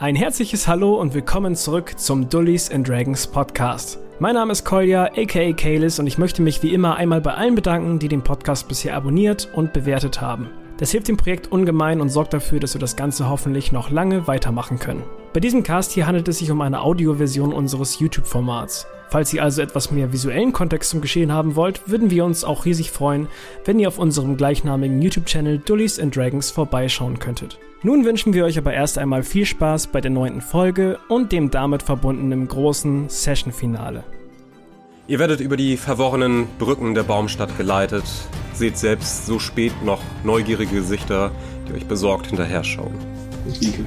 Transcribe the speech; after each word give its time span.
Ein 0.00 0.14
herzliches 0.14 0.68
Hallo 0.68 0.94
und 0.94 1.12
willkommen 1.12 1.56
zurück 1.56 1.98
zum 1.98 2.28
Dullies 2.28 2.70
and 2.70 2.86
Dragons 2.88 3.26
Podcast. 3.26 3.98
Mein 4.20 4.36
Name 4.36 4.52
ist 4.52 4.64
Kolja, 4.64 5.06
aka 5.06 5.52
Kalis, 5.54 5.98
und 5.98 6.06
ich 6.06 6.18
möchte 6.18 6.40
mich 6.40 6.62
wie 6.62 6.72
immer 6.72 6.94
einmal 6.94 7.20
bei 7.20 7.34
allen 7.34 7.56
bedanken, 7.56 7.98
die 7.98 8.06
den 8.06 8.22
Podcast 8.22 8.68
bisher 8.68 8.94
abonniert 8.94 9.48
und 9.54 9.72
bewertet 9.72 10.20
haben. 10.20 10.50
Das 10.76 10.92
hilft 10.92 11.08
dem 11.08 11.16
Projekt 11.16 11.50
ungemein 11.50 12.00
und 12.00 12.10
sorgt 12.10 12.32
dafür, 12.32 12.60
dass 12.60 12.76
wir 12.76 12.80
das 12.80 12.94
Ganze 12.94 13.28
hoffentlich 13.28 13.72
noch 13.72 13.90
lange 13.90 14.28
weitermachen 14.28 14.78
können. 14.78 15.02
Bei 15.32 15.40
diesem 15.40 15.64
Cast 15.64 15.90
hier 15.90 16.06
handelt 16.06 16.28
es 16.28 16.38
sich 16.38 16.52
um 16.52 16.60
eine 16.60 16.80
Audioversion 16.80 17.52
unseres 17.52 17.98
YouTube-Formats. 17.98 18.86
Falls 19.08 19.34
ihr 19.34 19.42
also 19.42 19.62
etwas 19.62 19.90
mehr 19.90 20.12
visuellen 20.12 20.52
Kontext 20.52 20.90
zum 20.90 21.00
Geschehen 21.00 21.32
haben 21.32 21.56
wollt, 21.56 21.90
würden 21.90 22.12
wir 22.12 22.24
uns 22.24 22.44
auch 22.44 22.66
riesig 22.66 22.92
freuen, 22.92 23.26
wenn 23.64 23.80
ihr 23.80 23.88
auf 23.88 23.98
unserem 23.98 24.36
gleichnamigen 24.36 25.02
YouTube-Channel 25.02 25.58
Dullies 25.58 25.98
and 25.98 26.14
Dragons 26.14 26.52
vorbeischauen 26.52 27.18
könntet. 27.18 27.58
Nun 27.82 28.04
wünschen 28.04 28.34
wir 28.34 28.44
euch 28.44 28.58
aber 28.58 28.72
erst 28.72 28.98
einmal 28.98 29.22
viel 29.22 29.46
Spaß 29.46 29.88
bei 29.88 30.00
der 30.00 30.10
neunten 30.10 30.40
Folge 30.40 30.98
und 31.08 31.30
dem 31.30 31.50
damit 31.50 31.82
verbundenen 31.82 32.48
großen 32.48 33.08
Session-Finale. 33.08 34.02
Ihr 35.06 35.18
werdet 35.20 35.40
über 35.40 35.56
die 35.56 35.76
verworrenen 35.76 36.48
Brücken 36.58 36.94
der 36.94 37.04
Baumstadt 37.04 37.56
geleitet, 37.56 38.04
seht 38.52 38.76
selbst 38.76 39.26
so 39.26 39.38
spät 39.38 39.72
noch 39.84 40.00
neugierige 40.24 40.74
Gesichter, 40.76 41.30
die 41.68 41.74
euch 41.74 41.86
besorgt 41.86 42.26
hinterher 42.26 42.64
schauen. 42.64 42.92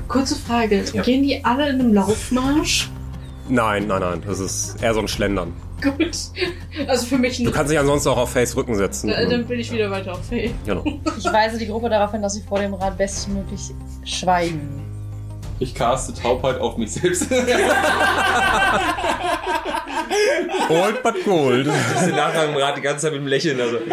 Kurze 0.08 0.36
Frage, 0.36 0.84
Ja. 0.94 1.03
gehen 1.03 1.22
die 1.23 1.44
alle 1.44 1.70
in 1.70 1.81
einem 1.81 1.94
Laufmarsch? 1.94 2.89
Nein, 3.50 3.88
nein, 3.88 4.00
nein, 4.02 4.22
das 4.26 4.39
ist 4.39 4.81
eher 4.81 4.94
so 4.94 5.02
ein 5.02 5.08
Schlendern. 5.09 5.52
Gut. 5.81 6.12
Also 6.88 7.05
für 7.08 7.17
mich 7.17 7.38
Du 7.38 7.44
nicht. 7.44 7.53
kannst 7.55 7.71
dich 7.71 7.80
ansonsten 7.80 8.09
auch 8.09 8.17
auf 8.17 8.31
Face 8.31 8.55
Rücken 8.55 8.76
setzen. 8.76 9.09
Äh, 9.09 9.27
Dann 9.30 9.45
bin 9.48 9.59
ich 9.59 9.72
wieder 9.72 9.89
weiter 9.89 10.13
auf 10.13 10.23
Fee. 10.27 10.52
Genau. 10.66 10.84
Ich 11.17 11.26
weise 11.26 11.58
die 11.58 11.67
Gruppe 11.67 11.89
darauf 11.89 12.12
hin, 12.12 12.22
dass 12.22 12.34
sie 12.35 12.41
vor 12.41 12.59
dem 12.59 12.73
Rat 12.73 12.98
bestmöglich 12.98 13.72
schweigen. 14.05 14.84
Ich 15.59 15.73
caste 15.75 16.13
Taubheit 16.13 16.59
auf 16.59 16.77
mich 16.77 16.91
selbst. 16.94 17.27
Old 20.69 21.03
but 21.03 21.23
gold. 21.25 21.67
Ich 21.67 21.73
sitze 22.00 22.16
nachher 22.16 22.45
im 22.50 22.56
Rad 22.56 22.78
die 22.78 22.81
ganze 22.81 23.03
Zeit 23.03 23.11
mit 23.13 23.22
dem 23.22 23.28
Lächeln. 23.28 23.59
Also. 23.61 23.78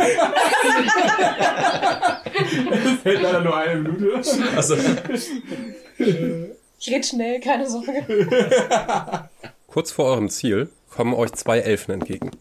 Fällt 3.03 3.23
leider 3.23 3.41
nur 3.41 3.57
eine 3.57 3.81
Minute. 3.81 4.23
Also, 4.57 4.77
Ich 6.79 6.91
red 6.91 7.05
schnell, 7.07 7.41
keine 7.41 7.69
Sorge. 7.69 8.29
Kurz 9.67 9.91
vor 9.93 10.07
eurem 10.07 10.29
Ziel 10.31 10.69
kommen 10.99 11.15
euch 11.15 11.33
zwei 11.35 11.61
Elfen 11.61 11.93
entgegen. 11.93 12.33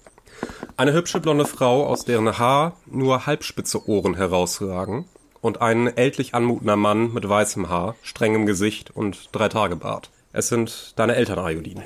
Eine 0.78 0.94
hübsche 0.94 1.20
blonde 1.20 1.46
Frau, 1.46 1.86
aus 1.86 2.06
deren 2.06 2.40
Haar 2.40 2.76
nur 2.88 3.28
halbspitze 3.28 3.88
Ohren 3.88 4.16
herausragen, 4.16 5.06
und 5.42 5.62
ein 5.62 5.96
ältlich 5.96 6.34
anmutender 6.34 6.76
Mann 6.76 7.14
mit 7.14 7.30
weißem 7.30 7.70
Haar, 7.70 7.96
strengem 8.02 8.48
Gesicht 8.48 8.90
und 8.90 9.30
drei 9.32 9.48
Tage 9.48 9.76
Bart. 9.76 10.10
Es 10.34 10.48
sind 10.48 10.94
deine 10.96 11.16
Eltern, 11.16 11.38
Ayodin. 11.38 11.84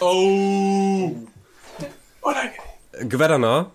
Oh! 0.00 1.12
Gwedana 3.08 3.70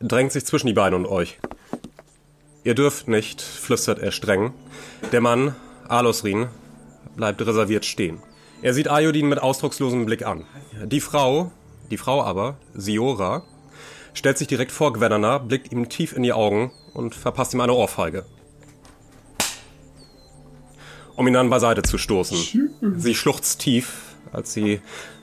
drängt 0.00 0.32
sich 0.32 0.44
zwischen 0.44 0.66
die 0.66 0.72
beiden 0.72 0.98
und 0.98 1.06
euch. 1.06 1.38
Ihr 2.64 2.74
dürft 2.74 3.06
nicht, 3.06 3.40
flüstert 3.40 4.00
er 4.00 4.10
streng. 4.10 4.54
Der 5.12 5.20
Mann, 5.20 5.54
Alosrin, 5.86 6.48
bleibt 7.14 7.46
reserviert 7.46 7.84
stehen. 7.84 8.20
Er 8.60 8.74
sieht 8.74 8.90
Ayodin 8.90 9.28
mit 9.28 9.38
ausdruckslosem 9.38 10.04
Blick 10.04 10.26
an. 10.26 10.46
Die 10.86 11.00
Frau, 11.00 11.52
die 11.90 11.96
Frau 11.96 12.22
aber, 12.22 12.56
Siora, 12.74 13.42
stellt 14.14 14.38
sich 14.38 14.48
direkt 14.48 14.72
vor 14.72 14.92
Gwedana, 14.92 15.38
blickt 15.38 15.72
ihm 15.72 15.88
tief 15.88 16.12
in 16.16 16.22
die 16.22 16.32
Augen 16.32 16.72
und 16.94 17.14
verpasst 17.14 17.54
ihm 17.54 17.60
eine 17.60 17.74
Ohrfeige. 17.74 18.24
Um 21.14 21.26
ihn 21.26 21.34
dann 21.34 21.50
beiseite 21.50 21.82
zu 21.82 21.98
stoßen. 21.98 22.72
Sie 22.96 23.14
schluchzt 23.14 23.60
tief, 23.60 24.16
als 24.32 24.52
sie 24.52 24.80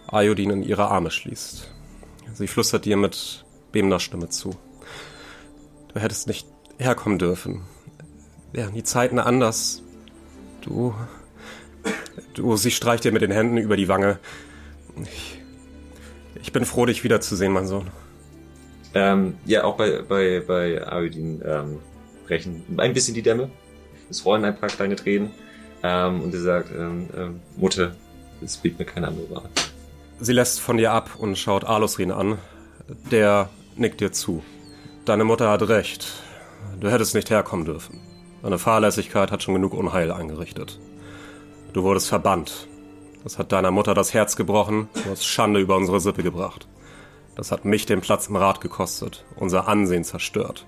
Ayodin 0.08 0.50
in 0.50 0.64
ihre 0.64 0.88
Arme 0.88 1.11
schließt. 1.11 1.69
Sie 2.34 2.47
flüstert 2.47 2.86
dir 2.86 2.97
mit 2.97 3.45
bebender 3.72 4.00
Stimme 4.00 4.30
zu. 4.30 4.56
Du 5.94 6.00
hättest 6.00 6.28
nicht 6.28 6.47
herkommen 6.80 7.19
dürfen. 7.19 7.62
Wären 8.51 8.74
die 8.74 8.84
Zeiten 8.84 9.19
anders. 9.19 9.81
Du. 10.62 10.95
Du, 12.34 12.56
sie 12.56 12.72
streicht 12.72 13.03
dir 13.03 13.12
mit 13.12 13.22
den 13.22 13.31
Händen 13.31 13.57
über 13.57 13.78
die 13.78 13.88
Wange. 13.88 14.19
Ich, 15.03 15.40
ich 16.44 16.52
bin 16.52 16.66
froh, 16.66 16.86
dich 16.86 17.04
wiederzusehen, 17.04 17.52
mein 17.52 17.66
Sohn. 17.66 17.90
ähm, 18.94 19.36
ja, 19.46 19.64
auch 19.64 19.78
bei, 19.78 20.04
bei, 20.08 20.44
bei 20.46 20.86
Audin 20.88 21.42
ähm, 21.44 21.80
brechen 22.28 22.64
ein 22.78 22.94
bisschen 22.94 23.16
die 23.16 23.24
Dämme. 23.24 23.50
Es 24.09 24.24
rollen 24.26 24.46
ein 24.46 24.56
paar 24.56 24.70
kleine 24.70 24.96
Tränen. 24.96 25.31
Ähm, 25.81 26.22
und 26.22 26.34
er 26.34 26.42
sagt, 26.42 26.70
ähm, 26.72 27.09
ähm, 27.18 27.40
Mutter, 27.58 27.96
es 28.44 28.58
blieb 28.58 28.78
mir 28.78 28.86
keine 28.86 29.08
andere 29.08 29.30
Wahl. 29.31 29.50
Sie 30.20 30.34
lässt 30.34 30.59
von 30.59 30.78
dir 30.78 30.92
ab 30.92 31.12
und 31.18 31.38
schaut 31.38 31.64
Alosrin 31.64 32.12
an. 32.12 32.38
Der 33.10 33.50
nickt 33.75 34.02
dir 34.02 34.12
zu. 34.12 34.44
Deine 35.06 35.24
Mutter 35.24 35.50
hat 35.50 35.68
recht. 35.68 36.08
Du 36.80 36.92
hättest 36.92 37.16
nicht 37.16 37.30
herkommen 37.30 37.66
dürfen. 37.66 38.00
Deine 38.42 38.60
Fahrlässigkeit 38.60 39.31
hat 39.31 39.44
schon 39.44 39.54
genug 39.56 39.74
Unheil 39.74 40.12
angerichtet. 40.12 40.80
Du 41.72 41.84
wurdest 41.84 42.10
verbannt. 42.10 42.68
Das 43.23 43.38
hat 43.38 43.51
deiner 43.51 43.72
Mutter 43.72 43.94
das 43.94 44.13
Herz 44.13 44.35
gebrochen. 44.35 44.89
Du 44.94 45.09
hast 45.09 45.25
Schande 45.25 45.59
über 45.59 45.78
unsere 45.78 46.01
Sippe 46.01 46.23
gebracht. 46.23 46.67
Das 47.35 47.51
hat 47.51 47.66
mich 47.66 47.85
den 47.85 48.01
Platz 48.01 48.28
im 48.28 48.35
Rat 48.35 48.61
gekostet, 48.61 49.25
unser 49.38 49.67
Ansehen 49.67 50.03
zerstört. 50.03 50.66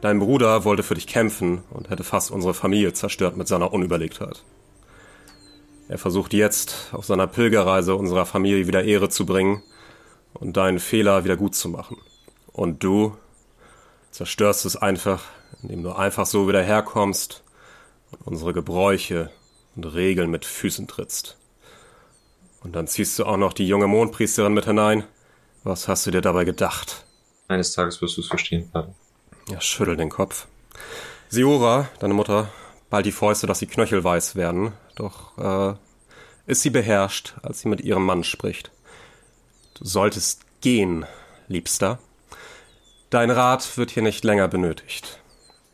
Dein 0.00 0.18
Bruder 0.18 0.64
wollte 0.64 0.82
für 0.82 0.94
dich 0.94 1.06
kämpfen 1.06 1.62
und 1.70 1.90
hätte 1.90 2.04
fast 2.04 2.30
unsere 2.30 2.54
Familie 2.54 2.92
zerstört 2.92 3.36
mit 3.36 3.48
seiner 3.48 3.72
Unüberlegtheit. 3.72 4.44
Er 5.88 5.98
versucht 5.98 6.32
jetzt, 6.32 6.90
auf 6.92 7.04
seiner 7.04 7.26
Pilgerreise 7.26 7.94
unserer 7.94 8.24
Familie 8.24 8.66
wieder 8.66 8.84
Ehre 8.84 9.08
zu 9.08 9.26
bringen 9.26 9.62
und 10.32 10.56
deinen 10.56 10.78
Fehler 10.78 11.24
wieder 11.24 11.36
gut 11.36 11.54
zu 11.54 11.68
machen. 11.68 11.98
Und 12.52 12.82
du 12.84 13.16
zerstörst 14.10 14.64
es 14.64 14.76
einfach, 14.76 15.22
indem 15.62 15.82
du 15.82 15.92
einfach 15.92 16.24
so 16.24 16.48
wieder 16.48 16.62
herkommst 16.62 17.42
und 18.12 18.26
unsere 18.26 18.52
Gebräuche 18.52 19.30
und 19.76 19.84
Regeln 19.84 20.30
mit 20.30 20.44
Füßen 20.44 20.86
trittst. 20.86 21.36
Und 22.64 22.72
dann 22.72 22.88
ziehst 22.88 23.18
du 23.18 23.26
auch 23.26 23.36
noch 23.36 23.52
die 23.52 23.68
junge 23.68 23.86
Mondpriesterin 23.86 24.54
mit 24.54 24.64
hinein. 24.64 25.04
Was 25.62 25.86
hast 25.86 26.06
du 26.06 26.10
dir 26.10 26.22
dabei 26.22 26.44
gedacht? 26.44 27.04
Eines 27.46 27.72
Tages 27.72 28.00
wirst 28.00 28.16
du 28.16 28.22
es 28.22 28.26
verstehen, 28.26 28.68
Vater. 28.72 28.94
Ja, 29.48 29.60
schüttel 29.60 29.96
den 29.96 30.08
Kopf. 30.08 30.46
Siora, 31.28 31.88
deine 31.98 32.14
Mutter, 32.14 32.48
bald 32.88 33.06
die 33.06 33.12
Fäuste, 33.12 33.46
dass 33.46 33.58
sie 33.58 33.66
knöchelweiß 33.66 34.34
werden, 34.34 34.72
doch 34.96 35.36
äh, 35.38 35.74
ist 36.46 36.62
sie 36.62 36.70
beherrscht, 36.70 37.34
als 37.42 37.60
sie 37.60 37.68
mit 37.68 37.82
ihrem 37.82 38.04
Mann 38.04 38.24
spricht. 38.24 38.70
Du 39.74 39.84
solltest 39.84 40.42
gehen, 40.60 41.04
Liebster. 41.48 41.98
Dein 43.10 43.30
Rat 43.30 43.76
wird 43.76 43.90
hier 43.90 44.02
nicht 44.02 44.24
länger 44.24 44.48
benötigt. 44.48 45.20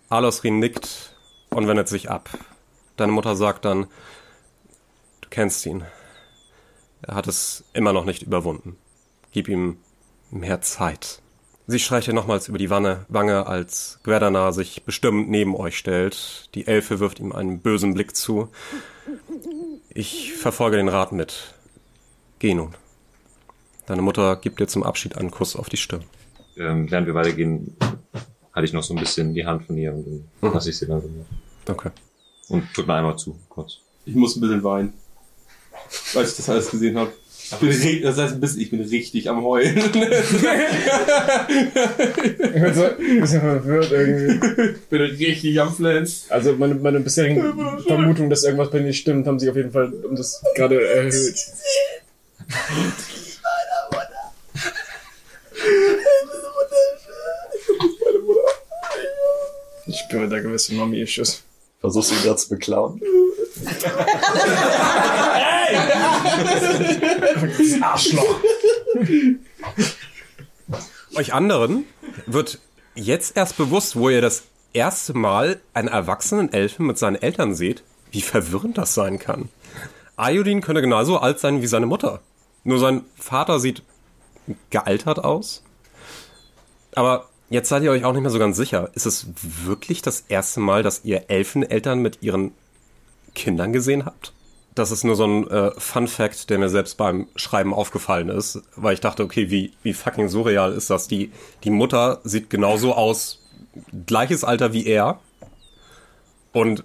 Alosrin 0.09 0.59
nickt 0.59 1.15
und 1.51 1.69
wendet 1.69 1.89
sich 1.89 2.11
ab. 2.11 2.31
Deine 2.97 3.13
Mutter 3.13 3.37
sagt 3.37 3.65
dann, 3.65 3.87
du 5.21 5.29
kennst 5.31 5.65
ihn. 5.67 5.85
Er 7.03 7.15
hat 7.15 7.27
es 7.27 7.65
immer 7.73 7.93
noch 7.93 8.05
nicht 8.05 8.23
überwunden. 8.23 8.77
Gib 9.33 9.49
ihm 9.49 9.79
mehr 10.31 10.61
Zeit. 10.61 11.21
Sie 11.67 11.79
streicht 11.79 12.09
ihr 12.09 12.15
nochmals 12.15 12.49
über 12.49 12.59
die 12.59 12.71
Wanne, 12.71 13.07
Wange, 13.09 13.47
als 13.47 14.01
Gwerdana 14.03 14.51
sich 14.53 14.83
bestimmt 14.85 15.31
neben 15.31 15.55
euch 15.55 15.79
stellt. 15.79 16.49
Die 16.55 16.67
Elfe 16.67 16.99
wirft 17.01 17.21
ihm 17.21 17.33
einen 17.33 17.61
bösen 17.61 17.95
Blick 17.95 18.17
zu. 18.17 18.49
Ich 19.89 20.33
verfolge 20.35 20.77
den 20.77 20.89
Rat 20.89 21.13
mit. 21.13 21.55
Geh 22.41 22.55
nun. 22.55 22.75
Deine 23.87 24.03
Mutter 24.03 24.37
gibt 24.37 24.61
dir 24.61 24.67
zum 24.67 24.83
Abschied 24.83 25.17
einen 25.17 25.31
Kuss 25.31 25.57
auf 25.57 25.69
die 25.69 25.77
Stirn. 25.77 26.05
Ähm, 26.57 26.91
während 26.91 27.07
wir 27.07 27.15
weitergehen, 27.15 27.77
halte 28.53 28.65
ich 28.67 28.73
noch 28.73 28.83
so 28.83 28.95
ein 28.95 29.01
bisschen 29.01 29.35
die 29.35 29.47
Hand 29.47 29.65
von 29.67 29.77
ihr 29.79 29.93
und 29.95 30.05
dann 30.41 30.51
Mhm. 30.51 30.55
lasse 30.55 30.71
ich 30.71 30.79
sie 30.79 30.87
langsam. 30.87 31.25
Okay. 31.69 31.91
Und 32.49 32.73
tut 32.75 32.87
mir 32.87 32.95
einmal 32.95 33.17
zu, 33.17 33.39
kurz. 33.49 33.79
Ich 34.05 34.15
muss 34.15 34.37
ein 34.37 34.41
bisschen 34.41 34.63
weinen. 34.65 34.93
Weil 36.15 36.25
ich 36.25 36.37
das 36.37 36.49
alles 36.49 36.71
gesehen 36.71 36.97
habe. 36.99 37.13
Ich 37.53 37.57
bin, 37.57 37.71
ri- 37.71 38.03
das 38.03 38.17
heißt 38.17 38.35
ein 38.35 38.41
bisschen, 38.41 38.61
ich 38.61 38.71
bin 38.71 38.81
richtig 38.81 39.29
am 39.29 39.43
Heulen. 39.45 39.77
Ich 41.53 42.63
bin 42.63 42.75
so 42.75 42.85
ein 42.85 43.21
bisschen 43.21 43.41
verwirrt 43.41 43.91
irgendwie. 43.91 44.71
ich 44.77 44.87
bin 44.89 45.01
richtig 45.03 45.61
am 45.61 45.75
Flens. 45.75 46.27
Also 46.29 46.53
meine, 46.55 46.75
meine 46.77 47.01
bisherigen 47.01 47.43
Vermutungen, 47.87 48.31
dass 48.31 48.45
irgendwas 48.45 48.71
bei 48.71 48.79
mir 48.79 48.87
nicht 48.89 49.01
stimmt, 49.01 49.27
haben 49.27 49.39
sich 49.41 49.51
auf 49.51 49.57
jeden 49.57 49.73
Fall 49.73 49.93
um 50.05 50.15
das 50.15 50.41
gerade 50.55 50.81
erhöht. 50.89 51.35
Ich 59.87 59.97
spüre 59.99 60.29
da 60.29 60.39
gewisse 60.41 60.75
Mommy-Issues. 60.75 61.43
Versuchst 61.81 62.11
du 62.11 62.15
ihn 62.15 62.23
gerade 62.23 62.37
zu 62.37 62.49
beklauen? 62.51 63.01
Arschloch! 67.83 68.41
Euch 71.15 71.35
anderen 71.35 71.85
wird 72.27 72.59
jetzt 72.95 73.37
erst 73.37 73.57
bewusst, 73.57 73.97
wo 73.97 74.11
ihr 74.11 74.21
das 74.21 74.45
erste 74.73 75.15
Mal 75.15 75.61
einen 75.75 75.89
erwachsenen 75.89 76.53
Elfen 76.53 76.87
mit 76.87 76.99
seinen 76.99 77.17
Eltern 77.17 77.55
seht, 77.55 77.83
wie 78.11 78.23
verwirrend 78.23 78.79
das 78.79 78.95
sein 78.95 79.19
kann. 79.19 79.49
Ayudin 80.17 80.61
könnte 80.61 80.83
genauso 80.83 81.19
alt 81.19 81.41
sein 81.41 81.63
wie 81.63 81.67
seine 81.67 81.87
Mutter. 81.87 82.21
Nur 82.65 82.79
sein 82.79 83.05
Vater 83.17 83.59
sieht 83.59 83.83
gealtert 84.71 85.19
aus. 85.19 85.63
Aber 86.95 87.29
jetzt 87.49 87.69
seid 87.69 87.83
ihr 87.83 87.91
euch 87.91 88.05
auch 88.05 88.13
nicht 88.13 88.23
mehr 88.23 88.31
so 88.31 88.39
ganz 88.39 88.57
sicher. 88.57 88.91
Ist 88.95 89.07
es 89.07 89.27
wirklich 89.43 90.03
das 90.03 90.25
erste 90.29 90.61
Mal, 90.61 90.83
dass 90.83 91.05
ihr 91.05 91.31
Elfeneltern 91.31 92.01
mit 92.01 92.23
ihren 92.23 92.53
Kindern 93.35 93.73
gesehen 93.73 94.05
habt? 94.05 94.33
Das 94.75 94.93
ist 94.93 95.05
nur 95.05 95.17
so 95.17 95.25
ein 95.25 95.49
äh, 95.49 95.73
Fun 95.79 96.07
Fact, 96.07 96.49
der 96.49 96.59
mir 96.59 96.69
selbst 96.69 96.97
beim 96.97 97.27
Schreiben 97.35 97.75
aufgefallen 97.75 98.29
ist, 98.29 98.63
weil 98.77 98.95
ich 98.95 99.01
dachte, 99.01 99.25
okay, 99.25 99.51
wie, 99.51 99.73
wie 99.83 99.93
fucking 99.93 100.29
surreal 100.29 100.73
ist 100.73 100.91
das? 100.91 101.09
Die, 101.09 101.33
die 101.65 101.71
Mutter 101.71 102.21
sieht 102.23 102.51
genauso 102.51 102.95
aus, 102.95 103.41
gleiches 104.07 104.45
Alter 104.45 104.73
wie 104.73 104.87
er. 104.87 105.19
Und 106.53 106.85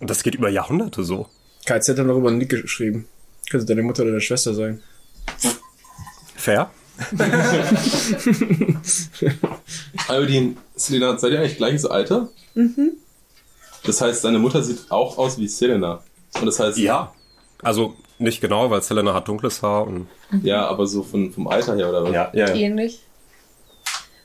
das 0.00 0.22
geht 0.22 0.34
über 0.34 0.48
Jahrhunderte 0.48 1.02
so. 1.04 1.28
KZ 1.66 1.90
hat 1.90 1.98
dann 1.98 2.08
darüber 2.08 2.28
einen 2.28 2.38
Nick 2.38 2.50
geschrieben. 2.50 3.06
Könnte 3.50 3.66
deine 3.66 3.82
Mutter 3.82 4.02
oder 4.02 4.12
deine 4.12 4.20
Schwester 4.20 4.54
sein. 4.54 4.82
Fair? 6.36 6.70
Iodin, 10.08 10.56
Selena, 10.74 11.18
seid 11.18 11.32
ihr 11.32 11.40
eigentlich 11.40 11.56
gleiches 11.56 11.84
Alter? 11.86 12.28
Mhm. 12.54 12.92
Das 13.84 14.00
heißt, 14.00 14.24
deine 14.24 14.38
Mutter 14.38 14.62
sieht 14.62 14.90
auch 14.90 15.18
aus 15.18 15.38
wie 15.38 15.48
Selena. 15.48 16.02
Und 16.34 16.46
das 16.46 16.60
heißt, 16.60 16.78
Ja. 16.78 17.12
Also 17.62 17.94
nicht 18.18 18.40
genau, 18.40 18.70
weil 18.70 18.82
Selena 18.82 19.14
hat 19.14 19.28
dunkles 19.28 19.62
Haar 19.62 19.86
und. 19.86 20.08
ja, 20.42 20.66
aber 20.66 20.86
so 20.86 21.02
von, 21.02 21.32
vom 21.32 21.46
Alter 21.46 21.76
her 21.76 21.88
oder 21.88 22.04
was? 22.04 22.12
ja, 22.12 22.30
ja. 22.32 22.54
Ähnlich. 22.54 23.02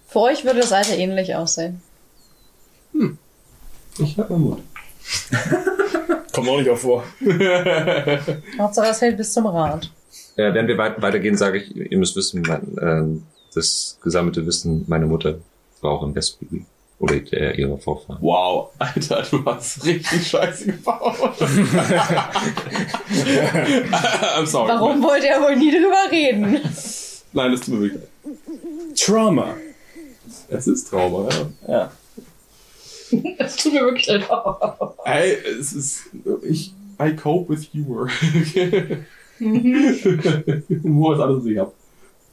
Für 0.08 0.20
euch 0.22 0.46
würde 0.46 0.62
das 0.62 0.72
Alter 0.72 0.96
ähnlich 0.98 1.36
aussehen. 1.36 1.82
Ich 3.98 4.18
hab 4.18 4.30
mal 4.30 4.40
Mut. 4.40 4.60
Kommt 6.34 6.50
auch 6.50 6.58
nicht 6.58 6.70
auch 6.70 6.78
vor. 6.78 7.04
Hauptsache 8.60 8.88
es 8.88 9.02
hält 9.02 9.18
bis 9.18 9.34
zum 9.34 9.46
Rad. 9.48 9.90
Äh, 10.36 10.54
während 10.54 10.68
wir 10.68 10.78
weit, 10.78 11.02
weitergehen, 11.02 11.38
sage 11.38 11.60
ich, 11.60 11.76
ihr 11.76 11.98
müsst 11.98 12.16
wissen, 12.16 12.42
mein, 12.42 12.78
ähm, 12.82 13.24
das 13.54 13.98
gesammelte 14.02 14.46
Wissen 14.46 14.84
meiner 14.88 15.06
Mutter 15.06 15.40
war 15.82 15.92
auch 15.92 16.04
im 16.04 16.14
Westbury. 16.14 16.66
Oder 16.98 17.20
der, 17.20 17.60
ihrer 17.60 17.78
Vorfahren. 17.78 18.22
Wow, 18.22 18.72
Alter, 18.80 19.22
du 19.30 19.44
hast 19.46 19.86
richtig 19.86 20.28
scheiße 20.28 20.68
gebaut. 20.68 21.18
I'm 24.38 24.46
sorry. 24.46 24.70
Warum 24.70 25.04
wollte 25.04 25.28
er 25.28 25.42
wohl 25.42 25.58
nie 25.58 25.72
drüber 25.72 26.10
reden? 26.10 26.62
Nein, 27.34 27.52
das 27.52 27.62
tut 27.62 27.74
mir 27.74 27.82
wirklich 27.82 28.02
leid. 28.02 28.10
Trauma. 28.96 29.56
Es 30.50 30.68
ist 30.68 30.90
Trauma, 30.90 31.28
ja. 31.30 31.50
Ja. 31.68 31.92
Das 33.40 33.58
tut 33.58 33.74
mir 33.74 33.82
wirklich 33.82 34.08
leid. 34.08 34.26
Ey, 35.04 35.34
es 35.60 35.74
ist. 35.74 36.04
Ich. 36.44 36.74
I 36.98 37.14
cope 37.14 37.50
with 37.50 37.68
humor. 37.74 38.10
Humor 39.40 41.14
ist 41.16 41.20
alles, 41.20 41.38
was 41.40 41.46
ich 41.46 41.58
hab. 41.58 41.74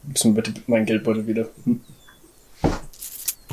Gibst 0.07 0.23
mir 0.25 0.31
bitte 0.31 0.53
meinen 0.67 0.85
Geldbeutel 0.85 1.27
wieder. 1.27 1.49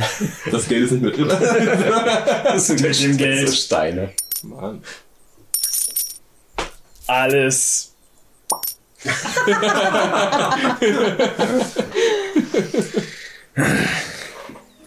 Das 0.50 0.68
Geld 0.68 0.84
ist 0.84 0.92
nicht 0.92 1.02
mit 1.02 1.16
drin. 1.16 1.28
Das 2.44 2.66
sind 2.66 2.80
mit 2.82 3.00
dem 3.00 3.12
So 3.12 3.18
Geld. 3.18 3.54
Steine. 3.54 4.12
Mann. 4.42 4.82
Alles. 7.06 7.94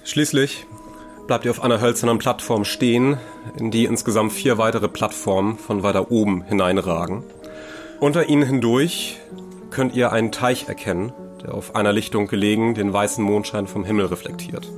Schließlich 0.04 0.66
bleibt 1.28 1.46
ihr 1.46 1.52
auf 1.52 1.64
einer 1.64 1.82
hölzernen 1.82 2.20
Plattform 2.20 2.66
stehen, 2.66 3.18
in 3.58 3.72
die 3.72 3.86
insgesamt 3.86 4.34
vier 4.34 4.58
weitere 4.58 4.88
Plattformen 4.88 5.58
von 5.58 5.84
weiter 5.84 6.12
oben 6.12 6.44
hineinragen. 6.44 7.24
Unter 8.00 8.28
ihnen 8.28 8.44
hindurch 8.44 9.18
könnt 9.72 9.96
ihr 9.96 10.12
einen 10.12 10.32
Teich 10.32 10.68
erkennen, 10.68 11.14
der 11.42 11.54
auf 11.54 11.76
einer 11.76 11.94
Lichtung 11.94 12.28
gelegen 12.28 12.76
den 12.76 12.94
weißen 12.94 13.24
Mondschein 13.24 13.68
vom 13.68 13.84
Himmel 13.84 14.08
reflektiert. 14.08 14.70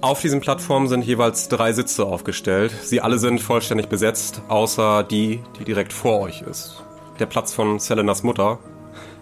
Auf 0.00 0.20
diesen 0.20 0.40
Plattformen 0.40 0.88
sind 0.88 1.04
jeweils 1.04 1.48
drei 1.48 1.72
Sitze 1.72 2.04
aufgestellt. 2.04 2.72
Sie 2.82 3.00
alle 3.00 3.18
sind 3.18 3.40
vollständig 3.40 3.88
besetzt, 3.88 4.42
außer 4.48 5.02
die, 5.02 5.42
die 5.58 5.64
direkt 5.64 5.92
vor 5.92 6.20
euch 6.20 6.42
ist. 6.42 6.84
Der 7.18 7.26
Platz 7.26 7.52
von 7.52 7.78
Selenas 7.78 8.22
Mutter 8.22 8.58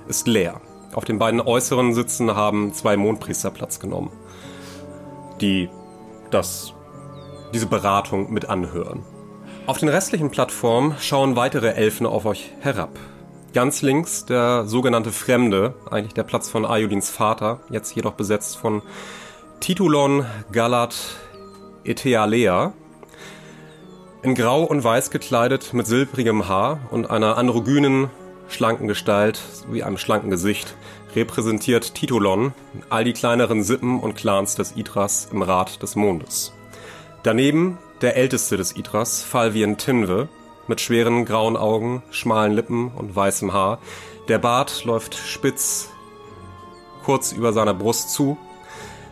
ist 0.09 0.26
leer. 0.26 0.61
Auf 0.93 1.05
den 1.05 1.19
beiden 1.19 1.41
äußeren 1.41 1.94
Sitzen 1.94 2.35
haben 2.35 2.73
zwei 2.75 2.97
Mondpriester 2.97 3.50
Platz 3.50 3.81
genommen 3.81 4.11
die 5.41 5.69
das, 6.31 6.73
diese 7.53 7.67
Beratung 7.67 8.32
mit 8.32 8.49
anhören. 8.49 9.05
Auf 9.67 9.79
den 9.79 9.88
restlichen 9.88 10.31
Plattformen 10.31 10.94
schauen 11.00 11.37
weitere 11.37 11.73
Elfen 11.73 12.06
auf 12.06 12.27
euch 12.27 12.53
herab. 12.61 12.91
Ganz 13.55 13.82
links 13.82 14.27
der 14.27 14.67
sogenannte 14.67 15.12
Fremde, 15.12 15.75
eigentlich 15.91 16.15
der 16.15 16.25
Platz 16.25 16.49
von 16.49 16.67
Ayudins 16.67 17.09
Vater, 17.09 17.61
jetzt 17.70 17.94
jedoch 17.94 18.15
besetzt 18.15 18.56
von 18.56 18.82
Titulon 19.64 20.26
Galat 20.52 20.94
Etealea. 21.84 22.75
In 24.22 24.34
Grau 24.34 24.62
und 24.64 24.84
Weiß 24.84 25.08
gekleidet, 25.08 25.72
mit 25.72 25.87
silbrigem 25.87 26.49
Haar 26.49 26.81
und 26.90 27.08
einer 27.08 27.38
androgynen, 27.38 28.11
schlanken 28.46 28.88
Gestalt 28.88 29.38
sowie 29.38 29.82
einem 29.82 29.96
schlanken 29.96 30.28
Gesicht 30.28 30.76
repräsentiert 31.16 31.94
Titulon 31.94 32.52
all 32.90 33.05
die 33.05 33.14
kleineren 33.14 33.62
Sippen 33.62 34.00
und 34.00 34.16
Clans 34.16 34.55
des 34.55 34.76
Idras 34.76 35.31
im 35.32 35.40
Rat 35.40 35.82
des 35.82 35.96
Mondes. 35.96 36.52
Daneben 37.22 37.78
der 38.02 38.17
älteste 38.19 38.58
des 38.58 38.76
Idras, 38.76 39.22
Falvien 39.22 39.78
Tinve, 39.78 40.28
mit 40.69 40.82
schweren 40.82 41.25
grauen 41.25 41.56
Augen, 41.56 42.02
schmalen 42.10 42.52
Lippen 42.52 42.88
und 42.88 43.17
weißem 43.17 43.55
Haar. 43.55 43.78
Der 44.28 44.37
Bart 44.37 44.84
läuft 44.84 45.14
spitz 45.14 45.88
kurz 47.02 47.32
über 47.32 47.55
seiner 47.55 47.72
Brust 47.72 48.10
zu. 48.10 48.37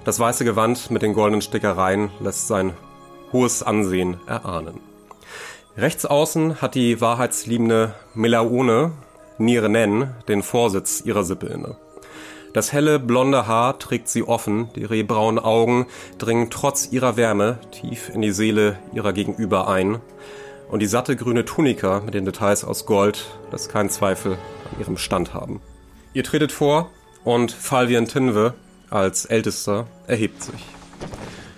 Das 0.04 0.18
weiße 0.18 0.44
Gewand 0.44 0.90
mit 0.90 1.02
den 1.02 1.14
goldenen 1.14 1.42
Stickereien 1.42 2.10
lässt 2.18 2.48
sein 2.48 2.72
hohes 3.32 3.62
Ansehen 3.62 4.16
erahnen. 4.26 4.80
Rechts 5.76 6.04
außen 6.04 6.60
hat 6.60 6.74
die 6.74 7.00
wahrheitsliebende 7.00 7.94
Melaone 8.14 8.92
Nirenen 9.38 10.10
den 10.28 10.42
Vorsitz 10.42 11.02
ihrer 11.04 11.24
Sippe 11.24 11.46
inne. 11.46 11.76
Das 12.52 12.72
helle 12.72 12.98
blonde 12.98 13.46
Haar 13.46 13.78
trägt 13.78 14.08
sie 14.08 14.24
offen, 14.24 14.68
die 14.74 14.84
rehbraunen 14.84 15.42
Augen 15.42 15.86
dringen 16.18 16.50
trotz 16.50 16.90
ihrer 16.90 17.16
Wärme 17.16 17.58
tief 17.70 18.10
in 18.10 18.20
die 18.20 18.32
Seele 18.32 18.78
ihrer 18.92 19.12
Gegenüber 19.12 19.68
ein. 19.68 20.00
Und 20.68 20.80
die 20.80 20.86
satte 20.86 21.16
grüne 21.16 21.44
Tunika 21.44 22.00
mit 22.00 22.14
den 22.14 22.24
Details 22.24 22.64
aus 22.64 22.86
Gold 22.86 23.38
lässt 23.52 23.70
keinen 23.70 23.88
Zweifel 23.88 24.32
an 24.32 24.80
ihrem 24.80 24.96
Stand 24.98 25.32
haben. 25.32 25.62
Ihr 26.12 26.24
tretet 26.24 26.52
vor 26.52 26.90
und 27.24 27.52
Falvien 27.52 28.06
Tinve 28.06 28.54
als 28.92 29.24
Ältester 29.24 29.86
erhebt 30.06 30.42
sich. 30.42 30.64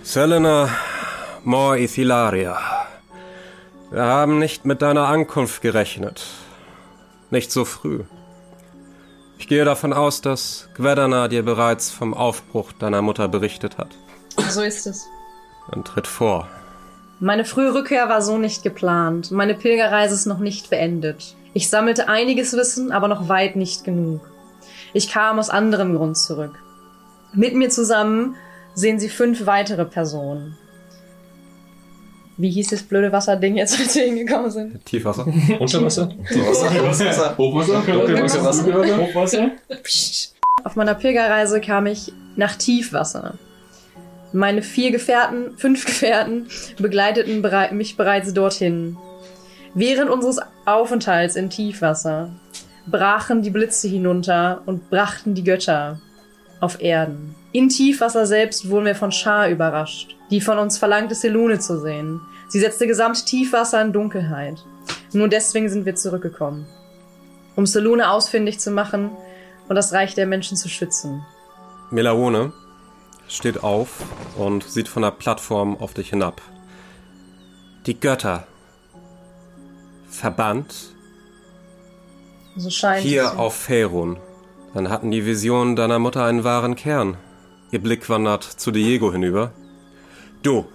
Selena 0.02 0.68
Mor 1.42 1.76
Ithilaria, 1.76 2.58
wir 3.90 4.02
haben 4.02 4.38
nicht 4.38 4.64
mit 4.64 4.82
deiner 4.82 5.08
Ankunft 5.08 5.62
gerechnet. 5.62 6.26
Nicht 7.30 7.52
so 7.52 7.64
früh. 7.64 8.04
Ich 9.38 9.48
gehe 9.48 9.64
davon 9.64 9.92
aus, 9.92 10.20
dass 10.20 10.68
Gwedana 10.74 11.28
dir 11.28 11.42
bereits 11.42 11.90
vom 11.90 12.14
Aufbruch 12.14 12.72
deiner 12.72 13.02
Mutter 13.02 13.28
berichtet 13.28 13.78
hat. 13.78 13.90
So 14.48 14.62
ist 14.62 14.86
es. 14.86 15.06
Dann 15.70 15.84
tritt 15.84 16.06
vor. 16.06 16.48
Meine 17.20 17.44
frühe 17.44 17.74
Rückkehr 17.74 18.08
war 18.08 18.22
so 18.22 18.38
nicht 18.38 18.62
geplant. 18.62 19.30
Meine 19.30 19.54
Pilgerreise 19.54 20.14
ist 20.14 20.26
noch 20.26 20.38
nicht 20.38 20.70
beendet. 20.70 21.36
Ich 21.52 21.70
sammelte 21.70 22.08
einiges 22.08 22.52
Wissen, 22.54 22.90
aber 22.90 23.08
noch 23.08 23.28
weit 23.28 23.56
nicht 23.56 23.84
genug. 23.84 24.20
Ich 24.92 25.10
kam 25.10 25.38
aus 25.38 25.50
anderem 25.50 25.96
Grund 25.96 26.16
zurück. 26.16 26.63
Mit 27.34 27.54
mir 27.54 27.68
zusammen 27.68 28.36
sehen 28.74 28.98
Sie 28.98 29.08
fünf 29.08 29.46
weitere 29.46 29.84
Personen. 29.84 30.56
Wie 32.36 32.50
hieß 32.50 32.68
das 32.68 32.82
blöde 32.82 33.12
Wasserding 33.12 33.56
jetzt, 33.56 33.78
als 33.80 33.94
wir 33.94 34.04
hingekommen 34.04 34.50
sind? 34.50 34.84
Tiefwasser? 34.84 35.26
Unterwasser? 35.58 36.08
Hochwasser. 36.30 37.36
Hochwasser? 37.38 37.82
Dunkelwasser. 37.82 38.98
Hochwasser? 38.98 39.50
Auf 40.64 40.76
meiner 40.76 40.94
Pilgerreise 40.94 41.60
kam 41.60 41.86
ich 41.86 42.12
nach 42.36 42.56
Tiefwasser. 42.56 43.34
Meine 44.32 44.62
vier 44.62 44.90
Gefährten, 44.90 45.56
fünf 45.56 45.84
Gefährten 45.84 46.48
begleiteten 46.78 47.42
berei 47.42 47.70
mich 47.72 47.96
bereits 47.96 48.32
dorthin. 48.34 48.96
Während 49.74 50.10
unseres 50.10 50.40
Aufenthalts 50.66 51.36
in 51.36 51.50
Tiefwasser 51.50 52.30
brachen 52.86 53.42
die 53.42 53.50
Blitze 53.50 53.86
hinunter 53.86 54.62
und 54.66 54.90
brachten 54.90 55.34
die 55.34 55.44
Götter 55.44 56.00
auf 56.64 56.80
Erden. 56.80 57.34
In 57.52 57.68
Tiefwasser 57.68 58.26
selbst 58.26 58.68
wurden 58.70 58.86
wir 58.86 58.94
von 58.94 59.12
Schar 59.12 59.48
überrascht, 59.48 60.16
die 60.30 60.40
von 60.40 60.58
uns 60.58 60.78
verlangte 60.78 61.14
Selune 61.14 61.58
zu 61.58 61.78
sehen. 61.78 62.20
Sie 62.48 62.58
setzte 62.58 62.86
gesamt 62.86 63.26
Tiefwasser 63.26 63.80
in 63.82 63.92
Dunkelheit. 63.92 64.64
Nur 65.12 65.28
deswegen 65.28 65.68
sind 65.68 65.84
wir 65.84 65.94
zurückgekommen. 65.94 66.66
Um 67.54 67.66
Selune 67.66 68.10
ausfindig 68.10 68.58
zu 68.58 68.70
machen 68.70 69.10
und 69.68 69.76
das 69.76 69.92
Reich 69.92 70.14
der 70.14 70.26
Menschen 70.26 70.56
zu 70.56 70.68
schützen. 70.68 71.24
Melaone 71.90 72.52
steht 73.28 73.62
auf 73.62 74.02
und 74.36 74.64
sieht 74.64 74.88
von 74.88 75.02
der 75.02 75.10
Plattform 75.10 75.76
auf 75.76 75.94
dich 75.94 76.10
hinab. 76.10 76.40
Die 77.86 77.98
Götter. 77.98 78.46
Verbannt 80.08 80.74
So 82.56 82.70
scheint 82.70 83.04
es. 83.04 83.10
Hier 83.10 83.22
ja. 83.22 83.34
auf 83.34 83.54
Faerun. 83.54 84.16
Dann 84.74 84.90
hatten 84.90 85.10
die 85.10 85.24
Visionen 85.24 85.76
deiner 85.76 86.00
Mutter 86.00 86.24
einen 86.24 86.44
wahren 86.44 86.74
Kern. 86.74 87.16
Ihr 87.70 87.80
Blick 87.80 88.08
wandert 88.10 88.42
zu 88.44 88.72
Diego 88.72 89.12
hinüber. 89.12 89.52
Du. 90.42 90.66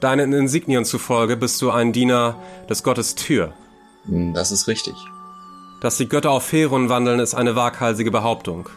Deinen 0.00 0.32
Insignien 0.32 0.84
zufolge 0.84 1.36
bist 1.36 1.62
du 1.62 1.70
ein 1.70 1.92
Diener 1.92 2.36
des 2.68 2.82
Gottes 2.82 3.14
Tür. 3.14 3.54
Hm, 4.06 4.34
Das 4.34 4.52
ist 4.52 4.68
richtig. 4.68 4.94
Dass 5.80 5.96
die 5.96 6.08
Götter 6.08 6.30
auf 6.30 6.44
Faerun 6.46 6.88
wandeln, 6.88 7.20
ist 7.20 7.34
eine 7.34 7.54
waghalsige 7.54 8.10
Behauptung. 8.10 8.68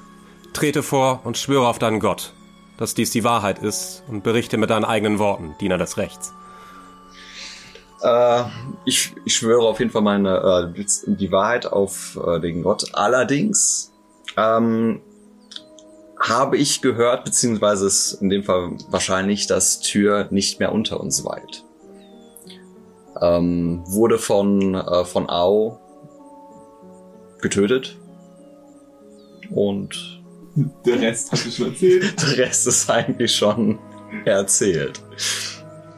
Trete 0.54 0.84
vor 0.84 1.22
und 1.24 1.38
schwöre 1.38 1.68
auf 1.68 1.80
deinen 1.80 2.00
Gott, 2.00 2.34
dass 2.78 2.94
dies 2.94 3.12
die 3.12 3.24
Wahrheit 3.24 3.60
ist 3.60 4.04
und 4.08 4.24
berichte 4.24 4.58
mit 4.58 4.70
deinen 4.70 4.86
eigenen 4.86 5.20
Worten, 5.20 5.56
Diener 5.60 5.78
des 5.78 5.98
Rechts. 5.98 6.34
Äh, 8.02 8.44
ich, 8.86 9.14
ich 9.26 9.36
schwöre 9.36 9.68
auf 9.68 9.80
jeden 9.80 9.92
Fall 9.92 10.02
meine 10.02 10.74
äh, 10.76 10.86
die 11.08 11.32
Wahrheit 11.32 11.68
auf 11.68 12.18
äh, 12.26 12.40
den 12.40 12.64
Gott. 12.64 12.86
Allerdings 12.94 13.89
ähm, 14.38 15.02
habe 16.20 16.58
ich 16.58 16.82
gehört, 16.82 17.24
beziehungsweise 17.26 17.88
ist 17.88 18.14
in 18.22 18.30
dem 18.30 18.44
Fall 18.44 18.72
wahrscheinlich, 18.90 19.48
dass 19.48 19.80
Tür 19.80 20.28
nicht 20.32 20.60
mehr 20.60 20.72
unter 20.74 21.00
uns 21.00 21.24
weilt. 21.24 21.64
Ähm, 23.22 23.84
wurde 23.86 24.18
von 24.18 24.76
äh, 24.76 25.06
von 25.06 25.30
Ao 25.30 25.80
getötet 27.42 27.98
und 29.50 30.22
Der 30.86 31.00
Rest 31.02 31.32
hast 31.32 31.46
du 31.46 31.52
schon 31.52 31.68
erzählt. 31.72 32.22
der 32.38 32.38
Rest 32.46 32.68
ist 32.68 32.90
eigentlich 32.90 33.36
schon 33.36 33.80
erzählt. 34.26 35.02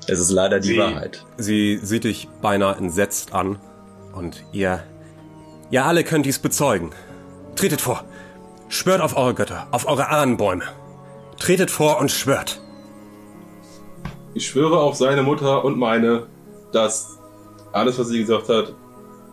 Es 0.07 0.19
ist 0.19 0.31
leider 0.31 0.59
die 0.59 0.69
Sie- 0.69 0.77
Wahrheit. 0.77 1.25
Sie 1.37 1.79
sieht 1.81 2.03
dich 2.05 2.27
beinahe 2.41 2.75
entsetzt 2.75 3.33
an 3.33 3.59
und 4.13 4.43
ihr, 4.51 4.83
ihr 5.69 5.85
alle 5.85 6.03
könnt 6.03 6.25
dies 6.25 6.39
bezeugen. 6.39 6.91
Tretet 7.55 7.81
vor. 7.81 8.03
Schwört 8.71 9.01
auf 9.01 9.17
eure 9.17 9.33
Götter, 9.33 9.67
auf 9.71 9.85
eure 9.85 10.07
Ahnenbäume. 10.07 10.63
Tretet 11.37 11.69
vor 11.69 11.99
und 11.99 12.09
schwört. 12.09 12.61
Ich 14.33 14.47
schwöre 14.47 14.79
auf 14.79 14.95
seine 14.95 15.23
Mutter 15.23 15.65
und 15.65 15.77
meine, 15.77 16.27
dass 16.71 17.19
alles, 17.73 17.99
was 17.99 18.07
sie 18.07 18.19
gesagt 18.19 18.47
hat, 18.47 18.73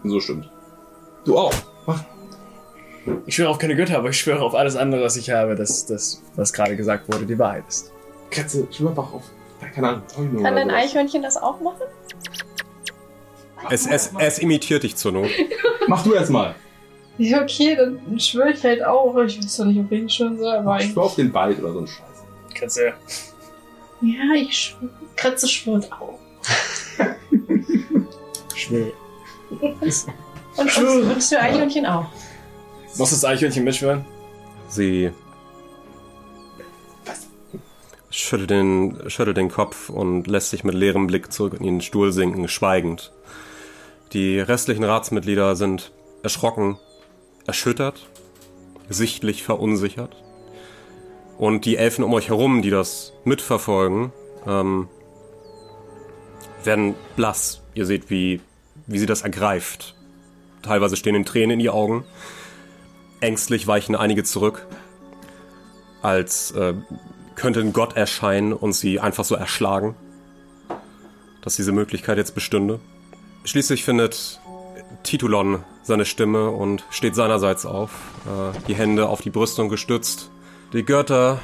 so 0.02 0.18
stimmt. 0.18 0.50
Du 1.24 1.38
auch. 1.38 1.54
Mach. 1.86 2.00
Ich 3.26 3.36
schwöre 3.36 3.50
auf 3.50 3.58
keine 3.58 3.76
Götter, 3.76 3.98
aber 3.98 4.08
ich 4.10 4.18
schwöre 4.18 4.42
auf 4.42 4.56
alles 4.56 4.74
andere, 4.74 5.04
was 5.04 5.14
ich 5.14 5.30
habe, 5.30 5.54
dass 5.54 5.86
das, 5.86 6.20
was 6.34 6.52
gerade 6.52 6.74
gesagt 6.74 7.06
wurde, 7.06 7.24
die 7.24 7.38
Wahrheit 7.38 7.62
ist. 7.68 7.92
Katze, 8.30 8.66
schwör 8.72 8.90
einfach 8.90 9.12
auf. 9.12 9.22
Keine 9.72 9.88
Ahnung, 9.88 10.02
Kann 10.42 10.56
dein. 10.56 10.68
Eichhörnchen 10.68 11.22
das 11.22 11.36
auch 11.36 11.60
machen? 11.60 11.82
Es, 13.70 13.86
es, 13.86 14.10
es 14.18 14.40
imitiert 14.40 14.82
dich 14.82 14.96
zur 14.96 15.12
Not. 15.12 15.30
Mach 15.86 16.02
du 16.02 16.14
erst 16.14 16.32
mal. 16.32 16.56
Ja, 17.18 17.42
okay, 17.42 17.76
dann 17.76 18.18
schwöre 18.20 18.52
ich 18.52 18.62
halt 18.62 18.84
auch. 18.84 19.16
Ich 19.22 19.38
weiß 19.38 19.56
zwar 19.56 19.66
nicht, 19.66 19.80
auf 19.80 19.86
wen 19.90 20.06
ich 20.06 20.14
schwören 20.14 20.38
soll, 20.38 20.54
aber 20.54 20.80
ich. 20.80 20.92
Schwör 20.92 21.04
auf 21.04 21.16
den 21.16 21.34
Wald 21.34 21.58
oder 21.60 21.72
so 21.72 21.80
ein 21.80 21.86
Scheiß. 21.86 22.24
Katze. 22.54 22.92
Ja, 24.00 24.34
ich 24.34 24.56
schwöre. 24.56 24.92
Kratze 25.16 25.48
schwört 25.48 25.90
auch. 25.92 26.18
Schwöre. 28.54 28.92
Und 30.56 30.70
schwöre. 30.70 31.06
Würdest 31.06 31.32
du 31.32 31.40
Eichhörnchen 31.40 31.86
auch? 31.86 32.06
Muss 32.96 33.10
das 33.10 33.24
Eichhörnchen 33.24 33.64
mitschwören? 33.64 34.04
Sie 34.68 35.10
schüttelt 38.10 38.50
den, 38.50 39.10
schüttelt 39.10 39.36
den 39.36 39.50
Kopf 39.50 39.90
und 39.90 40.26
lässt 40.26 40.50
sich 40.50 40.62
mit 40.64 40.74
leerem 40.74 41.06
Blick 41.06 41.32
zurück 41.32 41.54
in 41.58 41.64
den 41.64 41.80
Stuhl 41.80 42.12
sinken, 42.12 42.48
schweigend. 42.48 43.12
Die 44.12 44.38
restlichen 44.38 44.84
Ratsmitglieder 44.84 45.56
sind 45.56 45.92
erschrocken, 46.22 46.78
erschüttert, 47.48 48.06
sichtlich 48.88 49.42
verunsichert. 49.42 50.22
Und 51.38 51.64
die 51.64 51.76
Elfen 51.76 52.04
um 52.04 52.12
euch 52.14 52.28
herum, 52.28 52.62
die 52.62 52.70
das 52.70 53.12
mitverfolgen, 53.24 54.12
ähm, 54.46 54.88
werden 56.62 56.94
blass. 57.16 57.62
Ihr 57.74 57.86
seht, 57.86 58.10
wie, 58.10 58.40
wie 58.86 58.98
sie 58.98 59.06
das 59.06 59.22
ergreift. 59.22 59.94
Teilweise 60.62 60.96
stehen 60.96 61.14
den 61.14 61.24
Tränen 61.24 61.52
in 61.52 61.58
die 61.58 61.70
Augen. 61.70 62.04
Ängstlich 63.20 63.66
weichen 63.66 63.96
einige 63.96 64.24
zurück, 64.24 64.66
als 66.02 66.50
äh, 66.52 66.74
könnte 67.34 67.60
ein 67.60 67.72
Gott 67.72 67.96
erscheinen 67.96 68.52
und 68.52 68.72
sie 68.72 69.00
einfach 69.00 69.24
so 69.24 69.34
erschlagen. 69.34 69.94
Dass 71.40 71.56
diese 71.56 71.72
Möglichkeit 71.72 72.18
jetzt 72.18 72.34
bestünde. 72.34 72.80
Schließlich 73.44 73.84
findet 73.84 74.40
Titulon 75.02 75.64
seine 75.88 76.04
Stimme 76.04 76.50
und 76.50 76.84
steht 76.90 77.16
seinerseits 77.16 77.66
auf, 77.66 77.90
äh, 78.26 78.56
die 78.68 78.76
Hände 78.76 79.08
auf 79.08 79.20
die 79.20 79.30
Brüstung 79.30 79.68
gestützt. 79.68 80.30
Die 80.72 80.84
Götter 80.84 81.40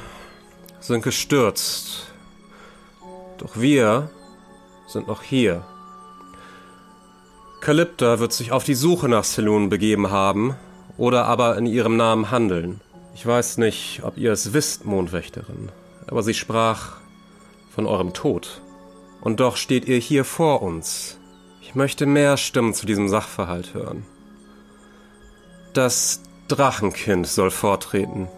sind 0.79 1.03
gestürzt. 1.03 2.13
Doch 3.39 3.57
wir 3.57 4.09
sind 4.87 5.07
noch 5.07 5.23
hier. 5.23 5.65
Kalypta 7.59 8.19
wird 8.19 8.31
sich 8.31 8.51
auf 8.51 8.63
die 8.63 8.75
Suche 8.75 9.09
nach 9.09 9.23
Selun 9.23 9.69
begeben 9.69 10.11
haben 10.11 10.55
oder 10.97 11.25
aber 11.25 11.57
in 11.57 11.65
ihrem 11.65 11.97
Namen 11.97 12.29
handeln. 12.29 12.79
Ich 13.15 13.25
weiß 13.25 13.57
nicht, 13.57 14.01
ob 14.03 14.17
ihr 14.17 14.31
es 14.31 14.53
wisst, 14.53 14.85
Mondwächterin, 14.85 15.71
aber 16.05 16.21
sie 16.21 16.35
sprach 16.35 16.97
von 17.73 17.87
eurem 17.87 18.13
Tod. 18.13 18.61
Und 19.21 19.39
doch 19.39 19.57
steht 19.57 19.85
ihr 19.87 19.97
hier 19.97 20.23
vor 20.23 20.61
uns. 20.61 21.17
Ich 21.61 21.73
möchte 21.73 22.05
mehr 22.05 22.37
Stimmen 22.37 22.75
zu 22.75 22.85
diesem 22.85 23.09
Sachverhalt 23.09 23.73
hören. 23.73 24.05
Das 25.75 26.21
Drachenkind 26.47 27.27
soll 27.27 27.51
vortreten. 27.51 28.29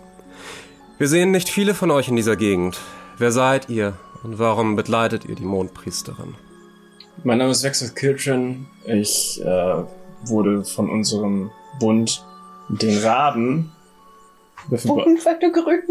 Wir 0.97 1.07
sehen 1.07 1.29
nicht 1.29 1.49
viele 1.49 1.75
von 1.75 1.91
euch 1.91 2.07
in 2.09 2.15
dieser 2.15 2.35
Gegend. 2.35 2.79
Wer 3.19 3.31
seid 3.31 3.69
ihr 3.69 3.93
und 4.23 4.39
warum 4.39 4.75
begleitet 4.75 5.25
ihr 5.25 5.35
die 5.35 5.45
Mondpriesterin? 5.45 6.33
Mein 7.23 7.37
Name 7.37 7.51
ist 7.51 7.61
Vexel 7.63 7.89
Kiltrin. 7.91 8.65
Ich 8.87 9.39
äh, 9.45 9.83
wurde 10.23 10.65
von 10.65 10.89
unserem 10.89 11.51
Bund, 11.79 12.25
den 12.69 12.97
Raben, 13.03 13.71
Und 14.71 15.25
weil 15.25 15.39
du 15.39 15.51
grün 15.51 15.81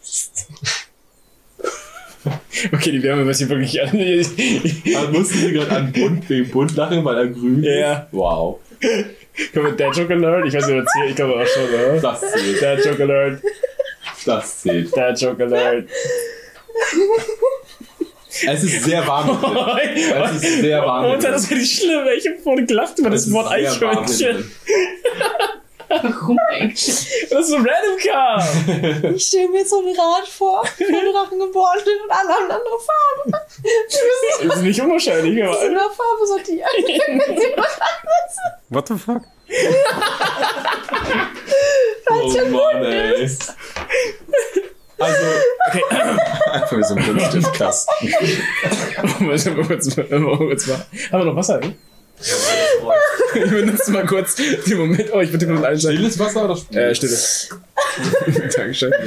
bist. 0.00 0.48
Okay, 2.72 2.92
die 2.92 3.02
Wärme 3.02 3.26
was 3.26 3.38
hier 3.38 3.48
wirklich 3.48 3.80
an. 3.80 3.88
Also 3.98 5.10
mussten 5.10 5.38
sie 5.38 5.52
gerade 5.52 5.70
an 5.74 5.90
Bund, 5.90 6.28
wegen 6.28 6.50
Bund 6.50 6.76
lachen, 6.76 7.02
weil 7.02 7.16
er 7.16 7.26
grün 7.28 7.62
Ja. 7.62 7.92
ist. 7.94 8.08
Wow. 8.12 8.58
Komm 9.54 9.64
mit 9.64 9.80
Dad 9.80 9.96
Joke 9.96 10.12
Alert. 10.12 10.46
Ich 10.46 10.54
weiß 10.54 10.66
nicht, 10.66 10.84
was 10.84 10.92
hier, 10.94 11.06
ich 11.06 11.16
glaube 11.16 11.34
auch 11.34 11.46
schon, 11.46 11.64
oder? 11.64 12.00
Das 12.00 12.20
zählt. 12.32 12.62
Dad 12.62 12.84
Joke 12.84 13.02
Alert. 13.02 13.42
Das 14.26 14.60
zählt. 14.60 14.96
Dad 14.96 15.20
Joke 15.20 15.44
Alert. 15.44 15.88
Es 18.46 18.62
ist 18.62 18.84
sehr 18.84 19.06
warm. 19.06 19.28
Es 19.84 20.42
ist 20.42 20.60
sehr 20.60 20.80
warm. 20.82 21.12
Und 21.12 21.24
das 21.24 21.42
drin. 21.42 21.50
war 21.50 21.58
nicht 21.58 21.80
schlimm, 21.80 22.06
ey. 22.06 22.16
ich 22.16 22.28
hab 22.28 22.38
vorhin 22.42 22.66
gelacht 22.66 22.98
über 22.98 23.10
das 23.10 23.26
ist 23.26 23.32
Wort 23.32 23.50
Eichhörnchen. 23.50 24.50
Warum 25.90 26.38
eigentlich? 26.50 27.26
Das 27.30 27.40
ist 27.40 27.48
so 27.48 27.56
random 27.56 27.98
kam. 28.04 28.40
Ich 29.16 29.26
stelle 29.26 29.48
mir 29.48 29.58
jetzt 29.58 29.70
so 29.70 29.80
ein 29.80 29.88
Rad 29.88 30.28
vor, 30.28 30.64
von 30.64 30.86
Drachen 30.86 31.38
geboren 31.38 31.78
und 31.78 32.10
alle 32.10 32.28
haben 32.28 32.44
andere 32.44 32.78
Farbe. 32.78 33.44
Das 34.42 34.56
ist 34.56 34.62
nicht 34.62 34.80
unwahrscheinlich, 34.80 35.34
Die 35.34 35.42
aber. 35.42 35.58
sind 35.58 35.74
nach 35.74 35.90
Farbe 35.92 36.26
sortiert. 36.26 36.68
What 38.68 38.88
the 38.88 38.94
fuck? 38.96 39.22
Oh 42.08 42.28
Mann, 42.50 42.84
ey. 42.84 43.28
Also, 44.98 45.16
Einfach 46.52 46.76
wie 46.76 46.82
so 46.82 46.94
ein 46.94 47.04
Buntstiftkasten. 47.06 48.12
Warte 49.24 49.50
mal 49.50 49.64
kurz, 49.66 49.96
mal, 49.96 50.18
mal 50.18 50.36
kurz 50.36 50.66
mal. 50.66 50.76
Haben 51.12 51.20
wir 51.20 51.24
noch 51.24 51.36
Wasser? 51.36 51.60
ey? 51.62 51.76
Ich 53.34 53.50
benutze 53.50 53.90
mal 53.92 54.06
kurz 54.06 54.36
den 54.36 54.78
Moment. 54.78 55.10
Oh, 55.12 55.20
ich 55.20 55.32
würde 55.32 55.46
den 55.46 55.64
allen 55.64 55.78
sagen. 55.78 55.96
stilles 55.96 56.18
Wasser 56.18 56.44
oder 56.44 56.58
Äh, 56.78 56.94
Stille. 56.94 57.16
Dankeschön. 58.56 58.92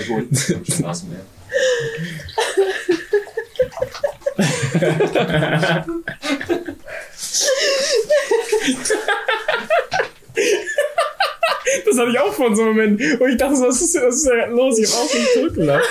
Das 11.86 11.98
hatte 11.98 12.10
ich 12.12 12.20
auch 12.20 12.34
vor 12.34 12.56
so 12.56 12.62
einem 12.64 12.72
Moment, 12.76 13.02
wo 13.20 13.26
ich 13.26 13.38
dachte, 13.38 13.56
so, 13.56 13.64
was 13.68 13.82
ist, 13.82 13.96
was 13.96 14.16
ist 14.16 14.28
gerade 14.30 14.52
los? 14.52 14.78
Ich 14.80 14.92
hab 14.92 15.00
auch 15.04 15.10
schon 15.10 15.26
zurückgelacht. 15.34 15.84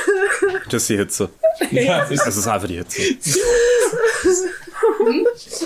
Das 0.66 0.82
ist 0.82 0.88
die 0.90 0.96
Hitze. 0.96 1.28
Ja, 1.70 2.06
es 2.10 2.26
ist 2.26 2.46
einfach 2.48 2.68
die 2.68 2.76
Hitze. 2.76 3.00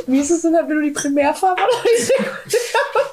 Wie 0.07 0.19
ist 0.21 0.31
es 0.31 0.43
denn, 0.43 0.53
wenn 0.55 0.69
du 0.69 0.81
die 0.83 0.91
Primärfarbe 0.91 1.61
oder 1.63 1.71
die 1.99 2.03
Sekundärfarbe 2.03 3.11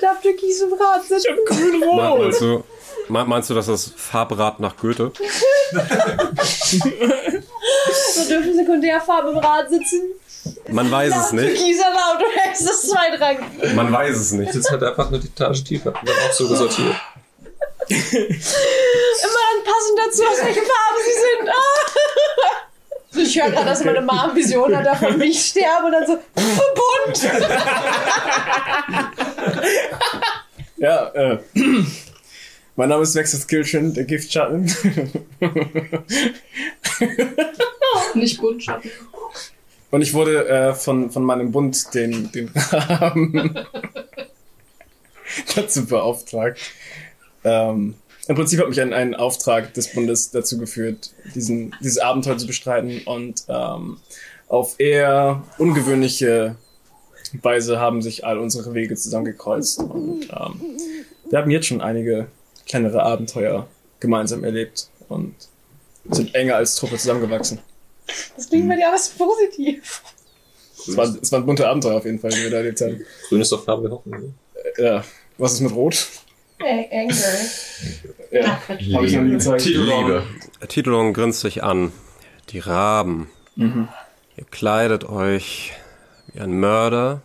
Darf 0.00 0.20
Türkis 0.20 0.60
im 0.60 0.72
Rad 0.74 1.04
sitzen? 1.04 1.34
Me- 1.36 1.44
Grün-Rot. 1.44 2.18
Meinst 2.20 2.40
du, 2.40 2.64
me- 3.08 3.24
meinst 3.24 3.50
du, 3.50 3.54
dass 3.54 3.66
das 3.66 3.92
Farbrad 3.96 4.60
nach 4.60 4.76
Goethe? 4.76 5.12
So 8.14 8.28
dürfen 8.28 8.54
Sekundärfarben 8.56 9.32
im 9.32 9.38
Rad 9.38 9.68
sitzen. 9.70 10.02
Man 10.68 10.90
weiß 10.90 11.14
es 11.16 11.32
nicht. 11.32 11.60
Du 11.60 12.24
hältst 12.40 12.62
es 12.62 12.88
zweitrangig. 12.88 13.74
Man 13.74 13.92
weiß 13.92 14.16
es 14.16 14.32
nicht. 14.32 14.54
Jetzt 14.54 14.70
halt 14.70 14.82
einfach 14.82 15.08
eine 15.08 15.18
Etage 15.18 15.64
tiefer. 15.64 15.90
Und 15.90 16.08
dann 16.08 16.16
auch 16.28 16.32
so 16.32 16.48
gesortiert. 16.48 16.96
Immer 17.88 18.00
dann 18.08 19.64
passend 19.64 19.98
dazu, 19.98 20.22
aus 20.24 20.38
welcher 20.44 20.62
Farbe 20.62 21.00
sie 21.04 21.12
sind. 21.40 21.48
Ah. 21.48 21.52
Ich 23.14 23.38
höre 23.38 23.50
gerade, 23.50 23.66
dass 23.66 23.84
meine 23.84 24.00
Mom 24.00 24.34
Vision 24.34 24.74
hat 24.74 24.86
davon, 24.86 25.20
wie 25.20 25.26
ich 25.26 25.44
sterbe 25.44 25.84
und 25.84 25.92
dann 25.92 26.06
so, 26.06 26.18
bunt. 26.34 27.28
Ja, 30.78 31.08
äh. 31.08 31.38
Mein 32.74 32.88
Name 32.88 33.02
ist 33.02 33.14
Vexus 33.14 33.46
Kilchen, 33.46 33.92
der 33.92 34.04
Giftschatten. 34.04 34.64
Nicht 38.14 38.40
Buntschatten. 38.40 38.90
Und 39.92 40.00
ich 40.00 40.14
wurde 40.14 40.48
äh, 40.48 40.74
von, 40.74 41.10
von 41.10 41.22
meinem 41.22 41.52
Bund, 41.52 41.94
den, 41.94 42.32
den 42.32 42.50
Rahmen, 42.72 43.58
dazu 45.54 45.84
beauftragt. 45.84 46.58
Ähm, 47.44 47.94
Im 48.26 48.34
Prinzip 48.34 48.58
hat 48.60 48.70
mich 48.70 48.80
ein, 48.80 48.94
ein 48.94 49.14
Auftrag 49.14 49.74
des 49.74 49.92
Bundes 49.92 50.30
dazu 50.30 50.56
geführt, 50.56 51.12
diesen, 51.34 51.74
dieses 51.82 51.98
Abenteuer 51.98 52.38
zu 52.38 52.46
bestreiten. 52.46 53.02
Und 53.04 53.44
ähm, 53.48 53.98
auf 54.48 54.80
eher 54.80 55.42
ungewöhnliche 55.58 56.56
Weise 57.42 57.78
haben 57.78 58.00
sich 58.00 58.24
all 58.24 58.38
unsere 58.38 58.72
Wege 58.72 58.96
zusammengekreuzt. 58.96 59.80
Und 59.80 60.22
ähm, 60.30 60.78
wir 61.28 61.38
haben 61.38 61.50
jetzt 61.50 61.66
schon 61.66 61.82
einige 61.82 62.28
kleinere 62.66 63.02
Abenteuer 63.02 63.68
gemeinsam 64.00 64.42
erlebt 64.42 64.88
und 65.10 65.34
sind 66.08 66.34
enger 66.34 66.56
als 66.56 66.76
Truppe 66.76 66.96
zusammengewachsen. 66.96 67.58
Das 68.36 68.48
klingt 68.48 68.68
bei 68.68 68.76
dir 68.76 68.88
alles 68.88 69.10
positiv. 69.10 70.02
Es 70.86 70.96
war, 70.96 71.04
es 71.20 71.30
war 71.30 71.40
ein 71.40 71.46
bunter 71.46 71.68
Abenteuer 71.68 71.96
auf 71.96 72.04
jeden 72.04 72.18
Fall, 72.18 72.30
die 72.30 72.42
wir 72.42 72.50
da 72.50 72.56
erlebt 72.58 72.80
haben. 72.80 73.04
Grün 73.28 73.40
ist 73.40 73.52
doch 73.52 73.64
Farbe 73.64 73.82
der 73.82 73.92
Hoffnung. 73.92 74.20
ne? 74.20 74.34
Ja. 74.78 75.04
Was 75.38 75.54
ist 75.54 75.60
mit 75.60 75.72
Rot? 75.72 76.06
Anger. 76.60 77.14
Ja. 78.30 78.60
Habe 78.68 78.80
ich 78.80 78.88
noch 79.14 79.22
nie 79.22 79.32
gezeigt. 79.32 79.64
Liebe. 79.64 80.22
Titulon 80.68 81.12
grinst 81.12 81.40
sich 81.40 81.62
an. 81.62 81.92
Die 82.50 82.58
Raben. 82.58 83.30
Mhm. 83.56 83.88
Ihr 84.36 84.44
kleidet 84.50 85.04
euch 85.04 85.72
wie 86.32 86.40
ein 86.40 86.52
Mörder. 86.58 87.22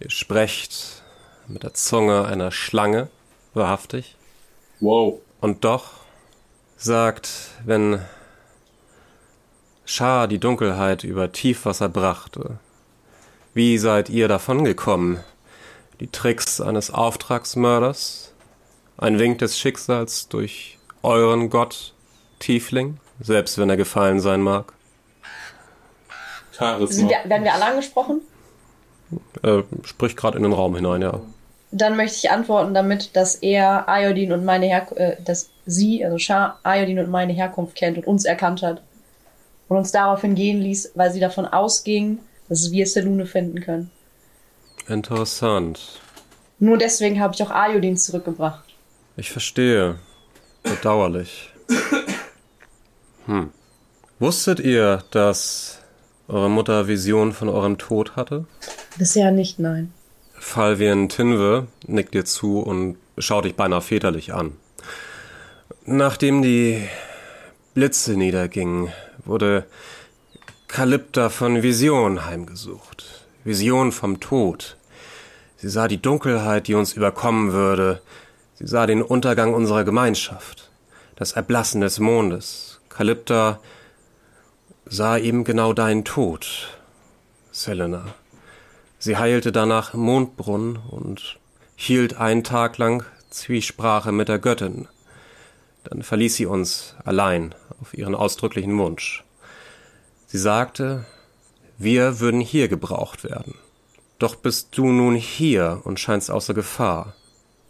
Ihr 0.00 0.10
sprecht 0.10 1.02
mit 1.48 1.62
der 1.62 1.74
Zunge 1.74 2.24
einer 2.26 2.50
Schlange. 2.50 3.08
Wahrhaftig. 3.54 4.16
Wow. 4.80 5.20
Und 5.40 5.64
doch 5.64 5.92
sagt, 6.76 7.28
wenn 7.64 8.00
Schar 9.92 10.28
die 10.28 10.38
Dunkelheit 10.38 11.02
über 11.02 11.32
Tiefwasser 11.32 11.88
brachte, 11.88 12.60
wie 13.54 13.76
seid 13.76 14.08
ihr 14.08 14.28
davongekommen? 14.28 15.18
Die 15.98 16.06
Tricks 16.06 16.60
eines 16.60 16.92
Auftragsmörders? 16.92 18.32
Ein 18.98 19.18
Wink 19.18 19.40
des 19.40 19.58
Schicksals 19.58 20.28
durch 20.28 20.78
euren 21.02 21.50
Gott, 21.50 21.92
Tiefling, 22.38 22.98
selbst 23.18 23.58
wenn 23.58 23.68
er 23.68 23.76
gefallen 23.76 24.20
sein 24.20 24.42
mag? 24.42 24.74
Charisma. 26.56 27.08
Wir, 27.08 27.28
werden 27.28 27.42
wir 27.42 27.54
alle 27.54 27.66
angesprochen? 27.66 28.20
Äh, 29.42 29.64
sprich 29.82 30.14
gerade 30.14 30.36
in 30.36 30.44
den 30.44 30.52
Raum 30.52 30.76
hinein, 30.76 31.02
ja. 31.02 31.18
Dann 31.72 31.96
möchte 31.96 32.18
ich 32.18 32.30
antworten 32.30 32.74
damit, 32.74 33.16
dass 33.16 33.34
er 33.34 33.86
Iodin 33.88 34.30
und 34.30 34.44
meine 34.44 34.66
Her 34.66 34.86
äh, 34.94 35.16
dass 35.24 35.50
sie, 35.66 36.04
also 36.04 36.16
Shah, 36.16 36.60
Iodin 36.64 37.00
und 37.00 37.10
meine 37.10 37.32
Herkunft 37.32 37.74
kennt 37.74 37.98
und 37.98 38.06
uns 38.06 38.24
erkannt 38.24 38.62
hat. 38.62 38.82
Und 39.70 39.76
uns 39.76 39.92
daraufhin 39.92 40.34
gehen 40.34 40.60
ließ, 40.60 40.92
weil 40.96 41.12
sie 41.12 41.20
davon 41.20 41.46
ausging, 41.46 42.18
dass 42.48 42.72
wir 42.72 42.88
Selune 42.88 43.24
finden 43.24 43.60
können. 43.60 43.92
Interessant. 44.88 46.00
Nur 46.58 46.76
deswegen 46.76 47.20
habe 47.20 47.34
ich 47.34 47.42
auch 47.44 47.52
Iodin 47.54 47.96
zurückgebracht. 47.96 48.64
Ich 49.16 49.30
verstehe. 49.30 50.00
Bedauerlich. 50.64 51.50
Hm. 53.26 53.50
Wusstet 54.18 54.58
ihr, 54.58 55.04
dass 55.12 55.78
eure 56.26 56.50
Mutter 56.50 56.88
Vision 56.88 57.32
von 57.32 57.48
eurem 57.48 57.78
Tod 57.78 58.16
hatte? 58.16 58.46
Bisher 58.98 59.30
nicht, 59.30 59.60
nein. 59.60 59.92
Falvien 60.32 61.08
Tinve 61.08 61.68
nickt 61.86 62.14
dir 62.14 62.24
zu 62.24 62.58
und 62.58 62.96
schaut 63.18 63.44
dich 63.44 63.54
beinahe 63.54 63.82
väterlich 63.82 64.34
an. 64.34 64.56
Nachdem 65.84 66.42
die 66.42 66.88
Blitze 67.74 68.16
niedergingen, 68.16 68.88
wurde 69.24 69.66
Kalypta 70.68 71.28
von 71.28 71.62
Vision 71.62 72.26
heimgesucht. 72.26 73.26
Vision 73.44 73.92
vom 73.92 74.20
Tod. 74.20 74.76
Sie 75.56 75.68
sah 75.68 75.88
die 75.88 76.00
Dunkelheit, 76.00 76.68
die 76.68 76.74
uns 76.74 76.92
überkommen 76.92 77.52
würde. 77.52 78.00
Sie 78.54 78.66
sah 78.66 78.86
den 78.86 79.02
Untergang 79.02 79.54
unserer 79.54 79.84
Gemeinschaft. 79.84 80.70
Das 81.16 81.32
Erblassen 81.32 81.80
des 81.80 81.98
Mondes. 81.98 82.80
Kalypta 82.88 83.60
sah 84.86 85.18
eben 85.18 85.44
genau 85.44 85.72
deinen 85.72 86.04
Tod, 86.04 86.68
Selena. 87.52 88.04
Sie 88.98 89.16
heilte 89.16 89.52
danach 89.52 89.94
Mondbrunnen 89.94 90.76
und 90.76 91.38
hielt 91.76 92.16
einen 92.16 92.44
Tag 92.44 92.76
lang 92.78 93.04
Zwiesprache 93.30 94.12
mit 94.12 94.28
der 94.28 94.38
Göttin. 94.38 94.88
Dann 95.84 96.02
verließ 96.02 96.36
sie 96.36 96.46
uns 96.46 96.94
allein 97.04 97.54
auf 97.80 97.94
ihren 97.94 98.14
ausdrücklichen 98.14 98.76
Wunsch. 98.78 99.24
Sie 100.26 100.38
sagte, 100.38 101.06
wir 101.78 102.20
würden 102.20 102.40
hier 102.40 102.68
gebraucht 102.68 103.24
werden. 103.24 103.54
Doch 104.18 104.36
bist 104.36 104.76
du 104.76 104.86
nun 104.86 105.14
hier 105.14 105.80
und 105.84 105.98
scheinst 105.98 106.30
außer 106.30 106.52
Gefahr. 106.52 107.14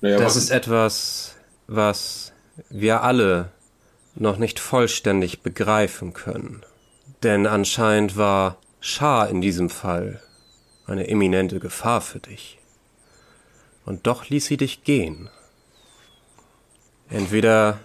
Naja, 0.00 0.18
Das 0.18 0.36
ist 0.36 0.50
etwas, 0.50 1.36
was 1.68 2.32
wir 2.68 3.02
alle 3.02 3.52
noch 4.16 4.36
nicht 4.36 4.58
vollständig 4.58 5.42
begreifen 5.42 6.12
können. 6.12 6.64
Denn 7.22 7.46
anscheinend 7.46 8.16
war 8.16 8.56
Schar 8.80 9.28
in 9.28 9.40
diesem 9.40 9.70
Fall 9.70 10.22
eine 10.86 11.06
eminente 11.08 11.60
Gefahr 11.60 12.00
für 12.00 12.18
dich. 12.18 12.58
Und 13.84 14.06
doch 14.06 14.28
ließ 14.28 14.46
sie 14.46 14.56
dich 14.56 14.84
gehen. 14.84 15.30
Entweder 17.08 17.78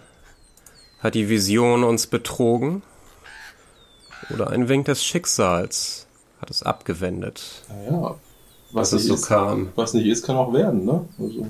hat 1.06 1.14
die 1.14 1.28
Vision 1.28 1.84
uns 1.84 2.08
betrogen 2.08 2.82
oder 4.30 4.50
ein 4.50 4.68
Wink 4.68 4.86
des 4.86 5.04
Schicksals 5.04 6.06
hat 6.40 6.50
es 6.50 6.62
abgewendet. 6.64 7.62
Naja, 7.68 8.16
was 8.72 8.92
es 8.92 9.04
nicht 9.04 9.08
so 9.08 9.14
ist, 9.14 9.26
kam. 9.26 9.72
was 9.76 9.94
nicht 9.94 10.06
ist, 10.06 10.26
kann 10.26 10.36
auch 10.36 10.52
werden, 10.52 10.84
ne? 10.84 11.08
Also. 11.18 11.46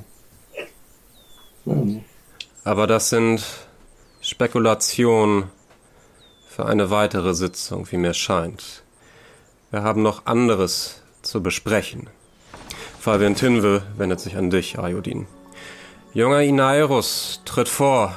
Ja, 1.64 2.00
Aber 2.64 2.86
das 2.86 3.08
sind 3.08 3.42
Spekulationen 4.20 5.44
für 6.48 6.66
eine 6.66 6.90
weitere 6.90 7.34
Sitzung, 7.34 7.90
wie 7.90 7.96
mir 7.96 8.14
scheint. 8.14 8.82
Wir 9.70 9.82
haben 9.82 10.02
noch 10.02 10.26
anderes 10.26 11.02
zu 11.22 11.42
besprechen. 11.42 12.08
Fabian 13.00 13.34
Tinve 13.34 13.82
wendet 13.96 14.20
sich 14.20 14.36
an 14.36 14.50
dich, 14.50 14.78
Ayodin. 14.78 15.26
Junger 16.12 16.42
Inairus, 16.42 17.40
tritt 17.44 17.68
vor. 17.68 18.16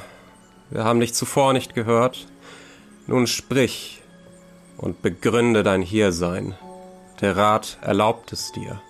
Wir 0.70 0.84
haben 0.84 1.00
dich 1.00 1.14
zuvor 1.14 1.52
nicht 1.52 1.74
gehört. 1.74 2.26
Nun 3.06 3.26
sprich 3.26 4.02
und 4.76 5.02
begründe 5.02 5.62
dein 5.62 5.82
Hiersein. 5.82 6.54
Der 7.20 7.36
Rat 7.36 7.78
erlaubt 7.82 8.32
es 8.32 8.52
dir. 8.52 8.80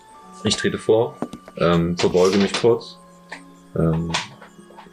Ich 0.44 0.56
trete 0.56 0.78
vor, 0.78 1.16
ähm, 1.56 1.96
verbeuge 1.96 2.36
mich 2.36 2.52
kurz. 2.52 2.98
Ähm, 3.74 4.12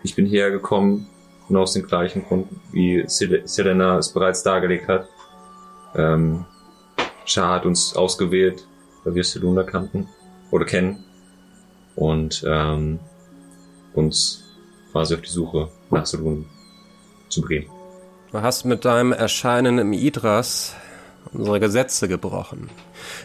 ich 0.03 0.15
bin 0.15 0.25
hierher 0.25 0.51
gekommen, 0.51 1.07
nur 1.49 1.63
aus 1.63 1.73
dem 1.73 1.85
gleichen 1.85 2.25
Grund, 2.25 2.47
wie 2.71 3.03
Sel- 3.07 3.45
Selena 3.45 3.97
es 3.97 4.13
bereits 4.13 4.43
dargelegt 4.43 4.87
hat. 4.87 5.07
Ähm, 5.95 6.45
Shah 7.25 7.55
hat 7.55 7.65
uns 7.65 7.95
ausgewählt, 7.95 8.65
weil 9.03 9.15
wir 9.15 9.23
Seluna 9.23 9.63
kannten 9.63 10.07
oder 10.51 10.65
kennen 10.65 11.03
und 11.95 12.43
ähm, 12.47 12.99
uns 13.93 14.45
quasi 14.91 15.15
auf 15.15 15.21
die 15.21 15.29
Suche 15.29 15.69
nach 15.91 16.05
Seluna 16.05 16.45
zu 17.37 17.41
begeben. 17.41 17.69
Du 18.31 18.41
hast 18.41 18.65
mit 18.65 18.83
deinem 18.83 19.13
Erscheinen 19.13 19.77
im 19.77 19.93
Idras 19.93 20.75
unsere 21.31 21.59
Gesetze 21.59 22.07
gebrochen. 22.07 22.69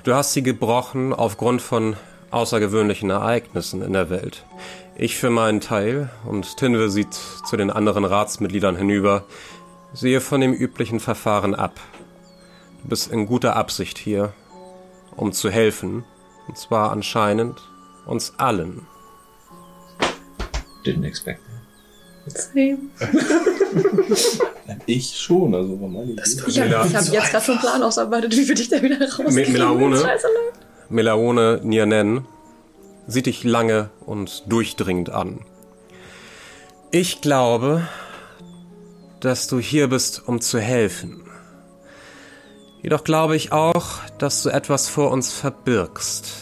Du 0.04 0.14
hast 0.14 0.32
sie 0.32 0.42
gebrochen 0.42 1.12
aufgrund 1.12 1.62
von 1.62 1.96
außergewöhnlichen 2.30 3.10
Ereignissen 3.10 3.82
in 3.82 3.92
der 3.92 4.10
Welt. 4.10 4.44
Ich 4.96 5.16
für 5.16 5.30
meinen 5.30 5.60
Teil, 5.60 6.10
und 6.24 6.56
Tinwe 6.56 6.90
sieht 6.90 7.14
zu 7.14 7.56
den 7.56 7.70
anderen 7.70 8.04
Ratsmitgliedern 8.04 8.76
hinüber, 8.76 9.24
sehe 9.94 10.20
von 10.20 10.40
dem 10.40 10.52
üblichen 10.52 11.00
Verfahren 11.00 11.54
ab. 11.54 11.80
Du 12.82 12.88
bist 12.88 13.10
in 13.10 13.26
guter 13.26 13.56
Absicht 13.56 13.98
hier, 13.98 14.32
um 15.16 15.32
zu 15.32 15.50
helfen, 15.50 16.04
und 16.48 16.58
zwar 16.58 16.90
anscheinend 16.90 17.60
uns 18.06 18.34
allen. 18.38 18.86
Didn't 20.84 21.06
expect 21.06 21.40
that. 21.44 23.42
Ich 24.86 25.18
schon, 25.18 25.54
also 25.54 25.80
war 25.80 25.88
meine 25.88 26.12
Idee. 26.12 26.22
Ich 26.46 26.60
habe 26.60 26.78
hab 26.78 26.90
jetzt 26.90 27.12
gerade 27.12 27.44
schon 27.44 27.54
einen 27.54 27.60
Plan 27.60 27.82
ausarbeitet, 27.82 28.36
wie 28.36 28.48
wir 28.48 28.54
dich 28.54 28.68
da 28.68 28.82
wieder 28.82 28.98
rauskriegen. 29.00 29.52
Melaone? 29.52 29.96
Ne? 29.96 30.18
Melaone 30.88 31.60
Nianen 31.62 32.26
sieht 33.06 33.26
dich 33.26 33.44
lange 33.44 33.90
und 34.06 34.44
durchdringend 34.50 35.10
an. 35.10 35.40
Ich 36.90 37.20
glaube, 37.20 37.86
dass 39.20 39.46
du 39.46 39.60
hier 39.60 39.88
bist, 39.88 40.22
um 40.26 40.40
zu 40.40 40.58
helfen. 40.58 41.22
Jedoch 42.82 43.04
glaube 43.04 43.36
ich 43.36 43.52
auch, 43.52 44.00
dass 44.18 44.42
du 44.42 44.48
etwas 44.48 44.88
vor 44.88 45.10
uns 45.10 45.32
verbirgst. 45.32 46.32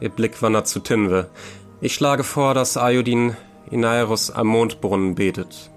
Ihr 0.00 0.10
Blick 0.10 0.42
wandert 0.42 0.68
zu 0.68 0.80
Tinwe. 0.80 1.30
Ich 1.80 1.94
schlage 1.94 2.24
vor, 2.24 2.52
dass 2.54 2.76
Ayodin 2.76 3.36
Inaeros 3.70 4.30
am 4.30 4.48
Mondbrunnen 4.48 5.14
betet. 5.14 5.69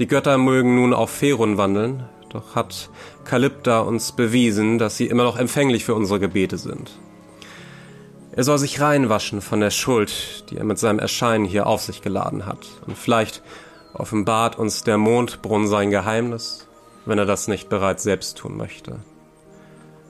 Die 0.00 0.06
Götter 0.06 0.38
mögen 0.38 0.76
nun 0.76 0.94
auf 0.94 1.10
Ferun 1.10 1.58
wandeln, 1.58 2.08
doch 2.30 2.54
hat 2.54 2.88
Kalypta 3.26 3.80
uns 3.80 4.12
bewiesen, 4.12 4.78
dass 4.78 4.96
sie 4.96 5.06
immer 5.06 5.24
noch 5.24 5.36
empfänglich 5.36 5.84
für 5.84 5.94
unsere 5.94 6.18
Gebete 6.18 6.56
sind. 6.56 6.90
Er 8.32 8.42
soll 8.42 8.56
sich 8.56 8.80
reinwaschen 8.80 9.42
von 9.42 9.60
der 9.60 9.68
Schuld, 9.68 10.48
die 10.48 10.56
er 10.56 10.64
mit 10.64 10.78
seinem 10.78 11.00
Erscheinen 11.00 11.44
hier 11.44 11.66
auf 11.66 11.82
sich 11.82 12.00
geladen 12.00 12.46
hat. 12.46 12.66
Und 12.86 12.96
vielleicht 12.96 13.42
offenbart 13.92 14.58
uns 14.58 14.84
der 14.84 14.96
Mondbrunnen 14.96 15.68
sein 15.68 15.90
Geheimnis, 15.90 16.66
wenn 17.04 17.18
er 17.18 17.26
das 17.26 17.46
nicht 17.46 17.68
bereits 17.68 18.02
selbst 18.02 18.38
tun 18.38 18.56
möchte. 18.56 19.00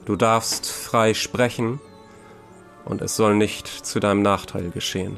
Du 0.05 0.15
darfst 0.15 0.71
frei 0.71 1.13
sprechen 1.13 1.81
und 2.85 3.01
es 3.01 3.17
soll 3.17 3.35
nicht 3.35 3.67
zu 3.67 3.99
deinem 3.99 4.21
Nachteil 4.21 4.69
geschehen. 4.69 5.17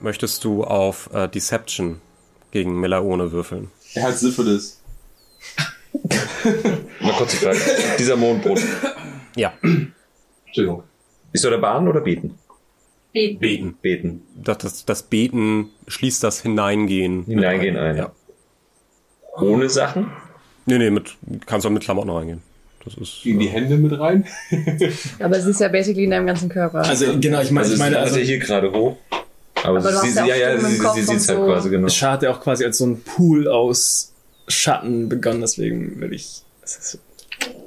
Möchtest 0.00 0.42
du 0.42 0.64
auf 0.64 1.10
äh, 1.12 1.28
Deception 1.28 2.00
gegen 2.50 2.80
Melaone 2.80 3.30
würfeln? 3.30 3.70
Er 3.94 4.02
hat 4.04 4.18
Syphilis. 4.18 4.80
Mal 7.00 7.12
kurz 7.16 7.32
die 7.32 7.36
Frage. 7.38 7.58
Dieser 7.98 8.16
Mondboden. 8.16 8.62
Ja. 9.36 9.52
Entschuldigung. 10.46 10.84
Ist 11.32 11.44
er 11.44 11.50
der 11.50 11.58
Bahn 11.58 11.88
oder 11.88 12.00
beten? 12.00 12.38
Beten. 13.12 13.74
Beten. 13.80 14.22
Das, 14.36 14.58
das, 14.58 14.84
das 14.84 15.02
Beten 15.02 15.70
schließt 15.88 16.22
das 16.22 16.42
Hineingehen. 16.42 17.24
Hineingehen 17.24 17.76
ein. 17.76 17.96
Ja. 17.96 18.12
Ohne 19.36 19.68
Sachen? 19.68 20.10
Nee, 20.66 20.78
nee, 20.78 20.90
mit, 20.90 21.16
kannst 21.46 21.66
auch 21.66 21.70
mit 21.70 21.82
Klamotten 21.82 22.10
reingehen. 22.10 22.42
Das 22.84 22.94
ist. 22.94 23.20
Gegen 23.22 23.40
die 23.40 23.48
Hände 23.48 23.76
mit 23.76 23.98
rein. 23.98 24.26
Aber 25.18 25.36
es 25.36 25.44
ist 25.44 25.60
ja 25.60 25.68
basically 25.68 26.04
in 26.04 26.10
deinem 26.10 26.26
ganzen 26.26 26.48
Körper. 26.48 26.80
Also 26.80 27.18
genau, 27.18 27.40
ich 27.42 27.50
meine, 27.50 27.64
Also, 27.64 27.74
ich 27.74 27.78
meine, 27.78 27.98
also 27.98 28.14
also 28.14 28.26
hier 28.26 28.38
gerade 28.38 28.72
hoch. 28.72 28.96
Aber, 29.64 29.78
Aber 29.78 29.90
du 29.92 29.98
sie, 29.98 30.08
hast 30.18 30.26
ja 30.26 30.36
ja, 30.36 30.58
sie, 30.58 30.66
sie, 30.66 30.76
sie 30.76 30.86
und 30.86 30.94
sieht's 30.94 31.28
halt 31.28 31.38
so. 31.38 31.44
quasi 31.46 31.70
genau. 31.70 31.84
das 31.84 31.94
Char 31.94 32.12
hat 32.12 32.22
ja 32.22 32.30
auch 32.32 32.40
quasi 32.40 32.64
als 32.64 32.78
so 32.78 32.86
ein 32.86 33.02
Pool 33.02 33.46
aus 33.48 34.12
Schatten 34.48 35.08
begonnen, 35.08 35.40
deswegen 35.42 36.00
will 36.00 36.12
ich. 36.12 36.42
es 36.62 36.76
ist- 36.76 36.98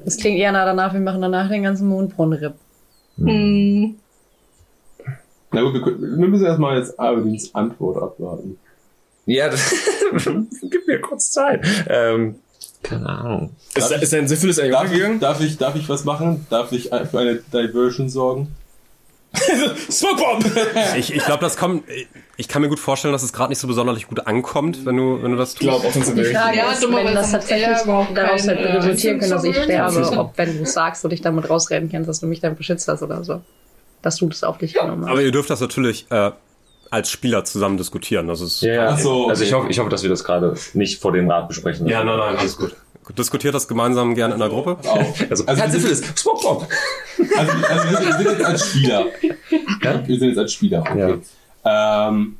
Das 0.05 0.17
klingt 0.17 0.37
eher 0.39 0.51
nah 0.51 0.65
danach, 0.65 0.93
wir 0.93 0.99
machen 0.99 1.21
danach 1.21 1.49
den 1.49 1.63
ganzen 1.63 1.87
Mondbrunnen-Rip. 1.87 2.55
Hm. 3.17 3.95
Na 5.51 5.61
gut, 5.61 5.73
wir, 5.75 5.81
können- 5.81 6.19
wir 6.19 6.27
müssen 6.27 6.45
erstmal 6.45 6.77
jetzt 6.79 6.99
Albins 6.99 7.53
Antwort 7.53 8.01
abwarten. 8.01 8.57
Ja, 9.25 9.49
das, 9.49 9.71
gib 10.63 10.87
mir 10.87 10.99
kurz 10.99 11.31
Zeit. 11.31 11.63
Ähm, 11.87 12.35
keine 12.81 13.07
Ahnung. 13.07 13.51
Ist, 13.75 13.91
ist 13.91 14.11
dein 14.13 14.27
Syphilis 14.27 14.59
eigentlich 14.59 14.73
Darf 14.73 14.91
ich, 14.91 15.19
darf, 15.19 15.39
ich, 15.41 15.57
darf 15.57 15.75
ich 15.75 15.87
was 15.87 16.03
machen? 16.03 16.45
Darf 16.49 16.71
ich 16.73 16.89
für 16.89 17.19
eine 17.19 17.35
Diversion 17.35 18.09
sorgen? 18.09 18.47
Smokebomb! 19.91 20.45
Ich, 20.97 21.13
ich 21.13 21.23
glaube, 21.25 21.41
das 21.41 21.57
kommt. 21.57 21.83
Ich 22.37 22.47
kann 22.47 22.61
mir 22.61 22.69
gut 22.69 22.79
vorstellen, 22.79 23.11
dass 23.11 23.23
es 23.23 23.33
gerade 23.33 23.49
nicht 23.49 23.59
so 23.59 23.67
besonders 23.67 24.01
gut 24.07 24.25
ankommt, 24.27 24.85
wenn 24.85 24.97
du, 24.97 25.21
wenn 25.21 25.31
du 25.31 25.37
das 25.37 25.53
Ich 25.53 25.59
tust. 25.59 25.69
glaube 25.69 25.87
auch, 25.87 25.91
Die. 26.13 26.23
Frage 26.23 26.57
Ja, 26.57 26.71
ist, 26.71 26.81
wenn 26.81 27.13
das 27.13 27.33
hat 27.33 27.41
tatsächlich 27.41 27.77
daraus 28.15 28.47
halt 28.47 28.59
resultieren 28.59 29.19
können, 29.19 29.31
dass 29.31 29.43
ich 29.43 29.55
sterbe, 29.57 30.17
ob 30.17 30.37
wenn 30.37 30.57
du 30.57 30.63
es 30.63 30.73
sagst, 30.73 31.03
du 31.03 31.07
dich 31.07 31.21
damit 31.21 31.49
rausreden 31.49 31.91
kannst, 31.91 32.09
dass 32.09 32.19
du 32.19 32.27
mich 32.27 32.39
dann 32.39 32.55
beschützt 32.55 32.87
hast 32.87 33.01
oder 33.01 33.23
so. 33.23 33.41
Dass 34.01 34.17
du 34.17 34.27
das 34.27 34.43
auf 34.43 34.57
dich 34.57 34.73
genommen 34.73 35.03
hast. 35.05 35.11
Aber 35.11 35.21
ihr 35.21 35.31
dürft 35.31 35.49
das 35.49 35.61
natürlich 35.61 36.05
äh, 36.11 36.31
als 36.89 37.09
Spieler 37.09 37.43
zusammen 37.45 37.77
diskutieren. 37.77 38.27
Das 38.27 38.41
ist. 38.41 38.61
Ja, 38.61 38.95
so, 38.97 39.29
Also 39.29 39.43
ich 39.43 39.53
hoffe, 39.53 39.67
ich 39.69 39.79
hoffe, 39.79 39.89
dass 39.89 40.03
wir 40.03 40.09
das 40.09 40.23
gerade 40.23 40.55
nicht 40.73 41.01
vor 41.01 41.11
dem 41.11 41.29
Rat 41.29 41.47
besprechen. 41.47 41.87
Ja, 41.87 42.03
nein, 42.03 42.17
nein, 42.19 42.37
alles 42.37 42.57
gut. 42.57 42.75
Diskutiert 43.17 43.53
das 43.53 43.67
gemeinsam 43.67 44.15
gerne 44.15 44.33
in 44.35 44.39
der 44.39 44.49
Gruppe. 44.49 44.77
Also, 44.83 45.45
Also, 45.45 45.45
also 45.45 45.63
wir 45.63 45.69
Syphilis, 45.71 46.01
also, 46.03 47.51
also 47.69 47.89
wir, 47.89 47.97
sind, 48.13 48.19
wir 48.25 48.31
jetzt 48.31 48.45
als 48.45 48.67
Spieler. 48.69 49.05
Ja? 49.83 50.07
Wir 50.07 50.19
sind 50.19 50.29
jetzt 50.29 50.37
als 50.37 50.53
Spieler, 50.53 50.79
okay. 50.81 51.15
Ähm, 51.65 52.35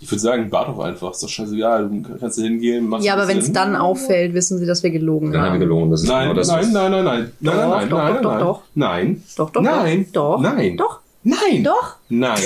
ich 0.00 0.08
würde 0.10 0.20
sagen, 0.20 0.46
warte 0.52 0.70
doch 0.72 0.78
einfach. 0.80 1.10
Ist 1.10 1.22
doch 1.24 1.28
scheißegal. 1.28 1.88
Du 1.88 2.18
kannst 2.20 2.38
da 2.38 2.42
hingehen, 2.42 2.86
machst 2.88 3.04
Ja, 3.04 3.14
aber 3.14 3.26
wenn 3.26 3.38
es 3.38 3.52
dann 3.52 3.74
auffällt, 3.74 4.32
wissen 4.32 4.58
sie, 4.58 4.66
dass 4.66 4.82
wir 4.84 4.90
gelogen 4.90 5.32
Dann 5.32 5.40
haben 5.40 5.46
wir 5.46 5.50
haben. 5.54 5.60
gelogen. 5.60 5.90
Das 5.90 6.02
ist 6.02 6.08
Nein, 6.08 6.28
genau 6.28 6.34
das, 6.34 6.48
nein, 6.48 6.72
nein, 6.72 6.90
nein, 6.92 7.04
nein, 7.04 7.04
nein, 7.04 7.32
Doch, 7.40 7.54
nein, 7.54 7.88
doch, 7.88 7.98
nein, 7.98 8.22
doch, 8.22 8.30
nein, 8.30 8.40
doch. 8.40 8.62
nein, 8.74 9.22
Doch, 9.36 9.50
doch, 9.50 9.62
nein, 9.62 10.06
doch. 10.12 10.40
nein, 10.40 10.76
Doch, 10.76 11.00
nein, 11.22 11.64
doch. 11.64 11.96
nein, 12.08 12.38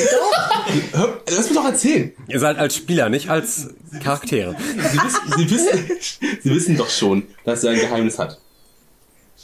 Hör, 0.93 1.21
lass 1.31 1.47
mich 1.49 1.55
doch 1.57 1.65
erzählen. 1.65 2.13
Ihr 2.29 2.41
seid 2.41 2.59
als 2.59 2.77
Spieler, 2.77 3.09
nicht 3.09 3.29
als 3.29 3.71
Charaktere. 4.03 4.57
Sie 4.59 4.99
wissen, 4.99 5.21
Sie 5.37 5.51
wissen, 5.51 5.91
Sie 6.43 6.51
wissen 6.51 6.77
doch 6.77 6.91
schon, 6.91 7.25
dass 7.45 7.65
er 7.65 7.73
ein 7.73 7.81
Geheimnis 7.81 8.19
hat. 8.19 8.39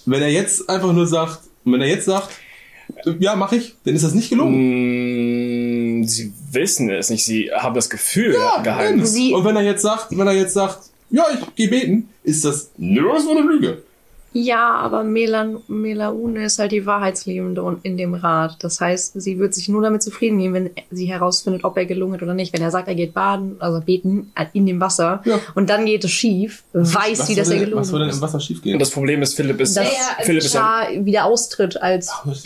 Wenn 0.06 0.22
er 0.22 0.30
jetzt 0.30 0.68
einfach 0.68 0.92
nur 0.92 1.06
sagt, 1.06 1.40
wenn 1.64 1.80
er 1.80 1.88
jetzt 1.88 2.06
sagt, 2.06 2.30
ja, 3.18 3.36
mach 3.36 3.52
ich, 3.52 3.74
dann 3.84 3.94
ist 3.94 4.04
das 4.04 4.14
nicht 4.14 4.30
gelungen. 4.30 6.00
Mm, 6.00 6.04
Sie 6.04 6.32
wissen 6.52 6.90
es 6.90 7.10
nicht, 7.10 7.24
sie 7.24 7.50
haben 7.52 7.74
das 7.74 7.90
Gefühl, 7.90 8.36
ein 8.36 8.62
Geheimnis. 8.62 9.14
Und 9.16 9.44
wenn 9.44 9.56
er 9.56 9.62
jetzt 9.62 9.82
sagt, 9.82 10.16
wenn 10.16 10.26
er 10.26 10.32
jetzt 10.32 10.54
sagt, 10.54 10.78
ja, 11.10 11.24
ich 11.32 11.40
geh 11.54 11.66
beten, 11.68 12.08
ist 12.22 12.44
das 12.44 12.70
das 12.76 13.26
war 13.26 13.36
eine 13.36 13.46
Lüge. 13.46 13.82
Ja, 14.32 14.74
aber 14.74 15.04
Melan, 15.04 15.58
Melaune 15.68 16.44
ist 16.44 16.58
halt 16.58 16.72
die 16.72 16.84
Wahrheitsliebende 16.86 17.62
und 17.62 17.84
in 17.84 17.96
dem 17.96 18.14
Rat. 18.14 18.56
Das 18.60 18.80
heißt, 18.80 19.20
sie 19.20 19.38
wird 19.38 19.54
sich 19.54 19.68
nur 19.68 19.82
damit 19.82 20.02
zufrieden 20.02 20.38
geben, 20.38 20.54
wenn 20.54 20.70
sie 20.90 21.06
herausfindet, 21.06 21.64
ob 21.64 21.76
er 21.76 21.86
gelungen 21.86 22.14
hat 22.14 22.22
oder 22.22 22.34
nicht. 22.34 22.52
Wenn 22.52 22.62
er 22.62 22.70
sagt, 22.70 22.88
er 22.88 22.94
geht 22.94 23.14
baden, 23.14 23.56
also 23.58 23.80
beten 23.80 24.32
äh, 24.34 24.46
in 24.52 24.66
dem 24.66 24.80
Wasser 24.80 25.22
Ja. 25.24 25.38
und 25.54 25.70
dann 25.70 25.86
geht 25.86 26.04
es 26.04 26.10
schief, 26.10 26.62
weiß 26.72 27.26
sie, 27.26 27.36
was 27.36 27.36
dass 27.36 27.38
er 27.38 27.44
soll 27.44 27.54
denn, 27.56 27.64
gelungen 27.64 27.80
was 27.80 27.88
soll 27.88 28.00
denn 28.00 28.08
ist. 28.10 28.16
im 28.16 28.22
Wasser 28.22 28.40
schiefgehen? 28.40 28.74
Und 28.74 28.80
das 28.80 28.90
Problem 28.90 29.22
ist, 29.22 29.34
Philipp 29.34 29.60
ist, 29.60 29.76
Dass 29.76 29.86
Ja, 29.86 30.24
Philipp 30.24 30.42
ist 30.44 30.54
wieder 30.54 31.24
austritt 31.24 31.80
als 31.80 32.08
Ach, 32.12 32.24
muss 32.24 32.42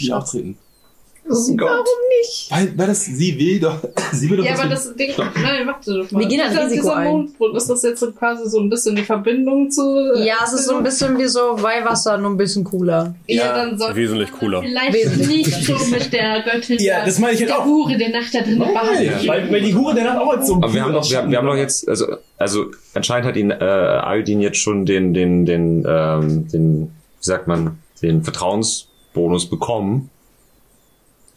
ich 1.24 1.30
auftreten. 1.30 1.60
Warum 1.60 1.84
nicht? 2.20 2.50
Weil, 2.50 2.78
weil 2.78 2.86
das, 2.88 3.04
sie 3.04 3.38
will 3.38 3.60
doch, 3.60 3.78
sie 4.12 4.28
will 4.30 4.36
doch 4.38 4.44
Ja, 4.44 4.54
aber 4.54 4.68
das 4.68 4.94
Ding, 4.94 5.10
nein, 5.16 5.66
warte 5.66 5.94
doch 5.94 6.10
mal. 6.10 6.20
Wir 6.20 6.28
gehen 6.28 6.40
ein 6.40 6.50
Dieser- 6.50 6.66
Risiko 6.66 6.88
ein. 6.90 7.08
Mondbrunnen, 7.08 7.56
ist 7.56 7.70
das 7.70 7.82
jetzt 7.82 8.00
so 8.00 8.12
quasi 8.12 8.48
so 8.50 8.60
ein 8.60 8.68
bisschen 8.70 8.96
die 8.96 9.02
Verbindung 9.02 9.70
zu... 9.70 10.12
Ja, 10.16 10.36
es 10.44 10.52
ist 10.52 10.66
so 10.66 10.76
ein 10.76 10.82
bisschen 10.82 11.16
wie 11.18 11.26
so 11.28 11.40
Weihwasser, 11.62 12.18
nur 12.18 12.30
ein 12.30 12.36
bisschen 12.36 12.64
cooler. 12.64 13.14
Ja, 13.26 13.54
dann 13.56 13.78
soll 13.78 13.94
Wesentlich 13.94 14.32
cooler. 14.32 14.62
Vielleicht 14.62 14.92
Wesentlich 14.94 15.46
nicht 15.46 15.66
so 15.66 15.76
mit 15.90 16.12
der 16.12 16.42
Göttin 16.42 16.78
Ja, 16.80 16.96
der, 16.96 17.06
das 17.06 17.18
meine 17.18 17.34
ich 17.34 17.40
jetzt 17.40 17.50
der 17.50 17.58
auch. 17.60 17.64
Hure, 17.66 17.96
der 17.96 18.08
Nacht 18.10 18.34
da 18.34 18.40
drin 18.42 18.58
behandelt. 18.58 19.28
weil, 19.28 19.52
weil 19.52 19.60
die 19.62 19.74
Hure 19.74 19.94
der 19.94 20.12
hat 20.12 20.18
auch 20.18 20.34
jetzt 20.34 20.46
so 20.46 20.54
Aber 20.56 20.72
wir 20.74 20.82
haben 20.84 20.92
doch, 20.92 21.08
wir 21.10 21.18
haben, 21.18 21.30
wir 21.30 21.38
haben 21.38 21.46
doch 21.46 21.56
jetzt, 21.56 21.88
also, 21.88 22.06
also 22.36 22.66
anscheinend 22.94 23.26
hat 23.28 23.36
ihn 23.36 23.50
äh, 23.50 23.54
Aldin 23.54 24.40
jetzt 24.40 24.58
schon 24.58 24.84
den, 24.86 25.14
den, 25.14 25.46
den, 25.46 25.84
ähm, 25.88 26.48
den, 26.48 26.82
wie 27.20 27.24
sagt 27.24 27.46
man, 27.48 27.78
den 28.02 28.22
Vertrauensbonus 28.24 29.48
bekommen. 29.48 30.10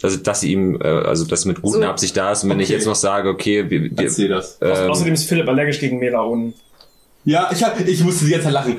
Also 0.03 0.17
dass 0.17 0.41
sie 0.41 0.51
ihm, 0.51 0.79
äh, 0.81 0.87
also 0.87 1.25
dass 1.25 1.45
mit 1.45 1.61
guten 1.61 1.81
So. 1.81 1.87
Absicht 1.87 2.15
da 2.17 2.31
ist. 2.31 2.43
Und 2.43 2.49
wenn 2.49 2.59
ich 2.59 2.67
Okay. 2.67 2.75
jetzt 2.75 2.85
noch 2.85 2.95
sage, 2.95 3.29
okay, 3.29 3.69
wir, 3.69 3.83
wir, 3.83 3.91
Erzähl 3.97 4.27
das. 4.29 4.57
ähm, 4.61 4.89
Außerdem 4.91 5.13
ist 5.13 5.27
Philipp 5.27 5.47
allergisch 5.47 5.79
gegen 5.79 5.99
Melaonen. 5.99 6.53
Ja, 7.23 7.49
ich, 7.51 7.63
hab, 7.63 7.79
ich 7.79 8.03
musste 8.03 8.25
die 8.25 8.31
ganze 8.31 8.45
Zeit 8.45 8.53
lachen. 8.53 8.77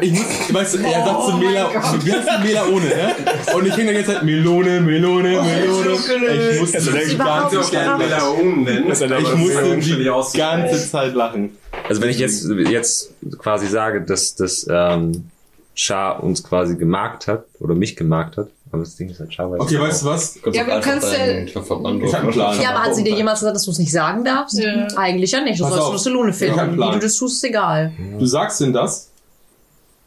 Ich 0.00 0.12
muss, 0.12 0.24
weißt 0.54 0.74
du, 0.74 0.78
er 0.78 1.04
sagt 1.04 1.24
zu 1.26 1.36
Mela, 1.36 1.68
wie 2.02 2.10
heißt 2.12 2.26
die 2.38 2.46
Mela 2.48 2.64
ohne, 2.68 2.86
ne? 2.86 3.14
Und 3.54 3.66
ich 3.66 3.76
hänge 3.76 3.88
die 3.90 3.94
ganze 3.96 4.14
Zeit 4.14 4.22
Melone, 4.22 4.80
Melone, 4.80 5.28
Melone. 5.42 6.52
Ich 6.54 6.60
musste 6.60 6.78
die 6.80 7.16
ganze 7.18 7.60
Zeit 7.60 7.70
ja 7.70 8.32
Ich 8.78 9.36
musste 9.36 10.32
die 10.32 10.38
ganze 10.38 10.90
Zeit 10.90 11.14
lachen. 11.14 11.50
also 11.86 12.00
wenn 12.00 12.08
ich 12.08 12.18
jetzt, 12.18 12.48
jetzt 12.70 13.12
quasi 13.36 13.66
sage, 13.66 14.00
dass, 14.00 14.34
dass 14.36 14.66
ähm, 14.70 15.26
Char 15.74 16.22
uns 16.22 16.42
quasi 16.42 16.76
gemarkt 16.76 17.26
hat, 17.26 17.44
oder 17.60 17.74
mich 17.74 17.94
gemarkt 17.96 18.38
hat, 18.38 18.48
aber 18.72 18.84
das 18.84 18.96
Ding 18.96 19.10
ist 19.10 19.20
halt 19.20 19.28
weiß 19.38 19.60
Okay, 19.60 19.78
weißt 19.78 20.02
du 20.02 20.06
was? 20.06 20.38
Ja, 20.50 20.62
aber 20.62 20.76
du 20.76 20.80
kannst 20.80 21.12
ja... 21.12 21.26
Ich 21.44 21.54
hab 21.54 21.70
einen 21.84 22.00
Plan. 22.00 22.60
Ja, 22.60 22.70
aber 22.70 22.84
hat 22.84 22.94
sie 22.94 23.04
dir 23.04 23.14
jemals 23.14 23.40
gesagt, 23.40 23.54
dass 23.56 23.64
du 23.66 23.70
es 23.70 23.78
nicht 23.78 23.92
sagen 23.92 24.24
darfst? 24.24 24.58
Ja. 24.58 24.88
Eigentlich 24.96 25.30
ja 25.30 25.42
nicht. 25.42 25.60
Du 25.60 25.64
Pass 25.64 25.74
sollst 25.74 25.86
auf, 25.86 25.90
nur 25.92 25.98
Salone 25.98 26.32
finden. 26.32 26.78
Wie 26.78 26.90
du 26.92 26.98
das 26.98 27.14
tust, 27.16 27.36
ist 27.36 27.44
egal. 27.44 27.92
Du 28.18 28.26
sagst 28.26 28.60
denen 28.60 28.72
das. 28.72 29.10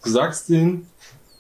Du 0.04 0.10
sagst 0.10 0.50
denen, 0.50 0.88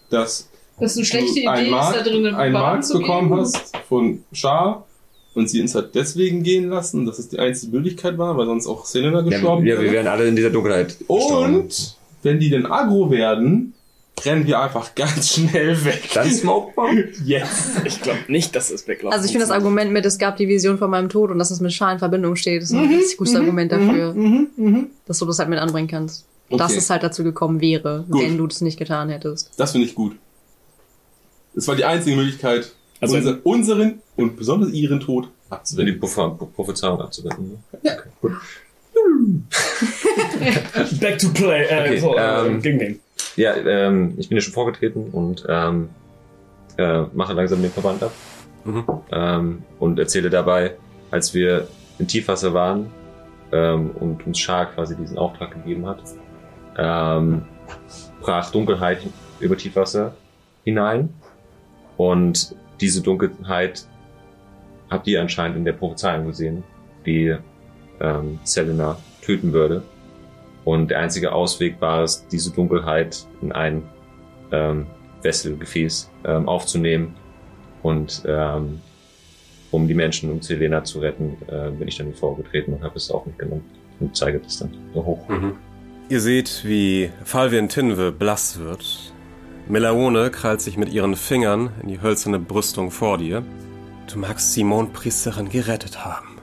dass 0.09 0.47
Das 0.79 0.91
ist 0.91 0.97
eine 0.97 1.05
schlechte 1.05 1.41
du 1.41 1.47
einen 1.49 1.65
Idee, 1.65 1.65
ist 1.65 1.71
Markt, 1.71 1.99
da 1.99 2.03
drin 2.03 2.25
einen 2.27 2.53
Markt 2.53 2.85
zu 2.85 2.99
bekommen 2.99 3.39
hast 3.39 3.75
von 3.87 4.23
Char 4.33 4.85
und 5.33 5.49
sie 5.49 5.61
uns 5.61 5.75
hat 5.75 5.93
deswegen 5.95 6.41
gehen 6.43 6.69
lassen, 6.69 7.05
dass 7.05 7.19
es 7.19 7.29
die 7.29 7.37
einzige 7.39 7.75
Möglichkeit 7.75 8.17
war, 8.17 8.37
weil 8.37 8.47
sonst 8.47 8.65
auch 8.67 8.85
Selena 8.85 9.19
Ja, 9.19 9.29
gestorben 9.29 9.65
ja, 9.65 9.75
wir 9.75 9.81
wäre. 9.83 9.93
werden 9.93 10.07
alle 10.07 10.27
in 10.27 10.35
dieser 10.35 10.49
Dunkelheit 10.49 10.97
gestorben. 10.97 11.55
Und 11.61 11.95
wenn 12.23 12.39
die 12.39 12.49
dann 12.49 12.65
aggro 12.65 13.11
werden, 13.11 13.74
rennen 14.23 14.47
wir 14.47 14.59
einfach 14.59 14.95
ganz 14.95 15.33
schnell 15.33 15.83
weg. 15.85 16.09
Dann 16.13 16.31
Smokebomb? 16.31 17.05
Yes. 17.25 17.71
Ich 17.83 18.01
glaube 18.01 18.19
nicht, 18.27 18.55
dass 18.55 18.71
es 18.71 18.87
weglaufen 18.87 19.13
Also 19.13 19.25
ich 19.25 19.31
finde 19.31 19.45
das 19.47 19.51
Argument 19.55 19.91
mit, 19.91 20.05
es 20.05 20.17
gab 20.17 20.37
die 20.37 20.47
Vision 20.47 20.77
von 20.77 20.89
meinem 20.89 21.09
Tod 21.09 21.31
und 21.31 21.39
dass 21.39 21.51
es 21.51 21.59
mit 21.59 21.73
Schar 21.73 21.91
in 21.93 21.99
Verbindung 21.99 22.35
steht, 22.35 22.63
ist 22.63 22.71
ein 22.71 22.87
richtig 22.87 23.17
gutes 23.17 23.35
Argument 23.35 23.71
dafür, 23.71 24.15
dass 25.05 25.19
du 25.19 25.25
das 25.25 25.39
halt 25.39 25.49
mit 25.49 25.59
anbringen 25.59 25.87
kannst. 25.87 26.25
dass 26.49 26.71
Okay. 26.71 26.77
es 26.77 26.89
halt 26.89 27.03
dazu 27.03 27.23
gekommen 27.23 27.59
wäre, 27.61 28.05
Gut. 28.09 28.21
wenn 28.21 28.37
du 28.37 28.47
das 28.47 28.61
nicht 28.61 28.77
getan 28.79 29.09
hättest. 29.09 29.51
Das 29.57 29.71
finde 29.73 29.87
ich 29.87 29.95
gut. 29.95 30.15
Es 31.55 31.67
war 31.67 31.75
die 31.75 31.85
einzige 31.85 32.15
Möglichkeit, 32.15 32.71
Also- 33.01 33.17
unser, 33.17 33.37
unseren 33.43 33.99
und 34.15 34.37
besonders 34.37 34.71
ihren 34.71 34.99
Tod 34.99 35.25
die 35.25 35.51
abzuwenden. 35.51 35.99
Prophe- 35.99 36.37
Prophezeiung 36.55 37.01
abzuwenden. 37.01 37.57
Ne? 37.83 37.83
Back 41.01 41.19
to 41.19 41.29
play. 41.29 41.65
Äh, 41.65 41.81
Okay, 41.81 41.99
so, 41.99 42.15
äh, 42.15 42.47
ähm, 42.47 42.61
gegen 42.61 42.79
den. 42.79 42.99
Ja, 43.35 43.55
ähm, 43.55 44.15
ich 44.17 44.29
bin 44.29 44.37
ja 44.37 44.41
schon 44.41 44.53
vorgetreten 44.53 45.09
und 45.11 45.45
ähm, 45.49 45.89
äh, 46.77 47.03
mache 47.13 47.33
langsam 47.33 47.61
den 47.61 47.71
Verband 47.71 48.03
ab. 48.03 48.11
Mhm. 48.63 48.85
Ähm, 49.11 49.63
und 49.79 49.99
erzähle 49.99 50.29
dabei, 50.29 50.75
als 51.11 51.33
wir 51.33 51.67
in 51.99 52.07
Tiefwasser 52.07 52.53
waren 52.53 52.91
ähm, 53.51 53.91
und 53.91 54.25
uns 54.25 54.39
Schar 54.39 54.67
quasi 54.67 54.95
diesen 54.95 55.17
Auftrag 55.17 55.51
gegeben 55.51 55.85
hat, 55.85 56.01
ähm, 56.77 57.43
brach 58.21 58.51
Dunkelheit 58.51 58.99
über 59.39 59.57
Tiefwasser 59.57 60.15
hinein. 60.63 61.09
Und 61.97 62.55
diese 62.81 63.01
Dunkelheit 63.01 63.87
habt 64.89 65.07
ihr 65.07 65.21
anscheinend 65.21 65.57
in 65.57 65.65
der 65.65 65.73
Prophezeiung 65.73 66.27
gesehen, 66.27 66.63
die 67.05 67.35
ähm, 68.01 68.39
Selena 68.43 68.97
töten 69.21 69.53
würde. 69.53 69.83
Und 70.65 70.89
der 70.89 70.99
einzige 70.99 71.31
Ausweg 71.31 71.79
war 71.79 72.03
es, 72.03 72.27
diese 72.27 72.51
Dunkelheit 72.51 73.25
in 73.41 73.51
ein 73.51 73.83
ähm, 74.51 74.87
Wesselgefäß 75.21 76.11
ähm, 76.25 76.49
aufzunehmen. 76.49 77.15
Und 77.83 78.23
ähm, 78.27 78.81
um 79.71 79.87
die 79.87 79.93
Menschen 79.93 80.31
um 80.31 80.41
Selena 80.41 80.83
zu 80.83 80.99
retten, 80.99 81.37
äh, 81.47 81.69
bin 81.69 81.87
ich 81.87 81.97
dann 81.97 82.13
vorgetreten 82.13 82.73
und 82.73 82.83
habe 82.83 82.95
es 82.95 83.11
auf 83.11 83.25
mich 83.25 83.37
genommen 83.37 83.63
und 83.99 84.15
zeige 84.17 84.39
das 84.39 84.59
dann 84.59 84.75
so 84.93 85.05
hoch. 85.05 85.29
Mhm. 85.29 85.53
Ihr 86.09 86.21
seht, 86.21 86.63
wie 86.65 87.11
Falvien 87.23 87.69
Tinve 87.69 88.11
blass 88.11 88.59
wird. 88.59 89.13
Melaone 89.67 90.29
krallt 90.29 90.61
sich 90.61 90.77
mit 90.77 90.89
ihren 90.89 91.15
Fingern 91.15 91.71
in 91.81 91.89
die 91.89 92.01
hölzerne 92.01 92.39
Brüstung 92.39 92.91
vor 92.91 93.17
dir. 93.17 93.43
Du 94.11 94.19
magst 94.19 94.53
Simon 94.53 94.93
Priesterin 94.93 95.49
gerettet 95.49 96.05
haben. 96.05 96.34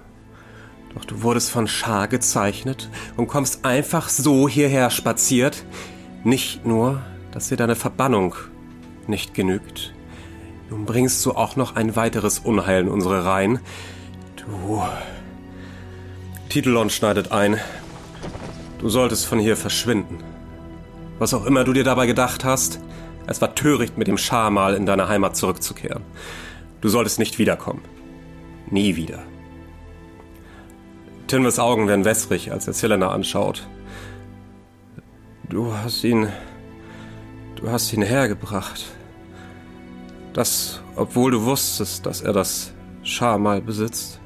Doch 0.94 1.04
du 1.04 1.22
wurdest 1.22 1.50
von 1.50 1.66
Schar 1.66 2.08
gezeichnet 2.08 2.90
und 3.16 3.26
kommst 3.26 3.64
einfach 3.64 4.08
so 4.08 4.48
hierher 4.48 4.90
spaziert. 4.90 5.64
Nicht 6.24 6.66
nur, 6.66 7.02
dass 7.32 7.48
dir 7.48 7.56
deine 7.56 7.76
Verbannung 7.76 8.34
nicht 9.06 9.34
genügt. 9.34 9.94
Nun 10.70 10.84
bringst 10.84 11.24
du 11.26 11.32
auch 11.32 11.56
noch 11.56 11.76
ein 11.76 11.96
weiteres 11.96 12.38
Unheil 12.38 12.82
in 12.82 12.88
unsere 12.88 13.24
Reihen. 13.24 13.60
Du. 14.36 14.82
Titelon 16.48 16.90
schneidet 16.90 17.32
ein. 17.32 17.58
Du 18.78 18.88
solltest 18.88 19.26
von 19.26 19.38
hier 19.38 19.56
verschwinden. 19.56 20.18
Was 21.18 21.34
auch 21.34 21.46
immer 21.46 21.64
du 21.64 21.72
dir 21.72 21.84
dabei 21.84 22.06
gedacht 22.06 22.44
hast, 22.44 22.80
es 23.26 23.40
war 23.40 23.54
töricht, 23.54 23.96
mit 23.96 24.08
dem 24.08 24.18
Scharmal 24.18 24.74
in 24.74 24.86
deine 24.86 25.08
Heimat 25.08 25.36
zurückzukehren. 25.36 26.02
Du 26.80 26.88
solltest 26.88 27.18
nicht 27.18 27.38
wiederkommen. 27.38 27.82
Nie 28.70 28.96
wieder. 28.96 29.22
Tinves 31.32 31.58
Augen 31.58 31.88
werden 31.88 32.04
wässrig, 32.04 32.52
als 32.52 32.66
er 32.66 32.74
Selena 32.74 33.08
anschaut. 33.08 33.66
Du 35.48 35.72
hast 35.72 36.04
ihn. 36.04 36.28
Du 37.56 37.70
hast 37.70 37.90
ihn 37.94 38.02
hergebracht. 38.02 38.84
Das, 40.34 40.82
obwohl 40.94 41.30
du 41.30 41.42
wusstest, 41.46 42.04
dass 42.04 42.20
er 42.20 42.34
das 42.34 42.74
Scharmal 43.02 43.62
besitzt. 43.62 44.20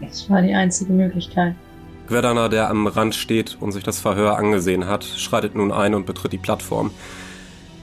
Das 0.00 0.28
war 0.28 0.42
die 0.42 0.52
einzige 0.52 0.92
Möglichkeit. 0.92 1.54
Gwedana, 2.08 2.48
der 2.48 2.70
am 2.70 2.88
Rand 2.88 3.14
steht 3.14 3.56
und 3.60 3.70
sich 3.70 3.84
das 3.84 4.00
Verhör 4.00 4.36
angesehen 4.36 4.88
hat, 4.88 5.04
schreitet 5.04 5.54
nun 5.54 5.70
ein 5.70 5.94
und 5.94 6.06
betritt 6.06 6.32
die 6.32 6.38
Plattform. 6.38 6.90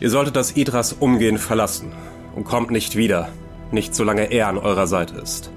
Ihr 0.01 0.09
solltet 0.09 0.35
das 0.35 0.57
Idras 0.57 0.91
umgehend 0.91 1.39
verlassen 1.39 1.93
und 2.35 2.43
kommt 2.43 2.71
nicht 2.71 2.97
wieder, 2.97 3.29
nicht 3.71 3.95
solange 3.95 4.23
er 4.33 4.49
an 4.49 4.57
eurer 4.57 4.87
Seite 4.87 5.15
ist. 5.15 5.49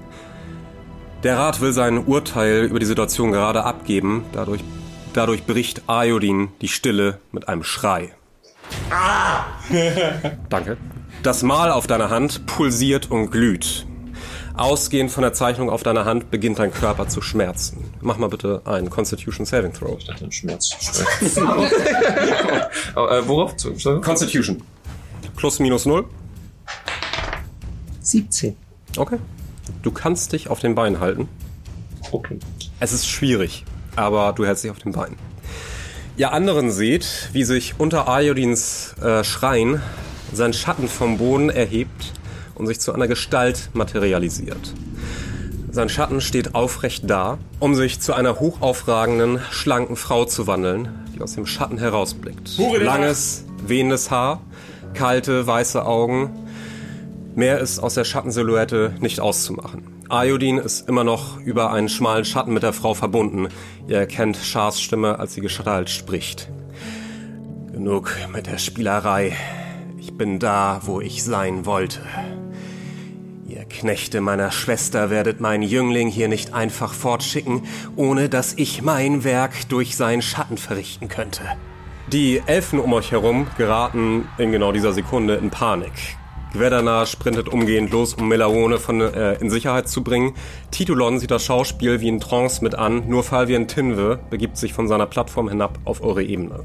Der 1.23 1.37
Rat 1.37 1.61
will 1.61 1.71
sein 1.71 2.05
Urteil 2.05 2.65
über 2.65 2.79
die 2.79 2.85
Situation 2.85 3.31
gerade 3.31 3.63
abgeben, 3.63 4.25
dadurch, 4.33 4.61
dadurch 5.13 5.45
bricht 5.45 5.83
Ayodin 5.87 6.49
die 6.59 6.67
Stille 6.67 7.19
mit 7.31 7.47
einem 7.47 7.63
Schrei. 7.63 8.13
Danke. 10.49 10.77
Das 11.21 11.41
Mal 11.41 11.71
auf 11.71 11.87
deiner 11.87 12.09
Hand 12.09 12.45
pulsiert 12.45 13.09
und 13.09 13.31
glüht. 13.31 13.85
Ausgehend 14.55 15.11
von 15.11 15.21
der 15.21 15.31
Zeichnung 15.31 15.69
auf 15.69 15.81
deiner 15.81 16.03
Hand 16.03 16.29
beginnt 16.29 16.59
dein 16.59 16.73
Körper 16.73 17.07
zu 17.07 17.21
schmerzen. 17.21 17.91
Mach 18.01 18.17
mal 18.17 18.27
bitte 18.27 18.61
einen 18.65 18.89
Constitution 18.89 19.45
Saving 19.45 19.71
Throw. 19.71 19.97
Ich 19.97 20.05
dachte, 20.05 20.25
ein 20.25 20.31
Schmerz. 20.31 20.69
oh, 22.95 23.07
äh, 23.07 23.27
worauf? 23.27 23.55
Constitution. 24.01 24.61
Plus 25.37 25.59
minus 25.59 25.85
null. 25.85 26.05
17. 28.01 28.57
Okay. 28.97 29.17
Du 29.81 29.91
kannst 29.91 30.33
dich 30.33 30.49
auf 30.49 30.59
den 30.59 30.75
Beinen 30.75 30.99
halten. 30.99 31.27
Okay. 32.11 32.39
Es 32.79 32.93
ist 32.93 33.07
schwierig, 33.07 33.65
aber 33.95 34.33
du 34.33 34.45
hältst 34.45 34.63
dich 34.63 34.71
auf 34.71 34.79
den 34.79 34.91
Beinen. 34.91 35.17
Ihr 36.15 36.31
anderen 36.31 36.69
seht, 36.71 37.29
wie 37.33 37.43
sich 37.43 37.75
unter 37.79 38.07
Ayodins 38.07 38.93
äh, 39.01 39.23
Schrein 39.23 39.81
sein 40.31 40.53
Schatten 40.53 40.87
vom 40.87 41.17
Boden 41.17 41.49
erhebt 41.49 42.13
und 42.55 42.67
sich 42.67 42.79
zu 42.79 42.93
einer 42.93 43.07
Gestalt 43.07 43.69
materialisiert. 43.73 44.73
Sein 45.71 45.89
Schatten 45.89 46.21
steht 46.21 46.53
aufrecht 46.53 47.09
da, 47.09 47.39
um 47.59 47.73
sich 47.73 47.99
zu 47.99 48.13
einer 48.13 48.39
hochaufragenden, 48.39 49.39
schlanken 49.49 49.95
Frau 49.95 50.25
zu 50.25 50.45
wandeln, 50.45 50.89
die 51.15 51.21
aus 51.21 51.33
dem 51.33 51.47
Schatten 51.47 51.79
herausblickt. 51.79 52.59
Langes, 52.79 53.45
wehendes 53.65 54.11
Haar, 54.11 54.41
kalte, 54.93 55.47
weiße 55.47 55.83
Augen. 55.83 56.29
Mehr 57.35 57.59
ist 57.59 57.79
aus 57.79 57.95
der 57.95 58.03
Schattensilhouette 58.03 58.93
nicht 58.99 59.19
auszumachen. 59.19 60.03
Ayodin 60.07 60.59
ist 60.59 60.87
immer 60.87 61.03
noch 61.03 61.39
über 61.39 61.71
einen 61.71 61.89
schmalen 61.89 62.25
Schatten 62.25 62.53
mit 62.53 62.61
der 62.61 62.73
Frau 62.73 62.93
verbunden. 62.93 63.47
Ihr 63.87 63.97
erkennt 63.97 64.37
Schars 64.37 64.79
Stimme, 64.79 65.17
als 65.17 65.33
die 65.33 65.41
Gestalt 65.41 65.89
spricht. 65.89 66.51
Genug 67.71 68.15
mit 68.31 68.45
der 68.45 68.59
Spielerei. 68.59 69.35
Ich 69.97 70.15
bin 70.15 70.37
da, 70.37 70.81
wo 70.83 71.01
ich 71.01 71.23
sein 71.23 71.65
wollte. 71.65 72.01
Ihr 73.47 73.65
Knechte 73.65 74.21
meiner 74.21 74.51
Schwester 74.51 75.09
werdet 75.09 75.41
meinen 75.41 75.63
Jüngling 75.63 76.09
hier 76.09 76.27
nicht 76.27 76.53
einfach 76.53 76.93
fortschicken, 76.93 77.63
ohne 77.95 78.29
dass 78.29 78.53
ich 78.53 78.83
mein 78.83 79.23
Werk 79.23 79.69
durch 79.69 79.97
seinen 79.97 80.21
Schatten 80.21 80.57
verrichten 80.57 81.07
könnte. 81.07 81.41
Die 82.11 82.43
Elfen 82.45 82.79
um 82.79 82.93
euch 82.93 83.11
herum 83.11 83.47
geraten 83.57 84.27
in 84.37 84.51
genau 84.51 84.71
dieser 84.71 84.93
Sekunde 84.93 85.33
in 85.35 85.49
Panik. 85.49 85.93
Gwedana 86.53 87.07
sprintet 87.07 87.49
umgehend 87.49 87.91
los, 87.91 88.13
um 88.13 88.27
Melaone 88.27 88.77
von, 88.77 89.01
äh, 89.01 89.33
in 89.41 89.49
Sicherheit 89.49 89.89
zu 89.89 90.03
bringen. 90.03 90.33
Titulon 90.69 91.17
sieht 91.17 91.31
das 91.31 91.43
Schauspiel 91.43 91.99
wie 91.99 92.07
in 92.07 92.19
Trance 92.19 92.63
mit 92.63 92.75
an, 92.75 93.09
nur 93.09 93.23
Falvien 93.23 93.67
Tinve 93.67 94.19
begibt 94.29 94.57
sich 94.57 94.71
von 94.71 94.87
seiner 94.87 95.07
Plattform 95.07 95.49
hinab 95.49 95.79
auf 95.83 96.03
eure 96.03 96.23
Ebene. 96.23 96.63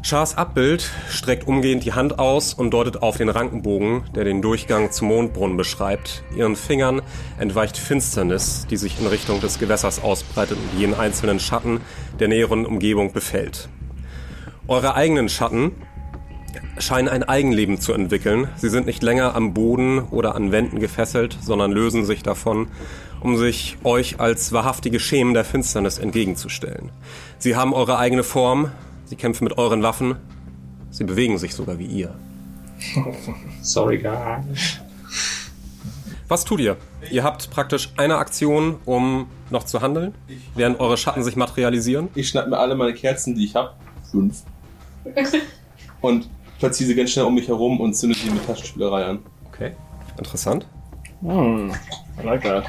Schars 0.00 0.36
Abbild 0.36 0.90
streckt 1.08 1.46
umgehend 1.46 1.84
die 1.84 1.94
Hand 1.94 2.18
aus 2.18 2.52
und 2.52 2.72
deutet 2.72 3.02
auf 3.02 3.16
den 3.16 3.30
Rankenbogen, 3.30 4.04
der 4.14 4.24
den 4.24 4.42
Durchgang 4.42 4.90
zum 4.90 5.08
Mondbrunnen 5.08 5.56
beschreibt. 5.56 6.24
Ihren 6.36 6.56
Fingern 6.56 7.00
entweicht 7.38 7.78
Finsternis, 7.78 8.66
die 8.68 8.76
sich 8.76 9.00
in 9.00 9.06
Richtung 9.06 9.40
des 9.40 9.58
Gewässers 9.58 10.02
ausbreitet 10.02 10.58
und 10.58 10.78
jeden 10.78 10.94
einzelnen 10.94 11.40
Schatten 11.40 11.80
der 12.18 12.28
näheren 12.28 12.66
Umgebung 12.66 13.12
befällt. 13.12 13.68
Eure 14.68 14.94
eigenen 14.94 15.28
Schatten 15.30 15.72
scheinen 16.78 17.08
ein 17.08 17.22
Eigenleben 17.22 17.80
zu 17.80 17.92
entwickeln. 17.92 18.48
Sie 18.56 18.68
sind 18.68 18.86
nicht 18.86 19.02
länger 19.02 19.34
am 19.34 19.54
Boden 19.54 20.00
oder 20.00 20.34
an 20.34 20.52
Wänden 20.52 20.80
gefesselt, 20.80 21.38
sondern 21.40 21.72
lösen 21.72 22.04
sich 22.04 22.22
davon, 22.22 22.68
um 23.20 23.36
sich 23.36 23.78
euch 23.84 24.20
als 24.20 24.52
wahrhaftige 24.52 25.00
Schemen 25.00 25.34
der 25.34 25.44
Finsternis 25.44 25.98
entgegenzustellen. 25.98 26.90
Sie 27.38 27.56
haben 27.56 27.72
eure 27.72 27.98
eigene 27.98 28.22
Form, 28.22 28.70
sie 29.04 29.16
kämpfen 29.16 29.44
mit 29.44 29.58
euren 29.58 29.82
Waffen, 29.82 30.16
sie 30.90 31.04
bewegen 31.04 31.38
sich 31.38 31.54
sogar 31.54 31.78
wie 31.78 31.86
ihr. 31.86 32.14
Sorry, 33.62 33.98
guys. 33.98 34.80
Was 36.28 36.44
tut 36.44 36.60
ihr? 36.60 36.76
Ihr 37.10 37.22
habt 37.22 37.50
praktisch 37.50 37.92
eine 37.96 38.16
Aktion, 38.16 38.76
um 38.86 39.28
noch 39.50 39.64
zu 39.64 39.82
handeln, 39.82 40.14
während 40.54 40.80
eure 40.80 40.96
Schatten 40.96 41.22
sich 41.22 41.36
materialisieren. 41.36 42.08
Ich 42.14 42.28
schnapp 42.28 42.48
mir 42.48 42.58
alle 42.58 42.74
meine 42.74 42.94
Kerzen, 42.94 43.34
die 43.34 43.44
ich 43.44 43.54
habe, 43.54 43.74
fünf, 44.10 44.42
und 46.00 46.28
platziere 46.58 46.88
sie 46.88 46.94
ganz 46.94 47.10
schnell 47.10 47.24
um 47.26 47.34
mich 47.34 47.48
herum 47.48 47.80
und 47.80 47.94
zünde 47.94 48.16
sie 48.16 48.30
mit 48.30 48.46
Taschenspielerei 48.46 49.04
an. 49.04 49.18
Okay, 49.48 49.72
interessant. 50.18 50.66
Hm, 51.20 51.72
I 52.20 52.24
like 52.24 52.42
that. 52.42 52.64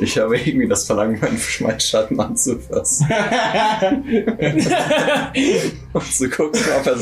Ich 0.00 0.18
habe 0.18 0.36
irgendwie 0.36 0.66
das 0.66 0.84
Verlangen, 0.84 1.20
meinen 1.20 1.38
Schmeißschatten 1.38 2.18
anzufassen. 2.18 3.06
um 5.92 6.02
zu 6.02 6.28
gucken, 6.28 6.60
ob, 6.80 6.86
er, 6.86 6.96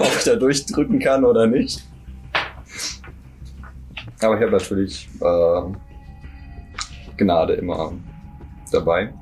ob 0.00 0.16
ich 0.18 0.24
da 0.24 0.36
durchdrücken 0.36 0.98
kann 0.98 1.24
oder 1.24 1.46
nicht. 1.46 1.82
Aber 4.20 4.36
ich 4.36 4.42
habe 4.42 4.52
natürlich 4.52 5.08
äh, 5.20 5.62
Gnade 7.16 7.54
immer 7.54 7.92
dabei. 8.70 9.12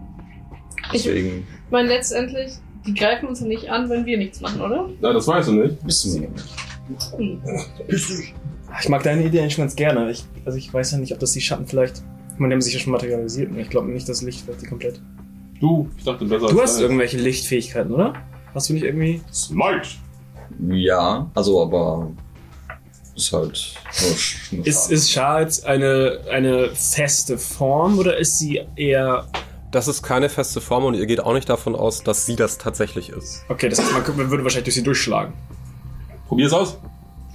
Deswegen. 0.92 1.46
Ich 1.66 1.70
meine, 1.70 1.88
letztendlich, 1.88 2.54
Die 2.86 2.94
greifen 2.94 3.28
uns 3.28 3.40
ja 3.40 3.46
nicht 3.46 3.68
an, 3.70 3.88
wenn 3.88 4.04
wir 4.04 4.18
nichts 4.18 4.40
machen, 4.40 4.60
oder? 4.60 4.88
Ja, 5.00 5.12
das 5.12 5.26
weißt 5.26 5.48
du 5.48 5.52
nicht. 5.52 5.82
Bist 5.84 6.04
du 6.04 6.08
sie 6.10 6.20
nicht. 6.20 6.32
Hm. 7.16 7.40
Ich 8.80 8.88
mag 8.88 9.02
deine 9.02 9.24
Idee 9.24 9.40
eigentlich 9.40 9.54
schon 9.54 9.62
ganz 9.64 9.76
gerne. 9.76 10.10
Ich, 10.10 10.24
also 10.44 10.58
ich 10.58 10.72
weiß 10.72 10.92
ja 10.92 10.98
nicht, 10.98 11.12
ob 11.12 11.18
das 11.18 11.32
die 11.32 11.40
Schatten 11.40 11.66
vielleicht. 11.66 12.02
Ich 12.34 12.38
meine, 12.38 12.50
die 12.50 12.54
haben 12.56 12.60
sich 12.62 12.74
ja 12.74 12.80
schon 12.80 12.92
materialisiert. 12.92 13.50
und 13.50 13.58
Ich 13.58 13.70
glaube 13.70 13.88
nicht, 13.90 14.08
das 14.08 14.22
Licht 14.22 14.46
wird 14.46 14.60
die 14.60 14.66
komplett. 14.66 15.00
Du, 15.60 15.88
ich 15.96 16.04
dachte 16.04 16.24
besser 16.24 16.48
Du 16.48 16.58
als 16.60 16.62
hast 16.62 16.74
deine. 16.76 16.86
irgendwelche 16.86 17.16
Lichtfähigkeiten, 17.18 17.92
oder? 17.92 18.12
Hast 18.52 18.68
du 18.68 18.74
nicht 18.74 18.82
irgendwie. 18.84 19.22
Smite! 19.32 19.88
Ja, 20.68 21.30
also 21.34 21.62
aber 21.62 22.10
ist 23.16 23.32
halt 23.32 23.74
nur 24.52 24.66
Ist, 24.66 24.90
ist 24.90 25.10
Schar 25.10 25.40
jetzt 25.40 25.64
eine, 25.66 26.18
eine 26.30 26.70
feste 26.74 27.38
Form 27.38 27.98
oder 27.98 28.18
ist 28.18 28.38
sie 28.38 28.60
eher. 28.76 29.26
Das 29.74 29.88
ist 29.88 30.02
keine 30.04 30.28
feste 30.28 30.60
Form 30.60 30.84
und 30.84 30.94
ihr 30.94 31.04
geht 31.06 31.18
auch 31.18 31.34
nicht 31.34 31.48
davon 31.48 31.74
aus, 31.74 32.04
dass 32.04 32.26
sie 32.26 32.36
das 32.36 32.58
tatsächlich 32.58 33.08
ist. 33.10 33.44
Okay, 33.48 33.68
das 33.68 33.80
heißt, 33.80 33.92
man, 33.92 34.04
könnte- 34.04 34.20
man 34.22 34.30
würde 34.30 34.44
wahrscheinlich 34.44 34.66
durch 34.66 34.74
sie 34.76 34.82
durchschlagen. 34.84 35.32
Probier 36.28 36.46
es 36.46 36.52
aus. 36.52 36.78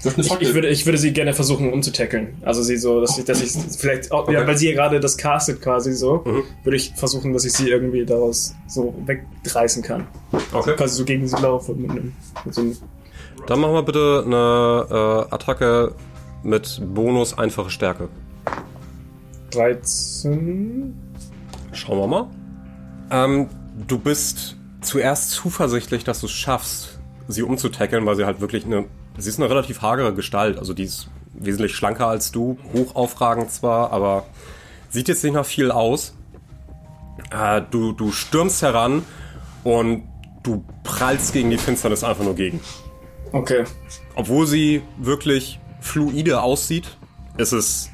Ich, 0.01 0.31
ich, 0.39 0.53
würde, 0.53 0.69
ich 0.69 0.85
würde 0.85 0.97
sie 0.97 1.11
gerne 1.11 1.33
versuchen 1.33 1.73
umzutackeln. 1.73 2.37
Also 2.43 2.63
sie 2.63 2.77
so, 2.77 3.01
dass 3.01 3.17
ich, 3.17 3.25
dass 3.25 3.41
ich 3.41 3.51
vielleicht, 3.77 4.13
auch, 4.13 4.31
ja, 4.31 4.47
weil 4.47 4.57
sie 4.57 4.69
ja 4.69 4.73
gerade 4.73 5.01
das 5.01 5.17
castet 5.17 5.61
quasi 5.61 5.91
so, 5.91 6.23
Mhm. 6.25 6.43
würde 6.63 6.77
ich 6.77 6.93
versuchen, 6.95 7.33
dass 7.33 7.43
ich 7.43 7.51
sie 7.51 7.69
irgendwie 7.69 8.05
daraus 8.05 8.55
so 8.69 8.95
wegreißen 9.05 9.83
kann. 9.83 10.07
Okay. 10.53 10.75
Quasi 10.77 10.95
so 10.95 11.03
gegen 11.03 11.27
sie 11.27 11.35
laufe 11.41 11.73
mit, 11.73 11.91
einem, 11.91 12.13
mit 12.45 12.55
so 12.55 12.61
einem 12.61 12.77
Dann 13.47 13.59
machen 13.59 13.73
wir 13.73 13.83
bitte 13.83 14.23
eine 14.25 15.27
äh, 15.29 15.33
Attacke 15.35 15.93
mit 16.43 16.81
Bonus 16.95 17.37
einfache 17.37 17.69
Stärke. 17.69 18.07
13. 19.51 20.93
Schauen 21.71 21.97
wir 21.97 22.07
mal. 22.07 22.27
Ähm, 23.11 23.49
du 23.87 23.99
bist 23.99 24.55
zuerst 24.81 25.31
zuversichtlich, 25.31 26.03
dass 26.03 26.21
du 26.21 26.27
es 26.27 26.31
schaffst, 26.31 26.99
sie 27.27 27.43
umzutackeln, 27.43 28.05
weil 28.05 28.15
sie 28.15 28.25
halt 28.25 28.41
wirklich 28.41 28.65
eine. 28.65 28.85
Sie 29.17 29.29
ist 29.29 29.39
eine 29.39 29.49
relativ 29.49 29.81
hagere 29.81 30.13
Gestalt. 30.13 30.57
Also 30.57 30.73
die 30.73 30.83
ist 30.83 31.09
wesentlich 31.33 31.75
schlanker 31.75 32.07
als 32.07 32.31
du, 32.31 32.57
hoch 32.73 32.95
aufragend 32.95 33.51
zwar, 33.51 33.91
aber 33.91 34.25
sieht 34.89 35.07
jetzt 35.07 35.23
nicht 35.23 35.33
nach 35.33 35.45
viel 35.45 35.71
aus. 35.71 36.15
Äh, 37.31 37.61
du, 37.69 37.91
du 37.91 38.11
stürmst 38.11 38.61
heran 38.61 39.03
und 39.63 40.03
du 40.43 40.63
prallst 40.83 41.33
gegen 41.33 41.49
die 41.49 41.57
Finsternis 41.57 42.03
einfach 42.03 42.23
nur 42.23 42.35
gegen. 42.35 42.61
Okay. 43.31 43.65
Obwohl 44.15 44.47
sie 44.47 44.81
wirklich 44.97 45.59
fluide 45.81 46.41
aussieht, 46.41 46.97
ist 47.37 47.51
es 47.51 47.89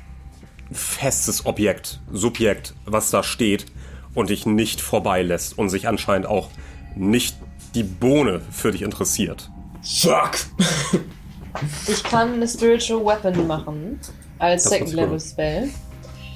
festes 0.71 1.45
Objekt, 1.45 1.99
Subjekt, 2.11 2.73
was 2.85 3.09
da 3.11 3.23
steht 3.23 3.65
und 4.13 4.29
dich 4.29 4.45
nicht 4.45 4.81
vorbeilässt 4.81 5.57
und 5.57 5.69
sich 5.69 5.87
anscheinend 5.87 6.27
auch 6.27 6.49
nicht 6.95 7.35
die 7.75 7.83
Bohne 7.83 8.41
für 8.51 8.71
dich 8.71 8.81
interessiert. 8.81 9.49
Fuck! 9.83 10.31
Ich 11.87 12.03
kann 12.03 12.33
eine 12.33 12.47
Spiritual 12.47 13.05
Weapon 13.05 13.47
machen. 13.47 13.99
Als 14.39 14.63
Das 14.63 14.71
Second 14.73 14.93
Level. 14.93 15.19
Spell. 15.19 15.69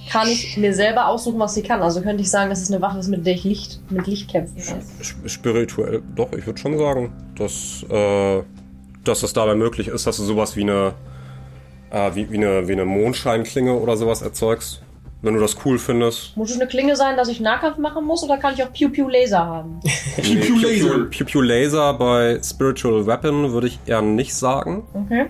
Kann 0.10 0.28
ich 0.28 0.58
mir 0.58 0.74
selber 0.74 1.08
aussuchen, 1.08 1.38
was 1.40 1.54
sie 1.54 1.62
kann. 1.62 1.82
Also 1.82 2.02
könnte 2.02 2.22
ich 2.24 2.30
sagen, 2.30 2.50
das 2.50 2.62
ist 2.62 2.72
eine 2.72 2.82
Waffe, 2.82 3.08
mit 3.10 3.26
der 3.26 3.34
ich 3.36 3.44
Licht, 3.44 3.80
mit 3.92 4.08
Licht 4.08 4.30
kämpfen 4.30 4.56
kann. 4.64 4.80
Sp- 5.04 5.28
Spirituell, 5.28 6.02
doch, 6.16 6.32
ich 6.34 6.46
würde 6.48 6.60
schon 6.60 6.78
sagen, 6.78 7.12
dass, 7.36 7.84
äh, 7.90 8.42
dass 9.04 9.24
es 9.24 9.34
dabei 9.34 9.56
möglich 9.56 9.88
ist, 9.90 10.08
dass 10.08 10.18
du 10.18 10.24
sowas 10.24 10.56
wie 10.56 10.62
eine, 10.62 10.94
äh, 11.92 12.12
wie, 12.16 12.30
wie 12.32 12.38
eine, 12.38 12.68
wie 12.68 12.74
eine 12.74 12.86
Mondscheinklinge 12.86 13.74
oder 13.74 13.98
sowas 13.98 14.22
erzeugst. 14.22 14.82
Wenn 15.22 15.34
du 15.34 15.42
das 15.42 15.58
cool 15.66 15.78
findest. 15.78 16.38
Muss 16.38 16.50
es 16.52 16.56
eine 16.56 16.68
Klinge 16.70 16.96
sein, 16.96 17.18
dass 17.18 17.28
ich 17.28 17.42
Nahkampf 17.42 17.78
machen 17.78 18.06
muss, 18.06 18.24
oder 18.24 18.38
kann 18.38 18.54
ich 18.54 18.64
auch 18.64 18.72
Pew 18.72 18.88
Pew 18.88 19.10
Laser 19.10 19.46
haben? 19.46 19.82
Nee, 20.18 20.36
Pew 20.36 20.56
Laser. 20.58 21.06
Pew 21.10 21.26
Pew 21.26 21.42
Laser 21.42 21.94
bei 21.96 22.40
Spiritual 22.42 23.06
Weapon 23.06 23.52
würde 23.52 23.68
ich 23.68 23.80
eher 23.86 24.02
nicht 24.02 24.34
sagen. 24.34 24.84
Okay. 24.94 25.26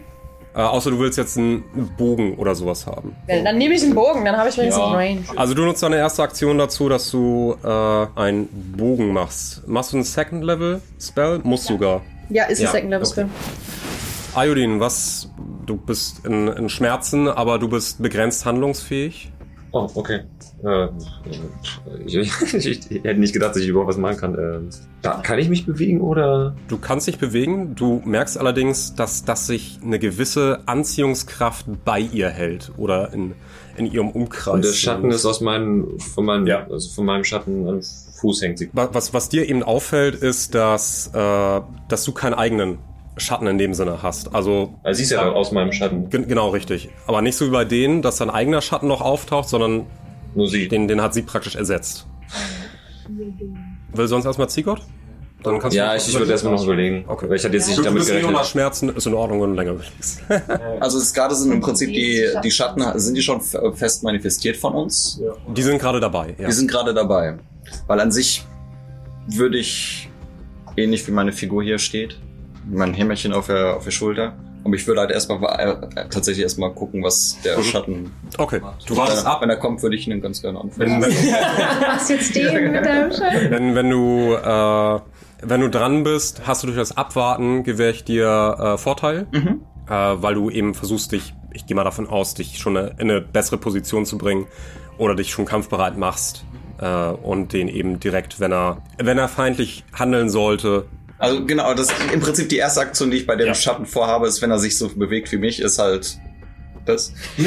Äh, 0.54 0.62
außer 0.62 0.92
du 0.92 1.00
willst 1.00 1.18
jetzt 1.18 1.38
einen 1.40 1.64
Bogen 1.98 2.36
oder 2.36 2.54
sowas 2.54 2.86
haben. 2.86 3.16
Ja, 3.28 3.42
dann 3.44 3.58
nehme 3.58 3.74
ich 3.74 3.82
den 3.82 3.96
Bogen, 3.96 4.26
dann 4.26 4.38
habe 4.38 4.50
ich 4.50 4.58
wenigstens 4.58 4.84
Ja. 4.84 4.92
Range. 4.94 5.22
Also 5.36 5.56
du 5.56 5.64
nutzt 5.64 5.82
deine 5.82 5.96
erste 5.98 6.22
Aktion 6.22 6.58
dazu, 6.60 6.88
dass 6.88 7.10
du 7.10 7.56
äh, 7.64 7.68
einen 8.16 8.48
Bogen 8.78 9.12
machst. 9.12 9.68
Machst 9.68 9.94
du 9.94 9.98
einen 9.98 10.04
Second 10.04 10.44
Level 10.44 10.82
Spell? 11.00 11.40
Muss 11.44 11.66
sogar. 11.66 12.02
Ja, 12.30 12.46
ist 12.46 12.60
ein 12.60 12.66
Ja, 12.66 12.72
Second 12.72 12.90
Level 12.92 13.08
okay. 13.08 13.12
Spell. 13.12 13.30
Ayodin, 14.36 14.80
was? 14.80 15.30
Du 15.70 15.78
bist 15.78 16.26
in, 16.26 16.48
in 16.48 16.68
Schmerzen, 16.68 17.28
aber 17.28 17.60
du 17.60 17.68
bist 17.70 18.02
begrenzt 18.02 18.44
handlungsfähig. 18.44 19.32
Oh, 19.72 19.88
okay. 19.94 20.22
Äh, 20.64 20.88
ich, 22.08 22.16
ich, 22.18 22.56
ich 22.92 23.04
hätte 23.04 23.20
nicht 23.20 23.34
gedacht, 23.34 23.52
dass 23.52 23.62
ich 23.62 23.68
überhaupt 23.68 23.90
was 23.90 23.98
machen 24.00 24.18
kann. 24.18 24.34
Ähm, 24.34 24.70
da, 25.04 25.22
kann 25.22 25.38
ich 25.38 25.48
mich 25.48 25.68
bewegen 25.68 26.02
oder? 26.02 26.56
Du 26.70 26.80
kannst 26.80 27.06
dich 27.06 27.20
bewegen, 27.20 27.76
du 27.76 28.02
merkst 28.04 28.36
allerdings, 28.40 28.96
dass, 28.96 29.26
dass 29.26 29.46
sich 29.46 29.78
eine 29.84 30.00
gewisse 30.00 30.62
Anziehungskraft 30.66 31.68
bei 31.86 32.00
ihr 32.00 32.30
hält 32.30 32.72
oder 32.78 33.14
in, 33.14 33.36
in 33.78 33.86
ihrem 33.86 34.10
Umkreis. 34.10 34.56
Und 34.56 34.66
der 34.66 34.74
Schatten 34.74 35.12
ist 35.12 35.24
aus 35.28 35.40
meinem, 35.40 36.00
von 36.00 36.26
meinem, 36.26 36.48
Ja. 36.48 36.66
also 36.68 36.90
von 36.90 37.06
meinem 37.06 37.24
Schatten 37.24 37.68
am 37.70 37.82
Fuß 38.20 38.42
hängt 38.42 38.58
sie. 38.58 38.72
Wa- 38.74 38.90
Was, 38.92 39.14
was 39.14 39.30
dir 39.30 39.48
eben 39.48 39.62
auffällt, 39.62 40.16
ist, 40.16 40.56
dass, 40.56 41.12
äh, 41.14 41.62
dass 41.88 42.04
du 42.06 42.12
keinen 42.12 42.34
eigenen 42.34 42.80
Schatten 43.20 43.48
in 43.48 43.58
dem 43.58 43.74
Sinne 43.74 44.02
hast. 44.04 44.34
Also 44.34 44.76
Also 44.84 44.98
sie 44.98 45.04
ist 45.04 45.12
ja 45.12 45.30
aus 45.32 45.52
meinem 45.52 45.72
Schatten. 45.72 46.10
gen- 46.10 46.28
genau 46.28 46.50
richtig. 46.50 46.90
Aber 47.08 47.22
nicht 47.22 47.36
so 47.36 47.46
wie 47.46 47.52
bei 47.52 47.66
denen, 47.66 48.02
dass 48.02 48.18
dein 48.18 48.30
eigener 48.30 48.62
Schatten 48.62 48.88
noch 48.88 49.02
auftaucht, 49.02 49.50
sondern 49.50 49.86
Nur 50.36 50.48
sie. 50.48 50.68
den, 50.68 50.88
den 50.88 51.02
hat 51.02 51.14
sie 51.14 51.22
praktisch 51.24 51.56
ersetzt. 51.56 52.06
Will 53.94 54.08
sonst 54.08 54.26
erstmal 54.26 54.50
Ziegott? 54.50 54.82
Dann 55.42 55.58
kannst 55.60 55.76
Ja, 55.76 55.92
du 55.92 55.98
ich, 55.98 56.10
ich 56.10 56.20
würde 56.20 56.32
erstmal 56.34 56.54
noch 56.54 56.64
überlegen. 56.66 57.06
Okay. 57.08 57.30
Weil 57.30 57.38
ich 57.38 57.44
hatte 57.46 57.54
jetzt 57.56 57.68
Du, 57.68 57.72
nicht 57.72 57.80
du 57.80 57.84
damit 57.84 58.06
gerechnet. 58.06 58.46
Schmerzen, 58.46 58.90
ist 58.90 59.08
in 59.08 59.14
Ordnung, 59.14 59.42
wenn 59.42 59.52
du 59.52 59.56
länger 59.56 59.72
überlegst. 59.72 60.22
Also 60.82 60.98
es 60.98 61.06
ist 61.06 61.14
gerade 61.14 61.34
sind 61.34 61.52
im 61.54 61.62
Prinzip 61.62 61.94
die, 61.94 62.26
die 62.44 62.52
Schatten, 62.52 62.84
sind 63.00 63.16
die 63.16 63.22
schon 63.22 63.40
fest 63.42 64.04
manifestiert 64.04 64.58
von 64.58 64.74
uns? 64.74 65.22
Die 65.56 65.62
sind 65.62 65.80
gerade 65.80 66.00
dabei, 66.02 66.36
ja. 66.38 66.46
Die 66.48 66.52
sind 66.52 66.70
gerade 66.70 66.94
dabei. 66.94 67.38
Weil 67.88 68.00
an 68.02 68.12
sich 68.12 68.46
würde 69.28 69.58
ich, 69.58 70.10
ähnlich 70.76 71.08
wie 71.08 71.12
meine 71.12 71.32
Figur 71.32 71.64
hier 71.64 71.80
steht, 71.80 72.20
mein 72.68 72.94
Hämmerchen 72.94 73.34
auf 73.34 73.48
der, 73.48 73.76
auf 73.78 73.84
der 73.84 73.92
Schulter, 73.92 74.34
aber 74.64 74.76
ich 74.76 74.86
würde 74.88 75.02
halt 75.02 75.12
erstmal 75.12 75.40
äh, 75.60 76.08
tatsächlich 76.10 76.44
erstmal 76.44 76.72
gucken, 76.74 77.04
was 77.04 77.38
der 77.44 77.58
Mhm. 77.58 77.64
Schatten 77.64 78.12
Okay, 78.38 78.60
du 78.86 78.92
wenn, 78.92 78.98
wartest 78.98 79.26
er, 79.26 79.32
ab. 79.32 79.42
wenn 79.42 79.50
er 79.50 79.58
kommt, 79.58 79.82
würde 79.82 79.96
ich 79.96 80.08
ihn 80.08 80.22
ganz 80.22 80.42
gerne 80.42 80.60
anfangen. 80.60 81.02
wenn, 81.02 81.12
Was 81.96 82.10
jetzt 82.10 82.36
den 82.36 82.72
mit 82.72 82.86
deinem 82.86 83.12
Schein? 83.12 83.52
wenn, 83.52 83.76
wenn 83.76 83.90
du 83.90 84.34
äh, 84.34 85.00
wenn 85.42 85.62
du 85.62 85.70
dran 85.70 86.04
bist, 86.04 86.42
hast 86.46 86.64
du 86.64 86.68
durch 86.68 86.78
das 86.78 86.98
Abwarten 86.98 87.64
gewähre 87.64 87.92
ich 87.92 88.04
dir 88.04 88.58
äh, 88.60 88.78
Vorteil, 88.78 89.28
Mhm. 89.32 89.62
äh, 89.88 89.92
weil 89.94 90.34
du 90.36 90.50
eben 90.50 90.74
versuchst 90.74 91.14
dich, 91.14 91.34
ich 91.54 91.66
gehe 91.66 91.76
mal 91.76 91.86
davon 91.86 92.08
aus, 92.08 92.34
dich 92.34 92.58
schon 92.60 92.76
eine, 92.78 92.90
in 93.00 93.10
eine 93.10 93.22
bessere 93.22 93.58
Position 93.58 94.06
zu 94.06 94.18
bringen 94.18 94.48
oder 94.98 95.16
dich 95.16 95.32
schon 95.32 95.46
kampfbereit 95.46 95.98
machst 95.98 96.44
äh, 96.82 96.86
und 97.08 97.54
den 97.54 97.70
eben 97.70 98.00
direkt, 98.02 98.40
wenn 98.42 98.52
er 98.52 98.82
wenn 98.98 99.18
er 99.18 99.30
feindlich 99.30 99.86
handeln 99.98 100.30
sollte, 100.30 100.86
Also 101.20 101.46
genau, 101.46 101.74
das 101.74 101.90
im 102.14 102.20
Prinzip 102.22 102.48
die 102.50 102.58
erste 102.58 102.80
Aktion, 102.82 103.12
die 103.12 103.18
ich 103.18 103.28
bei 103.28 103.36
dem 103.36 103.48
Ja. 103.48 103.54
Schatten 103.54 103.86
vorhabe, 103.86 104.28
ist, 104.28 104.42
wenn 104.42 104.52
er 104.52 104.60
sich 104.60 104.78
so 104.78 104.88
bewegt 104.90 105.32
wie 105.32 105.38
mich, 105.38 105.62
ist 105.62 105.78
halt 105.78 106.18
das. 106.86 107.14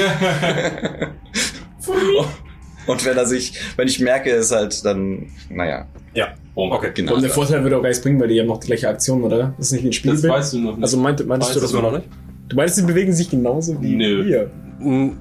Und 2.87 3.05
wenn 3.07 3.17
er 3.17 3.27
sich, 3.27 3.55
wenn 3.77 3.87
ich 3.89 4.01
merke, 4.01 4.31
ist 4.31 4.51
halt 4.53 4.85
dann, 4.85 5.31
naja, 5.49 5.87
ja, 6.15 6.29
okay, 6.55 6.91
genau. 6.95 7.15
Und 7.15 7.23
der 7.23 7.31
Vorteil 7.31 7.63
würde 7.63 7.77
auch 7.77 7.83
gar 7.83 7.89
nichts 7.89 8.03
bringen, 8.03 8.21
weil 8.21 8.29
die 8.29 8.41
haben 8.41 8.49
noch 8.49 8.59
die 8.59 8.67
gleiche 8.67 8.89
Aktion, 8.89 9.23
oder? 9.23 9.55
Das 9.57 9.67
ist 9.67 9.73
nicht 9.73 9.83
wie 9.85 9.87
ein 9.89 9.91
Das 9.91 9.97
Spielbild. 9.97 10.33
weißt 10.33 10.53
du 10.55 10.59
noch 10.59 10.73
nicht. 10.75 10.83
Also 10.83 10.97
meint, 10.99 11.27
meintest 11.27 11.51
Weißt 11.51 11.57
du 11.57 11.61
das 11.61 11.73
das 11.73 11.81
noch 11.83 11.93
nicht. 11.93 12.09
Du 12.49 12.57
meinst, 12.57 12.75
sie 12.77 12.83
bewegen 12.83 13.13
sich 13.13 13.31
genauso 13.31 13.81
wie 13.81 13.95
Nö. 13.97 14.25
wir? 14.27 14.51
Mm, 14.81 15.17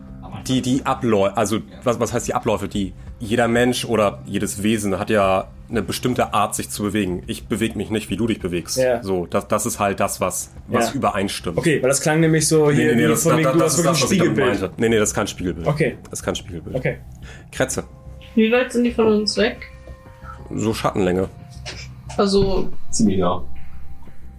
Die, 0.48 0.62
die 0.62 0.82
Abläufe, 0.86 1.38
also 1.38 1.60
was, 1.84 2.00
was 2.00 2.12
heißt 2.14 2.28
die 2.28 2.34
Abläufe? 2.34 2.68
Die, 2.68 2.94
jeder 3.20 3.48
Mensch 3.48 3.86
oder 3.86 4.24
jedes 4.26 4.64
Wesen 4.64 4.98
hat 4.98 5.10
ja 5.12 5.48
eine 5.72 5.82
bestimmte 5.82 6.34
Art, 6.34 6.54
sich 6.54 6.70
zu 6.70 6.84
bewegen. 6.84 7.24
Ich 7.28 7.48
bewege 7.48 7.78
mich 7.78 7.90
nicht, 7.90 8.10
wie 8.10 8.18
du 8.18 8.28
dich 8.28 8.40
bewegst. 8.40 8.78
Ja. 8.78 9.02
So, 9.02 9.26
das, 9.26 9.48
das 9.48 9.66
ist 9.66 9.80
halt 9.80 10.00
das, 10.00 10.20
was, 10.22 10.52
was 10.68 10.90
Ja. 10.90 10.96
übereinstimmt. 10.96 11.58
Okay, 11.58 11.82
weil 11.82 11.90
das 11.90 12.02
klang 12.02 12.20
nämlich 12.20 12.48
so 12.48 12.70
hier 12.70 12.90
von 12.90 12.98
wegen, 13.00 13.08
du 13.08 13.14
hast 13.14 13.26
wirklich 13.26 13.48
ein 13.48 13.60
was 13.60 13.78
ich 13.80 13.84
damit 13.86 13.98
Spiegelbild. 14.00 14.72
Nee, 14.78 14.90
nee, 14.90 15.00
das 15.00 15.10
ist 15.10 15.16
kein 15.16 15.28
Spiegelbild. 15.28 15.68
Okay. 15.68 15.98
Das 16.10 16.20
ist 16.20 16.26
kein 16.26 16.36
Spiegelbild. 16.36 16.76
Okay. 16.76 16.98
Kretze. 17.52 17.86
Wie 18.36 18.52
weit 18.52 18.72
sind 18.72 18.84
die 18.84 18.92
von 18.92 19.08
uns 19.08 19.36
weg? 19.38 19.58
So 20.54 20.74
Schattenlänge. 20.74 21.30
Also, 22.18 22.70
Ziemlich 22.92 23.18
nah. 23.20 23.44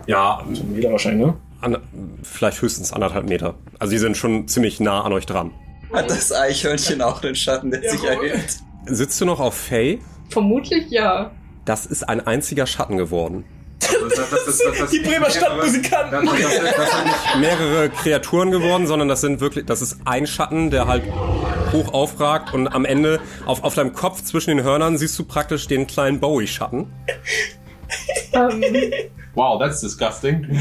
Ja, 0.06 0.44
Schon 0.54 0.76
wieder 0.76 0.92
wahrscheinlich, 0.92 1.26
ne? 1.26 1.34
an, 1.60 1.78
vielleicht 2.22 2.60
höchstens 2.60 2.92
anderthalb 2.92 3.28
Meter. 3.28 3.54
Also 3.78 3.92
die 3.92 3.98
sind 3.98 4.16
schon 4.16 4.48
ziemlich 4.48 4.80
nah 4.80 5.02
an 5.02 5.12
euch 5.12 5.26
dran. 5.26 5.52
Hat 5.92 6.10
das 6.10 6.32
Eichhörnchen 6.32 7.00
auch 7.02 7.20
den 7.20 7.34
Schatten, 7.34 7.70
der 7.70 7.82
sich 7.88 8.02
erhebt? 8.04 8.58
Sitzt 8.86 9.20
du 9.20 9.24
noch 9.24 9.38
auf 9.40 9.54
Faye? 9.54 10.00
Vermutlich 10.32 10.90
ja. 10.90 11.30
Das 11.64 11.86
ist 11.86 12.08
ein 12.08 12.26
einziger 12.26 12.66
Schatten 12.66 12.96
geworden. 12.96 13.44
Die 14.92 14.98
Bremer 15.00 15.30
Stadtmusikanten! 15.30 16.26
Das, 16.26 16.36
das, 16.36 16.76
das 16.76 16.90
sind 16.92 17.04
nicht 17.04 17.36
mehrere 17.40 17.90
Kreaturen 17.90 18.50
geworden, 18.50 18.86
sondern 18.86 19.08
das 19.08 19.20
sind 19.20 19.40
wirklich, 19.40 19.66
das 19.66 19.82
ist 19.82 19.98
ein 20.04 20.26
Schatten, 20.26 20.70
der 20.70 20.86
halt 20.86 21.04
hoch 21.72 21.92
aufragt 21.92 22.54
und 22.54 22.68
am 22.68 22.84
Ende 22.84 23.20
auf, 23.46 23.62
auf 23.64 23.74
deinem 23.74 23.92
Kopf 23.92 24.22
zwischen 24.22 24.50
den 24.50 24.62
Hörnern 24.64 24.98
siehst 24.98 25.18
du 25.18 25.24
praktisch 25.24 25.66
den 25.68 25.86
kleinen 25.86 26.20
Bowie-Schatten. 26.20 26.92
Ähm, 28.32 28.64
Wow, 29.34 29.58
that's 29.58 29.80
disgusting. 29.80 30.44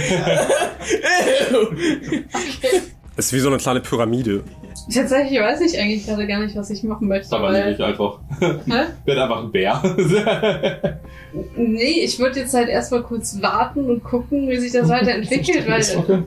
Ist 3.17 3.33
wie 3.33 3.39
so 3.39 3.49
eine 3.49 3.57
kleine 3.57 3.81
Pyramide. 3.81 4.45
Tatsächlich 4.93 5.39
weiß 5.39 5.61
ich 5.61 5.79
eigentlich 5.79 6.05
gerade 6.05 6.27
gar 6.27 6.39
nicht, 6.39 6.55
was 6.55 6.69
ich 6.69 6.83
machen 6.83 7.07
möchte. 7.07 7.35
Aber 7.35 7.51
weil, 7.51 7.71
nicht 7.71 7.81
einfach. 7.81 8.19
Hä? 8.39 8.49
Wird 9.05 9.17
einfach 9.17 9.43
ein 9.43 9.51
Bär. 9.51 9.81
Nee, 11.55 12.01
ich 12.03 12.19
würde 12.19 12.41
jetzt 12.41 12.53
halt 12.53 12.67
erstmal 12.67 13.03
kurz 13.03 13.41
warten 13.41 13.89
und 13.89 14.03
gucken, 14.03 14.49
wie 14.49 14.57
sich 14.57 14.73
das 14.73 14.89
weiterentwickelt, 14.89 15.65
weil 15.65 15.81
okay. 15.97 16.23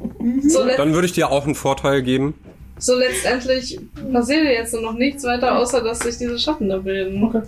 so, 0.48 0.64
let 0.64 0.78
Dann 0.78 0.94
würde 0.94 1.07
ich 1.07 1.12
dir 1.12 1.30
auch 1.30 1.44
einen 1.44 1.55
Vorteil 1.55 2.02
geben. 2.02 2.32
so 2.78 2.94
letztendlich 2.96 3.78
passiert 4.11 4.44
jetzt 4.44 4.72
noch 4.72 4.94
nichts 4.94 5.24
weiter, 5.24 5.59
außer 5.59 5.82
dass 5.84 5.98
sich 5.98 6.16
diese 6.16 6.38
Schatten 6.38 6.70
da 6.70 6.78
bilden. 6.78 7.44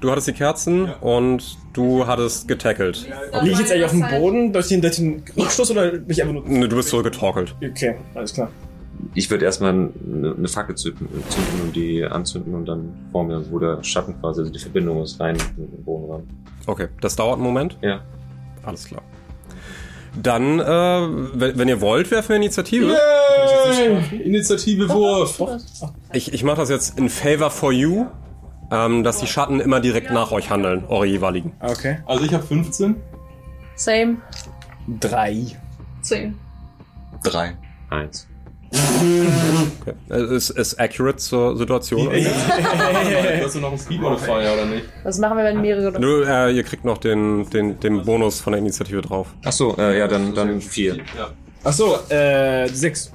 Du 0.00 0.10
hattest 0.10 0.28
die 0.28 0.32
Kerzen 0.32 0.88
und 1.02 1.58
du 1.74 2.06
hattest 2.06 2.48
getackelt. 2.48 3.06
Liege 3.42 3.52
ich 3.52 3.58
jetzt 3.58 3.72
eigentlich 3.72 3.84
auf 3.84 3.90
dem 3.90 4.08
Boden 4.08 4.52
durch 4.54 4.68
den, 4.68 4.80
durch 4.80 4.96
den 4.96 5.22
Rückstoß 5.36 5.72
oder 5.72 5.90
bin 5.90 6.04
ich 6.08 6.22
einfach 6.22 6.34
nur. 6.34 6.48
Ne, 6.48 6.68
Du 6.68 6.76
bist 6.76 6.88
zurückgetorkelt. 6.88 7.54
Okay, 7.62 7.96
alles 8.14 8.32
klar. 8.32 8.50
Ich 9.14 9.30
würde 9.30 9.44
erstmal 9.44 9.72
eine, 9.72 10.34
eine 10.36 10.48
Fackel 10.48 10.76
zünden, 10.76 11.08
und 11.62 11.74
die 11.74 12.04
anzünden 12.04 12.54
und 12.54 12.66
dann 12.66 12.94
vor 13.12 13.24
mir, 13.24 13.50
wo 13.50 13.58
der 13.58 13.82
Schatten 13.82 14.20
quasi, 14.20 14.40
also 14.40 14.52
die 14.52 14.58
Verbindung 14.58 15.02
ist, 15.02 15.20
rein 15.20 15.36
in 15.56 15.70
den 15.70 15.84
Boden 15.84 16.10
ran. 16.10 16.22
Okay, 16.66 16.88
das 17.00 17.16
dauert 17.16 17.34
einen 17.34 17.44
Moment. 17.44 17.78
Ja. 17.82 18.02
Alles 18.62 18.84
klar. 18.84 19.02
Dann, 20.20 20.58
äh, 20.58 20.64
wenn, 20.64 21.58
wenn 21.58 21.68
ihr 21.68 21.80
wollt, 21.80 22.10
werfen 22.10 22.30
wir 22.30 22.36
Initiative. 22.36 22.86
Yay! 22.86 24.22
Initiative 24.22 24.88
Wurf. 24.88 25.40
Ich, 26.12 26.32
ich 26.32 26.42
mache 26.42 26.58
das 26.58 26.68
jetzt 26.68 26.98
in 26.98 27.08
favor 27.08 27.50
for 27.50 27.72
you, 27.72 28.06
ähm, 28.70 29.04
dass 29.04 29.18
die 29.18 29.26
Schatten 29.26 29.60
immer 29.60 29.80
direkt 29.80 30.10
nach 30.10 30.32
euch 30.32 30.50
handeln, 30.50 30.84
eure 30.88 31.06
jeweiligen. 31.06 31.52
Okay. 31.60 31.98
Also 32.06 32.24
ich 32.24 32.34
habe 32.34 32.44
15. 32.44 32.96
Same. 33.76 34.16
Drei. 34.98 35.46
Zehn. 36.02 36.36
Drei. 37.22 37.56
Eins. 37.90 38.26
Okay. 39.00 39.94
Äh, 40.10 40.36
Ist, 40.36 40.50
ist 40.50 40.78
accurate 40.78 41.16
zur 41.18 41.56
Situation. 41.56 42.10
Hast 43.42 43.54
du 43.54 43.60
noch 43.60 43.68
einen 43.70 43.78
Speed 43.78 44.00
Modifier 44.00 44.52
oder 44.52 44.66
nicht? 44.66 44.84
Was 45.02 45.18
machen 45.18 45.38
wir, 45.38 45.44
wenn 45.44 45.60
mehrere... 45.60 45.92
Du, 45.92 46.22
äh, 46.22 46.50
ihr 46.52 46.62
kriegt 46.62 46.84
noch 46.84 46.98
den, 46.98 47.48
den, 47.50 47.80
den 47.80 48.04
Bonus 48.04 48.40
von 48.40 48.52
der 48.52 48.60
Initiative 48.60 49.00
drauf. 49.02 49.28
Ach 49.44 49.52
so, 49.52 49.76
äh, 49.78 49.98
ja, 49.98 50.08
dann, 50.08 50.34
dann 50.34 50.60
vier. 50.60 50.98
Achso, 51.64 51.96
äh, 52.08 52.68
sechs. 52.68 53.12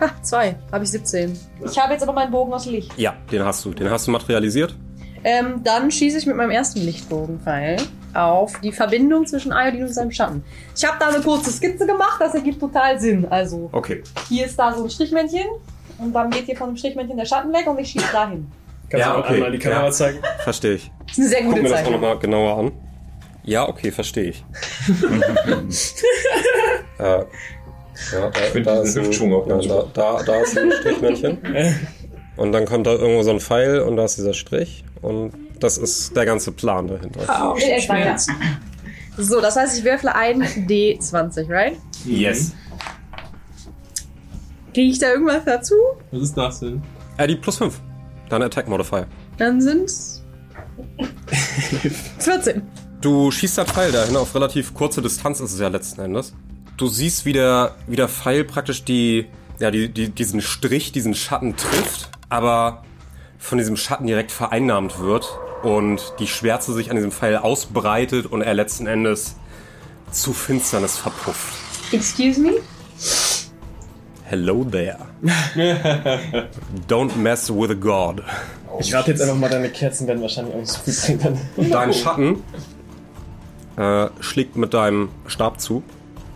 Ha, 0.00 0.10
zwei. 0.22 0.56
Habe 0.70 0.84
ich 0.84 0.90
17. 0.90 1.38
Ich 1.64 1.78
habe 1.78 1.92
jetzt 1.92 2.02
aber 2.02 2.12
meinen 2.12 2.30
Bogen 2.30 2.52
aus 2.52 2.66
Licht. 2.66 2.92
Ja, 2.96 3.14
den 3.30 3.44
hast 3.44 3.64
du. 3.64 3.70
Den 3.72 3.90
hast 3.90 4.06
du 4.06 4.10
materialisiert. 4.10 4.74
Ähm, 5.24 5.62
dann 5.62 5.90
schieße 5.90 6.18
ich 6.18 6.26
mit 6.26 6.36
meinem 6.36 6.50
ersten 6.50 6.80
Lichtbogenpfeil 6.80 7.76
auf 8.14 8.60
die 8.60 8.72
Verbindung 8.72 9.26
zwischen 9.26 9.52
Iodin 9.52 9.82
und 9.82 9.92
seinem 9.94 10.10
Schatten. 10.10 10.42
Ich 10.76 10.84
habe 10.84 10.96
da 11.00 11.08
eine 11.08 11.20
kurze 11.22 11.50
Skizze 11.50 11.86
gemacht, 11.86 12.16
das 12.20 12.34
ergibt 12.34 12.60
total 12.60 12.98
Sinn. 13.00 13.26
Also, 13.30 13.68
Okay. 13.72 14.02
hier 14.28 14.46
ist 14.46 14.58
da 14.58 14.72
so 14.74 14.84
ein 14.84 14.90
Strichmännchen 14.90 15.46
und 15.98 16.12
dann 16.12 16.30
geht 16.30 16.46
hier 16.46 16.56
von 16.56 16.70
dem 16.70 16.76
Strichmännchen 16.76 17.16
der 17.16 17.24
Schatten 17.26 17.52
weg 17.52 17.66
und 17.66 17.78
ich 17.78 17.88
schieße 17.90 18.06
dahin. 18.12 18.50
Kannst 18.90 19.06
Ja, 19.06 19.14
du 19.14 19.20
okay. 19.20 19.34
einmal 19.34 19.52
die 19.52 19.58
Kamera 19.58 19.84
Ja. 19.86 19.90
zeigen? 19.90 20.18
Verstehe 20.44 20.74
ich. 20.74 20.90
Das 21.06 21.12
ist 21.12 21.18
eine 21.18 21.28
sehr 21.28 21.40
Guck 21.42 21.48
gute 21.50 21.62
mir 21.62 21.68
das 21.68 21.72
auch 21.72 21.82
Zeichnung. 21.84 22.00
nochmal 22.00 22.18
genauer 22.18 22.58
an. 22.58 22.72
Ja, 23.44 23.68
okay, 23.68 23.90
verstehe 23.90 24.24
ich. 24.30 24.44
äh, 26.98 27.02
ja, 27.02 27.26
da, 28.12 28.30
find 28.52 28.66
da, 28.66 28.82
ist 28.82 28.96
ein, 28.98 29.06
auch 29.32 29.46
ja, 29.46 29.54
ganz 29.54 29.66
da, 29.68 29.84
da, 29.92 30.22
da 30.24 30.40
ist 30.42 30.56
ein 30.58 30.70
Strichmännchen. 30.72 31.38
Und 32.36 32.52
dann 32.52 32.64
kommt 32.64 32.86
da 32.86 32.92
irgendwo 32.92 33.22
so 33.22 33.30
ein 33.30 33.40
Pfeil 33.40 33.80
und 33.80 33.96
da 33.98 34.06
ist 34.06 34.16
dieser 34.16 34.32
Strich. 34.32 34.84
Und 35.02 35.32
das 35.62 35.78
ist 35.78 36.16
der 36.16 36.26
ganze 36.26 36.52
Plan 36.52 36.88
dahinter. 36.88 37.24
Ja. 37.24 38.16
So, 39.16 39.40
das 39.40 39.56
heißt, 39.56 39.78
ich 39.78 39.84
würfle 39.84 40.14
ein 40.14 40.42
D20, 40.42 41.48
right? 41.48 41.76
Yes. 42.04 42.52
Kriege 44.72 44.90
ich 44.90 44.98
da 44.98 45.12
irgendwas 45.12 45.44
dazu? 45.44 45.74
Was 46.10 46.22
ist 46.22 46.34
das 46.36 46.60
denn? 46.60 46.82
Äh, 47.18 47.26
die 47.26 47.36
plus 47.36 47.58
5. 47.58 47.78
Dein 48.30 48.42
Attack 48.42 48.68
Modifier. 48.68 49.06
Dann 49.36 49.60
sind's 49.60 50.24
14. 52.18 52.62
Du 53.02 53.30
schießt 53.30 53.58
das 53.58 53.70
Pfeil 53.70 53.92
dahin 53.92 54.16
auf 54.16 54.34
relativ 54.34 54.72
kurze 54.72 55.02
Distanz 55.02 55.40
ist 55.40 55.52
es 55.52 55.60
ja 55.60 55.68
letzten 55.68 56.00
Endes. 56.00 56.34
Du 56.78 56.86
siehst, 56.86 57.26
wie 57.26 57.34
der, 57.34 57.74
wie 57.86 57.96
der 57.96 58.08
Pfeil 58.08 58.44
praktisch 58.44 58.84
die, 58.84 59.26
ja, 59.58 59.70
die, 59.70 59.92
die, 59.92 60.08
diesen 60.08 60.40
Strich, 60.40 60.92
diesen 60.92 61.14
Schatten 61.14 61.56
trifft, 61.56 62.08
aber 62.30 62.84
von 63.38 63.58
diesem 63.58 63.76
Schatten 63.76 64.06
direkt 64.06 64.32
vereinnahmt 64.32 64.98
wird 65.00 65.28
und 65.62 66.14
die 66.18 66.26
Schwärze 66.26 66.72
sich 66.72 66.90
an 66.90 66.96
diesem 66.96 67.12
Pfeil 67.12 67.36
ausbreitet 67.36 68.26
und 68.26 68.42
er 68.42 68.54
letzten 68.54 68.86
Endes 68.86 69.36
zu 70.10 70.32
Finsternis 70.32 70.98
verpufft. 70.98 71.54
Excuse 71.92 72.40
me? 72.40 72.52
Hello 74.24 74.64
there. 74.64 74.98
Don't 76.88 77.16
mess 77.16 77.50
with 77.50 77.70
a 77.70 77.74
god. 77.74 78.22
Ich 78.80 78.94
rate 78.94 79.10
jetzt 79.10 79.20
einfach 79.20 79.36
mal, 79.36 79.50
deine 79.50 79.68
Kerzen 79.68 80.06
werden 80.06 80.22
wahrscheinlich 80.22 80.54
auch 80.54 80.60
nicht 80.60 80.72
so 80.72 80.78
viel 80.80 81.16
bringen. 81.18 81.70
Dein 81.70 81.92
Schatten 81.92 82.42
äh, 83.76 84.08
schlägt 84.20 84.56
mit 84.56 84.72
deinem 84.72 85.10
Stab 85.26 85.60
zu. 85.60 85.82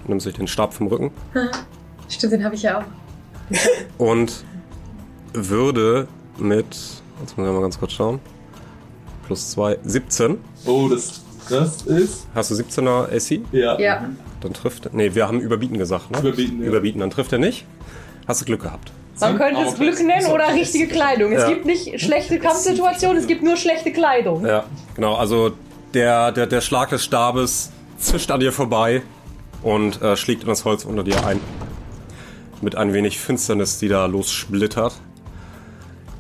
Nimmst 0.06 0.24
sich 0.24 0.34
den 0.34 0.46
Stab 0.46 0.74
vom 0.74 0.88
Rücken. 0.88 1.10
Stimmt, 2.08 2.34
den 2.34 2.44
habe 2.44 2.54
ich 2.54 2.62
ja 2.62 2.78
auch. 2.78 2.84
und 3.98 4.44
würde 5.32 6.08
mit, 6.38 6.66
jetzt 7.20 7.38
muss 7.38 7.46
ich 7.46 7.52
mal 7.52 7.60
ganz 7.62 7.78
kurz 7.78 7.92
schauen, 7.92 8.20
plus 9.26 9.50
2, 9.50 9.78
17. 9.84 10.38
Oh, 10.66 10.88
das, 10.88 11.22
das 11.48 11.82
ist. 11.82 12.26
Hast 12.34 12.50
du 12.50 12.54
17er 12.54 13.14
AC? 13.14 13.40
Ja. 13.52 13.78
Ja. 13.78 14.08
Dann 14.40 14.52
trifft 14.52 14.92
Nee, 14.92 15.14
wir 15.14 15.26
haben 15.26 15.40
Überbieten 15.40 15.78
gesagt, 15.78 16.10
ne? 16.10 16.18
Überbieten, 16.20 16.60
ja. 16.62 16.68
Überbieten, 16.68 17.00
dann 17.00 17.10
trifft 17.10 17.32
er 17.32 17.38
nicht. 17.38 17.64
Hast 18.26 18.40
du 18.40 18.44
Glück 18.44 18.62
gehabt. 18.62 18.92
Man 19.20 19.38
könnte 19.38 19.62
es 19.62 19.68
Aber 19.68 19.76
Glück 19.78 19.98
nennen 20.04 20.26
oder 20.30 20.52
richtige 20.54 20.88
Kleidung. 20.88 21.32
Es 21.32 21.42
Ja. 21.42 21.48
gibt 21.48 21.64
nicht 21.64 22.00
schlechte 22.00 22.38
Kampfsituationen, 22.38 23.16
es 23.16 23.26
gibt 23.26 23.42
nur 23.42 23.56
schlechte 23.56 23.90
Kleidung. 23.92 24.44
Ja, 24.44 24.64
genau. 24.94 25.14
Also 25.14 25.52
der, 25.94 26.32
der, 26.32 26.46
der 26.46 26.60
Schlag 26.60 26.90
des 26.90 27.02
Stabes 27.02 27.70
zischt 27.98 28.30
an 28.30 28.40
dir 28.40 28.52
vorbei 28.52 29.02
und 29.62 30.02
äh, 30.02 30.16
schlägt 30.16 30.42
in 30.42 30.48
das 30.48 30.66
Holz 30.66 30.84
unter 30.84 31.02
dir 31.02 31.26
ein. 31.26 31.40
Mit 32.60 32.74
ein 32.76 32.92
wenig 32.92 33.18
Finsternis, 33.18 33.78
die 33.78 33.88
da 33.88 34.04
lossplittert. 34.06 34.94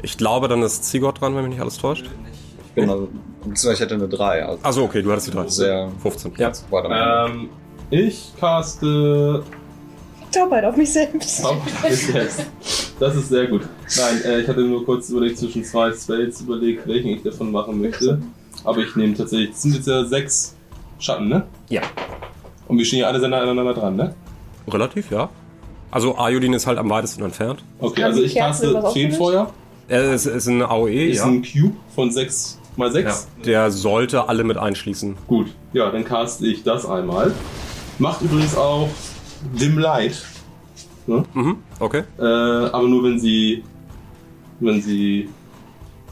Ich 0.02 0.16
glaube, 0.16 0.48
dann 0.48 0.62
ist 0.62 0.84
Zigott 0.84 1.20
dran, 1.20 1.34
wenn 1.34 1.42
mich 1.42 1.52
nicht 1.52 1.60
alles 1.60 1.76
täuscht. 1.78 2.06
Genau. 2.76 3.08
Beziehungsweise 3.40 3.72
ich 3.74 3.80
hätte 3.80 3.94
eine 3.94 4.08
3. 4.08 4.44
Also 4.44 4.58
Also 4.62 4.82
okay, 4.84 5.02
du 5.02 5.10
hattest 5.10 5.26
die 5.28 5.30
drei. 5.32 5.48
sehr 5.48 5.88
15. 6.02 6.32
Ja. 6.36 6.52
weiter. 6.70 7.26
Ähm, 7.28 7.48
ich 7.90 8.32
caste. 8.38 9.42
Taubheit 10.32 10.64
auf 10.64 10.76
mich 10.76 10.92
selbst. 10.92 11.42
Yes. 11.82 12.46
Das 13.00 13.14
ist 13.16 13.28
sehr 13.28 13.46
gut. 13.46 13.62
Nein, 13.96 14.22
äh, 14.24 14.40
ich 14.40 14.48
hatte 14.48 14.60
nur 14.60 14.84
kurz 14.84 15.08
überlegt, 15.10 15.38
zwischen 15.38 15.64
zwei 15.64 15.92
Spells 15.92 16.40
überlegt, 16.42 16.86
welchen 16.86 17.08
ich 17.08 17.22
davon 17.22 17.50
machen 17.50 17.80
möchte. 17.80 18.20
Aber 18.64 18.78
ich 18.78 18.94
nehme 18.96 19.14
tatsächlich. 19.14 19.50
Das 19.50 19.62
sind 19.62 19.74
jetzt 19.74 19.86
ja 19.86 20.04
sechs 20.04 20.54
Schatten, 20.98 21.28
ne? 21.28 21.44
Ja. 21.68 21.82
Und 22.68 22.78
wir 22.78 22.84
stehen 22.84 23.00
ja 23.00 23.06
alle 23.06 23.20
sehr 23.20 23.28
nah 23.28 23.40
aneinander 23.40 23.74
dran, 23.74 23.96
ne? 23.96 24.14
Relativ, 24.68 25.10
ja. 25.10 25.28
Also 25.90 26.18
Ayodin 26.18 26.52
ist 26.52 26.66
halt 26.66 26.78
am 26.78 26.90
weitesten 26.90 27.22
entfernt. 27.22 27.62
Okay, 27.78 28.02
also 28.02 28.22
ich 28.22 28.34
caste 28.34 28.82
Feenfeuer. 28.92 29.50
Er 29.88 30.12
ist, 30.12 30.26
ist 30.26 30.48
ein 30.48 30.62
AOE, 30.62 30.90
Ist 31.10 31.18
ja. 31.18 31.26
ein 31.26 31.42
Cube 31.42 31.76
von 31.94 32.10
6 32.10 32.58
mal 32.76 32.90
6. 32.92 33.28
ja. 33.38 33.44
Der 33.44 33.70
sollte 33.70 34.28
alle 34.28 34.44
mit 34.44 34.56
einschließen. 34.56 35.16
Gut, 35.26 35.48
ja, 35.72 35.90
dann 35.90 36.04
caste 36.04 36.46
ich 36.46 36.62
das 36.62 36.86
einmal. 36.86 37.32
Macht 37.98 38.22
übrigens 38.22 38.56
auch 38.56 38.88
Dim 39.58 39.78
Light. 39.78 40.24
Ne? 41.06 41.24
Mhm, 41.34 41.58
okay. 41.80 42.02
Äh, 42.18 42.22
aber 42.22 42.88
nur 42.88 43.04
wenn 43.04 43.18
sie 43.18 43.62
wenn 44.60 44.80
sie 44.80 45.28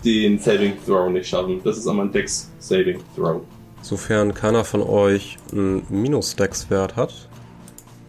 den 0.05 0.39
Saving 0.39 0.75
Throw 0.85 1.11
nicht 1.11 1.29
schaffen. 1.29 1.61
Das 1.65 1.79
ist 1.79 1.89
einmal 1.89 2.07
ein 2.07 2.12
Dex 2.12 2.51
Saving 2.59 3.01
Throw. 3.17 3.41
Sofern 3.81 4.35
keiner 4.35 4.65
von 4.65 4.83
euch 4.83 5.39
einen 5.53 5.85
Minus-Dex-Wert 5.89 6.97
hat. 6.97 7.12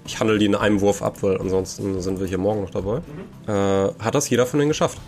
Ich 0.06 0.20
handle 0.20 0.38
die 0.38 0.46
in 0.46 0.56
einem 0.56 0.82
Wurf 0.82 1.02
ab, 1.02 1.24
weil 1.24 1.40
ansonsten 1.40 2.00
sind 2.02 2.20
wir 2.20 2.28
hier 2.28 2.38
morgen 2.38 2.62
noch 2.62 2.70
dabei. 2.70 3.02
Äh, 3.48 3.94
hat 3.98 4.14
das 4.14 4.30
jeder 4.30 4.46
von 4.46 4.60
denen 4.60 4.70
geschafft? 4.70 5.00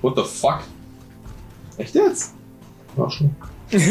What 0.00 0.16
the 0.16 0.22
fuck? 0.22 0.60
Echt 1.76 1.94
jetzt? 1.94 2.34
Ach 2.98 3.10
schon. 3.10 3.34
Das 3.70 3.82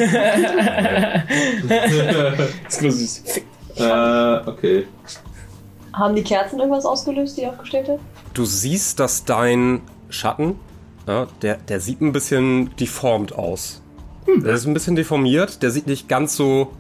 ist 2.70 2.82
nur 2.82 2.92
süß. 2.92 3.24
äh, 3.78 4.50
okay. 4.50 4.88
Haben 5.94 6.16
die 6.16 6.24
Kerzen 6.24 6.60
irgendwas 6.60 6.86
ausgelöst, 6.86 7.38
die 7.38 7.42
ihr 7.42 7.50
aufgestellt 7.50 7.88
habt? 7.90 8.00
Du 8.34 8.46
siehst, 8.46 9.00
dass 9.00 9.26
dein 9.26 9.82
Schatten, 10.10 10.56
ja, 11.08 11.28
der, 11.42 11.56
der 11.58 11.80
sieht 11.80 12.02
ein 12.02 12.12
bisschen 12.12 12.76
deformt 12.78 13.34
aus. 13.34 13.82
Der 14.28 14.54
ist 14.56 14.66
ein 14.66 14.74
bisschen 14.74 14.96
deformiert, 14.96 15.62
der 15.62 15.70
sieht 15.72 15.88
nicht 15.88 16.10
ganz 16.10 16.36
so, 16.36 16.72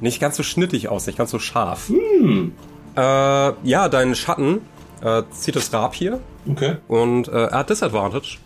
nicht 0.00 0.20
ganz 0.20 0.36
so 0.36 0.42
schnittig 0.42 0.88
aus, 0.88 1.06
nicht 1.06 1.18
ganz 1.18 1.30
so 1.32 1.38
scharf. 1.38 1.90
Äh, 1.90 3.00
ja, 3.00 3.88
dein 3.88 4.14
Schatten 4.14 4.60
äh, 5.02 5.22
zieht 5.30 5.56
das 5.56 5.72
Rapier 5.72 6.20
Okay. 6.48 6.76
und 6.86 7.28
äh, 7.28 7.46
er 7.46 7.58
hat 7.58 7.70
Disadvantage. 7.70 8.38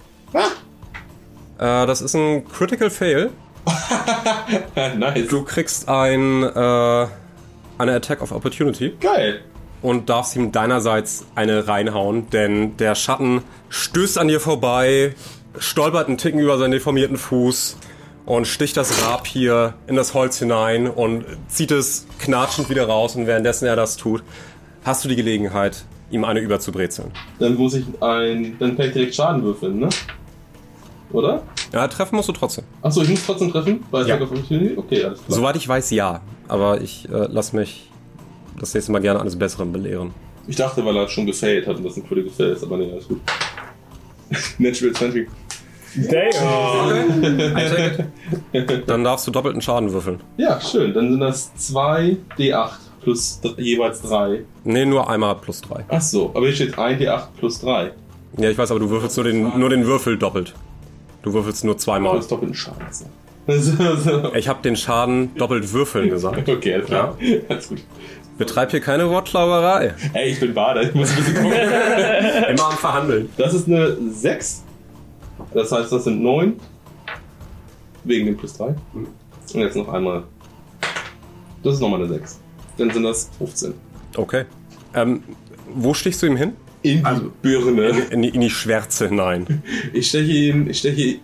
Äh, 1.61 1.87
das 1.87 2.01
ist 2.01 2.15
ein 2.15 2.49
Critical 2.49 2.89
Fail. 2.89 3.31
nice. 4.97 5.29
Du 5.29 5.45
kriegst 5.45 5.89
ein, 5.89 6.43
äh, 6.43 7.07
eine 7.79 7.95
Attack 7.95 8.23
of 8.23 8.33
Opportunity 8.33 8.95
Geil. 8.99 9.43
und 9.83 10.09
darfst 10.09 10.35
ihm 10.37 10.53
deinerseits 10.53 11.27
eine 11.35 11.69
reinhauen, 11.69 12.31
denn 12.31 12.79
der 12.79 12.95
Schatten 12.95 13.43
stößt 13.69 14.17
an 14.17 14.29
dir 14.29 14.41
vorbei, 14.41 15.15
stolpert 15.59 16.09
einen 16.09 16.17
Ticken 16.17 16.41
über 16.41 16.57
seinen 16.57 16.71
deformierten 16.71 17.19
Fuß 17.19 17.77
und 18.25 18.47
sticht 18.47 18.79
das 18.79 19.07
Rapier 19.07 19.75
in 19.87 19.97
das 19.97 20.15
Holz 20.15 20.39
hinein 20.39 20.89
und 20.89 21.27
zieht 21.49 21.73
es 21.73 22.07
knatschend 22.21 22.71
wieder 22.71 22.87
raus 22.87 23.17
und 23.17 23.27
währenddessen 23.27 23.67
er 23.67 23.77
das 23.77 23.99
tut, 23.99 24.23
hast 24.83 25.05
du 25.05 25.11
die 25.11 25.17
Gelegenheit, 25.17 25.85
ihm 26.11 26.25
eine 26.25 26.41
überzubrezeln. 26.41 27.11
Dann 27.39 27.55
muss 27.57 27.75
ich 27.75 27.85
ein. 28.01 28.57
Dann 28.59 28.77
kann 28.79 28.87
ich 28.87 28.93
direkt 28.93 29.15
Schaden 29.15 29.43
würfeln, 29.43 29.79
ne? 29.79 29.91
Oder? 31.13 31.43
Ja, 31.73 31.87
treffen 31.89 32.17
musst 32.17 32.29
du 32.29 32.33
trotzdem. 32.33 32.65
Achso, 32.83 33.03
ich 33.03 33.09
muss 33.09 33.25
trotzdem 33.25 33.51
treffen? 33.53 33.85
Bei 33.91 34.01
Ja. 34.03 34.15
Attack 34.17 34.23
of 34.23 34.31
Opportunity? 34.33 34.77
Okay, 34.77 35.05
alles 35.05 35.25
klar. 35.25 35.37
Soweit 35.39 35.57
ich 35.57 35.69
weiß, 35.69 35.91
ja. 35.91 36.21
Aber 36.49 36.81
ich 36.81 37.09
äh, 37.09 37.27
lass 37.31 37.53
mich 37.53 37.91
das 38.59 38.75
nächste 38.75 38.93
Mal 38.93 39.01
gerne 39.01 39.21
eines 39.21 39.39
Besseren 39.39 39.73
belehren. 39.73 40.13
Ich 40.49 40.57
dachte, 40.57 40.85
weil 40.85 40.97
er 40.97 41.09
schon 41.09 41.27
gefailt 41.27 41.67
hat 41.67 41.77
und 41.77 41.85
das 41.85 41.97
ein 41.97 42.07
Critical 42.07 42.31
Fail 42.31 42.51
ist, 42.51 42.65
aber 42.65 42.77
nee, 42.77 42.91
alles 42.91 43.07
gut. 43.07 43.21
Natural 44.59 44.93
20. 44.95 45.29
Dann 48.87 49.05
darfst 49.05 49.27
du 49.27 49.31
doppelten 49.31 49.61
Schaden 49.61 49.93
würfeln. 49.93 50.21
Ja, 50.37 50.61
schön. 50.61 50.93
Dann 50.95 51.11
sind 51.11 51.21
das 51.21 51.55
2 51.57 52.17
D8 52.39 52.71
plus 53.03 53.41
jeweils 53.57 54.03
3. 54.03 54.45
Nee, 54.65 54.87
nur 54.87 55.09
einmal 55.09 55.35
plus 55.37 55.61
drei. 55.61 55.85
Ach 55.89 56.01
so, 56.01 56.31
aber 56.35 56.47
hier 56.47 56.55
steht 56.55 56.79
1 56.79 57.01
D8 57.01 57.23
plus 57.39 57.61
3. 57.61 57.93
Ja, 58.39 58.51
ich 58.51 58.59
weiß, 58.59 58.71
aber 58.71 58.81
du 58.81 58.91
würfelst 58.91 59.17
nur 59.17 59.25
den, 59.25 59.59
nur 59.59 59.69
den 59.71 59.87
Würfel 59.87 60.17
doppelt. 60.17 60.55
Du 61.23 61.33
würfelst 61.33 61.65
nur 61.65 61.77
zweimal. 61.79 62.17
das 62.17 62.29
doppelten 62.29 62.55
Schaden. 62.55 62.87
Ich 64.37 64.49
habe 64.49 64.63
den 64.63 64.77
Schaden 64.77 65.35
doppelt 65.35 65.73
würfeln 65.73 66.09
gesagt. 66.09 66.49
Okay, 66.49 66.75
alles 66.75 66.87
klar. 66.87 67.17
Alles 67.49 67.69
gut. 67.69 67.79
Betreib 68.39 68.71
hier 68.71 68.81
keine 68.81 69.11
Wortklauberei. 69.11 69.95
Ey, 70.13 70.31
ich 70.31 70.41
bin 70.41 70.55
Bader, 70.55 70.83
ich 70.83 70.95
muss 70.95 71.11
ein 71.11 71.17
bisschen 71.17 71.35
gucken. 71.35 71.53
Immer 72.51 72.67
am 72.67 72.77
Verhandeln. 72.79 73.29
Das 73.37 73.53
ist 73.53 73.67
eine 73.67 73.97
6. 74.13 74.63
Das 75.53 75.73
heißt, 75.73 75.91
das 75.91 76.05
sind 76.05 76.23
9. 76.23 76.55
Wegen 78.05 78.27
dem 78.27 78.37
plus 78.37 78.57
3. 78.57 78.75
Und 78.95 79.09
jetzt 79.55 79.77
noch 79.77 79.89
einmal. 79.89 80.23
Das 81.63 81.75
ist 81.75 81.81
nochmal 81.81 82.01
eine 82.01 82.09
6. 82.09 82.39
Dann 82.79 82.91
sind 82.91 83.03
das 83.03 83.31
15. 83.39 83.75
Okay. 84.17 84.45
Ähm, 84.95 85.23
wo 85.75 85.93
stichst 85.93 86.23
du 86.23 86.27
ihm 86.27 86.37
hin? 86.37 86.53
In 86.83 87.05
die 87.05 87.31
Birne. 87.43 87.89
In 88.11 88.23
die, 88.23 88.29
in 88.31 88.41
die 88.41 88.51
Schwärze 88.51 89.09
hinein. 89.09 89.63
Ich 89.93 90.09
steche 90.09 90.33
ihn, 90.33 90.71
ich 90.71 90.79
steche, 90.79 91.01
ich 91.01 91.21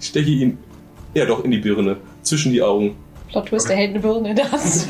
steche 0.00 0.30
ihn, 0.30 0.58
ja 1.14 1.24
doch, 1.26 1.44
in 1.44 1.50
die 1.50 1.58
Birne. 1.58 1.96
Zwischen 2.22 2.52
die 2.52 2.62
Augen. 2.62 2.96
Plot 3.28 3.46
Twist, 3.46 3.68
der 3.68 3.76
hält 3.76 3.90
eine 3.90 4.00
Birne 4.00 4.30
in 4.30 4.36
der 4.36 4.50
Hand. 4.50 4.62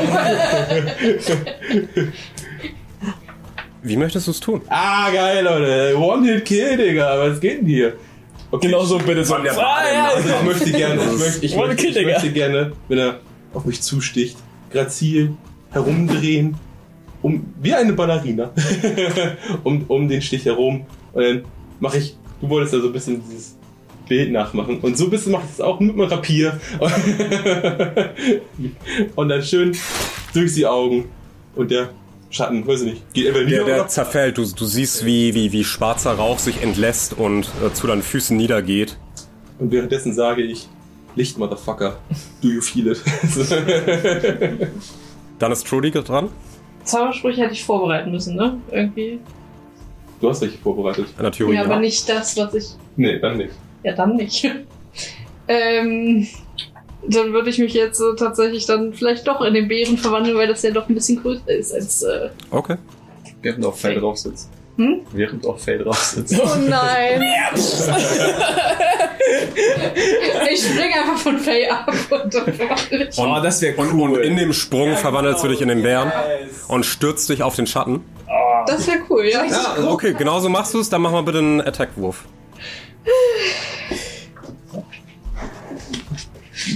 Wie 3.82 3.96
möchtest 3.96 4.26
du 4.26 4.30
es 4.32 4.40
tun? 4.40 4.60
Ah, 4.68 5.10
geil, 5.10 5.42
Leute. 5.44 5.96
One-Hit-Kill, 5.98 6.76
Digga. 6.76 7.18
Was 7.18 7.40
geht 7.40 7.60
denn 7.60 7.66
hier? 7.66 7.94
Okay. 8.50 8.66
Genau 8.66 8.84
so 8.84 8.98
bitte 8.98 9.24
so. 9.24 9.34
Ah, 9.34 9.44
ja, 9.44 10.10
Ich 10.18 10.42
möchte 10.42 10.70
gerne, 10.70 11.00
ich 11.02 11.18
möchte, 11.18 11.46
ich 11.46 11.56
möchte, 11.56 11.86
ich 11.86 12.06
möchte 12.06 12.30
gerne, 12.32 12.72
wenn 12.88 12.98
er 12.98 13.20
auf 13.54 13.64
mich 13.64 13.80
zusticht, 13.80 14.36
grazil 14.70 15.34
herumdrehen, 15.70 16.56
um, 17.22 17.52
wie 17.60 17.74
eine 17.74 17.92
Ballerina, 17.92 18.50
um, 19.64 19.84
um 19.88 20.08
den 20.08 20.22
Stich 20.22 20.44
herum. 20.44 20.86
Und 21.12 21.22
dann 21.22 21.42
mache 21.80 21.98
ich, 21.98 22.16
du 22.40 22.48
wolltest 22.48 22.74
ja 22.74 22.80
so 22.80 22.86
ein 22.86 22.92
bisschen 22.92 23.22
dieses 23.28 23.56
Bild 24.08 24.32
nachmachen. 24.32 24.80
Und 24.80 24.96
so 24.96 25.04
ein 25.04 25.10
bisschen 25.10 25.32
mache 25.32 25.44
ich 25.44 25.56
das 25.56 25.60
auch 25.60 25.78
mit 25.80 25.96
meinem 25.96 26.08
Rapier. 26.08 26.58
Und 29.16 29.28
dann 29.28 29.42
schön 29.42 29.76
durch 30.34 30.54
die 30.54 30.66
Augen. 30.66 31.04
Und 31.54 31.70
der 31.70 31.90
Schatten, 32.30 32.66
weiß 32.66 32.82
ich 32.82 32.92
nicht, 32.94 33.12
geht 33.12 33.26
einfach 33.28 33.40
Der, 33.40 33.48
nieder. 33.48 33.64
der 33.64 33.74
oder? 33.76 33.88
zerfällt. 33.88 34.38
Du, 34.38 34.44
du 34.44 34.64
siehst, 34.64 35.04
wie, 35.04 35.34
wie, 35.34 35.52
wie 35.52 35.64
schwarzer 35.64 36.12
Rauch 36.12 36.38
sich 36.38 36.62
entlässt 36.62 37.12
und 37.12 37.50
äh, 37.64 37.72
zu 37.72 37.86
deinen 37.86 38.02
Füßen 38.02 38.36
niedergeht. 38.36 38.96
Und 39.58 39.72
währenddessen 39.72 40.14
sage 40.14 40.42
ich, 40.42 40.68
Licht, 41.16 41.38
Motherfucker, 41.38 41.98
do 42.40 42.48
you 42.48 42.60
feel 42.60 42.86
it? 42.92 43.02
Dann 45.40 45.52
ist 45.52 45.66
Trudy 45.66 45.90
dran. 45.90 46.28
Zaubersprüche 46.91 47.43
hätte 47.43 47.53
ich 47.53 47.64
vorbereiten 47.64 48.11
müssen, 48.11 48.36
ne? 48.36 48.59
Irgendwie. 48.70 49.20
du 50.20 50.28
hast 50.28 50.41
welche 50.43 50.59
vorbereitet. 50.59 51.07
In 51.16 51.22
der 51.22 51.32
Theorie. 51.32 51.55
Ja, 51.55 51.64
aber 51.64 51.74
ja. 51.74 51.80
nicht 51.80 52.09
das, 52.09 52.36
was 52.36 52.55
ich. 52.55 52.66
Nee, 52.97 53.18
dann 53.18 53.38
nicht. 53.38 53.53
Ja, 53.82 53.93
dann 53.95 54.16
nicht. 54.16 54.45
ähm. 55.49 56.26
Dann 57.09 57.32
würde 57.32 57.49
ich 57.49 57.59
mich 57.59 57.72
jetzt 57.72 57.99
äh, 57.99 58.14
tatsächlich 58.14 58.66
dann 58.66 58.93
vielleicht 58.93 59.26
doch 59.26 59.41
in 59.41 59.55
den 59.55 59.68
Bären 59.68 59.97
verwandeln, 59.97 60.36
weil 60.36 60.49
das 60.49 60.62
ja 60.62 60.70
doch 60.70 60.86
ein 60.86 60.95
bisschen 60.95 61.22
größer 61.22 61.49
ist 61.49 61.72
als. 61.72 62.03
Äh, 62.03 62.28
Okay. 62.51 62.76
Während 63.41 63.64
auch 63.64 63.74
Fell 63.74 63.99
drauf 63.99 64.18
sitzt. 64.18 64.51
Hm? 64.76 65.00
Während 65.12 65.46
auch 65.46 65.58
Fell 65.58 65.78
drauf 65.78 65.98
sitzt. 65.98 66.40
Oh 66.40 66.56
nein! 66.68 67.22
ich 70.50 70.64
springe 70.64 70.94
einfach 70.94 71.18
von 71.18 71.38
Fay 71.38 71.68
ab 71.68 71.92
und 72.10 72.34
dann 72.34 72.52
ich. 72.90 73.18
Oh, 73.18 73.36
das 73.42 73.60
wäre 73.60 73.74
cool. 73.78 74.12
Und 74.12 74.16
in 74.18 74.36
dem 74.36 74.52
Sprung 74.52 74.90
ja, 74.90 74.96
verwandelst 74.96 75.42
genau. 75.42 75.52
du 75.52 75.54
dich 75.54 75.62
in 75.62 75.68
den 75.68 75.82
Bären 75.82 76.10
yes. 76.42 76.64
und 76.68 76.86
stürzt 76.86 77.28
dich 77.28 77.42
auf 77.42 77.56
den 77.56 77.66
Schatten. 77.66 78.04
Das 78.66 78.86
wäre 78.86 78.98
cool, 79.08 79.24
ja. 79.24 79.44
ja 79.44 79.72
also 79.76 79.90
okay, 79.90 80.14
genau 80.16 80.38
so 80.40 80.48
machst 80.48 80.74
du 80.74 80.80
es. 80.80 80.88
Dann 80.88 81.02
mach 81.02 81.12
mal 81.12 81.22
bitte 81.22 81.38
einen 81.38 81.60
Attack-Wurf. 81.60 82.24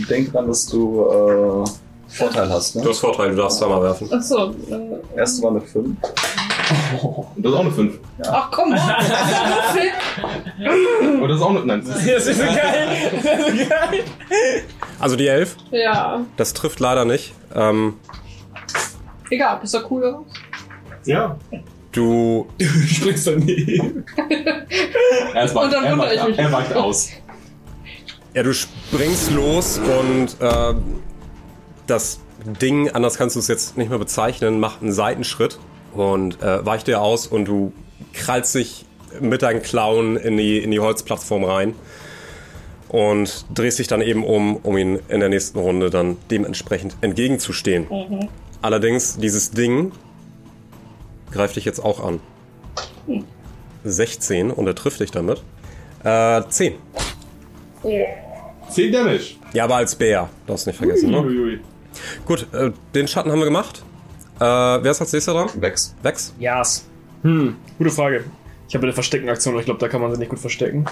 Denk 0.09 0.32
dran, 0.32 0.49
dass 0.49 0.66
du 0.66 1.64
äh, 1.64 1.64
Vorteil 2.09 2.49
hast, 2.49 2.76
ne? 2.76 2.82
Du 2.82 2.90
hast 2.90 2.99
Vorteil, 3.01 3.30
du 3.30 3.36
darfst 3.36 3.59
zweimal 3.59 3.82
werfen. 3.82 4.12
Achso. 4.12 4.51
Äh, 4.70 5.18
Erste 5.18 5.42
Runde 5.42 5.61
5. 5.61 5.97
Oh, 7.03 7.27
das 7.37 7.53
ist 7.53 7.57
auch 7.57 7.61
eine 7.61 7.71
5. 7.71 7.99
Ja. 8.25 8.33
Ach 8.33 8.51
komm, 8.51 8.71
das 8.75 8.83
ist 9.77 11.21
Und 11.21 11.29
das 11.29 11.37
ist 11.37 11.43
auch 11.43 11.51
eine. 11.51 11.65
Nein, 11.67 11.85
das 11.87 11.97
ist, 11.97 12.09
das 12.09 12.27
ist 12.27 12.39
so 12.39 12.45
geil. 12.45 12.89
Das 13.23 13.49
ist 13.49 13.69
geil. 13.69 14.05
Also 14.99 15.17
die 15.17 15.27
11? 15.27 15.57
Ja. 15.71 16.25
Das 16.37 16.55
trifft 16.55 16.81
leider 16.81 17.05
nicht. 17.05 17.35
Ähm, 17.55 17.95
Egal, 19.31 19.59
bist 19.61 19.75
du 19.75 19.79
cool 19.91 20.05
oder? 20.05 20.25
Ja. 21.05 21.37
Du 21.93 22.49
springst 22.59 23.27
daneben. 23.27 24.05
er 25.35 25.53
macht, 25.53 25.65
und 25.65 25.73
dann 25.73 25.91
wundere 25.91 26.15
ich 26.15 26.25
mich. 26.25 26.39
Er 26.39 26.53
weicht 26.53 26.73
aus. 26.75 27.11
Ja, 28.35 28.43
du 28.43 28.53
springst 28.53 29.31
los 29.31 29.79
und 29.79 30.37
äh, 30.41 30.75
das 31.87 32.21
Ding, 32.61 32.91
anders 32.91 33.17
kannst 33.17 33.37
du 33.37 33.41
es 33.41 33.49
jetzt 33.49 33.77
nicht 33.77 33.91
mehr 33.91 33.99
bezeichnen, 33.99 34.59
macht 34.59 34.83
einen 34.83 34.93
Seitenschritt 34.93 35.59
und 35.95 36.42
äh, 36.42 36.64
weicht 36.64 36.86
dir 36.86 37.01
aus 37.01 37.26
und 37.26 37.47
du 37.47 37.72
krallst 38.12 38.55
dich 38.55 38.84
mit 39.20 39.42
deinen 39.42 39.62
Klauen 39.62 40.16
in 40.16 40.36
die, 40.36 40.59
in 40.59 40.70
die 40.70 40.80
Holzplattform 40.80 41.45
rein 41.45 41.74
und 42.88 43.47
drehst 43.55 43.78
dich 43.78 43.86
dann 43.86 44.03
eben 44.03 44.24
um, 44.24 44.57
um 44.57 44.76
ihn 44.76 45.01
in 45.09 45.20
der 45.20 45.28
nächsten 45.28 45.59
Runde 45.59 45.90
dann 45.90 46.16
dementsprechend 46.30 46.97
entgegenzustehen. 47.01 47.86
Allerdings, 48.62 49.18
dieses 49.18 49.51
Ding 49.51 49.92
greift 51.32 51.57
dich 51.57 51.64
jetzt 51.64 51.80
auch 51.80 52.03
an. 52.05 52.20
16 53.84 54.51
und 54.51 54.66
er 54.66 54.74
trifft 54.74 55.01
dich 55.01 55.11
damit. 55.11 55.42
Äh, 56.03 56.42
10. 56.49 56.74
10 58.70 58.92
Damage. 58.92 59.34
Ja, 59.53 59.64
aber 59.64 59.76
als 59.76 59.95
Bär, 59.95 60.30
darfst 60.47 60.66
du 60.66 60.70
nicht 60.70 60.78
vergessen, 60.78 61.11
ne? 61.11 61.20
Uiuiui. 61.20 61.61
Gut, 62.26 62.47
äh, 62.53 62.70
den 62.95 63.09
Schatten 63.09 63.30
haben 63.30 63.38
wir 63.38 63.45
gemacht. 63.45 63.84
Äh, 64.37 64.41
wer 64.41 64.91
ist 64.91 65.01
als 65.01 65.12
nächster 65.12 65.32
dran? 65.32 65.49
Wex. 65.55 65.95
Vex? 66.03 66.35
Yes. 66.39 66.87
Hm, 67.22 67.57
gute 67.78 67.91
Frage. 67.91 68.24
Ich 68.68 68.74
habe 68.74 68.85
eine 68.85 68.93
Verstecken-Aktion, 68.93 69.55
aber 69.55 69.61
ich 69.61 69.66
glaube, 69.66 69.80
da 69.80 69.89
kann 69.89 70.01
man 70.01 70.12
sie 70.12 70.18
nicht 70.18 70.30
gut 70.30 70.39
verstecken. 70.39 70.85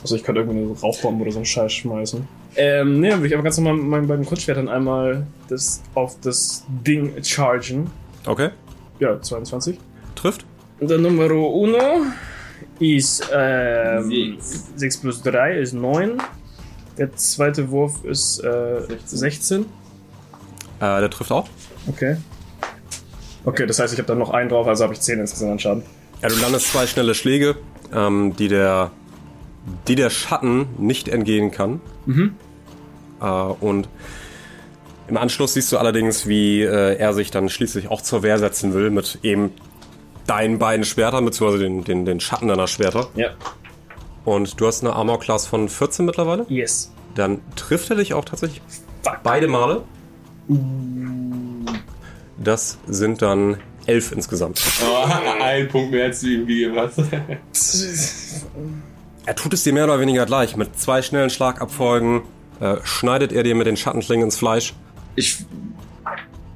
Also 0.00 0.16
ich 0.16 0.22
könnte 0.22 0.42
irgendwie 0.42 0.60
eine 0.60 0.78
Rauchbombe 0.78 1.22
oder 1.22 1.32
so 1.32 1.38
einen 1.38 1.46
Scheiß 1.46 1.72
schmeißen. 1.72 2.26
Ähm, 2.56 3.00
ne, 3.00 3.10
dann 3.10 3.18
würde 3.18 3.28
ich 3.28 3.34
aber 3.34 3.42
ganz 3.42 3.58
normal 3.58 3.74
mit 3.74 3.86
meinen 3.86 4.06
beiden 4.08 4.24
Kurzschwertern 4.24 4.68
einmal 4.68 5.26
das 5.48 5.82
auf 5.94 6.18
das 6.20 6.64
Ding 6.86 7.12
chargen. 7.22 7.90
Okay. 8.24 8.50
Ja, 9.00 9.20
22. 9.20 9.78
Trifft. 10.14 10.44
Und 10.80 10.88
der 10.90 10.98
Numero 10.98 11.46
uno 11.48 12.06
ist 12.78 13.28
ähm, 13.34 14.38
6 14.40 14.96
plus 14.98 15.22
3 15.22 15.58
ist 15.58 15.72
9. 15.72 16.22
Der 16.96 17.14
zweite 17.16 17.70
Wurf 17.70 18.04
ist 18.04 18.42
äh, 18.44 18.80
16. 19.06 19.66
Äh, 20.80 21.00
der 21.00 21.10
trifft 21.10 21.32
auch. 21.32 21.48
Okay. 21.86 22.16
Okay, 23.44 23.66
das 23.66 23.78
heißt, 23.78 23.92
ich 23.92 23.98
habe 23.98 24.06
dann 24.06 24.18
noch 24.18 24.30
einen 24.30 24.48
drauf, 24.48 24.66
also 24.66 24.84
habe 24.84 24.94
ich 24.94 25.00
10 25.00 25.20
insgesamt 25.20 25.52
an 25.52 25.58
Schaden. 25.58 25.82
Ja, 26.22 26.28
du 26.28 26.34
landest 26.36 26.72
zwei 26.72 26.86
schnelle 26.86 27.14
Schläge, 27.14 27.56
ähm, 27.92 28.34
die 28.36 28.48
der 28.48 28.90
die 29.86 29.94
der 29.94 30.10
Schatten 30.10 30.66
nicht 30.78 31.08
entgehen 31.08 31.50
kann. 31.50 31.80
Mhm. 32.06 32.34
Äh, 33.20 33.24
und 33.24 33.88
im 35.08 35.16
Anschluss 35.16 35.54
siehst 35.54 35.72
du 35.72 35.78
allerdings, 35.78 36.26
wie 36.26 36.62
äh, 36.62 36.96
er 36.96 37.14
sich 37.14 37.30
dann 37.30 37.48
schließlich 37.48 37.88
auch 37.88 38.02
zur 38.02 38.22
Wehr 38.22 38.38
setzen 38.38 38.74
will 38.74 38.90
mit 38.90 39.18
eben 39.22 39.52
deinen 40.26 40.58
beiden 40.58 40.84
Schwertern, 40.84 41.24
beziehungsweise 41.24 41.62
den, 41.62 41.84
den, 41.84 42.04
den 42.04 42.20
Schatten 42.20 42.48
deiner 42.48 42.66
Schwerter. 42.66 43.08
Ja. 43.14 43.30
Und 44.24 44.60
du 44.60 44.66
hast 44.66 44.84
eine 44.84 44.94
Armor 44.94 45.18
Class 45.20 45.46
von 45.46 45.68
14 45.68 46.04
mittlerweile. 46.04 46.44
Yes. 46.48 46.92
Dann 47.14 47.40
trifft 47.56 47.88
er 47.88 47.96
dich 47.96 48.12
auch 48.12 48.24
tatsächlich 48.24 48.60
beide 49.22 49.48
Male. 49.48 49.84
Das 52.38 52.78
sind 52.86 53.22
dann 53.22 53.58
elf 53.86 54.12
insgesamt. 54.12 54.62
Oh, 54.82 55.04
ein 55.42 55.68
Punkt 55.68 55.90
mehr, 55.92 56.06
als 56.06 56.20
du 56.20 56.28
ihm 56.28 56.46
gegeben 56.46 56.76
hast. 56.76 56.98
Er 59.26 59.34
tut 59.36 59.52
es 59.52 59.62
dir 59.62 59.72
mehr 59.72 59.84
oder 59.84 60.00
weniger 60.00 60.24
gleich. 60.26 60.56
Mit 60.56 60.78
zwei 60.78 61.02
schnellen 61.02 61.30
Schlagabfolgen 61.30 62.22
äh, 62.60 62.76
schneidet 62.84 63.32
er 63.32 63.42
dir 63.42 63.54
mit 63.54 63.66
den 63.66 63.76
Schattenschlingen 63.76 64.26
ins 64.26 64.38
Fleisch. 64.38 64.74
Ich. 65.16 65.44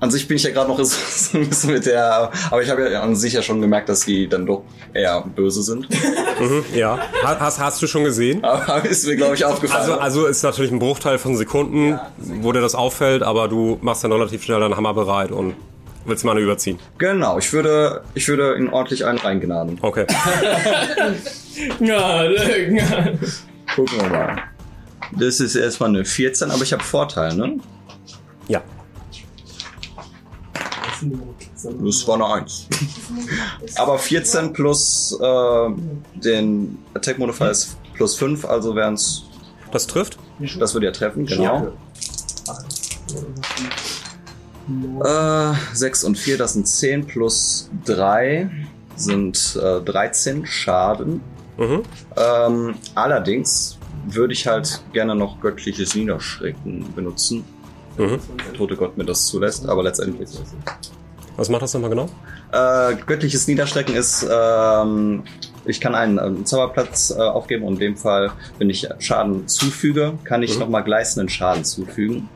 An 0.03 0.11
sich 0.11 0.27
bin 0.27 0.37
ich 0.37 0.43
ja 0.43 0.51
gerade 0.51 0.69
noch 0.69 0.79
so 0.79 0.85
so 0.85 1.39
ein 1.39 1.49
bisschen 1.49 1.73
mit 1.73 1.87
der. 1.87 2.31
Aber 2.51 2.61
ich 2.63 2.69
habe 2.69 2.91
ja 2.91 3.03
an 3.03 3.15
sich 3.15 3.35
ja 3.35 3.41
schon 3.43 3.61
gemerkt, 3.61 3.89
dass 3.89 4.01
die 4.05 4.29
dann 4.29 4.45
doch 4.47 4.65
eher 4.93 5.23
böse 5.23 5.63
sind. 5.63 5.89
Mhm, 6.41 6.65
ja. 6.75 6.99
Ha- 7.23 7.37
Hast, 7.39 7.61
hast 7.61 7.81
du 7.83 7.87
schon 7.87 8.03
gesehen? 8.03 8.43
Aber 8.43 8.85
ist 8.89 9.07
mir, 9.07 9.15
glaube 9.15 9.37
ich, 9.37 9.45
aufgefallen. 9.45 9.83
Also, 9.83 9.99
also 10.01 10.27
ist 10.27 10.43
natürlich 10.43 10.73
ein 10.73 10.81
Bruchteil 10.81 11.19
von 11.19 11.37
Sekunden, 11.37 12.01
wo 12.19 12.51
dir 12.51 12.61
das 12.61 12.75
auffällt, 12.75 13.23
aber 13.23 13.47
du 13.47 13.79
machst 13.81 14.03
dann 14.03 14.11
relativ 14.11 14.43
schnell 14.43 14.59
deinen 14.59 14.77
Hammer 14.77 14.93
bereit 14.93 15.31
und 15.31 15.55
willst 16.05 16.25
mal 16.25 16.33
eine 16.33 16.41
überziehen. 16.41 16.81
genau, 16.99 17.39
ich 17.39 17.53
würde, 17.53 18.03
ich 18.15 18.27
würde 18.27 18.57
ihn 18.59 18.71
ordentlich 18.71 19.05
einen 19.07 19.19
reingnaden. 19.19 19.79
Okay. 19.83 20.05
Ja, 21.81 22.25
ja. 22.25 23.13
Gucken 23.77 24.01
wir 24.01 24.09
mal. 24.09 24.37
Das 25.19 25.39
ist 25.41 25.55
erstmal 25.55 25.91
eine 25.91 26.05
14, 26.05 26.51
aber 26.51 26.63
ich 26.63 26.73
habe 26.73 26.83
Vorteil, 26.83 27.35
ne? 27.37 27.59
Das 31.85 32.09
war 32.09 32.15
eine 32.15 32.43
1. 32.43 32.69
aber 33.77 33.99
14 33.99 34.53
plus 34.53 35.19
äh, 35.21 35.71
den 36.15 36.79
Attack 36.95 37.19
Modifier 37.19 37.51
ist 37.51 37.77
plus 37.95 38.17
5, 38.17 38.45
also 38.45 38.75
wären 38.75 38.95
es. 38.95 39.25
Das 39.71 39.87
trifft. 39.87 40.19
Das 40.59 40.75
würde 40.75 40.87
ja 40.87 40.93
treffen, 40.93 41.27
genau. 41.27 41.73
Äh, 45.05 45.55
6 45.75 46.05
und 46.05 46.19
4, 46.19 46.39
das 46.39 46.55
sind 46.55 46.67
10 46.67 47.07
plus 47.07 47.71
3 47.85 48.51
sind 48.97 49.59
äh, 49.63 49.81
13 49.81 50.47
Schaden. 50.47 51.21
Mhm. 51.59 51.83
Ähm, 52.17 52.75
allerdings 52.95 53.79
würde 54.07 54.33
ich 54.33 54.47
halt 54.47 54.83
gerne 54.93 55.15
noch 55.15 55.41
göttliches 55.41 55.95
Niederschrecken 55.95 56.93
benutzen. 56.95 57.45
Mhm. 57.99 58.19
Der 58.47 58.53
tote 58.55 58.77
Gott 58.77 58.97
mir 58.97 59.05
das 59.05 59.27
zulässt, 59.27 59.69
aber 59.69 59.83
letztendlich. 59.83 60.31
Was 61.37 61.49
macht 61.49 61.63
das 61.63 61.73
nochmal 61.75 61.91
genau? 61.91 62.09
Äh, 62.53 62.97
göttliches 63.07 63.47
Niederstrecken 63.49 63.95
ist, 63.95 64.27
ähm, 64.31 65.23
ich 65.65 65.81
kann 65.81 65.95
einen 65.95 66.19
ähm, 66.19 66.45
Zauberplatz 66.45 67.11
äh, 67.11 67.21
aufgeben 67.21 67.65
und 67.65 67.75
in 67.75 67.81
dem 67.81 67.97
Fall, 67.97 68.33
wenn 68.59 68.69
ich 68.69 68.87
Schaden 68.99 69.49
zufüge, 69.49 70.15
kann 70.25 70.43
ich 70.43 70.55
Mhm. 70.55 70.61
nochmal 70.61 70.85
gleißenden 70.85 71.29
Schaden 71.29 71.65
zufügen. 71.65 72.29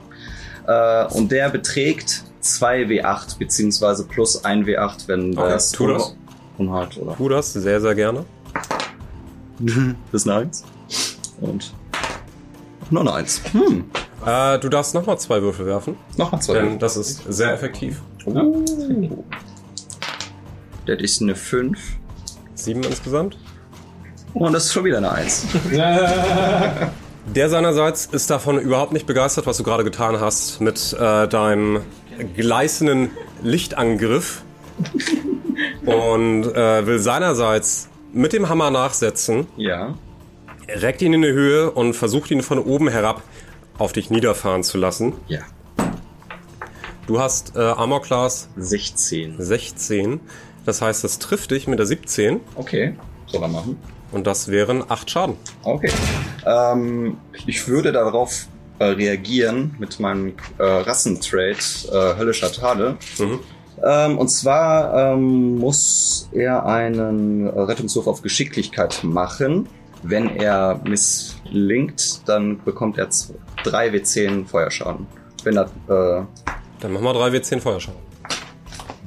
Äh, 0.67 1.07
und 1.09 1.31
der 1.31 1.51
beträgt 1.51 2.23
2W8 2.43 3.39
beziehungsweise 3.39 4.05
plus 4.07 4.43
1W8, 4.45 5.09
wenn 5.09 5.37
Okay, 5.39 5.51
das 5.51 5.73
tu 5.73 5.87
das. 5.89 6.17
Unhalt 6.59 6.97
oder 6.97 7.15
Tu 7.17 7.29
das 7.29 7.53
sehr, 7.53 7.81
sehr 7.81 7.95
gerne. 7.95 8.25
bis 10.13 10.27
eine 10.27 10.41
1. 10.41 10.65
Und 11.41 11.73
noch 12.91 13.03
eine 13.03 13.13
1. 13.15 13.43
Hm, 13.53 13.85
Äh, 14.27 14.59
du 14.59 14.69
darfst 14.69 14.95
nochmal 14.95 15.19
zwei 15.19 15.41
Würfel 15.41 15.67
werfen, 15.67 15.97
nochmal 16.17 16.43
zwei. 16.43 16.55
denn 16.55 16.79
das 16.79 16.97
ist 16.97 17.23
sehr 17.29 17.53
effektiv. 17.53 18.01
Uh. 18.27 18.65
Das 20.85 20.99
ist 21.01 21.23
eine 21.23 21.35
5. 21.35 21.79
Sieben 22.55 22.83
insgesamt. 22.83 23.39
Und 24.35 24.53
das 24.53 24.65
ist 24.67 24.73
schon 24.73 24.85
wieder 24.85 24.99
eine 24.99 25.11
1. 25.13 25.47
Der 27.35 27.49
seinerseits 27.49 28.07
ist 28.07 28.31
davon 28.31 28.59
überhaupt 28.61 28.93
nicht 28.93 29.07
begeistert, 29.07 29.47
was 29.47 29.57
du 29.57 29.63
gerade 29.65 29.83
getan 29.85 30.21
hast 30.21 30.61
mit 30.61 30.93
äh, 30.99 31.27
deinem 31.27 31.81
gleißenden 32.37 33.11
Lichtangriff 33.43 34.43
und 35.87 36.45
äh, 36.55 36.87
will 36.87 36.99
seinerseits 37.01 37.89
mit 38.13 38.33
dem 38.33 38.49
Hammer 38.49 38.71
nachsetzen, 38.71 39.47
Ja. 39.57 39.95
reckt 40.69 41.03
ihn 41.03 41.13
in 41.15 41.23
die 41.23 41.33
Höhe 41.33 41.71
und 41.71 41.95
versucht 41.95 42.31
ihn 42.31 42.43
von 42.43 42.59
oben 42.61 42.89
herab 42.89 43.23
auf 43.79 43.93
dich 43.93 44.11
niederfahren 44.11 44.63
zu 44.63 44.79
lassen. 44.79 45.13
Ja. 45.29 45.41
Du 47.07 47.21
hast 47.21 47.55
äh, 47.57 47.61
Armor 47.61 48.03
Class 48.03 48.49
16. 48.57 49.37
16, 49.39 50.21
das 50.65 50.83
heißt, 50.83 51.05
das 51.05 51.19
trifft 51.19 51.53
dich 51.53 51.69
mit 51.69 51.79
der 51.79 51.87
17 51.87 52.41
Okay. 52.57 52.95
Soll 53.27 53.43
er 53.43 53.49
machen. 53.49 53.77
und 54.13 54.27
das 54.27 54.49
wären 54.49 54.85
8 54.89 55.11
Schaden. 55.11 55.37
Okay. 55.63 55.91
Ähm, 56.45 57.19
ich 57.47 57.69
würde 57.69 57.93
darauf 57.93 58.47
äh, 58.79 58.85
reagieren 58.87 59.75
mit 59.79 60.01
meinem 60.01 60.35
äh, 60.59 60.63
Rassentrade 60.65 61.57
äh, 61.93 62.19
Höllischer 62.19 62.53
Tade. 62.53 62.97
Mhm. 63.19 63.39
Ähm, 63.85 64.19
und 64.19 64.29
zwar 64.29 65.13
ähm, 65.15 65.59
muss 65.59 66.29
er 66.33 66.65
einen 66.67 67.47
Rettungswurf 67.49 68.07
auf 68.07 68.23
Geschicklichkeit 68.23 69.01
machen. 69.05 69.69
Wenn 70.03 70.37
er 70.37 70.81
misslingt, 70.85 72.23
dann 72.29 72.63
bekommt 72.65 72.97
er 72.99 73.11
3 73.67 73.91
W10 73.91 74.47
Feuerschaden. 74.47 75.07
Wenn 75.45 75.57
er, 75.57 75.65
äh, 75.65 76.25
Dann 76.81 76.93
machen 76.93 77.05
wir 77.05 77.13
3 77.13 77.29
W10 77.39 77.61
Feuerschaden. 77.61 78.01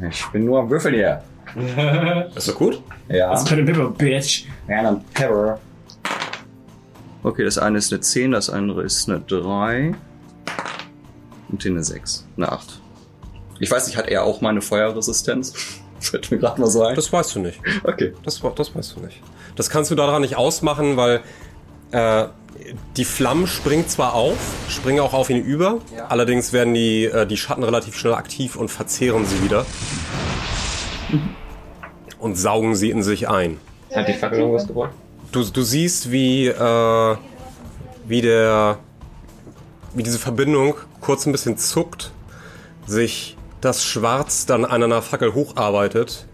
ich 0.09 0.25
bin 0.27 0.45
nur 0.45 0.59
am 0.59 0.69
Würfeln 0.69 0.95
hier. 0.95 1.23
Ist 2.35 2.47
doch 2.47 2.55
gut? 2.55 2.81
Ja. 3.07 3.31
Das 3.31 3.41
ist 3.43 3.49
keine 3.49 3.63
Pipper, 3.63 3.89
Bitch. 3.89 4.45
Ja, 4.67 4.83
dann 4.83 5.03
Terror. 5.13 5.59
Okay, 7.23 7.43
das 7.43 7.57
eine 7.57 7.79
ist 7.79 7.91
eine 7.91 7.99
10, 7.99 8.31
das 8.31 8.49
andere 8.49 8.83
ist 8.83 9.09
eine 9.09 9.19
3. 9.19 9.93
Und 11.49 11.61
hier 11.63 11.71
eine 11.71 11.83
6. 11.83 12.27
Eine 12.37 12.51
8. 12.51 12.79
Ich 13.59 13.69
weiß 13.69 13.87
nicht, 13.87 13.97
hat 13.97 14.07
er 14.07 14.23
auch 14.23 14.41
meine 14.41 14.61
Feuerresistenz? 14.61 15.53
Fällt 15.99 16.31
mir 16.31 16.37
gerade 16.37 16.61
mal 16.61 16.67
so 16.67 16.83
ein. 16.83 16.95
Das 16.95 17.11
weißt 17.11 17.35
du 17.35 17.39
nicht. 17.39 17.59
Okay. 17.83 18.13
Das, 18.23 18.39
das 18.55 18.75
weißt 18.75 18.95
du 18.95 18.99
nicht. 19.01 19.21
Das 19.55 19.69
kannst 19.69 19.91
du 19.91 19.95
daran 19.95 20.21
nicht 20.21 20.37
ausmachen, 20.37 20.95
weil 20.95 21.21
äh, 21.91 22.25
die 22.97 23.05
Flammen 23.05 23.47
springen 23.47 23.87
zwar 23.87 24.13
auf, 24.13 24.37
springen 24.69 24.99
auch 24.99 25.13
auf 25.13 25.29
ihn 25.29 25.43
über, 25.43 25.79
allerdings 26.09 26.53
werden 26.53 26.73
die, 26.73 27.05
äh, 27.05 27.25
die 27.25 27.37
Schatten 27.37 27.63
relativ 27.63 27.97
schnell 27.97 28.13
aktiv 28.13 28.55
und 28.55 28.69
verzehren 28.69 29.25
sie 29.25 29.43
wieder. 29.43 29.65
Und 32.19 32.35
saugen 32.35 32.75
sie 32.75 32.89
in 32.89 33.01
sich 33.01 33.29
ein. 33.29 33.57
Hat 33.93 34.07
die 34.07 34.13
Fackel 34.13 34.39
irgendwas 34.39 34.67
gebracht? 34.67 34.91
Du, 35.31 35.43
du 35.43 35.61
siehst, 35.61 36.11
wie, 36.11 36.47
äh, 36.47 37.17
wie 38.05 38.21
der, 38.21 38.77
wie 39.93 40.03
diese 40.03 40.19
Verbindung 40.19 40.75
kurz 41.01 41.25
ein 41.25 41.31
bisschen 41.31 41.57
zuckt, 41.57 42.11
sich 42.85 43.37
das 43.61 43.83
Schwarz 43.83 44.45
dann 44.45 44.65
an 44.65 44.83
einer 44.83 45.01
Fackel 45.01 45.33
hocharbeitet, 45.33 46.25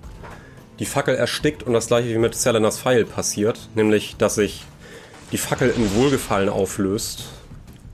die 0.79 0.85
Fackel 0.85 1.15
erstickt 1.15 1.63
und 1.63 1.73
das 1.73 1.87
gleiche 1.87 2.09
wie 2.09 2.17
mit 2.17 2.35
Selenas 2.35 2.79
Pfeil 2.79 3.05
passiert, 3.05 3.69
nämlich, 3.75 4.15
dass 4.17 4.35
sich 4.35 4.65
die 5.31 5.37
Fackel 5.37 5.69
in 5.69 5.95
Wohlgefallen 5.95 6.49
auflöst 6.49 7.25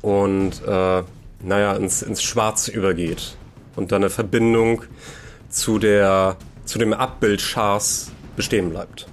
und, 0.02 0.62
äh, 0.66 1.04
naja, 1.44 1.76
ins, 1.76 2.02
ins 2.02 2.22
Schwarz 2.22 2.68
übergeht 2.68 3.36
und 3.76 3.92
dann 3.92 4.04
eine 4.04 4.10
Verbindung 4.10 4.84
zu 5.50 5.80
der, 5.80 6.38
zu 6.66 6.80
dem 6.80 6.94
Abbild 6.94 7.42
Schars 7.42 8.12
bestehen 8.36 8.70
bleibt. 8.70 9.08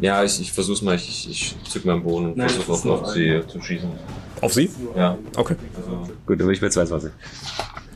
Ja, 0.00 0.22
ich, 0.24 0.40
ich 0.40 0.52
versuch's 0.52 0.82
mal. 0.82 0.94
Ich, 0.96 1.08
ich, 1.08 1.56
ich 1.62 1.70
zück 1.70 1.84
meinen 1.84 2.02
Bogen 2.02 2.34
und 2.34 2.50
versuche 2.50 2.72
auf, 2.72 3.02
auf 3.02 3.08
sie 3.12 3.42
zu 3.48 3.62
schießen. 3.62 3.90
Auf 4.42 4.52
sie? 4.52 4.70
Ja. 4.94 5.16
Okay. 5.36 5.56
Also, 5.76 6.02
Gut, 6.26 6.38
dann 6.38 6.46
bin 6.46 6.50
ich 6.50 6.60
bei 6.60 6.68
22. 6.68 7.10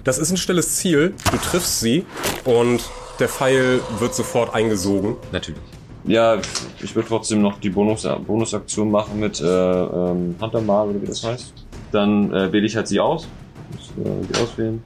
Das 0.05 0.19
ist 0.19 0.31
ein 0.31 0.39
stilles 0.39 0.77
Ziel. 0.77 1.15
Du 1.31 1.37
triffst 1.37 1.81
sie 1.81 2.07
und 2.45 2.81
der 3.19 3.29
Pfeil 3.29 3.81
wird 3.99 4.15
sofort 4.15 4.55
eingesogen. 4.55 5.17
natürlich. 5.31 5.61
Ja, 6.05 6.39
ich 6.83 6.95
würde 6.95 7.09
trotzdem 7.09 7.43
noch 7.43 7.61
die 7.61 7.71
Bonus, 7.71 8.09
Bonusaktion 8.27 8.91
machen 8.91 9.21
mit 9.21 9.41
äh, 9.41 9.45
ähm, 9.45 10.35
Huntermal 10.41 10.89
oder 10.89 11.03
wie 11.03 11.07
das 11.07 11.23
heißt. 11.23 11.53
Dann 11.93 12.33
äh, 12.33 12.53
wähle 12.53 12.67
ich 12.67 12.77
halt 12.77 12.89
sie 12.89 13.01
aus. 13.01 13.29
Muss, 13.73 14.07
äh, 14.07 14.27
die 14.27 14.41
auswählen. 14.41 14.83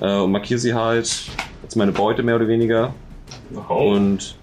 Äh, 0.00 0.18
und 0.18 0.32
markiere 0.32 0.60
sie 0.60 0.74
halt 0.74 1.28
als 1.62 1.76
meine 1.76 1.92
Beute 1.92 2.22
mehr 2.22 2.36
oder 2.36 2.48
weniger. 2.48 2.94
Und 3.68 4.36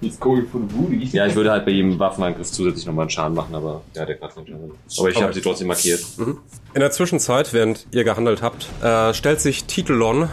He's 0.00 0.18
going 0.18 0.46
for 0.46 0.60
the 0.60 0.66
booty. 0.66 1.04
ja, 1.12 1.26
ich 1.26 1.34
würde 1.34 1.50
halt 1.50 1.66
bei 1.66 1.72
jedem 1.72 1.98
Waffenangriff 1.98 2.50
zusätzlich 2.50 2.86
nochmal 2.86 3.02
einen 3.02 3.10
Schaden 3.10 3.34
machen, 3.34 3.54
aber 3.54 3.82
der 3.94 4.02
hat 4.02 4.08
ja 4.08 4.14
gerade 4.14 4.34
keinen 4.34 4.46
Schaden. 4.46 4.70
Aber 4.98 5.10
ich 5.10 5.22
habe 5.22 5.32
sie 5.34 5.42
trotzdem 5.42 5.68
markiert. 5.68 6.00
In 6.18 6.80
der 6.80 6.90
Zwischenzeit, 6.90 7.52
während 7.52 7.86
ihr 7.90 8.04
gehandelt 8.04 8.40
habt, 8.40 8.66
äh, 8.82 9.12
stellt 9.12 9.42
sich 9.42 9.64
Titelon 9.64 10.30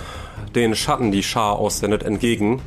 den 0.55 0.73
Schatten, 0.73 1.11
die 1.11 1.21
Schar 1.21 1.57
aussendet, 1.59 2.03
entgegen 2.03 2.61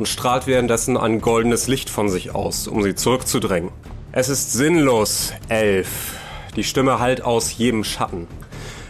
und 0.00 0.08
strahlt 0.08 0.46
währenddessen 0.46 0.96
ein 0.96 1.20
goldenes 1.20 1.68
Licht 1.68 1.90
von 1.90 2.08
sich 2.08 2.34
aus, 2.34 2.66
um 2.66 2.82
sie 2.82 2.94
zurückzudrängen. 2.94 3.70
Es 4.12 4.30
ist 4.30 4.50
sinnlos, 4.50 5.34
Elf. 5.50 6.14
Die 6.56 6.64
Stimme 6.64 7.00
hallt 7.00 7.20
aus 7.20 7.58
jedem 7.58 7.84
Schatten. 7.84 8.26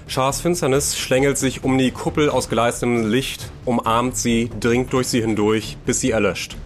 Schars 0.07 0.41
Finsternis 0.41 0.97
schlängelt 0.97 1.37
sich 1.37 1.65
um 1.65 1.77
die 1.79 1.91
Kuppel 1.91 2.31
aus 2.31 2.49
gleißendem 2.49 3.11
Licht, 3.11 3.51
umarmt 3.65 4.17
sie, 4.17 4.53
dringt 4.61 4.93
durch 4.93 5.09
sie 5.09 5.21
hindurch, 5.21 5.79
bis 5.85 5.99
sie 5.99 6.13
erlöscht. 6.13 6.57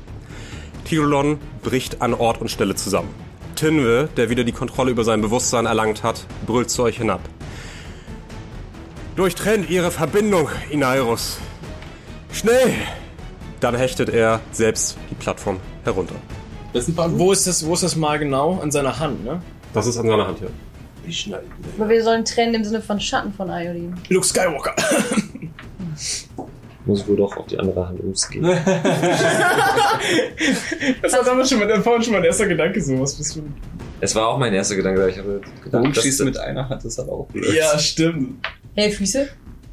Titulon 0.85 1.39
bricht 1.63 2.03
an 2.03 2.13
Ort 2.13 2.43
und 2.43 2.51
Stelle 2.51 2.75
zusammen. 2.75 3.15
Tinwe, 3.55 4.11
der 4.15 4.29
wieder 4.29 4.45
die 4.45 4.53
Kontrolle 4.53 4.91
über 4.91 5.05
sein 5.05 5.23
Bewusstsein 5.23 5.65
erlangt 5.65 6.03
hat, 6.03 6.27
brüllt 6.47 6.69
zu 6.69 6.83
euch 6.83 6.99
hinab. 6.99 7.23
Durchtrennt 9.17 9.71
ihre 9.71 9.91
Verbindung, 9.91 10.51
Inairus. 10.69 11.39
Schnell! 12.31 12.75
Dann 13.65 13.77
hechtet 13.77 14.11
er 14.11 14.41
selbst 14.53 14.99
die 15.11 15.15
Plattform 15.15 15.59
herunter. 15.85 16.17
Das 16.75 16.83
ist 16.83 16.89
ein 16.91 16.97
paar 16.97 17.19
Wo 17.19 17.33
ist 17.33 17.47
das, 17.47 17.65
wo 17.65 17.73
ist 17.73 17.83
das 17.83 17.97
mal 17.97 18.19
genau? 18.19 18.59
An 18.61 18.71
seiner 18.71 18.99
Hand, 18.99 19.25
ne? 19.25 19.41
Das 19.73 19.87
ist 19.87 19.97
an 19.97 20.07
seiner 20.07 20.27
Hand 20.27 20.39
hier. 20.39 20.51
Ich 21.07 21.21
schneide. 21.21 21.45
Aber 21.79 21.89
wir 21.89 22.05
sollen 22.05 22.27
trennen 22.27 22.53
im 22.57 22.65
Sinne 22.65 22.83
von 22.83 23.01
Schatten 23.01 23.33
von 23.33 23.49
Iodin. 23.49 23.95
Luke 24.11 24.27
Skywalker. 24.27 24.75
Muss 26.85 27.09
wohl 27.09 27.17
doch 27.17 27.35
auf 27.39 27.47
die 27.47 27.59
andere 27.59 27.89
Hand 27.89 28.01
umgehen. 28.01 28.45
Das 31.01 31.15
war 31.15 31.25
damals 31.25 31.49
schon 31.49 31.59
mal, 31.61 31.83
vorhin 31.83 32.03
schon 32.03 32.13
mein 32.13 32.25
erster 32.25 32.47
Gedanke, 32.47 32.83
so 32.83 33.01
was 33.01 33.15
bist 33.15 33.37
du? 33.37 33.45
Es 34.03 34.15
war 34.15 34.29
auch 34.29 34.37
mein 34.39 34.53
erster 34.53 34.77
Gedanke. 34.77 35.09
Ich 35.09 35.17
habe 35.17 35.41
gedacht, 35.63 35.87
das- 35.97 36.05
schießt 36.05 36.21
du 36.21 36.25
mit 36.27 36.37
einer 36.37 36.69
Hand? 36.69 36.85
Das 36.85 36.99
hat 36.99 37.09
auch 37.09 37.27
blöd. 37.29 37.55
Ja, 37.55 37.79
stimmt. 37.79 38.47
Hey, 38.75 38.91
Füße? 38.91 39.29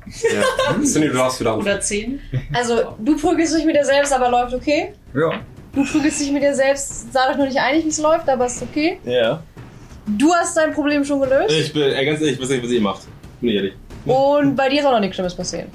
Ja. 0.05 0.73
Cindy, 0.83 1.09
du 1.09 1.19
hast 1.19 1.39
wieder 1.39 1.53
an. 1.53 1.59
Oder 1.59 1.79
zehn. 1.79 2.19
Also, 2.53 2.95
du 2.99 3.17
prügelst 3.17 3.55
dich 3.55 3.65
mit 3.65 3.75
dir 3.75 3.85
selbst, 3.85 4.11
aber 4.13 4.29
läuft 4.29 4.53
okay. 4.53 4.93
Ja. 5.13 5.41
Du 5.73 5.85
prügelst 5.85 6.19
dich 6.19 6.31
mit 6.31 6.43
dir 6.43 6.53
selbst, 6.53 7.13
seid 7.13 7.29
euch 7.31 7.37
noch 7.37 7.45
nicht 7.45 7.59
einig, 7.59 7.85
wie 7.85 7.89
es 7.89 7.99
läuft, 7.99 8.27
aber 8.27 8.45
ist 8.45 8.61
okay. 8.61 8.99
Ja. 9.05 9.41
Du 10.05 10.33
hast 10.33 10.57
dein 10.57 10.73
Problem 10.73 11.05
schon 11.05 11.21
gelöst. 11.21 11.51
Ich 11.55 11.71
bin, 11.71 11.83
äh, 11.83 12.05
ganz 12.05 12.19
ehrlich, 12.19 12.35
ich 12.35 12.41
weiß 12.41 12.49
nicht, 12.49 12.63
was 12.63 12.71
ihr 12.71 12.81
macht. 12.81 13.01
Bin 13.39 13.49
ich 13.49 13.55
ehrlich. 13.55 13.73
Und 14.05 14.55
bei 14.55 14.67
dir 14.67 14.79
ist 14.81 14.85
auch 14.85 14.91
noch 14.91 14.99
nichts 14.99 15.15
Schlimmes 15.15 15.35
passiert. 15.35 15.67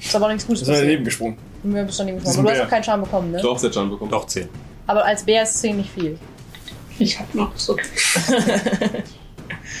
Ist 0.00 0.14
aber 0.14 0.26
auch 0.26 0.30
nichts 0.30 0.46
Gutes 0.46 0.62
ist 0.62 0.68
passiert. 0.68 0.86
daneben 0.86 1.04
gesprungen. 1.04 1.36
Mir 1.64 1.84
bist 1.84 1.98
du 1.98 2.02
daneben 2.02 2.18
gekommen. 2.18 2.38
ein 2.38 2.42
Du 2.44 2.50
hast 2.50 2.56
Bär. 2.56 2.66
auch 2.66 2.70
keinen 2.70 2.84
Schaden 2.84 3.02
bekommen, 3.04 3.30
ne? 3.32 3.40
Doch, 3.42 3.62
Jan 3.62 3.90
bekommen. 3.90 4.10
Doch 4.10 4.26
10. 4.26 4.48
Aber 4.86 5.04
als 5.04 5.24
Bär 5.24 5.42
ist 5.42 5.58
10 5.60 5.76
nicht 5.76 5.90
viel. 5.90 6.18
Ich 6.98 7.18
hab 7.18 7.34
noch 7.34 7.56
so. 7.56 7.76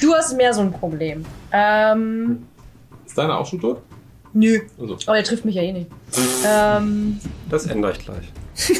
Du 0.00 0.12
hast 0.14 0.36
mehr 0.36 0.52
so 0.52 0.62
ein 0.62 0.72
Problem. 0.72 1.24
Ähm. 1.52 2.46
Ist 3.06 3.16
deiner 3.16 3.38
auch 3.38 3.46
schon 3.46 3.60
tot? 3.60 3.82
Nö. 4.34 4.60
Also. 4.80 4.96
Aber 5.06 5.16
der 5.16 5.24
trifft 5.24 5.44
mich 5.44 5.54
ja 5.54 5.62
eh 5.62 5.72
nicht. 5.72 5.90
ähm. 6.46 7.20
Das 7.50 7.66
ändere 7.66 7.92
ich 7.92 7.98
gleich. 7.98 8.24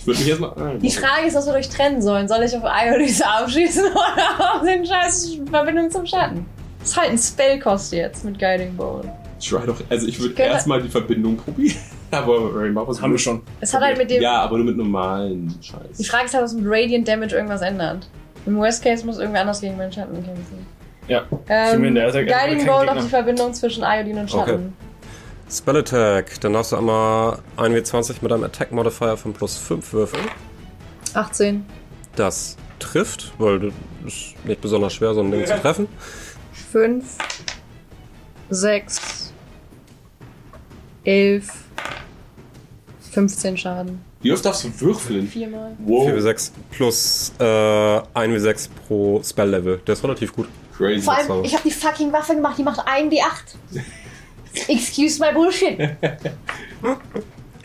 Ich 0.00 0.06
würde 0.06 0.20
mich 0.20 0.28
erstmal. 0.30 0.50
Ah, 0.52 0.74
Die 0.80 0.90
Frage 0.90 1.26
ist, 1.26 1.34
was 1.34 1.46
wir 1.46 1.52
euch 1.52 1.68
trennen 1.68 2.00
sollen. 2.00 2.26
Soll 2.26 2.42
ich 2.42 2.56
auf 2.56 2.62
Iodis 2.64 3.20
abschießen 3.40 3.84
oder 3.92 4.54
auf 4.56 4.62
den 4.64 4.86
scheiß 4.86 5.36
Verbindung 5.50 5.90
zum 5.90 6.06
Schatten? 6.06 6.46
Das 6.78 6.88
ist 6.90 6.96
halt 6.96 7.10
ein 7.10 7.18
Spellkost 7.18 7.92
jetzt 7.92 8.24
mit 8.24 8.38
Guiding 8.38 8.74
Bolt. 8.76 9.06
Try 9.46 9.66
doch. 9.66 9.76
Also 9.90 10.06
ich 10.06 10.18
würde 10.18 10.40
erstmal 10.42 10.80
die 10.80 10.88
Verbindung 10.88 11.36
probieren. 11.36 11.76
aber 12.10 12.50
mach 12.70 12.88
was 12.88 13.02
Haben 13.02 13.12
wir 13.12 13.18
schon. 13.18 13.42
Es 13.60 13.74
hat 13.74 13.82
halt 13.82 13.98
mit 13.98 14.10
dem. 14.10 14.22
Ja, 14.22 14.40
aber 14.40 14.56
nur 14.56 14.66
mit 14.66 14.78
normalen 14.78 15.54
Scheiß. 15.60 15.98
Die 15.98 16.04
Frage 16.04 16.24
ist 16.24 16.34
halt, 16.34 16.44
was 16.44 16.54
mit 16.54 16.64
Radiant 16.66 17.06
Damage 17.06 17.34
irgendwas 17.36 17.60
ändert. 17.60 18.08
Im 18.46 18.56
Worst 18.56 18.82
Case 18.82 19.04
muss 19.04 19.18
irgendwer 19.18 19.42
anders 19.42 19.60
gegen 19.60 19.76
meinen 19.76 19.92
Schatten 19.92 20.14
kämpfen. 20.14 20.66
Ja. 21.08 21.24
Ähm, 21.48 21.82
Guiding 21.82 22.58
Gegner. 22.58 22.92
auf 22.92 23.02
die 23.02 23.08
Verbindung 23.08 23.52
zwischen 23.54 23.82
Iodin 23.82 24.18
und 24.18 24.30
Schatten. 24.30 24.74
Okay. 24.76 24.90
Spell 25.50 25.76
Attack. 25.78 26.40
Dann 26.40 26.52
darfst 26.52 26.72
du 26.72 26.76
einmal 26.76 27.38
1w20 27.56 28.16
mit 28.20 28.32
einem 28.32 28.44
Attack 28.44 28.70
Modifier 28.70 29.16
von 29.16 29.32
plus 29.32 29.56
5 29.56 29.92
würfeln. 29.92 30.24
18. 31.14 31.64
Das 32.14 32.56
trifft, 32.78 33.32
weil 33.38 33.58
das 33.58 33.72
ist 34.06 34.34
nicht 34.44 34.60
besonders 34.60 34.94
schwer, 34.94 35.14
so 35.14 35.20
ein 35.20 35.30
Ding 35.30 35.44
zu 35.44 35.58
treffen. 35.58 35.88
5. 36.72 37.04
6. 38.50 39.32
11. 41.04 41.48
15 43.10 43.56
Schaden. 43.56 44.00
Wie 44.22 44.32
oft 44.32 44.44
darfst 44.44 44.64
du 44.64 44.80
würfeln? 44.80 45.26
Viermal. 45.26 45.76
Wow. 45.78 46.08
4w6 46.08 46.50
plus 46.70 47.32
äh, 47.38 47.42
1w6 47.42 48.68
pro 48.86 49.20
Spell-Level. 49.24 49.80
Der 49.86 49.94
ist 49.94 50.04
relativ 50.04 50.32
gut. 50.32 50.46
Crazy. 50.80 51.02
Vor 51.02 51.14
allem, 51.14 51.44
ich 51.44 51.52
habe 51.52 51.62
die 51.62 51.70
fucking 51.70 52.10
Waffe 52.10 52.34
gemacht, 52.34 52.56
die 52.56 52.62
macht 52.62 52.80
1d8. 52.88 53.20
Excuse 54.68 55.20
my 55.20 55.32
bullshit. 55.34 55.78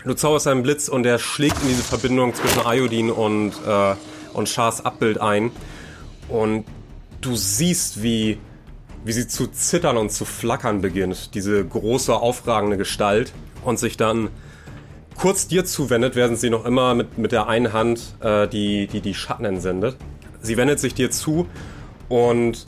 Du 0.04 0.14
zauberst 0.14 0.48
einen 0.48 0.64
Blitz 0.64 0.90
und 0.90 1.04
der 1.04 1.18
schlägt 1.18 1.62
in 1.62 1.70
diese 1.70 1.82
Verbindung 1.82 2.36
zwischen 2.36 2.62
Iodin 2.66 3.10
und, 3.10 3.54
äh, 3.66 3.96
und 4.34 4.50
Shars 4.50 4.84
Abbild 4.84 5.22
ein. 5.22 5.52
Und 6.28 6.66
du 7.22 7.38
siehst, 7.38 8.04
wie, 8.04 8.38
wie 9.06 9.14
sie 9.14 9.30
zu 9.30 9.48
zittern 9.48 9.96
und 9.96 10.12
zu 10.12 10.26
flackern 10.26 10.82
beginnt. 10.82 11.34
Diese 11.36 11.66
große, 11.66 12.14
aufragende 12.14 12.76
Gestalt. 12.76 13.32
Und 13.64 13.80
sich 13.80 13.96
dann 13.96 14.30
kurz 15.16 15.48
dir 15.48 15.64
zuwendet, 15.64 16.16
während 16.16 16.38
sie 16.38 16.50
noch 16.50 16.66
immer 16.66 16.94
mit, 16.94 17.18
mit 17.18 17.32
der 17.32 17.48
einen 17.48 17.72
Hand 17.72 18.02
äh, 18.20 18.48
die, 18.48 18.88
die, 18.88 19.00
die 19.00 19.14
Schatten 19.14 19.46
entsendet. 19.46 19.96
Sie 20.42 20.58
wendet 20.58 20.82
sich 20.82 20.94
dir 20.94 21.10
zu 21.10 21.48
und 22.10 22.68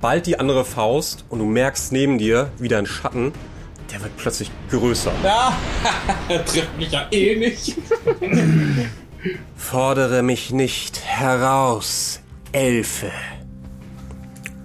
bald 0.00 0.26
die 0.26 0.38
andere 0.38 0.64
Faust 0.64 1.24
und 1.28 1.38
du 1.38 1.44
merkst 1.44 1.92
neben 1.92 2.18
dir 2.18 2.50
wieder 2.58 2.78
ein 2.78 2.86
Schatten, 2.86 3.32
der 3.92 4.02
wird 4.02 4.16
plötzlich 4.16 4.50
größer. 4.70 5.12
Er 6.28 6.44
trifft 6.44 6.76
mich 6.78 6.92
ja 6.92 7.06
eh 7.10 7.36
nicht. 7.36 7.76
Fordere 9.56 10.22
mich 10.22 10.50
nicht 10.52 11.00
heraus, 11.04 12.20
Elfe. 12.52 13.10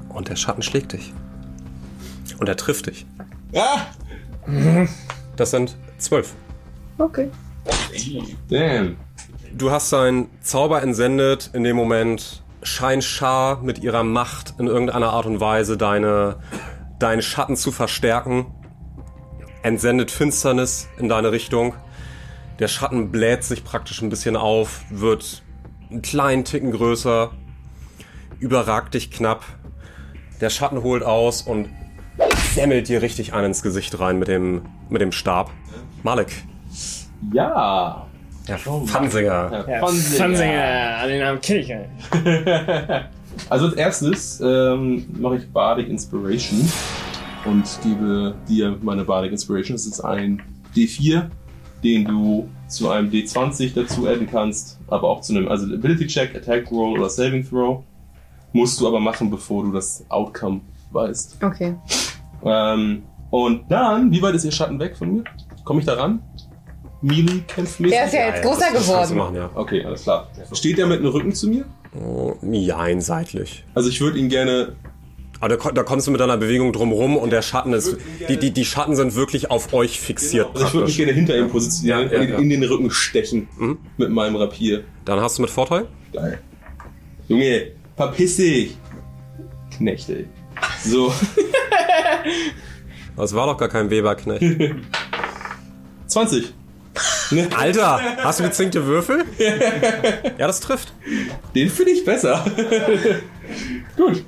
Und 0.09 0.29
der 0.29 0.36
Schatten 0.36 0.61
schlägt 0.61 0.93
dich. 0.93 1.13
Und 2.39 2.47
er 2.47 2.55
trifft 2.55 2.88
dich. 2.88 3.05
Ah! 3.53 3.81
Das 5.36 5.51
sind 5.51 5.75
zwölf. 5.97 6.33
Okay. 6.97 7.29
Damn. 8.49 8.97
Du 9.53 9.71
hast 9.71 9.89
seinen 9.89 10.29
Zauber 10.41 10.81
entsendet. 10.81 11.49
In 11.53 11.63
dem 11.63 11.75
Moment 11.75 12.43
scheint 12.66 13.03
Schar 13.03 13.61
mit 13.61 13.80
ihrer 13.80 14.03
Macht 14.03 14.55
in 14.57 14.68
irgendeiner 14.68 15.11
Art 15.11 15.26
und 15.26 15.39
Weise 15.39 15.78
deine, 15.78 16.38
deinen 16.99 17.22
Schatten 17.22 17.55
zu 17.55 17.72
verstärken. 17.72 18.47
Entsendet 19.63 20.11
Finsternis 20.11 20.88
in 20.97 21.09
deine 21.09 21.32
Richtung. 21.32 21.74
Der 22.59 22.68
Schatten 22.68 23.11
bläht 23.11 23.43
sich 23.43 23.63
praktisch 23.63 24.01
ein 24.01 24.09
bisschen 24.09 24.36
auf, 24.36 24.82
wird 24.89 25.43
einen 25.89 26.01
kleinen 26.01 26.45
Ticken 26.45 26.72
größer, 26.72 27.32
überragt 28.39 28.93
dich 28.93 29.11
knapp. 29.11 29.43
Der 30.41 30.49
Schatten 30.49 30.84
holt 30.84 31.03
aus 31.03 31.41
und 31.41 31.70
semmelt 32.53 32.88
dir 32.88 33.01
richtig 33.01 33.34
einen 33.34 33.47
ins 33.47 33.61
Gesicht 33.61 33.99
rein 33.99 34.20
mit 34.20 34.28
dem, 34.28 34.66
mit 34.89 35.01
dem 35.01 35.11
Stab. 35.11 35.51
Malik, 36.03 36.32
Ja. 37.34 38.07
Der 38.47 38.57
Pfannsinger. 38.57 39.65
Ja, 39.67 39.79
Fansinger, 39.79 40.97
an 41.01 41.09
den 41.09 41.19
Namen 41.19 41.41
kenne 41.41 41.59
ich. 41.59 41.73
Also 43.49 43.65
als 43.65 43.75
erstes 43.75 44.41
ähm, 44.41 45.05
mache 45.19 45.37
ich 45.37 45.51
Bardic 45.51 45.89
Inspiration 45.89 46.67
und 47.45 47.63
gebe 47.83 48.33
dir 48.47 48.77
meine 48.81 49.03
Bardic 49.03 49.31
Inspiration. 49.31 49.75
Das 49.75 49.85
ist 49.85 49.99
ein 49.99 50.41
D4, 50.75 51.29
den 51.83 52.05
du 52.05 52.49
zu 52.67 52.89
einem 52.89 53.09
D20 53.09 53.73
dazu 53.75 54.07
adden 54.07 54.27
kannst, 54.29 54.79
aber 54.87 55.09
auch 55.09 55.21
zu 55.21 55.33
einem 55.33 55.47
also 55.47 55.65
Ability 55.65 56.07
Check, 56.07 56.35
Attack 56.35 56.71
Roll 56.71 56.97
oder 56.97 57.09
Saving 57.09 57.47
Throw. 57.47 57.83
Musst 58.53 58.79
du 58.79 58.87
aber 58.87 58.99
machen, 58.99 59.29
bevor 59.29 59.63
du 59.63 59.71
das 59.71 60.05
Outcome 60.09 60.61
weißt. 60.91 61.43
Okay. 61.43 61.75
Ähm, 62.43 63.03
und 63.29 63.69
dann, 63.69 64.11
wie 64.11 64.21
weit 64.21 64.35
ist 64.35 64.45
ihr 64.45 64.51
Schatten 64.51 64.79
weg 64.79 64.95
von 64.95 65.13
mir? 65.13 65.23
Komme 65.65 65.81
ich 65.81 65.85
da 65.85 65.95
ran? 65.95 66.21
Kämpft 67.47 67.79
Der 67.79 68.05
ist 68.05 68.13
ja 68.13 68.27
jetzt 68.27 68.41
größer 68.43 68.59
das 68.59 68.71
kannst 68.73 68.87
du 68.87 68.91
geworden. 68.93 69.17
machen, 69.17 69.35
ja. 69.35 69.49
Okay, 69.53 69.83
alles 69.85 70.03
klar. 70.03 70.27
Steht 70.53 70.77
der 70.77 70.87
mit 70.87 70.99
dem 70.99 71.07
Rücken 71.07 71.33
zu 71.33 71.47
mir? 71.49 71.65
Oh, 71.99 72.33
Jein, 72.41 72.99
seitlich. 73.01 73.63
Also 73.73 73.89
ich 73.89 74.01
würde 74.01 74.17
ihn 74.19 74.27
gerne 74.29 74.75
Aber 75.39 75.49
da, 75.49 75.55
ko- 75.57 75.71
da 75.71 75.83
kommst 75.83 76.07
du 76.07 76.11
mit 76.11 76.19
deiner 76.19 76.37
Bewegung 76.37 76.73
drumrum 76.73 77.15
und 77.17 77.29
der 77.31 77.41
Schatten 77.41 77.73
ist. 77.73 77.95
Die, 78.27 78.37
die, 78.37 78.51
die 78.51 78.65
Schatten 78.65 78.95
sind 78.95 79.15
wirklich 79.15 79.51
auf 79.51 79.73
euch 79.73 79.99
fixiert 79.99 80.47
Also 80.53 80.65
ich 80.67 80.73
würde 80.73 80.85
mich 80.87 80.95
praktisch. 80.95 80.97
gerne 80.97 81.13
hinter 81.13 81.37
ihm 81.37 81.49
positionieren 81.49 82.09
Ja, 82.11 82.13
ja, 82.15 82.19
und 82.21 82.27
ihn 82.27 82.33
ja. 82.33 82.39
in 82.39 82.61
den 82.61 82.63
Rücken 82.63 82.89
stechen 82.91 83.47
Mhm. 83.57 83.77
mit 83.97 84.09
meinem 84.09 84.35
Rapier. 84.35 84.83
Dann 85.05 85.19
hast 85.21 85.37
du 85.37 85.41
mit 85.43 85.51
Vorteil. 85.51 85.87
Geil. 86.13 86.39
Junge, 87.27 87.71
verpiss 87.95 88.37
dich! 88.37 88.77
Knechte. 89.75 90.25
So, 90.83 91.11
Das 93.17 93.33
war 93.33 93.47
doch 93.47 93.57
gar 93.57 93.69
kein 93.69 93.89
Weberknecht. 93.89 94.43
20. 96.07 96.53
Ne? 97.31 97.47
Alter, 97.57 97.99
hast 98.23 98.39
du 98.39 98.43
gezinkte 98.43 98.85
Würfel? 98.85 99.25
Ja, 100.37 100.47
das 100.47 100.59
trifft. 100.59 100.93
Den 101.53 101.69
finde 101.69 101.91
ich 101.91 102.05
besser. 102.05 102.43
Gut. 103.97 104.23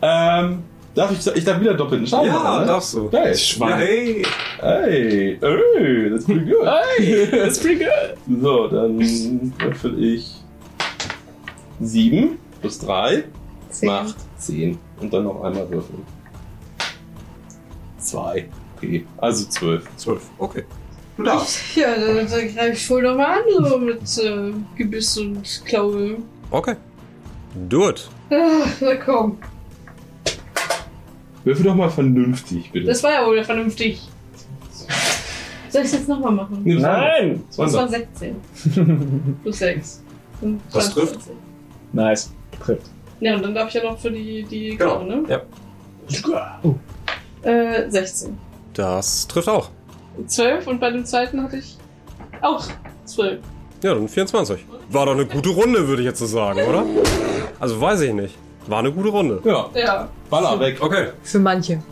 Ähm, 0.00 0.62
darf 0.94 1.10
ich, 1.12 1.26
ich 1.36 1.44
darf 1.44 1.60
wieder 1.60 1.74
doppelten 1.74 2.06
Schaden 2.06 2.32
machen, 2.32 2.60
ne? 2.60 2.66
darfst 2.66 2.94
du. 2.94 3.08
Geil. 3.08 3.34
Schwein. 3.36 3.78
Hey, 3.78 4.22
hey, 4.60 5.38
hey, 5.40 6.10
that's 6.10 6.24
pretty 6.24 6.44
good. 6.44 6.66
Hey, 6.98 7.26
that's 7.30 7.58
pretty 7.60 7.84
good. 7.84 8.40
So, 8.42 8.68
dann 8.68 9.52
würfel 9.58 10.02
ich 10.04 10.30
7 11.80 12.38
plus 12.60 12.78
3 12.80 13.24
Zehn. 13.70 13.88
macht 13.88 14.16
10. 14.38 14.78
Und 15.00 15.12
dann 15.12 15.24
noch 15.24 15.42
einmal 15.42 15.68
würfeln. 15.70 16.04
2. 17.98 18.48
Okay, 18.76 19.06
also 19.18 19.46
12. 19.46 19.84
Zwölf. 19.96 20.22
Okay. 20.38 20.64
Ja, 21.74 21.94
dann, 21.96 22.16
dann 22.28 22.54
greife 22.54 22.72
ich 22.72 22.90
wohl 22.90 23.02
nochmal 23.02 23.38
an, 23.38 23.64
so 23.68 23.78
mit 23.78 24.18
äh, 24.18 24.52
Gebiss 24.76 25.18
und 25.18 25.62
Klaue. 25.64 26.16
Okay. 26.50 26.76
Do 27.68 27.88
it. 27.90 28.08
Ah, 28.30 28.66
na 28.80 28.94
komm. 28.96 29.38
Würfel 31.44 31.64
doch 31.64 31.74
mal 31.74 31.90
vernünftig, 31.90 32.70
bitte. 32.70 32.86
Das 32.86 33.02
war 33.02 33.12
ja 33.12 33.26
wohl 33.26 33.42
vernünftig. 33.42 34.00
Soll 35.68 35.80
ich 35.82 35.86
es 35.88 35.92
jetzt 35.92 36.08
nochmal 36.08 36.32
machen? 36.32 36.60
Nein! 36.64 37.42
das 37.48 37.58
war 37.58 37.64
Das 37.66 37.72
so. 37.72 37.78
waren 37.78 37.88
16. 37.88 39.38
Plus 39.42 39.58
6. 39.58 40.02
Und 40.42 40.60
Das 40.72 40.90
trifft. 40.92 41.12
22. 41.22 41.32
Nice. 41.92 42.32
Trifft. 42.64 42.86
Ja, 43.20 43.36
und 43.36 43.42
dann 43.42 43.54
darf 43.54 43.68
ich 43.68 43.74
ja 43.74 43.82
noch 43.84 43.98
für 43.98 44.10
die, 44.10 44.42
die 44.44 44.76
Genau. 44.76 45.02
Ne? 45.04 45.22
Ja. 45.28 46.60
Äh, 47.42 47.90
16. 47.90 48.36
Das 48.74 49.26
trifft 49.26 49.48
auch. 49.48 49.70
12 50.26 50.66
und 50.66 50.80
bei 50.80 50.90
dem 50.90 51.04
zweiten 51.04 51.42
hatte 51.42 51.56
ich 51.58 51.76
auch 52.40 52.64
12. 53.04 53.40
Ja, 53.82 53.94
dann 53.94 54.08
24. 54.08 54.64
War 54.90 55.06
doch 55.06 55.12
eine 55.12 55.26
gute 55.26 55.50
Runde, 55.50 55.88
würde 55.88 56.02
ich 56.02 56.06
jetzt 56.06 56.20
so 56.20 56.26
sagen, 56.26 56.60
oder? 56.68 56.84
Also 57.58 57.80
weiß 57.80 58.02
ich 58.02 58.12
nicht. 58.12 58.36
War 58.66 58.78
eine 58.78 58.92
gute 58.92 59.08
Runde. 59.08 59.40
Ja, 59.44 59.68
Ja. 59.74 60.08
Baller 60.30 60.58
weg. 60.60 60.78
Okay. 60.80 61.08
Für 61.22 61.40
manche. 61.40 61.82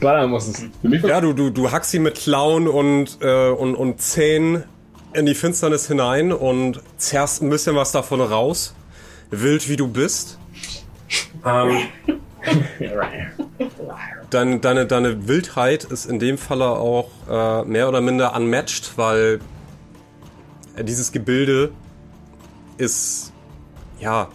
Ballern 0.00 0.30
muss 0.30 0.48
es. 0.48 0.64
Für 0.80 0.88
mich 0.88 1.02
war 1.02 1.10
Ja, 1.10 1.20
du, 1.20 1.34
du, 1.34 1.50
du 1.50 1.70
hackst 1.70 1.92
ihn 1.92 2.02
mit 2.02 2.14
Klauen 2.14 2.66
und, 2.68 3.18
äh, 3.20 3.50
und, 3.50 3.74
und 3.74 4.00
Zähnen 4.00 4.64
in 5.12 5.26
die 5.26 5.34
Finsternis 5.34 5.86
hinein 5.88 6.32
und 6.32 6.80
zerrst 6.96 7.42
ein 7.42 7.50
bisschen 7.50 7.76
was 7.76 7.92
davon 7.92 8.20
raus. 8.20 8.74
Wild 9.30 9.68
wie 9.68 9.76
du 9.76 9.86
bist. 9.88 10.38
Ähm, 11.44 11.82
deine, 14.34 14.58
deine, 14.58 14.86
deine 14.86 15.28
Wildheit 15.28 15.84
ist 15.84 16.06
in 16.06 16.18
dem 16.18 16.38
Falle 16.38 16.68
auch 16.68 17.10
äh, 17.30 17.64
mehr 17.64 17.88
oder 17.88 18.00
minder 18.00 18.34
unmatched, 18.34 18.92
weil 18.96 19.40
dieses 20.82 21.12
Gebilde 21.12 21.70
ist, 22.76 23.32
ja, 24.00 24.28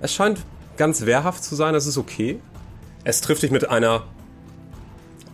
es 0.00 0.12
scheint 0.12 0.40
ganz 0.76 1.06
wehrhaft 1.06 1.42
zu 1.42 1.54
sein, 1.54 1.74
es 1.74 1.86
ist 1.86 1.96
okay. 1.96 2.38
Es 3.04 3.20
trifft 3.20 3.42
dich 3.42 3.50
mit 3.50 3.70
einer 3.70 4.04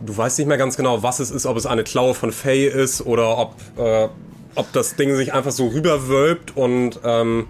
Du 0.05 0.17
weißt 0.17 0.37
nicht 0.37 0.47
mehr 0.47 0.57
ganz 0.57 0.75
genau, 0.75 1.01
was 1.01 1.19
es 1.19 1.31
ist, 1.31 1.45
ob 1.45 1.55
es 1.55 1.65
eine 1.65 1.83
Klaue 1.83 2.13
von 2.13 2.33
Faye 2.33 2.67
ist 2.67 3.05
oder 3.05 3.37
ob, 3.37 3.55
äh, 3.77 4.09
ob 4.55 4.71
das 4.73 4.95
Ding 4.97 5.15
sich 5.15 5.33
einfach 5.33 5.51
so 5.51 5.67
rüberwölbt 5.67 6.57
und 6.57 6.99
ähm, 7.05 7.47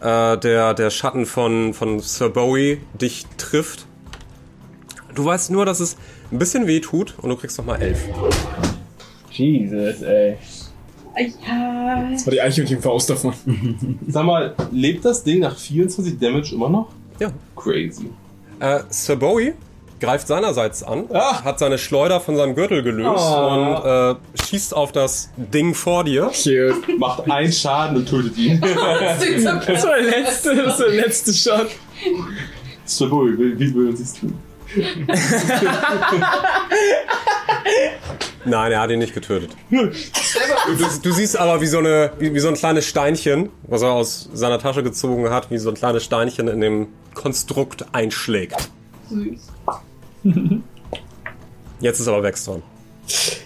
äh, 0.00 0.38
der, 0.38 0.72
der 0.72 0.88
Schatten 0.88 1.26
von, 1.26 1.74
von 1.74 2.00
Sir 2.00 2.30
Bowie 2.30 2.80
dich 2.94 3.26
trifft. 3.36 3.86
Du 5.14 5.24
weißt 5.24 5.50
nur, 5.50 5.64
dass 5.66 5.80
es 5.80 5.96
ein 6.30 6.38
bisschen 6.38 6.66
weh 6.66 6.80
tut 6.80 7.14
und 7.20 7.30
du 7.30 7.36
kriegst 7.36 7.58
nochmal 7.58 7.80
elf. 7.82 7.98
Jesus, 9.30 10.02
ey. 10.02 10.36
Ah, 11.14 11.20
Ja. 11.46 12.10
Das 12.12 12.26
war 12.26 12.32
die 12.32 12.40
Eichhörnchenfaust 12.40 13.10
davon. 13.10 13.34
Sag 14.08 14.24
mal, 14.24 14.54
lebt 14.70 15.04
das 15.04 15.22
Ding 15.24 15.40
nach 15.40 15.56
24 15.56 16.18
Damage 16.18 16.54
immer 16.54 16.68
noch? 16.68 16.88
Ja. 17.18 17.30
Crazy. 17.56 18.10
Äh, 18.60 18.80
Sir 18.90 19.16
Bowie 19.16 19.52
greift 20.00 20.26
seinerseits 20.28 20.82
an, 20.82 21.04
Ah. 21.12 21.42
hat 21.44 21.58
seine 21.58 21.76
Schleuder 21.76 22.20
von 22.20 22.36
seinem 22.36 22.54
Gürtel 22.54 22.82
gelöst 22.82 23.22
Oh. 23.22 23.48
und 23.48 23.84
äh, 23.84 24.44
schießt 24.46 24.74
auf 24.74 24.92
das 24.92 25.30
Ding 25.36 25.74
vor 25.74 26.04
dir. 26.04 26.30
Cute. 26.32 26.98
Macht 26.98 27.30
einen 27.30 27.52
Schaden 27.52 27.98
und 27.98 28.08
tötet 28.08 28.36
ihn. 28.38 28.60
Das 28.60 29.84
war 29.84 29.96
der 29.96 30.10
letzte, 30.22 30.54
das 30.56 30.78
der 30.78 30.88
letzte 30.88 31.32
Shot. 31.34 31.68
Savoy, 32.86 33.38
wie, 33.38 33.58
wie 33.58 33.74
will 33.74 33.88
uns 33.90 34.00
das 34.00 34.14
tun? 34.14 34.34
Nein, 38.44 38.72
er 38.72 38.80
hat 38.80 38.90
ihn 38.90 38.98
nicht 38.98 39.14
getötet. 39.14 39.50
Du, 39.70 39.86
du 41.02 41.12
siehst 41.12 41.36
aber, 41.38 41.60
wie 41.60 41.66
so, 41.66 41.78
eine, 41.78 42.12
wie, 42.18 42.32
wie 42.34 42.40
so 42.40 42.48
ein 42.48 42.54
kleines 42.54 42.86
Steinchen, 42.86 43.50
was 43.66 43.82
er 43.82 43.92
aus 43.92 44.28
seiner 44.32 44.58
Tasche 44.58 44.82
gezogen 44.82 45.28
hat, 45.30 45.50
wie 45.50 45.58
so 45.58 45.68
ein 45.70 45.74
kleines 45.74 46.04
Steinchen 46.04 46.48
in 46.48 46.60
dem 46.60 46.88
Konstrukt 47.14 47.84
einschlägt. 47.92 48.70
Süß. 49.08 49.40
Jetzt 51.80 52.00
ist 52.00 52.08
aber 52.08 52.22
Wex 52.22 52.44
dran. 52.44 52.62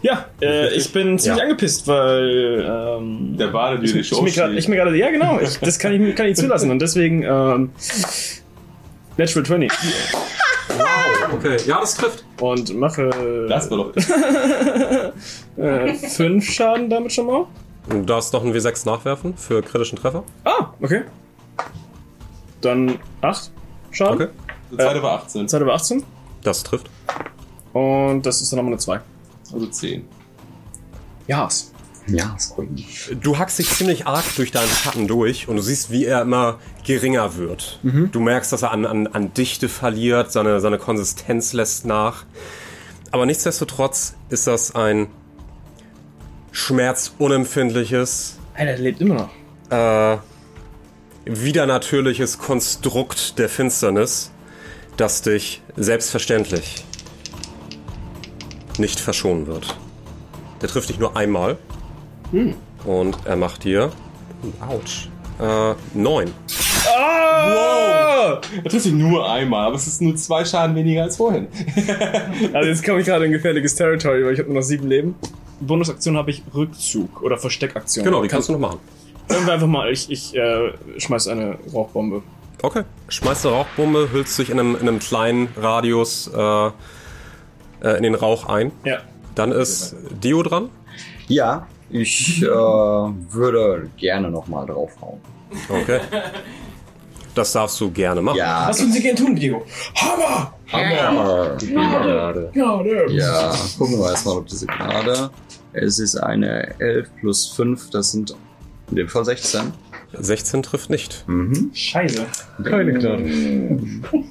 Ja, 0.02 0.26
äh, 0.42 0.74
ich 0.74 0.92
bin 0.92 1.18
ziemlich 1.18 1.38
Ja. 1.38 1.42
angepisst, 1.44 1.88
weil 1.88 2.64
ähm, 2.68 3.36
Der 3.38 3.46
Bade, 3.48 3.78
die 3.78 3.98
ich, 3.98 4.12
ich, 4.12 4.20
mir 4.36 4.52
ich 4.52 4.68
mir 4.68 4.76
gerade, 4.76 4.94
ja 4.96 5.10
genau, 5.10 5.40
ich, 5.40 5.58
das 5.58 5.78
kann 5.78 5.92
ich, 5.92 6.14
kann 6.14 6.26
ich 6.26 6.36
zulassen 6.36 6.70
und 6.70 6.80
deswegen 6.82 7.22
ähm, 7.22 7.70
Natural 9.16 9.46
20 9.46 9.72
Okay, 11.32 11.56
ja, 11.66 11.80
das 11.80 11.94
trifft. 11.94 12.24
und 12.40 12.74
mache 12.74 13.46
Das 13.48 13.70
war 13.70 13.78
doch. 13.78 13.96
äh, 15.56 15.94
fünf 15.94 16.50
Schaden 16.50 16.88
damit 16.90 17.12
schon 17.12 17.26
mal. 17.26 17.46
Du 17.88 18.02
darfst 18.02 18.32
noch 18.32 18.42
einen 18.42 18.54
W6 18.54 18.86
nachwerfen 18.86 19.36
für 19.36 19.62
kritischen 19.62 19.98
Treffer. 19.98 20.24
Ah, 20.44 20.68
okay. 20.80 21.02
Dann 22.60 22.98
acht 23.20 23.50
Schaden. 23.90 24.14
Okay. 24.14 24.28
Der 24.70 24.86
zweite 24.86 25.02
war 25.02 25.12
18, 25.22 25.48
Zweite 25.48 25.66
war 25.66 25.74
18 25.74 26.02
Das 26.42 26.62
trifft. 26.62 26.88
und 27.72 28.22
das 28.22 28.40
ist 28.40 28.50
dann 28.52 28.56
nochmal 28.58 28.72
eine 28.72 28.78
2. 28.80 29.00
also 29.52 29.66
10. 29.66 30.04
Ja. 31.26 31.48
Ja, 32.06 32.36
sorry. 32.38 32.68
Du 33.22 33.38
hackst 33.38 33.58
dich 33.58 33.70
ziemlich 33.70 34.06
arg 34.06 34.24
durch 34.36 34.50
deinen 34.50 34.68
Schatten 34.68 35.06
durch 35.08 35.48
und 35.48 35.56
du 35.56 35.62
siehst, 35.62 35.90
wie 35.90 36.04
er 36.04 36.20
immer 36.22 36.58
geringer 36.84 37.36
wird. 37.36 37.80
Du 37.82 38.20
merkst, 38.20 38.52
dass 38.52 38.62
er 38.62 38.72
an, 38.72 38.84
an, 38.84 39.06
an 39.06 39.32
Dichte 39.32 39.68
verliert, 39.70 40.30
seine, 40.30 40.60
seine 40.60 40.78
Konsistenz 40.78 41.52
lässt 41.54 41.86
nach. 41.86 42.24
Aber 43.10 43.24
nichtsdestotrotz 43.26 44.16
ist 44.28 44.46
das 44.46 44.74
ein 44.74 45.06
schmerzunempfindliches, 46.52 48.38
Alter, 48.54 48.76
lebt 48.78 49.00
immer 49.00 49.14
noch. 49.14 49.30
äh, 49.70 50.18
widernatürliches 51.24 52.38
Konstrukt 52.38 53.38
der 53.38 53.48
Finsternis, 53.48 54.30
das 54.96 55.22
dich 55.22 55.62
selbstverständlich 55.76 56.84
nicht 58.78 59.00
verschonen 59.00 59.46
wird. 59.46 59.76
Der 60.60 60.68
trifft 60.68 60.88
dich 60.88 60.98
nur 60.98 61.16
einmal. 61.16 61.58
Und 62.84 63.16
er 63.24 63.36
macht 63.36 63.64
dir. 63.64 63.90
Autsch. 64.60 65.08
Äh, 65.40 65.74
neun. 65.94 66.32
Ah! 66.96 68.40
Er 68.56 68.70
trifft 68.70 68.84
sich 68.84 68.92
nur 68.92 69.30
einmal, 69.30 69.66
aber 69.66 69.76
es 69.76 69.86
ist 69.86 70.00
nur 70.00 70.16
zwei 70.16 70.44
Schaden 70.44 70.76
weniger 70.76 71.02
als 71.02 71.16
vorhin. 71.16 71.48
Also 72.52 72.68
jetzt 72.68 72.84
komme 72.84 73.00
ich 73.00 73.06
gerade 73.06 73.24
in 73.26 73.32
gefährliches 73.32 73.74
Territory, 73.74 74.24
weil 74.24 74.34
ich 74.34 74.38
habe 74.38 74.48
nur 74.48 74.60
noch 74.60 74.66
sieben 74.66 74.88
Leben. 74.88 75.14
Bonusaktion 75.60 76.16
habe 76.16 76.30
ich 76.30 76.42
Rückzug 76.54 77.22
oder 77.22 77.38
Versteckaktion. 77.38 78.04
Genau, 78.04 78.22
die 78.22 78.28
kannst 78.28 78.48
du 78.48 78.52
noch 78.52 78.60
machen. 78.60 78.78
Sagen 79.28 79.46
wir 79.46 79.54
einfach 79.54 79.66
mal, 79.66 79.90
ich, 79.90 80.10
ich 80.10 80.36
äh, 80.36 80.72
schmeiß 80.98 81.28
eine 81.28 81.58
Rauchbombe. 81.72 82.22
Okay. 82.62 82.82
Schmeißt 83.08 83.46
eine 83.46 83.56
Rauchbombe, 83.56 84.08
hüllst 84.12 84.38
dich 84.38 84.50
in 84.50 84.60
einem, 84.60 84.74
in 84.76 84.88
einem 84.88 84.98
kleinen 84.98 85.48
Radius 85.56 86.30
äh, 86.34 86.66
äh, 86.66 87.96
in 87.96 88.02
den 88.02 88.14
Rauch 88.14 88.46
ein. 88.48 88.72
Ja. 88.84 88.98
Dann 89.34 89.52
ist 89.52 89.96
Dio 90.22 90.42
dran. 90.42 90.70
Ja, 91.26 91.66
ich 91.94 92.42
äh, 92.42 92.46
würde 92.46 93.88
gerne 93.96 94.28
nochmal 94.28 94.66
draufhauen. 94.66 95.20
Okay. 95.68 96.00
Das 97.36 97.52
darfst 97.52 97.80
du 97.80 97.90
gerne 97.90 98.20
machen. 98.20 98.36
Ja. 98.36 98.68
Was 98.68 98.80
würden 98.80 98.92
Sie 98.92 99.00
gerne 99.00 99.18
tun, 99.18 99.36
Diego? 99.36 99.64
Hammer! 99.94 100.54
Hammer. 100.72 101.56
Gnade. 101.58 102.50
Gnade! 102.52 103.06
Ja, 103.10 103.52
gucken 103.78 103.98
wir 103.98 104.10
erstmal, 104.10 104.38
ob 104.38 104.46
diese 104.46 104.66
Gnade. 104.66 105.30
Es 105.72 105.98
ist 105.98 106.16
eine 106.16 106.74
11 106.80 107.08
plus 107.20 107.52
5, 107.52 107.90
das 107.90 108.12
sind 108.12 108.34
in 108.90 108.96
dem 108.96 109.08
Fall 109.08 109.24
16. 109.24 109.72
16 110.12 110.62
trifft 110.62 110.90
nicht. 110.90 111.24
Mhm. 111.28 111.70
Scheiße. 111.74 112.26
Keine 112.64 112.92
Gnade. 112.92 113.24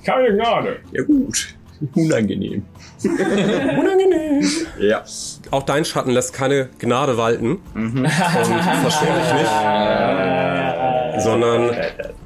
Keine 0.06 0.36
Gnade. 0.36 0.80
Ja 0.92 1.04
gut. 1.04 1.56
Unangenehm. 1.96 2.66
Unangenehm. 3.04 4.44
Ja. 4.80 5.04
Auch 5.52 5.64
dein 5.64 5.86
Schatten 5.86 6.12
lässt 6.12 6.34
keine 6.34 6.70
Gnade 6.80 7.18
walten 7.18 7.60
und 7.74 8.08
verschont 8.08 9.10
dich 9.18 9.34
nicht, 9.34 9.52
sondern 11.24 11.76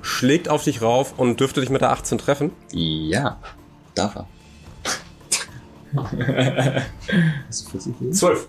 schlägt 0.02 0.50
auf 0.50 0.64
dich 0.64 0.82
rauf 0.82 1.14
und 1.18 1.40
dürfte 1.40 1.62
dich 1.62 1.70
mit 1.70 1.82
der 1.82 1.92
18 1.92 2.18
treffen. 2.18 2.52
Ja. 2.72 3.38
Darf 3.96 4.16
er. 4.16 4.28
12. 8.12 8.48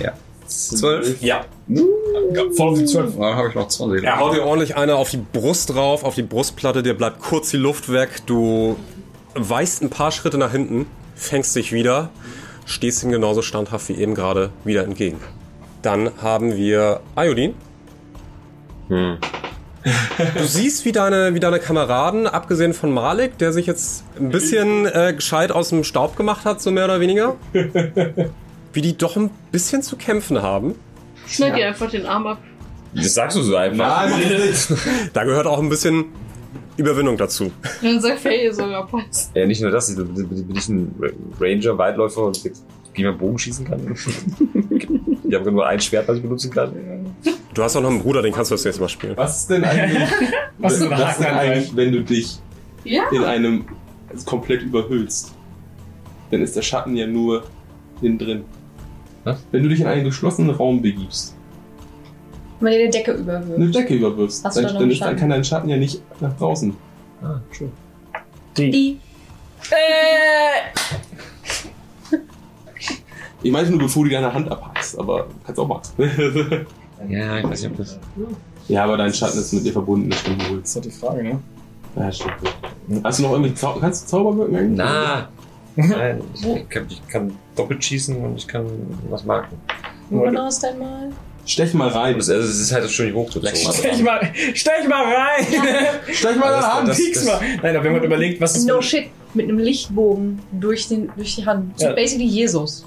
Ja. 0.00 0.12
12. 0.46 1.22
Ja. 1.22 1.44
Voll 2.56 2.68
auf 2.68 2.78
die 2.78 2.84
12. 2.84 3.16
Dann 3.16 3.36
habe 3.36 3.48
ich 3.48 3.54
noch 3.54 3.68
20. 3.68 4.04
Er 4.04 4.18
haut 4.18 4.34
dir 4.34 4.44
ordentlich 4.44 4.76
eine 4.76 4.96
auf 4.96 5.10
die 5.10 5.18
Brust 5.18 5.70
drauf, 5.74 6.04
auf 6.04 6.14
die 6.14 6.22
Brustplatte, 6.22 6.82
dir 6.82 6.94
bleibt 6.94 7.20
kurz 7.20 7.50
die 7.50 7.56
Luft 7.56 7.92
weg, 7.92 8.22
du 8.26 8.76
weißt 9.34 9.82
ein 9.82 9.90
paar 9.90 10.12
Schritte 10.12 10.38
nach 10.38 10.52
hinten, 10.52 10.86
fängst 11.14 11.54
dich 11.56 11.72
wieder, 11.72 12.10
stehst 12.66 13.02
ihm 13.02 13.10
genauso 13.10 13.42
standhaft 13.42 13.88
wie 13.88 13.94
eben 13.94 14.14
gerade 14.14 14.50
wieder 14.64 14.84
entgegen. 14.84 15.20
Dann 15.82 16.10
haben 16.20 16.56
wir 16.56 17.00
Iodin. 17.16 17.54
Hm. 18.88 19.18
Du 20.36 20.44
siehst, 20.44 20.84
wie 20.84 20.92
deine, 20.92 21.34
wie 21.34 21.40
deine 21.40 21.58
Kameraden, 21.58 22.28
abgesehen 22.28 22.72
von 22.72 22.92
Malik, 22.92 23.38
der 23.38 23.52
sich 23.52 23.66
jetzt 23.66 24.04
ein 24.16 24.28
bisschen 24.28 24.86
äh, 24.86 25.12
gescheit 25.12 25.50
aus 25.50 25.70
dem 25.70 25.82
Staub 25.82 26.16
gemacht 26.16 26.44
hat, 26.44 26.62
so 26.62 26.70
mehr 26.70 26.84
oder 26.84 27.00
weniger, 27.00 27.34
wie 28.72 28.80
die 28.80 28.96
doch 28.96 29.16
ein 29.16 29.30
bisschen 29.50 29.82
zu 29.82 29.96
kämpfen 29.96 30.40
haben. 30.40 30.76
Schneid 31.26 31.56
dir 31.56 31.66
einfach 31.66 31.90
den 31.90 32.06
Arm 32.06 32.26
ab. 32.28 32.38
Das 32.94 33.14
sagst 33.14 33.36
du 33.36 33.42
so 33.42 33.56
einfach. 33.56 34.08
Nein. 34.08 34.12
Da 35.12 35.24
gehört 35.24 35.46
auch 35.46 35.58
ein 35.58 35.68
bisschen 35.68 36.06
Überwindung 36.76 37.16
dazu. 37.16 37.50
Dann 37.82 38.00
sagt 38.00 38.20
Faye 38.20 38.50
sogar 38.52 38.86
passt. 38.86 39.34
Ja, 39.34 39.46
nicht 39.46 39.60
nur 39.60 39.70
das, 39.70 39.94
bin 39.94 40.14
bin 40.14 40.56
ich 40.56 40.68
ein 40.68 40.94
Ranger, 41.38 41.76
Waldläufer 41.76 42.22
und 42.22 42.40
wie 42.94 43.04
man 43.04 43.16
Bogen 43.18 43.38
schießen 43.38 43.66
kann. 43.66 43.80
ich 45.28 45.34
habe 45.34 45.52
nur 45.52 45.66
ein 45.66 45.80
Schwert, 45.80 46.08
was 46.08 46.16
ich 46.16 46.22
benutzen 46.22 46.50
kann. 46.50 46.72
Du 47.54 47.62
hast 47.62 47.76
auch 47.76 47.80
noch 47.82 47.90
einen 47.90 48.00
Bruder, 48.02 48.22
den 48.22 48.32
kannst 48.32 48.50
du 48.50 48.54
das 48.54 48.64
nächste 48.64 48.82
Mal 48.82 48.88
spielen. 48.88 49.16
Was 49.16 49.40
ist 49.40 49.50
denn 49.50 49.64
eigentlich, 49.64 50.08
Was 50.58 50.74
ist 50.74 50.82
ein 50.82 50.90
was 50.90 51.18
denn 51.18 51.26
eigentlich, 51.26 51.74
wenn 51.76 51.92
du 51.92 52.02
dich 52.02 52.38
Ja. 52.84 53.04
in 53.12 53.24
einem 53.24 53.64
komplett 54.24 54.62
überhüllst? 54.62 55.32
Dann 56.30 56.42
ist 56.42 56.56
der 56.56 56.62
Schatten 56.62 56.96
ja 56.96 57.06
nur 57.06 57.44
innen 58.00 58.18
drin. 58.18 58.44
Was? 59.24 59.44
Wenn 59.52 59.62
du 59.62 59.68
dich 59.68 59.80
in 59.80 59.86
einen 59.86 60.04
geschlossenen 60.04 60.50
Raum 60.50 60.82
begibst, 60.82 61.36
Wenn 62.62 62.70
man 62.70 62.78
dir 62.78 62.84
eine 62.84 62.90
Decke 62.90 63.10
eine 63.12 63.20
überwirft. 63.20 63.74
Decke 63.74 63.94
überwirfst, 63.94 64.44
Hast 64.44 64.56
du 64.56 64.62
dann, 64.62 64.74
dann, 64.78 64.98
dann 64.98 65.16
kann 65.16 65.30
dein 65.30 65.44
Schatten 65.44 65.68
ja 65.68 65.76
nicht 65.76 66.00
nach 66.20 66.36
draußen. 66.36 66.76
Ah, 67.20 67.40
true. 67.56 67.68
Die. 68.56 68.98
Ich 73.42 73.50
meinte 73.50 73.72
nur, 73.72 73.80
bevor 73.80 74.04
du 74.04 74.10
deine 74.10 74.32
Hand 74.32 74.48
abhackst, 74.50 74.96
aber 74.98 75.26
kannst 75.44 75.60
auch 75.60 75.68
machen. 75.68 75.86
Ja, 77.08 77.38
ich 77.38 77.44
weiß 77.44 77.62
nicht, 77.62 77.72
ob 77.72 77.78
das. 77.78 77.98
ja, 78.68 78.84
aber 78.84 78.96
dein 78.96 79.12
Schatten 79.12 79.36
ist 79.36 79.52
mit 79.52 79.66
dir 79.66 79.72
verbunden, 79.72 80.08
das 80.08 80.20
stimmt 80.20 80.48
wohl. 80.48 80.60
Das 80.60 80.68
ist 80.68 80.76
doch 80.76 80.82
die 80.82 80.90
Frage, 80.92 81.24
ne? 81.24 81.40
Ja, 81.96 82.12
stimmt. 82.12 82.34
Hast 83.02 83.18
du 83.18 83.22
noch 83.24 83.32
irgendwelche 83.32 83.56
Zau 83.56 83.76
Kannst 83.80 84.04
du 84.04 84.06
Zauber 84.06 84.36
wirken 84.38 84.54
eigentlich? 84.54 84.78
Na! 84.78 85.28
Nein, 85.74 86.20
ich 86.32 86.68
kann, 86.68 86.86
ich 86.88 87.08
kann 87.08 87.32
doppelt 87.56 87.82
schießen 87.82 88.16
und 88.24 88.36
ich 88.36 88.46
kann 88.46 88.66
was 89.10 89.24
marken. 89.24 89.56
Wo 90.10 90.20
genau 90.20 90.46
ist 90.46 90.62
dein 90.62 90.78
Mal? 90.78 91.10
Stech 91.44 91.74
mal 91.74 91.88
rein. 91.88 92.16
Das, 92.18 92.30
also, 92.30 92.48
es 92.48 92.60
ist 92.60 92.72
halt 92.72 92.88
schon 92.90 93.12
hochgezogen. 93.12 93.48
Stech 93.48 94.02
mal, 94.02 94.20
stech 94.54 94.88
mal 94.88 95.04
rein! 95.04 95.46
Stech 96.12 96.36
mal 96.36 96.50
deine 96.52 96.72
Hand! 96.74 96.92
Pieks 96.94 97.24
mal! 97.24 97.40
Nein, 97.62 97.74
aber 97.76 97.84
wenn 97.84 97.92
man 97.92 98.04
überlegt, 98.04 98.40
was 98.40 98.56
ist. 98.56 98.66
No 98.66 98.80
shit. 98.80 99.06
Mit 99.34 99.48
einem 99.48 99.58
Lichtbogen 99.58 100.40
durch, 100.52 100.88
den, 100.88 101.10
durch 101.16 101.34
die 101.36 101.46
Hand. 101.46 101.78
So 101.78 101.86
Ja. 101.86 101.92
basically 101.94 102.26
Jesus. 102.26 102.84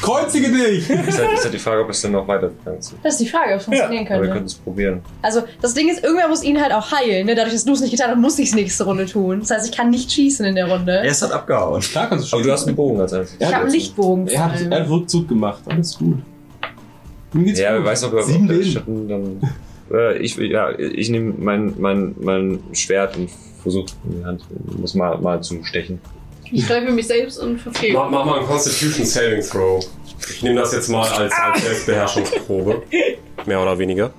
Kreuzige 0.00 0.50
dich! 0.50 0.88
Ist 0.88 1.18
halt, 1.18 1.32
ist 1.34 1.44
halt 1.44 1.52
die 1.54 1.58
Frage, 1.58 1.82
ob 1.82 1.90
es 1.90 2.00
dann 2.00 2.12
noch 2.12 2.26
weitergegangen 2.26 2.78
ist. 2.78 2.94
Das 3.02 3.14
ist 3.14 3.20
die 3.20 3.28
Frage, 3.28 3.52
ob 3.54 3.58
es 3.60 3.64
funktionieren 3.64 4.06
Aber 4.06 4.14
wir 4.14 4.18
könnte. 4.20 4.32
können 4.34 4.46
es 4.46 4.54
probieren. 4.54 5.02
Also, 5.20 5.42
das 5.60 5.74
Ding 5.74 5.88
ist, 5.90 6.02
irgendwer 6.02 6.28
muss 6.28 6.42
ihn 6.42 6.60
halt 6.60 6.72
auch 6.72 6.90
heilen. 6.90 7.26
Ne? 7.26 7.34
Dadurch, 7.34 7.52
dass 7.54 7.64
du 7.64 7.72
es 7.72 7.80
nicht 7.80 7.90
getan 7.90 8.10
hast, 8.10 8.18
muss 8.18 8.38
ich 8.38 8.48
es 8.50 8.54
nächste 8.54 8.84
Runde 8.84 9.04
tun. 9.06 9.40
Das 9.40 9.50
heißt, 9.50 9.68
ich 9.70 9.76
kann 9.76 9.90
nicht 9.90 10.10
schießen 10.10 10.46
in 10.46 10.54
der 10.54 10.70
Runde. 10.70 10.92
Er 10.92 11.04
ist 11.04 11.20
halt 11.22 11.32
abgehauen. 11.32 11.80
Klar 11.82 12.08
kannst 12.08 12.32
du 12.32 12.36
Aber 12.36 12.44
du 12.44 12.52
hast 12.52 12.66
einen 12.66 12.76
Bogen 12.76 13.00
als 13.00 13.12
erstes. 13.12 13.36
ich 13.38 13.46
habe 13.46 13.64
einen 13.64 13.72
Lichtbogen. 13.72 14.28
Er 14.28 14.44
hat, 14.44 14.60
er 14.70 14.80
hat 14.80 14.88
Rückzug 14.88 15.28
gemacht. 15.28 15.62
Alles 15.68 15.98
gut. 15.98 16.18
Ihm 17.34 17.44
geht's 17.44 17.58
Ja, 17.60 17.74
gut. 17.76 17.84
wer 17.84 17.90
weiß, 17.92 18.04
ob, 18.04 18.14
ob 18.14 18.22
Sieben 18.22 18.46
der 18.48 18.56
Leben. 18.56 18.70
Schatten 18.70 19.08
dann. 19.08 19.40
Äh, 19.92 20.18
ich 20.18 20.36
ja, 20.36 20.78
ich 20.78 21.08
nehme 21.10 21.34
mein, 21.38 21.74
mein, 21.78 22.14
mein 22.20 22.60
Schwert 22.72 23.16
und 23.16 23.30
versuche 23.62 23.86
in 24.04 24.18
die 24.18 24.24
Hand, 24.24 24.42
muss 24.78 24.94
mal, 24.94 25.18
mal 25.18 25.42
zu 25.42 25.62
stechen. 25.64 26.00
Ich 26.50 26.64
streife 26.64 26.90
mich 26.92 27.06
selbst 27.06 27.38
und 27.38 27.58
verfehle. 27.60 27.94
Mach, 27.94 28.10
mach 28.10 28.24
mal 28.24 28.38
einen 28.38 28.46
Constitution 28.46 29.04
Saving 29.04 29.42
Throw. 29.42 29.84
Ich 30.30 30.42
nehme 30.42 30.60
das 30.60 30.72
jetzt 30.72 30.88
mal 30.88 31.06
als, 31.06 31.32
als 31.32 31.62
Selbstbeherrschungsprobe. 31.62 32.82
Mehr 33.46 33.60
oder 33.62 33.78
weniger. 33.78 34.10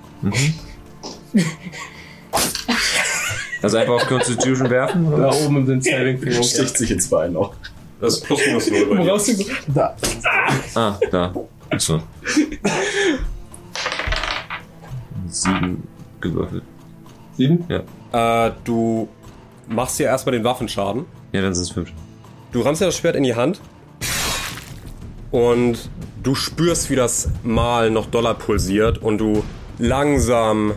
Also 3.62 3.78
einfach 3.78 3.94
auf 3.96 4.08
Constitution 4.08 4.70
werfen? 4.70 5.10
Da 5.10 5.18
Oder? 5.18 5.36
oben 5.36 5.58
in 5.58 5.66
den 5.66 5.82
Saving 5.82 6.22
Throw. 6.22 6.44
Sticht 6.46 6.78
sich 6.78 6.92
ins 6.92 7.10
Bein 7.10 7.34
noch. 7.34 7.54
Das 8.00 8.16
ist 8.16 8.26
plus 8.26 8.40
minus 8.46 8.70
null 8.72 8.86
bei 8.86 9.04
dir. 9.04 9.46
Da. 9.74 9.96
Ah, 10.76 10.98
da. 11.12 11.34
Achso. 11.70 12.02
Sieben 15.28 15.88
gewürfelt. 16.20 16.64
Sieben? 17.38 17.66
Äh, 18.12 18.52
du 18.64 19.08
machst 19.68 20.00
dir 20.00 20.08
erstmal 20.08 20.34
den 20.34 20.44
Waffenschaden. 20.44 21.06
Ja, 21.32 21.42
dann 21.42 21.54
sind 21.54 21.64
es 21.64 21.72
fünf. 21.72 21.92
Du 22.52 22.62
rammst 22.62 22.82
dir 22.82 22.86
das 22.86 22.98
Schwert 22.98 23.16
in 23.16 23.24
die 23.24 23.36
Hand 23.36 23.62
und 25.32 25.90
du 26.24 26.34
spürst, 26.34 26.90
wie 26.90 26.96
das 26.96 27.30
Mal 27.44 27.92
noch 27.92 28.08
doller 28.08 28.34
pulsiert 28.34 28.98
und 28.98 29.20
du 29.20 29.44
langsam 29.78 30.74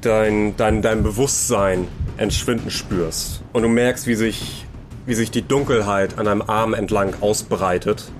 dein, 0.00 0.56
dein, 0.56 0.80
dein 0.82 1.02
Bewusstsein 1.02 1.86
entschwinden 2.16 2.70
spürst. 2.70 3.42
Und 3.52 3.62
du 3.62 3.68
merkst, 3.68 4.06
wie 4.06 4.14
sich, 4.14 4.66
wie 5.06 5.14
sich 5.14 5.30
die 5.30 5.42
Dunkelheit 5.42 6.18
an 6.18 6.24
deinem 6.24 6.42
Arm 6.42 6.74
entlang 6.74 7.14
ausbreitet 7.20 8.10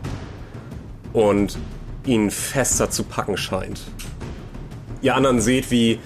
und 1.12 1.58
ihn 2.06 2.30
fester 2.30 2.90
zu 2.90 3.04
packen 3.04 3.36
scheint. 3.36 3.80
Ihr 5.02 5.14
anderen 5.14 5.40
seht, 5.40 5.70
wie 5.70 5.98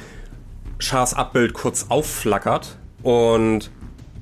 Schars 0.78 1.14
Abbild 1.14 1.54
kurz 1.54 1.86
aufflackert 1.88 2.76
und 3.02 3.70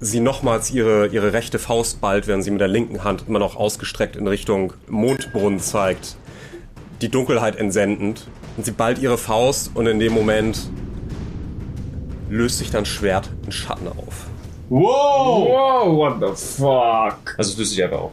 sie 0.01 0.20
nochmals 0.20 0.70
ihre, 0.70 1.09
ihre 1.09 1.32
rechte 1.32 1.59
Faust 1.59 2.01
ballt, 2.01 2.26
während 2.26 2.45
sie 2.45 2.51
mit 2.51 2.61
der 2.61 2.68
linken 2.68 3.05
Hand 3.05 3.24
immer 3.26 3.39
noch 3.39 3.57
ausgestreckt 3.57 4.16
in 4.16 4.26
Richtung 4.26 4.74
Mondbrunnen 4.89 5.61
zeigt, 5.61 6.16
die 7.01 7.09
Dunkelheit 7.09 7.57
entsendend. 7.57 8.26
Und 8.57 8.64
sie 8.64 8.72
ballt 8.72 8.99
ihre 8.99 9.18
Faust 9.18 9.72
und 9.74 9.87
in 9.87 9.99
dem 9.99 10.12
Moment 10.12 10.68
löst 12.28 12.59
sich 12.59 12.70
dein 12.70 12.85
Schwert 12.85 13.30
in 13.47 13.53
Schatten 13.53 13.89
auf. 13.89 14.26
Wow! 14.68 15.49
Wow, 15.49 15.97
what 15.97 16.20
the 16.20 16.57
fuck? 16.57 17.35
Also 17.37 17.53
es 17.53 17.59
löst 17.59 17.70
sich 17.72 17.82
einfach 17.82 18.01
auf. 18.01 18.12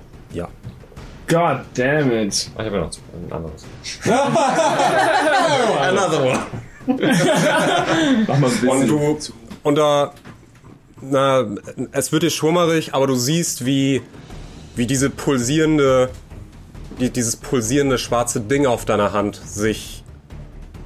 God 1.31 1.61
damn 1.75 2.11
it. 2.11 2.51
Ah, 2.55 2.59
ich 2.59 2.65
habe 2.65 2.75
ja 2.75 2.81
noch 2.81 2.91
ein 2.91 3.31
anderes. 3.31 3.65
Another 5.79 6.25
one. 6.25 6.39
Mach 8.27 8.37
mal 8.37 8.47
ein 8.47 8.53
bisschen. 8.53 8.69
Und 8.69 8.87
du 8.87 9.33
unter 9.63 10.13
na, 11.01 11.47
es 11.91 12.11
wird 12.11 12.23
dir 12.23 12.29
schwummerig, 12.29 12.93
aber 12.93 13.07
du 13.07 13.15
siehst, 13.15 13.65
wie, 13.65 14.01
wie 14.75 14.85
diese 14.85 15.09
pulsierende, 15.09 16.09
die, 16.99 17.09
dieses 17.09 17.37
pulsierende 17.37 17.97
schwarze 17.97 18.41
Ding 18.41 18.65
auf 18.65 18.85
deiner 18.85 19.13
Hand 19.13 19.35
sich, 19.35 20.03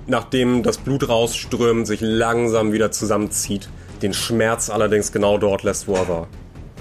nachdem 0.07 0.63
das 0.63 0.77
Blut 0.77 1.09
rausströmt, 1.09 1.85
sich 1.85 1.99
langsam 2.01 2.71
wieder 2.71 2.91
zusammenzieht. 2.91 3.69
Den 4.01 4.13
Schmerz 4.13 4.69
allerdings 4.69 5.11
genau 5.11 5.37
dort 5.37 5.63
lässt, 5.63 5.87
wo 5.87 5.95
er 5.95 6.07
war. 6.07 6.27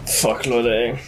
Fuck, 0.04 0.46
Leute, 0.46 0.70
ey. 0.70 0.98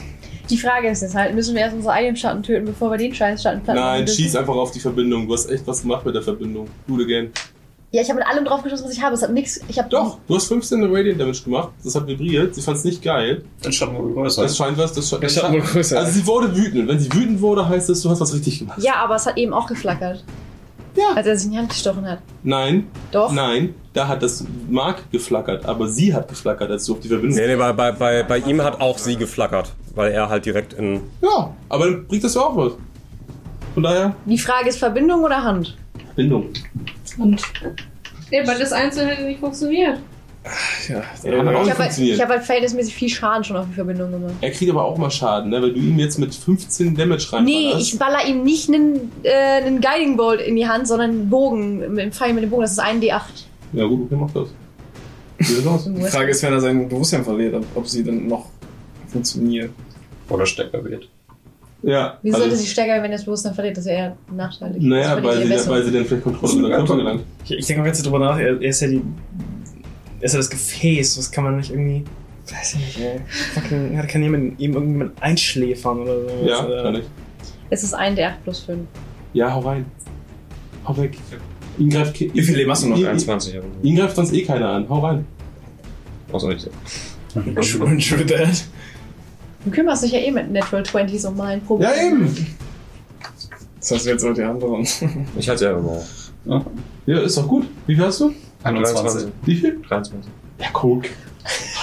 Die 0.48 0.56
Frage 0.56 0.88
ist 0.88 1.02
jetzt 1.02 1.14
halt, 1.14 1.34
müssen 1.34 1.54
wir 1.54 1.62
erst 1.62 1.74
unsere 1.74 1.92
eigenen 1.92 2.16
Schatten 2.16 2.42
töten, 2.42 2.66
bevor 2.66 2.90
wir 2.90 2.98
den 2.98 3.14
scheiß 3.14 3.42
Schatten 3.42 3.62
platt 3.62 3.76
machen 3.76 3.86
Nein, 3.86 4.08
schieß 4.08 4.36
einfach 4.36 4.54
auf 4.54 4.70
die 4.70 4.80
Verbindung. 4.80 5.26
Du 5.26 5.34
hast 5.34 5.50
echt 5.50 5.66
was 5.66 5.82
gemacht 5.82 6.04
mit 6.06 6.14
der 6.14 6.22
Verbindung. 6.22 6.68
It 6.88 7.00
again. 7.00 7.30
Ja, 7.92 8.02
ich 8.02 8.08
habe 8.08 8.18
mit 8.18 8.28
allem 8.28 8.44
drauf 8.44 8.62
geschossen, 8.62 8.84
was 8.84 8.92
ich 8.92 9.02
habe. 9.02 9.14
Es 9.14 9.22
hat 9.22 9.32
nix. 9.32 9.60
Ich 9.68 9.78
habe 9.78 9.88
Doch, 9.88 10.18
du 10.26 10.34
hast 10.34 10.48
15 10.48 10.82
Radiant 10.84 11.20
Damage 11.20 11.42
gemacht. 11.44 11.70
Das 11.82 11.94
hat 11.94 12.06
vibriert. 12.06 12.54
Sie 12.54 12.60
fand 12.60 12.76
es 12.76 12.84
nicht 12.84 13.02
geil. 13.02 13.44
Dann 13.62 13.72
Schatten 13.72 13.96
wohl 13.96 14.12
größer. 14.12 14.42
Das 14.42 14.56
scheint 14.56 14.76
was. 14.76 14.92
Das, 14.92 15.08
Schatten 15.08 15.54
wurde 15.54 15.62
größer. 15.62 15.98
Also 15.98 16.12
sie 16.12 16.26
wurde 16.26 16.54
wütend. 16.54 16.82
Und 16.82 16.88
wenn 16.88 16.98
sie 16.98 17.12
wütend 17.12 17.40
wurde, 17.40 17.68
heißt 17.68 17.88
es, 17.88 18.02
du 18.02 18.10
hast 18.10 18.20
was 18.20 18.34
richtig 18.34 18.58
gemacht. 18.58 18.82
Ja, 18.82 18.96
aber 18.96 19.14
es 19.14 19.26
hat 19.26 19.36
eben 19.38 19.52
auch 19.54 19.66
geflackert. 19.66 20.24
Ja. 20.96 21.14
Als 21.14 21.26
er 21.26 21.36
sich 21.36 21.46
in 21.46 21.52
die 21.52 21.58
Hand 21.58 21.68
gestochen 21.68 22.08
hat. 22.08 22.18
Nein, 22.42 22.86
Doch. 23.12 23.32
nein, 23.32 23.74
da 23.96 24.06
hat 24.08 24.22
das 24.22 24.44
Mark 24.68 25.10
geflackert, 25.10 25.64
aber 25.64 25.88
sie 25.88 26.12
hat 26.14 26.28
geflackert, 26.28 26.70
als 26.70 26.84
du 26.84 26.92
auf 26.94 27.00
die 27.00 27.08
Verbindung. 27.08 27.36
Nee, 27.38 27.46
nee, 27.46 27.56
bei, 27.56 27.72
bei, 27.72 27.92
bei, 27.92 28.22
bei 28.22 28.38
ihm 28.38 28.62
hat 28.62 28.80
auch 28.80 28.98
sie 28.98 29.16
geflackert, 29.16 29.72
weil 29.94 30.12
er 30.12 30.28
halt 30.28 30.44
direkt 30.44 30.74
in. 30.74 31.00
Ja, 31.22 31.54
aber 31.68 31.86
dann 31.86 32.06
bringt 32.06 32.22
das 32.24 32.34
ja 32.34 32.42
auch 32.42 32.56
was. 32.56 32.72
Von 33.74 33.82
daher, 33.82 34.14
Die 34.26 34.38
Frage 34.38 34.68
ist 34.68 34.78
Verbindung 34.78 35.24
oder 35.24 35.42
Hand? 35.42 35.76
Verbindung. 36.08 36.48
Und. 37.18 37.42
Ja, 38.30 38.46
weil 38.46 38.58
das 38.58 38.72
Einzelne 38.72 39.10
hätte 39.12 39.22
nicht 39.24 39.40
funktioniert. 39.40 39.98
Ja, 40.88 40.94
Ja, 40.94 41.02
hat 41.02 41.14
auch 41.24 41.24
Ich 41.24 41.34
nicht 41.34 41.44
habe 41.44 41.66
halt, 41.66 41.76
funktioniert. 41.76 42.16
ich 42.16 42.22
hab 42.22 42.28
halt 42.28 42.42
verhältnismäßig 42.44 42.94
viel 42.94 43.08
Schaden 43.08 43.42
schon 43.44 43.56
auf 43.56 43.66
die 43.68 43.74
Verbindung 43.74 44.12
gemacht. 44.12 44.34
er 44.40 44.50
kriegt 44.52 44.70
aber 44.70 44.84
auch 44.84 44.96
mal 44.96 45.10
Schaden, 45.10 45.50
ne? 45.50 45.60
weil 45.60 45.72
du 45.72 45.80
ihm 45.80 45.98
jetzt 45.98 46.18
mit 46.18 46.34
15 46.34 46.94
Damage 46.94 47.32
rein 47.32 47.44
Nee, 47.44 47.72
ich 47.78 47.98
baller 47.98 48.24
ihm 48.26 48.44
nicht 48.44 48.68
einen, 48.68 49.10
äh, 49.24 49.32
einen 49.64 49.80
Guiding 49.80 50.16
Bolt 50.16 50.40
in 50.40 50.54
die 50.54 50.68
Hand, 50.68 50.86
sondern 50.86 51.10
einen 51.10 51.30
Bogen, 51.30 51.96
dem 51.96 52.12
Pfeil 52.12 52.32
mit 52.32 52.44
dem 52.44 52.50
Bogen. 52.50 52.62
Das 52.62 52.72
ist 52.72 52.78
ein 52.78 53.00
D8. 53.00 53.20
Ja 53.72 53.84
gut, 53.84 54.06
okay, 54.06 54.16
mach 54.16 54.30
das. 54.30 54.48
Wie 55.38 55.44
sieht 55.44 55.58
das 55.58 55.66
aus? 55.66 55.84
Die 55.94 56.02
Frage 56.02 56.30
ist, 56.30 56.42
wenn 56.42 56.52
er 56.52 56.60
sein 56.60 56.88
Bewusstsein 56.88 57.24
verliert, 57.24 57.54
ob, 57.54 57.64
ob 57.74 57.88
sie 57.88 58.02
dann 58.04 58.26
noch 58.26 58.46
funktioniert. 59.08 59.70
Oder 60.28 60.46
stärker 60.46 60.82
wird. 60.84 61.08
Ja. 61.82 62.18
Wieso 62.22 62.36
also- 62.36 62.48
sollte 62.48 62.62
sie 62.62 62.68
stärker, 62.68 62.94
wenn 63.02 63.10
er 63.12 63.16
das 63.18 63.24
Bewusstsein 63.24 63.54
verliert? 63.54 63.76
Das 63.76 63.84
ist 63.84 63.90
ja 63.90 63.96
eher 63.96 64.16
nachteilig. 64.34 64.82
Naja, 64.82 65.14
Das 65.16 65.24
weil 65.24 65.42
sie, 65.42 65.48
besser. 65.48 65.70
weil 65.70 65.84
sie 65.84 65.92
dann 65.92 66.04
vielleicht 66.04 66.24
Kontrolle 66.24 66.52
über 66.58 66.68
den 66.68 66.76
Körper 66.76 66.96
gelangt. 66.96 67.24
Ich, 67.44 67.52
ich 67.52 67.66
denke 67.66 67.82
mal 67.82 67.88
jetzt 67.88 68.04
drüber 68.04 68.18
nach, 68.18 68.38
er, 68.38 68.60
er 68.60 68.60
ist 68.62 68.80
ja 68.80 68.88
die. 68.88 69.02
Er 70.18 70.24
ist 70.24 70.32
ja 70.32 70.38
das 70.38 70.50
Gefäß, 70.50 71.18
was 71.18 71.30
kann 71.30 71.44
man 71.44 71.56
nicht 71.58 71.70
irgendwie. 71.70 72.02
Weiß 72.50 72.74
ich 72.74 72.80
nicht, 72.80 73.00
ey. 73.00 73.20
Fucking, 73.54 73.94
ja, 73.94 74.06
kann 74.06 74.22
jemand 74.22 74.58
ihm 74.58 74.72
irgendjemand 74.74 75.22
einschläfern 75.22 76.00
oder 76.00 76.20
so. 76.22 76.46
Ja, 76.46 76.64
Oder- 76.64 76.82
kann 76.82 76.94
ich. 76.96 77.04
Es 77.70 77.82
ist 77.82 77.94
ein 77.94 78.16
D8 78.16 78.34
plus 78.44 78.60
5. 78.60 78.80
Ja, 79.32 79.52
hau 79.52 79.60
rein. 79.60 79.84
Hau 80.86 80.96
weg. 80.96 81.18
Ihn 81.78 81.90
greift, 81.90 82.18
Wie 82.20 82.42
viel 82.42 82.56
Leben 82.56 82.70
hast 82.70 82.84
du 82.84 82.88
noch? 82.88 82.96
Ihn, 82.96 83.02
ihn, 83.04 83.08
21, 83.08 83.56
aber. 83.58 83.66
ihn 83.82 83.96
greift 83.96 84.16
sonst 84.16 84.32
eh 84.32 84.42
keiner 84.42 84.70
an. 84.70 84.88
Hau 84.88 85.00
rein. 85.00 85.26
Außer 86.32 86.50
ich. 86.50 86.66
True 87.34 88.26
that. 88.26 88.64
Du 89.64 89.70
kümmerst 89.70 90.04
dich 90.04 90.12
ja 90.12 90.20
eh 90.20 90.30
mit 90.30 90.50
Natural 90.50 90.82
20s 90.82 91.26
um 91.26 91.36
mein 91.36 91.60
Problem. 91.60 91.88
Ja, 91.90 92.06
eben. 92.06 92.34
Das 93.80 93.90
heißt, 93.90 94.06
jetzt 94.06 94.22
so 94.22 94.32
die 94.32 94.42
anderen. 94.42 94.86
Ich 95.38 95.50
einfach 95.50 95.82
mal 95.82 95.98
auf. 95.98 96.64
Ja, 97.06 97.20
ist 97.20 97.36
doch 97.36 97.46
gut. 97.48 97.66
Wie 97.86 97.94
viel 97.94 98.04
hast 98.04 98.20
du? 98.20 98.32
21. 98.62 99.28
Wie 99.44 99.56
viel? 99.56 99.80
23. 99.88 100.30
Ja, 100.60 100.66
guck. 100.72 101.04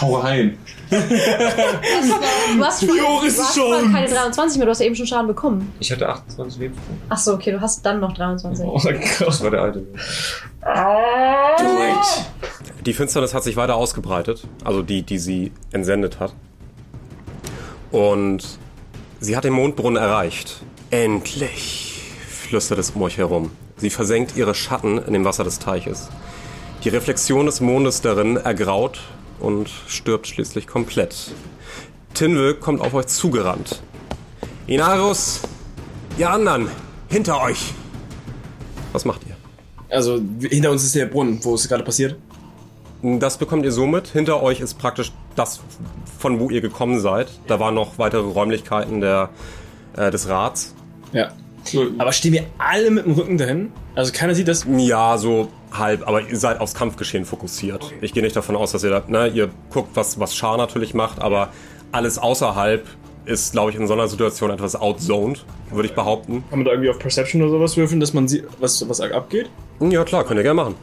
Hau 0.01 0.15
rein. 0.15 0.57
Du 0.89 2.63
hast, 2.63 2.85
schon, 2.85 2.89
du 2.89 3.25
ist 3.25 3.39
es 3.39 3.43
hast 3.43 3.55
schon? 3.55 3.91
keine 3.91 4.07
23 4.07 4.57
mehr, 4.57 4.65
du 4.65 4.71
hast 4.71 4.79
ja 4.79 4.85
eben 4.85 4.95
schon 4.95 5.07
Schaden 5.07 5.27
bekommen. 5.27 5.73
Ich 5.79 5.91
hatte 5.91 6.07
28 6.07 6.59
Lebenspunkte. 6.59 7.05
Achso, 7.09 7.33
okay, 7.33 7.51
du 7.51 7.61
hast 7.61 7.85
dann 7.85 7.99
noch 7.99 8.13
23. 8.13 8.65
Oh 8.65 8.79
mein 8.83 8.99
Gott. 8.99 9.27
Das 9.27 9.43
war 9.43 9.51
der 9.51 9.61
alte. 9.61 9.87
Die 12.85 12.93
Finsternis 12.93 13.33
hat 13.33 13.43
sich 13.43 13.55
weiter 13.55 13.75
ausgebreitet, 13.75 14.43
also 14.63 14.83
die, 14.83 15.01
die 15.03 15.17
sie 15.17 15.51
entsendet 15.71 16.19
hat. 16.19 16.33
Und 17.91 18.59
sie 19.19 19.35
hat 19.37 19.43
den 19.45 19.53
Mondbrunnen 19.53 20.01
erreicht. 20.01 20.61
Endlich, 20.91 22.01
flüstert 22.27 22.79
es 22.79 22.91
um 22.91 23.01
euch 23.01 23.17
herum. 23.17 23.51
Sie 23.77 23.89
versenkt 23.89 24.35
ihre 24.35 24.53
Schatten 24.53 24.97
in 24.97 25.13
dem 25.13 25.25
Wasser 25.25 25.43
des 25.43 25.59
Teiches. 25.59 26.09
Die 26.83 26.89
Reflexion 26.89 27.45
des 27.45 27.61
Mondes 27.61 28.01
darin 28.01 28.35
ergraut 28.35 28.99
und 29.39 29.69
stirbt 29.87 30.27
schließlich 30.27 30.67
komplett. 30.67 31.31
Tinwe 32.13 32.55
kommt 32.55 32.81
auf 32.81 32.93
euch 32.93 33.07
zugerannt. 33.07 33.81
Inarus, 34.67 35.41
ihr 36.17 36.29
anderen, 36.29 36.69
hinter 37.09 37.41
euch. 37.41 37.73
Was 38.91 39.05
macht 39.05 39.21
ihr? 39.27 39.35
Also, 39.89 40.19
hinter 40.41 40.71
uns 40.71 40.83
ist 40.83 40.95
der 40.95 41.07
Brunnen, 41.07 41.43
wo 41.43 41.55
es 41.55 41.67
gerade 41.67 41.83
passiert. 41.83 42.15
Das 43.01 43.37
bekommt 43.37 43.65
ihr 43.65 43.71
somit. 43.71 44.07
Hinter 44.07 44.41
euch 44.41 44.61
ist 44.61 44.75
praktisch 44.77 45.11
das, 45.35 45.59
von 46.17 46.39
wo 46.39 46.49
ihr 46.49 46.61
gekommen 46.61 46.99
seid. 46.99 47.27
Da 47.47 47.59
waren 47.59 47.75
noch 47.75 47.97
weitere 47.97 48.21
Räumlichkeiten 48.21 49.01
der, 49.01 49.29
äh, 49.97 50.09
des 50.09 50.29
Rats. 50.29 50.73
Ja. 51.11 51.31
Aber 51.97 52.11
stehen 52.11 52.33
wir 52.33 52.45
alle 52.57 52.91
mit 52.91 53.05
dem 53.05 53.13
Rücken 53.13 53.37
dahin? 53.37 53.71
Also 53.95 54.11
keiner 54.11 54.35
sieht 54.35 54.47
das. 54.47 54.65
Ja, 54.77 55.17
so 55.17 55.49
halb, 55.77 56.07
aber 56.07 56.21
ihr 56.21 56.37
seid 56.37 56.59
aufs 56.59 56.73
Kampfgeschehen 56.73 57.25
fokussiert. 57.25 57.93
Ich 58.01 58.13
gehe 58.13 58.23
nicht 58.23 58.35
davon 58.35 58.55
aus, 58.55 58.71
dass 58.71 58.83
ihr 58.83 58.89
da, 58.89 59.03
ne, 59.07 59.27
ihr 59.27 59.49
guckt, 59.71 59.89
was, 59.95 60.19
was 60.19 60.35
Char 60.35 60.57
natürlich 60.57 60.93
macht, 60.93 61.21
aber 61.21 61.49
alles 61.91 62.17
außerhalb 62.17 62.85
ist, 63.25 63.53
glaube 63.53 63.71
ich, 63.71 63.77
in 63.77 63.87
so 63.87 63.93
einer 63.93 64.07
Situation 64.07 64.51
etwas 64.51 64.75
outzoned, 64.75 65.45
würde 65.71 65.87
ich 65.87 65.95
behaupten. 65.95 66.43
Kann 66.49 66.59
man 66.59 66.65
da 66.65 66.71
irgendwie 66.71 66.89
auf 66.89 66.99
Perception 66.99 67.41
oder 67.41 67.51
sowas 67.51 67.77
würfeln, 67.77 67.99
dass 67.99 68.13
man 68.13 68.27
sieht, 68.27 68.45
was, 68.59 68.87
was 68.87 68.99
abgeht? 68.99 69.49
Ja, 69.79 70.03
klar, 70.03 70.25
könnt 70.25 70.39
ihr 70.39 70.43
gerne 70.43 70.61
machen. 70.61 70.75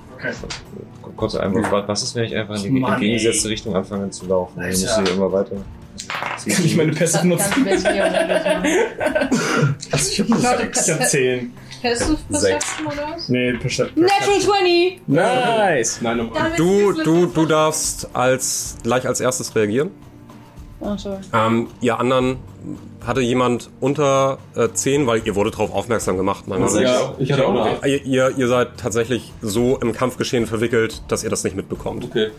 Kurzer 1.16 1.42
Einwurf. 1.42 1.70
Was 1.86 2.02
ist, 2.02 2.14
wenn 2.14 2.24
ich 2.24 2.34
einfach 2.34 2.62
in 2.64 2.74
die 2.74 2.80
Mann, 2.80 2.92
entgegengesetzte 2.94 3.48
Richtung 3.50 3.76
anfange 3.76 4.08
zu 4.10 4.26
laufen? 4.26 4.58
Dann 4.58 4.70
muss 4.70 4.82
ich 4.82 5.14
immer 5.14 5.30
weiter. 5.30 5.56
Kann 6.10 6.64
ich 6.64 6.76
meine 6.76 6.92
Pässe 6.92 7.26
nutzen? 7.26 7.66
Also 9.92 10.10
ich 10.10 10.20
hab, 10.20 10.60
ich 10.60 10.90
hab 10.90 11.06
10. 11.06 11.52
Passive 11.82 12.18
Perception 12.30 12.86
oder 12.86 13.14
was? 13.14 13.28
Nee, 13.28 13.52
Perception. 13.54 14.04
Natural 14.04 14.40
20! 14.40 15.00
Nice! 15.08 15.98
Nein. 16.02 16.30
Damit 16.32 16.58
Du, 16.58 16.90
ist 16.90 17.06
du, 17.06 17.26
du 17.26 17.46
darfst 17.46 18.08
als, 18.14 18.76
gleich 18.82 19.06
als 19.06 19.20
erstes 19.20 19.54
reagieren. 19.54 19.90
Oh, 20.80 20.96
sorry. 20.96 21.18
Ähm, 21.32 21.68
ihr 21.80 21.98
anderen, 21.98 22.38
hatte 23.06 23.20
jemand 23.20 23.70
unter 23.80 24.38
äh, 24.54 24.68
10, 24.72 25.06
weil 25.06 25.22
ihr 25.26 25.34
wurde 25.34 25.50
darauf 25.50 25.72
aufmerksam 25.72 26.16
gemacht. 26.16 26.46
Meine 26.48 26.64
Also 26.64 26.78
Sicht. 26.78 26.90
ich, 27.18 27.24
ich 27.24 27.32
hatte 27.32 27.46
auch 27.46 27.54
noch 27.54 27.66
acht. 27.66 27.86
Ihr, 27.86 28.04
ihr, 28.04 28.34
ihr 28.36 28.48
seid 28.48 28.76
tatsächlich 28.78 29.32
so 29.40 29.78
im 29.78 29.92
Kampfgeschehen 29.92 30.46
verwickelt, 30.46 31.02
dass 31.08 31.24
ihr 31.24 31.30
das 31.30 31.44
nicht 31.44 31.56
mitbekommt. 31.56 32.04
Okay. 32.04 32.30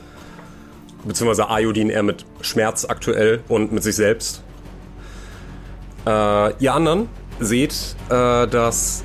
Beziehungsweise 1.04 1.50
Ayodin 1.50 1.90
eher 1.90 2.04
mit 2.04 2.26
Schmerz 2.42 2.86
aktuell 2.86 3.42
und 3.48 3.72
mit 3.72 3.82
sich 3.84 3.96
selbst. 3.96 4.44
Äh, 6.06 6.54
ihr 6.64 6.74
anderen 6.74 7.10
seht, 7.40 7.74
äh, 8.10 8.48
dass 8.48 9.04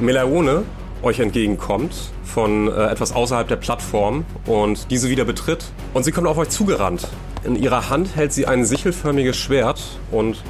Melaone 0.00 0.64
euch 1.02 1.20
entgegenkommt 1.20 1.94
von 2.24 2.68
äh, 2.68 2.86
etwas 2.86 3.12
außerhalb 3.12 3.48
der 3.48 3.56
Plattform 3.56 4.24
und 4.46 4.90
diese 4.90 5.08
wieder 5.08 5.24
betritt 5.24 5.64
und 5.94 6.04
sie 6.04 6.12
kommt 6.12 6.26
auf 6.26 6.38
euch 6.38 6.48
zugerannt. 6.50 7.08
In 7.44 7.56
ihrer 7.56 7.88
Hand 7.88 8.16
hält 8.16 8.32
sie 8.32 8.46
ein 8.46 8.64
sichelförmiges 8.64 9.36
Schwert 9.36 9.80
und 10.10 10.42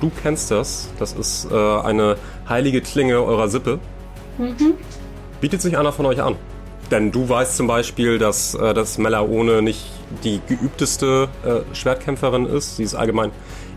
du 0.00 0.10
kennst 0.22 0.50
das. 0.50 0.88
Das 0.98 1.12
ist 1.12 1.48
äh, 1.50 1.54
eine 1.54 2.16
heilige 2.48 2.80
Klinge 2.80 3.22
eurer 3.22 3.48
Sippe. 3.48 3.78
Bietet 5.40 5.60
sich 5.62 5.78
einer 5.78 5.92
von 5.92 6.06
euch 6.06 6.22
an. 6.22 6.36
Denn 6.90 7.10
du 7.10 7.28
weißt 7.28 7.56
zum 7.56 7.66
Beispiel, 7.66 8.18
dass, 8.18 8.54
äh, 8.54 8.74
dass 8.74 8.98
Melaone 8.98 9.62
nicht 9.62 9.86
die 10.24 10.40
geübteste 10.46 11.28
äh, 11.44 11.74
Schwertkämpferin 11.74 12.46
ist. 12.46 12.76
Sie 12.76 12.82
ist 12.82 12.94
allgemein 12.94 13.30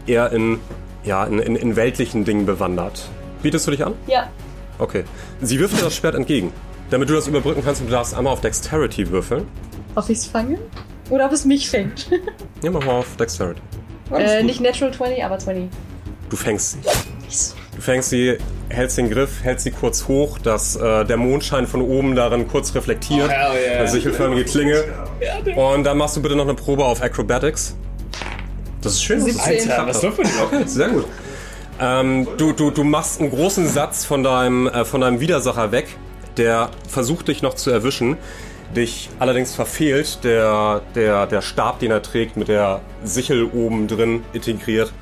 eher 0.05 0.31
in, 0.31 0.59
ja, 1.03 1.23
in, 1.23 1.39
in, 1.39 1.55
in 1.55 1.75
weltlichen 1.75 2.25
Dingen 2.25 2.45
bewandert. 2.45 3.09
Bietest 3.41 3.67
du 3.67 3.71
dich 3.71 3.85
an? 3.85 3.93
Ja. 4.07 4.27
Okay. 4.79 5.03
Sie 5.41 5.59
wirft 5.59 5.77
dir 5.77 5.83
das 5.83 5.95
Schwert 5.95 6.15
entgegen. 6.15 6.51
Damit 6.89 7.09
du 7.09 7.13
das 7.13 7.27
überbrücken 7.27 7.63
kannst, 7.63 7.81
und 7.81 7.87
du 7.87 7.91
darfst 7.91 8.13
einmal 8.13 8.33
auf 8.33 8.41
Dexterity 8.41 9.09
würfeln. 9.09 9.47
Ob 9.95 10.09
ich's 10.09 10.25
fange? 10.25 10.59
Oder 11.09 11.25
ob 11.25 11.31
es 11.31 11.45
mich 11.45 11.69
fängt? 11.69 12.09
Ja, 12.61 12.71
mach 12.71 12.83
mal 12.83 12.93
auf 12.93 13.15
Dexterity. 13.17 13.61
äh, 14.11 14.41
nicht 14.43 14.59
Natural 14.61 14.93
20, 14.93 15.23
aber 15.23 15.37
20. 15.37 15.69
Du 16.29 16.35
fängst 16.35 16.71
sie. 16.71 17.49
Du 17.75 17.81
fängst 17.81 18.09
sie, 18.09 18.37
hältst 18.69 18.97
den 18.97 19.09
Griff, 19.09 19.43
hältst 19.43 19.65
sie 19.65 19.71
kurz 19.71 20.07
hoch, 20.07 20.39
dass 20.39 20.75
äh, 20.75 21.05
der 21.05 21.17
Mondschein 21.17 21.67
von 21.67 21.81
oben 21.81 22.15
darin 22.15 22.47
kurz 22.47 22.73
reflektiert. 22.73 23.29
hell 23.29 23.51
yeah. 23.53 23.79
Eine 23.79 23.87
sichelförmige 23.87 24.45
Klinge. 24.45 24.83
Und 25.55 25.83
dann 25.83 25.97
machst 25.97 26.15
du 26.15 26.21
bitte 26.21 26.35
noch 26.35 26.45
eine 26.45 26.53
Probe 26.55 26.85
auf 26.85 27.01
Acrobatics. 27.01 27.75
Das 28.81 28.93
ist 28.93 29.03
schön. 29.03 29.19
dass 29.19 29.27
es 29.27 29.33
17. 29.43 29.57
geklappt 29.57 29.79
Alter, 29.79 29.87
was 29.89 30.01
läuft 30.03 30.17
denn 30.19 30.27
Okay, 30.43 30.63
sehr 30.67 30.89
gut. 30.89 31.05
Ähm, 31.79 32.27
du, 32.37 32.53
du, 32.53 32.71
du 32.71 32.83
machst 32.83 33.19
einen 33.19 33.31
großen 33.31 33.67
Satz 33.67 34.05
von 34.05 34.23
deinem, 34.23 34.67
äh, 34.67 34.85
von 34.85 35.01
deinem 35.01 35.19
Widersacher 35.19 35.71
weg, 35.71 35.87
der 36.37 36.69
versucht 36.87 37.27
dich 37.27 37.41
noch 37.41 37.55
zu 37.55 37.69
erwischen, 37.69 38.17
dich 38.75 39.09
allerdings 39.19 39.53
verfehlt, 39.53 40.19
der, 40.23 40.81
der, 40.95 41.27
der 41.27 41.41
Stab, 41.41 41.79
den 41.79 41.91
er 41.91 42.01
trägt, 42.01 42.37
mit 42.37 42.47
der 42.47 42.81
Sichel 43.03 43.43
oben 43.43 43.87
drin 43.87 44.23
integriert, 44.31 44.93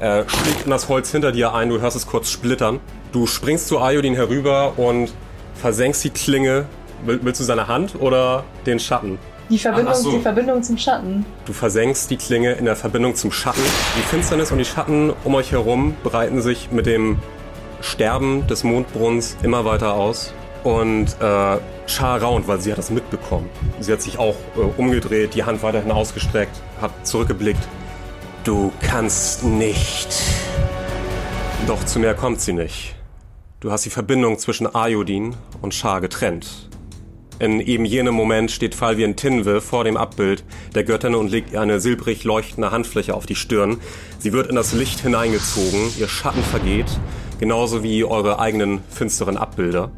äh, 0.00 0.24
schlägt 0.26 0.64
in 0.64 0.70
das 0.70 0.88
Holz 0.88 1.10
hinter 1.10 1.30
dir 1.30 1.54
ein, 1.54 1.68
du 1.68 1.80
hörst 1.80 1.96
es 1.96 2.06
kurz 2.06 2.30
splittern. 2.30 2.80
Du 3.12 3.26
springst 3.26 3.68
zu 3.68 3.78
Ayodin 3.78 4.14
herüber 4.14 4.78
und 4.78 5.12
versenkst 5.54 6.02
die 6.04 6.10
Klinge. 6.10 6.66
Will, 7.04 7.20
willst 7.22 7.40
du 7.40 7.44
seine 7.44 7.68
Hand 7.68 7.94
oder 8.00 8.44
den 8.66 8.80
Schatten? 8.80 9.18
Die 9.50 9.58
Verbindung, 9.58 9.92
Ach 9.92 9.98
so. 9.98 10.10
die 10.10 10.20
Verbindung 10.20 10.62
zum 10.62 10.78
Schatten. 10.78 11.26
Du 11.44 11.52
versenkst 11.52 12.10
die 12.10 12.16
Klinge 12.16 12.52
in 12.52 12.64
der 12.64 12.76
Verbindung 12.76 13.14
zum 13.14 13.30
Schatten. 13.30 13.60
Die 13.98 14.02
Finsternis 14.02 14.50
und 14.50 14.58
die 14.58 14.64
Schatten 14.64 15.12
um 15.24 15.34
euch 15.34 15.52
herum 15.52 15.94
breiten 16.02 16.40
sich 16.40 16.70
mit 16.72 16.86
dem 16.86 17.18
Sterben 17.82 18.46
des 18.46 18.64
Mondbrunns 18.64 19.36
immer 19.42 19.64
weiter 19.66 19.94
aus. 19.94 20.32
Und 20.62 21.08
äh, 21.20 21.58
Char 21.86 22.22
raunt, 22.22 22.48
weil 22.48 22.58
sie 22.60 22.70
hat 22.72 22.78
das 22.78 22.90
mitbekommen. 22.90 23.50
Sie 23.80 23.92
hat 23.92 24.00
sich 24.00 24.18
auch 24.18 24.36
äh, 24.56 24.60
umgedreht, 24.78 25.34
die 25.34 25.44
Hand 25.44 25.62
weiterhin 25.62 25.92
ausgestreckt, 25.92 26.56
hat 26.80 27.06
zurückgeblickt. 27.06 27.60
Du 28.44 28.72
kannst 28.80 29.44
nicht. 29.44 30.08
Doch 31.66 31.84
zu 31.84 31.98
mehr 31.98 32.14
kommt 32.14 32.40
sie 32.40 32.54
nicht. 32.54 32.94
Du 33.60 33.70
hast 33.70 33.84
die 33.84 33.90
Verbindung 33.90 34.38
zwischen 34.38 34.74
Ayodin 34.74 35.36
und 35.60 35.74
Char 35.74 36.00
getrennt. 36.00 36.68
In 37.44 37.60
eben 37.60 37.84
jenem 37.84 38.14
Moment 38.14 38.50
steht 38.50 38.74
Falvien 38.74 39.16
Tinwe 39.16 39.60
vor 39.60 39.84
dem 39.84 39.98
Abbild 39.98 40.44
der 40.74 40.82
Göttin 40.82 41.14
und 41.14 41.30
legt 41.30 41.52
ihr 41.52 41.60
eine 41.60 41.78
silbrig 41.78 42.24
leuchtende 42.24 42.70
Handfläche 42.70 43.12
auf 43.12 43.26
die 43.26 43.34
Stirn. 43.34 43.82
Sie 44.18 44.32
wird 44.32 44.46
in 44.46 44.56
das 44.56 44.72
Licht 44.72 45.00
hineingezogen, 45.00 45.92
ihr 45.98 46.08
Schatten 46.08 46.42
vergeht, 46.42 46.86
genauso 47.38 47.82
wie 47.82 48.02
eure 48.02 48.38
eigenen 48.38 48.80
finsteren 48.88 49.36
Abbilder. 49.36 49.90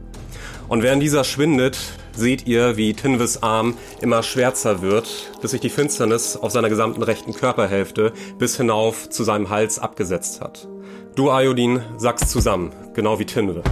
Und 0.66 0.82
während 0.82 1.00
dieser 1.00 1.22
schwindet, 1.22 1.78
seht 2.16 2.48
ihr, 2.48 2.76
wie 2.76 2.94
Tinwes 2.94 3.44
Arm 3.44 3.76
immer 4.00 4.24
schwärzer 4.24 4.82
wird, 4.82 5.30
bis 5.40 5.52
sich 5.52 5.60
die 5.60 5.70
Finsternis 5.70 6.36
auf 6.36 6.50
seiner 6.50 6.68
gesamten 6.68 7.04
rechten 7.04 7.32
Körperhälfte 7.32 8.12
bis 8.40 8.56
hinauf 8.56 9.08
zu 9.08 9.22
seinem 9.22 9.50
Hals 9.50 9.78
abgesetzt 9.78 10.40
hat. 10.40 10.66
Du, 11.14 11.30
Ayodin, 11.30 11.80
sackst 11.96 12.28
zusammen, 12.28 12.72
genau 12.94 13.20
wie 13.20 13.24
Tinwe. 13.24 13.62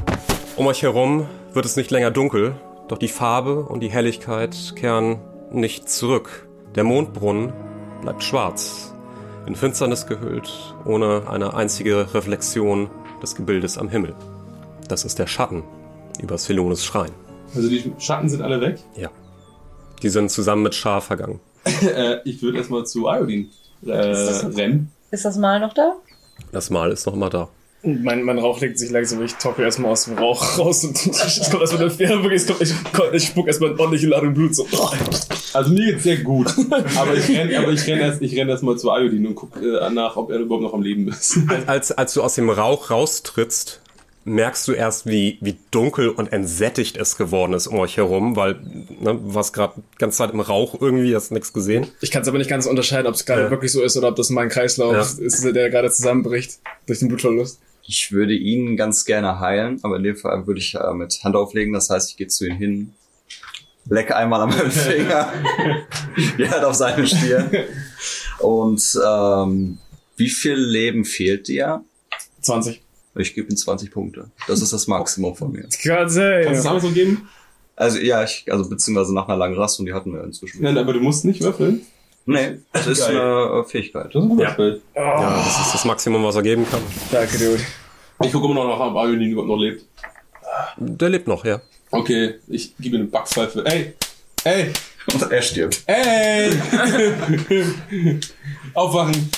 Um 0.55 0.69
euch 0.69 0.83
herum 0.83 1.27
wird 1.53 1.67
es 1.67 1.75
nicht 1.75 1.91
länger 1.91 2.13
dunkel, 2.13 2.55
doch 2.89 2.98
die 2.98 3.09
Farbe 3.09 3.65
und 3.65 3.81
die 3.81 3.90
Helligkeit 3.90 4.74
kehren 4.77 5.20
nicht 5.51 5.89
zurück. 5.89 6.48
Der 6.74 6.85
Mondbrunnen 6.85 7.52
bleibt 8.02 8.23
schwarz, 8.23 8.94
in 9.47 9.55
Finsternis 9.55 10.06
gehüllt, 10.06 10.74
ohne 10.85 11.28
eine 11.28 11.55
einzige 11.55 12.15
Reflexion 12.15 12.90
des 13.23 13.35
Gebildes 13.35 13.78
am 13.78 13.89
Himmel. 13.89 14.15
Das 14.89 15.05
ist 15.05 15.19
der 15.19 15.27
Schatten 15.27 15.62
über 16.20 16.36
Selones 16.39 16.85
Schrein. 16.85 17.11
Also 17.55 17.69
die 17.69 17.93
Schatten 17.98 18.28
sind 18.28 18.43
alle 18.43 18.61
weg. 18.61 18.78
Ja. 18.97 19.11
Die 20.02 20.09
sind 20.09 20.31
zusammen 20.31 20.62
mit 20.62 20.74
Schar 20.74 21.01
vergangen. 21.01 21.40
Äh, 21.82 22.20
ich 22.24 22.43
würde 22.43 22.59
erstmal 22.59 22.85
zu 22.85 23.09
Iodin 23.09 23.51
äh, 23.86 23.93
rennen. 23.93 24.93
Ist 25.11 25.24
das 25.24 25.39
Mal 25.39 25.61
noch 25.61 25.73
da? 25.73 25.97
Das 26.52 26.70
Mal 26.70 26.93
ist 26.93 27.06
noch 27.06 27.15
immer 27.15 27.31
da. 27.31 27.48
Mein, 27.85 28.23
mein 28.23 28.39
Rauch 28.39 28.61
legt 28.61 28.78
sich 28.78 28.90
langsam, 28.90 29.23
ich 29.23 29.35
tauche 29.35 29.62
erstmal 29.62 29.93
aus 29.93 30.05
dem 30.06 30.16
Rauch 30.16 30.59
raus 30.59 30.85
und 30.85 30.97
es 31.06 31.51
kommt 31.51 31.61
erstmal 31.61 31.89
der 31.90 32.23
wirklich, 32.23 32.43
es 32.43 32.47
kommt, 32.47 32.62
ich, 32.62 32.73
ich 33.12 33.24
spuck 33.27 33.47
erstmal 33.47 33.70
eine 33.70 33.78
ordentliche 33.78 34.06
Ladung 34.06 34.32
Blut 34.32 34.55
so. 34.56 34.66
Also 35.52 35.70
mir 35.70 35.93
geht's 35.93 36.02
sehr 36.05 36.16
gut. 36.19 36.48
Aber 36.97 37.15
ich 37.15 37.28
renn, 37.28 37.55
aber 37.55 37.73
ich 37.73 37.86
renn 37.86 37.98
erst, 38.01 38.23
ich 38.23 38.36
renn 38.36 38.48
erst 38.48 38.62
mal 38.62 38.77
zu 38.77 38.89
Iodin 38.89 39.27
und 39.27 39.35
guck 39.35 39.56
äh, 39.62 39.90
nach, 39.90 40.16
ob 40.16 40.31
er 40.31 40.39
überhaupt 40.39 40.62
noch 40.62 40.74
am 40.74 40.82
Leben 40.82 41.09
ist. 41.09 41.39
Als, 41.66 41.93
als 41.93 42.15
du 42.15 42.23
aus 42.23 42.35
dem 42.35 42.51
Rauch 42.51 42.90
raustrittst, 42.90 43.81
merkst 44.24 44.66
du 44.66 44.73
erst, 44.73 45.06
wie, 45.06 45.39
wie 45.43 45.56
dunkel 45.70 46.09
und 46.09 46.32
entsättigt 46.32 46.97
es 46.97 47.16
geworden 47.16 47.52
ist 47.52 47.66
um 47.66 47.78
euch 47.78 47.98
herum, 47.98 48.36
weil 48.36 48.55
ne, 48.55 49.15
du 49.15 49.35
warst 49.35 49.52
gerade 49.52 49.74
ganze 49.98 50.19
Zeit 50.19 50.32
im 50.32 50.40
Rauch 50.40 50.81
irgendwie, 50.81 51.15
hast 51.15 51.31
nichts 51.31 51.52
gesehen. 51.52 51.86
Ich 52.01 52.11
kann 52.11 52.23
es 52.23 52.28
aber 52.28 52.39
nicht 52.39 52.48
ganz 52.48 52.66
unterscheiden, 52.66 53.06
ob 53.06 53.15
es 53.15 53.27
gerade 53.27 53.43
Ja. 53.43 53.51
wirklich 53.51 53.70
so 53.70 53.82
ist 53.82 53.97
oder 53.97 54.09
ob 54.09 54.16
das 54.16 54.31
mein 54.31 54.48
Kreislauf 54.48 54.94
Ja. 54.94 55.24
ist, 55.24 55.44
der 55.44 55.69
gerade 55.70 55.90
zusammenbricht 55.90 56.59
durch 56.86 57.01
den 57.01 57.09
Blutverlust. 57.09 57.61
Ich 57.86 58.12
würde 58.12 58.35
ihn 58.35 58.77
ganz 58.77 59.05
gerne 59.05 59.40
heilen, 59.40 59.78
aber 59.82 59.97
in 59.97 60.02
dem 60.02 60.16
Fall 60.16 60.47
würde 60.47 60.61
ich 60.61 60.74
äh, 60.74 60.94
mit 60.94 61.23
Hand 61.23 61.36
auflegen. 61.36 61.73
Das 61.73 61.90
heißt, 61.90 62.11
ich 62.11 62.16
gehe 62.16 62.28
zu 62.28 62.47
ihm 62.47 62.56
hin, 62.56 62.94
lecke 63.89 64.16
einmal 64.16 64.40
an 64.40 64.51
meinem 64.51 64.70
Finger, 64.70 65.32
wie 66.36 66.48
halt 66.48 66.65
auf 66.65 66.74
seine 66.74 67.06
Stirn. 67.06 67.51
Und 68.39 68.98
ähm, 69.06 69.78
wie 70.16 70.31
viel 70.31 70.55
Leben 70.55 71.05
fehlt 71.05 71.48
dir? 71.48 71.85
20. 72.40 72.82
Ich 73.16 73.35
gebe 73.35 73.48
ihm 73.51 73.56
20 73.56 73.90
Punkte. 73.90 74.31
Das 74.48 74.61
ist 74.61 74.73
das 74.73 74.86
Maximum 74.86 75.36
von 75.36 75.52
mir. 75.52 75.62
Gott 75.62 75.73
Kannst 75.82 76.16
du 76.16 76.77
es 76.77 76.82
so 76.82 76.90
geben? 76.90 77.28
Also 77.77 77.98
ja, 77.98 78.23
ich, 78.23 78.44
also 78.51 78.69
beziehungsweise 78.69 79.15
nach 79.15 79.28
einer 79.28 79.36
langen 79.36 79.56
Rast 79.56 79.78
und 79.81 79.86
die 79.86 79.93
hatten 79.93 80.12
wir 80.12 80.23
inzwischen. 80.24 80.62
Nein, 80.62 80.78
aber 80.78 80.93
du 80.93 81.01
musst 81.01 81.24
nicht 81.24 81.40
würfeln. 81.40 81.82
Nee, 82.27 82.59
das 82.73 82.87
ist 82.87 83.07
Geil. 83.07 83.21
eine 83.21 83.61
äh, 83.61 83.65
Fähigkeit. 83.65 84.07
Das 84.07 84.15
ist 84.15 84.23
ein 84.23 84.29
guter 84.31 84.45
Ja. 84.45 84.51
Spell. 84.53 84.83
Ja, 84.95 85.37
das 85.45 85.61
ist 85.67 85.75
das 85.75 85.85
Maximum, 85.85 86.25
was 86.25 86.37
er 86.37 86.43
geben 86.43 86.67
kann. 86.71 86.81
Danke, 87.13 87.37
Dude. 87.39 87.61
Ich 88.23 88.33
gucke 88.33 88.47
immer 88.47 88.65
noch 88.65 88.79
nach, 88.79 88.87
ob 88.87 88.95
Iolin 88.95 89.31
überhaupt 89.31 89.49
noch 89.51 89.59
lebt. 89.59 89.85
Der 90.79 91.09
lebt 91.11 91.29
noch, 91.29 91.45
ja. 91.45 91.61
Okay, 91.91 92.37
ich 92.49 92.75
gebe 92.79 92.97
ihm 92.97 93.03
eine 93.03 93.11
Backpfeife. 93.11 93.65
Ey! 93.67 93.95
Ey! 94.45 94.73
Und 95.13 95.31
er 95.31 95.43
stirbt. 95.43 95.83
Ey! 95.87 96.51
Aufwachen! 98.75 99.31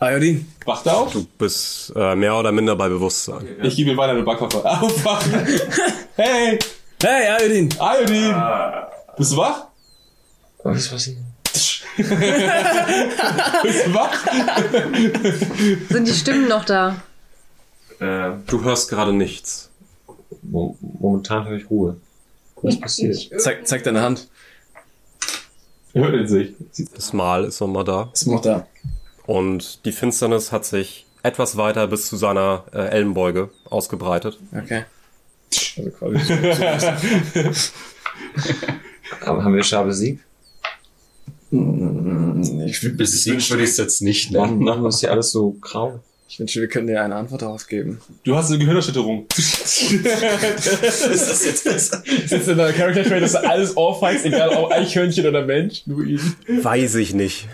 Iodin. 0.00 0.46
Wacht 0.64 0.88
auf? 0.88 1.12
Du 1.12 1.26
bist 1.38 1.92
äh, 1.96 2.14
mehr 2.14 2.36
oder 2.36 2.52
minder 2.52 2.76
bei 2.76 2.88
Bewusstsein. 2.88 3.46
Ich 3.62 3.76
gebe 3.76 3.90
ihm 3.90 3.96
weiter 3.96 4.12
eine 4.12 4.22
Backpfeife. 4.22 4.64
Aufwachen! 4.64 5.32
hey! 6.16 6.58
Hey, 7.02 7.44
Iodin. 7.44 7.68
Iodin! 7.80 8.34
Bist 9.16 9.32
du 9.32 9.36
wach? 9.36 9.67
Was 10.64 10.78
ist 10.78 10.90
passiert? 10.90 11.18
Bist 11.96 13.84
du 13.86 13.94
wach? 13.94 14.14
Sind 15.90 16.06
die 16.08 16.12
Stimmen 16.12 16.48
noch 16.48 16.64
da? 16.64 17.00
Äh, 18.00 18.32
Du 18.46 18.62
hörst 18.62 18.88
gerade 18.90 19.12
nichts. 19.12 19.70
mo 20.42 20.76
momentan 20.80 21.44
habe 21.44 21.56
ich 21.58 21.68
Ruhe. 21.70 21.96
Was 22.62 22.78
passiert? 22.80 23.30
Zeig, 23.38 23.66
zeig 23.66 23.82
deine 23.84 24.02
Hand. 24.02 24.28
Hört 25.92 26.14
in 26.14 26.28
sich. 26.28 26.54
Das 26.94 27.12
Mal 27.12 27.44
ist 27.44 27.60
nochmal 27.60 27.84
da. 27.84 28.10
Ist 28.12 28.26
noch 28.26 28.42
da. 28.42 28.66
Und 29.26 29.84
die 29.84 29.92
Finsternis 29.92 30.52
hat 30.52 30.64
sich 30.64 31.06
etwas 31.22 31.56
weiter 31.56 31.86
bis 31.88 32.06
zu 32.08 32.16
seiner 32.16 32.64
äh, 32.72 32.88
Ellenbeuge 32.88 33.50
ausgebreitet. 33.64 34.38
Okay. 34.56 34.84
Also 35.76 35.90
quasi. 35.90 36.18
Aber 39.24 39.42
haben 39.44 39.54
wir 39.54 39.62
Schar 39.64 39.84
besiegt? 39.84 40.24
Ich, 41.50 41.58
wün- 42.82 42.96
Besiegt 42.96 43.50
würde 43.50 43.62
ich 43.64 43.70
es 43.70 43.76
jetzt 43.78 44.02
nicht 44.02 44.32
Warum 44.34 44.50
nennen. 44.50 44.64
machen 44.64 44.82
wir 44.82 44.88
es 44.88 45.00
hier 45.00 45.10
alles 45.10 45.30
so 45.30 45.56
grau? 45.60 46.00
ich 46.30 46.38
wünsche, 46.38 46.60
wir 46.60 46.68
könnten 46.68 46.88
dir 46.88 47.02
eine 47.02 47.14
Antwort 47.14 47.40
darauf 47.40 47.66
geben. 47.66 48.02
Du 48.22 48.36
hast 48.36 48.50
eine 48.50 48.58
Gehirnerschütterung. 48.58 49.24
ist 49.36 49.72
das 50.82 51.44
jetzt 51.46 51.64
besser? 51.64 52.02
Ist 52.06 52.30
jetzt 52.32 52.48
in 52.48 52.58
der 52.58 52.72
Character 52.74 53.02
Trait, 53.02 53.22
dass 53.22 53.32
du 53.32 53.48
alles 53.48 53.74
ohrfeigst, 53.74 54.26
egal 54.26 54.50
ob 54.50 54.70
Eichhörnchen 54.70 55.26
oder 55.26 55.46
Mensch? 55.46 55.86
Nur 55.86 56.04
ihn. 56.04 56.20
Weiß 56.62 56.96
ich 56.96 57.14
nicht. 57.14 57.48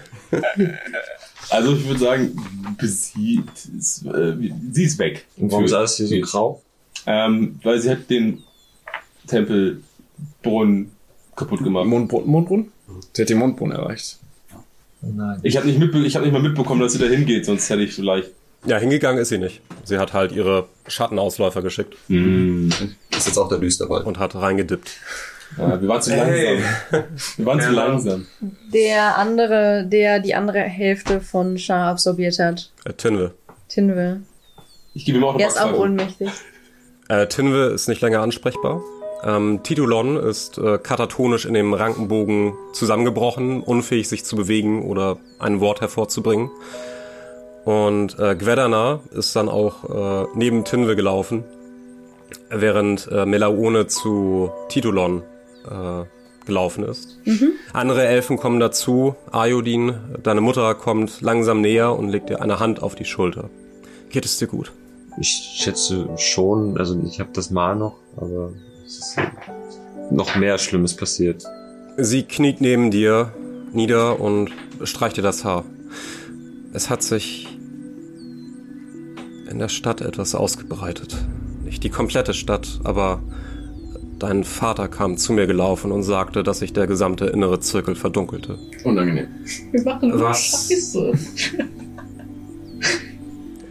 Also 1.50 1.74
ich 1.76 1.86
würde 1.86 2.00
sagen, 2.00 2.76
besiegt 2.76 3.68
ist, 3.78 4.04
äh, 4.06 4.34
sie 4.72 4.84
ist 4.84 4.98
weg. 4.98 5.24
Und 5.36 5.52
warum 5.52 5.64
ist 5.66 5.70
Für- 5.70 5.78
alles 5.78 5.96
hier 5.96 6.06
so 6.08 6.20
grau? 6.20 6.62
Ähm, 7.06 7.60
weil 7.62 7.80
sie 7.80 7.90
hat 7.90 8.10
den 8.10 8.42
Tempelbrunnen 9.28 10.90
kaputt 11.36 11.62
gemacht. 11.62 11.86
Mondbrunnen? 11.86 12.28
Mondbrunnen? 12.28 12.72
Der 13.16 13.24
hat 13.24 13.28
den 13.30 13.38
Mondbrunnen 13.38 13.76
erreicht. 13.76 14.18
Nein. 15.02 15.38
Ich 15.42 15.56
habe 15.56 15.66
nicht, 15.66 15.78
mitbe 15.78 15.98
ich 15.98 16.16
hab 16.16 16.22
nicht 16.22 16.32
mal 16.32 16.40
mitbekommen, 16.42 16.80
dass 16.80 16.92
sie 16.92 16.98
da 16.98 17.06
hingeht, 17.06 17.44
sonst 17.46 17.68
hätte 17.68 17.82
ich 17.82 17.92
vielleicht. 17.94 18.30
Ja, 18.66 18.78
hingegangen 18.78 19.20
ist 19.20 19.28
sie 19.28 19.38
nicht. 19.38 19.60
Sie 19.84 19.98
hat 19.98 20.14
halt 20.14 20.32
ihre 20.32 20.66
Schattenausläufer 20.86 21.60
geschickt 21.60 21.94
Ist 22.08 23.26
jetzt 23.26 23.36
auch 23.36 23.48
der 23.50 23.58
Düsterwald. 23.58 24.06
und 24.06 24.18
hat 24.18 24.34
reingedippt. 24.34 24.90
Ja, 25.58 25.80
wir 25.80 25.88
waren 25.88 26.00
zu 26.02 26.10
langsam. 26.16 26.58
Wir 27.36 27.46
waren 27.46 27.60
zu 27.60 27.70
langsam. 27.70 28.26
Der 28.72 29.18
andere, 29.18 29.86
der 29.86 30.18
die 30.20 30.34
andere 30.34 30.60
Hälfte 30.60 31.20
von 31.20 31.58
Shah 31.58 31.90
absorbiert 31.90 32.38
hat. 32.38 32.72
Äh, 32.86 32.94
Tinwe. 32.94 33.34
Tinwe. 33.68 34.22
Ich 34.94 35.04
gebe 35.04 35.18
ihm 35.18 35.24
auch 35.24 35.34
eine 35.34 35.42
Er 35.42 35.48
ist 35.48 35.60
auch 35.60 35.78
ohnmächtig. 35.78 36.30
Äh, 37.08 37.26
Tinwe 37.28 37.66
ist 37.74 37.86
nicht 37.88 38.00
länger 38.00 38.20
ansprechbar. 38.22 38.80
Ähm, 39.24 39.62
Titulon 39.62 40.16
ist 40.16 40.58
äh, 40.58 40.78
katatonisch 40.78 41.46
in 41.46 41.54
dem 41.54 41.72
Rankenbogen 41.72 42.52
zusammengebrochen, 42.72 43.62
unfähig 43.62 44.08
sich 44.08 44.24
zu 44.24 44.36
bewegen 44.36 44.82
oder 44.82 45.16
ein 45.38 45.60
Wort 45.60 45.80
hervorzubringen. 45.80 46.50
Und 47.64 48.18
äh, 48.18 48.36
Gwedana 48.36 49.00
ist 49.12 49.34
dann 49.34 49.48
auch 49.48 50.24
äh, 50.24 50.28
neben 50.34 50.64
Tinwe 50.64 50.94
gelaufen, 50.94 51.44
während 52.50 53.08
äh, 53.10 53.24
Melaone 53.24 53.86
zu 53.86 54.50
Titulon 54.68 55.22
äh, 55.70 56.04
gelaufen 56.44 56.84
ist. 56.84 57.18
Andere 57.72 58.04
Elfen 58.04 58.36
kommen 58.36 58.60
dazu. 58.60 59.14
Ayodin, 59.32 59.94
deine 60.22 60.42
Mutter, 60.42 60.74
kommt 60.74 61.22
langsam 61.22 61.62
näher 61.62 61.96
und 61.96 62.10
legt 62.10 62.28
dir 62.28 62.42
eine 62.42 62.60
Hand 62.60 62.82
auf 62.82 62.94
die 62.94 63.06
Schulter. 63.06 63.48
Geht 64.10 64.26
es 64.26 64.36
dir 64.36 64.46
gut? 64.46 64.72
Ich 65.18 65.28
schätze 65.56 66.08
schon, 66.18 66.76
also 66.76 67.00
ich 67.06 67.20
habe 67.20 67.30
das 67.32 67.50
Mal 67.50 67.76
noch, 67.76 67.96
aber 68.16 68.52
ist 68.98 69.16
noch 70.10 70.36
mehr 70.36 70.58
Schlimmes 70.58 70.94
passiert. 70.94 71.44
Sie 71.96 72.22
kniet 72.22 72.60
neben 72.60 72.90
dir 72.90 73.32
nieder 73.72 74.20
und 74.20 74.50
streicht 74.82 75.16
dir 75.16 75.22
das 75.22 75.44
Haar. 75.44 75.64
Es 76.72 76.90
hat 76.90 77.02
sich 77.02 77.48
in 79.50 79.58
der 79.58 79.68
Stadt 79.68 80.00
etwas 80.00 80.34
ausgebreitet. 80.34 81.16
Nicht 81.64 81.84
die 81.84 81.90
komplette 81.90 82.34
Stadt, 82.34 82.80
aber 82.84 83.22
dein 84.18 84.44
Vater 84.44 84.88
kam 84.88 85.16
zu 85.16 85.32
mir 85.32 85.46
gelaufen 85.46 85.92
und 85.92 86.02
sagte, 86.02 86.42
dass 86.42 86.60
sich 86.60 86.72
der 86.72 86.86
gesamte 86.86 87.26
innere 87.26 87.60
Zirkel 87.60 87.94
verdunkelte. 87.94 88.58
Unangenehm. 88.84 89.28
Wir 89.70 89.82
machen 89.82 90.10
nur 90.10 90.20
Was? 90.20 90.68
Scheiße. 90.68 91.12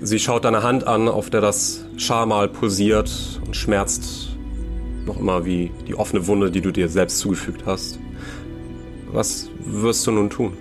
Sie 0.02 0.20
schaut 0.20 0.44
deine 0.44 0.64
Hand 0.64 0.86
an, 0.86 1.08
auf 1.08 1.30
der 1.30 1.42
das 1.42 1.86
Scharmal 1.98 2.50
pulsiert 2.50 3.42
und 3.46 3.56
schmerzt 3.56 4.33
noch 5.06 5.20
immer 5.20 5.46
wie 5.46 5.72
die 5.88 5.96
offene 5.96 6.28
Wunde, 6.28 6.52
die 6.52 6.62
du 6.62 6.72
dir 6.72 6.90
selbst 6.90 7.20
zugefügt 7.20 7.66
hast. 7.66 8.00
Was 9.12 9.50
wirst 9.66 10.08
du 10.08 10.12
nun 10.12 10.30
tun? 10.30 10.54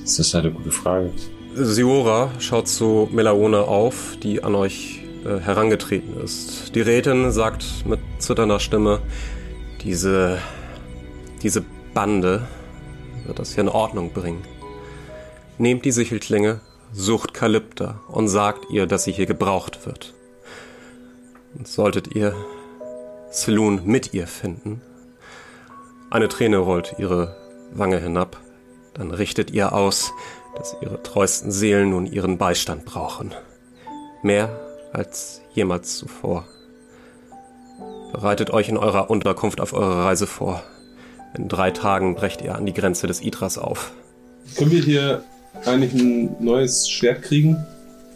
Das 0.00 0.18
ist 0.18 0.34
eine 0.34 0.52
gute 0.52 0.70
Frage. 0.70 1.10
Siora 1.54 2.30
schaut 2.38 2.68
zu 2.68 3.08
Melaone 3.10 3.62
auf, 3.62 4.16
die 4.22 4.44
an 4.44 4.54
euch 4.54 5.02
äh, 5.24 5.40
herangetreten 5.40 6.20
ist. 6.22 6.74
Die 6.74 6.82
Rätin 6.82 7.32
sagt 7.32 7.64
mit 7.86 8.00
zitternder 8.18 8.60
Stimme, 8.60 9.00
diese, 9.82 10.38
diese 11.42 11.64
Bande 11.94 12.46
wird 13.24 13.38
das 13.38 13.54
hier 13.54 13.62
in 13.62 13.68
Ordnung 13.68 14.12
bringen. 14.12 14.42
Nehmt 15.58 15.84
die 15.84 15.92
Sichelklinge, 15.92 16.60
sucht 16.92 17.32
Kalypta 17.32 18.00
und 18.08 18.28
sagt 18.28 18.70
ihr, 18.70 18.86
dass 18.86 19.04
sie 19.04 19.12
hier 19.12 19.26
gebraucht 19.26 19.86
wird. 19.86 20.14
Und 21.56 21.66
solltet 21.66 22.14
ihr 22.14 22.34
Selun 23.30 23.82
mit 23.84 24.14
ihr 24.14 24.26
finden, 24.26 24.80
eine 26.10 26.28
Träne 26.28 26.58
rollt 26.58 26.94
ihre 26.98 27.36
Wange 27.72 27.98
hinab, 27.98 28.40
dann 28.94 29.10
richtet 29.10 29.50
ihr 29.50 29.72
aus, 29.72 30.12
dass 30.56 30.76
ihre 30.80 31.02
treuesten 31.02 31.50
Seelen 31.50 31.90
nun 31.90 32.06
ihren 32.06 32.38
Beistand 32.38 32.84
brauchen. 32.84 33.34
Mehr 34.22 34.48
als 34.92 35.42
jemals 35.52 35.98
zuvor. 35.98 36.46
Bereitet 38.12 38.50
euch 38.50 38.68
in 38.68 38.76
eurer 38.76 39.10
Unterkunft 39.10 39.60
auf 39.60 39.72
eure 39.72 40.04
Reise 40.04 40.26
vor. 40.26 40.62
In 41.36 41.48
drei 41.48 41.70
Tagen 41.70 42.14
brecht 42.14 42.40
ihr 42.40 42.54
an 42.54 42.64
die 42.64 42.72
Grenze 42.72 43.06
des 43.06 43.20
Idras 43.20 43.58
auf. 43.58 43.92
Können 44.56 44.70
wir 44.70 44.82
hier 44.82 45.24
eigentlich 45.66 45.92
ein 45.92 46.36
neues 46.38 46.88
Schwert 46.88 47.22
kriegen? 47.22 47.66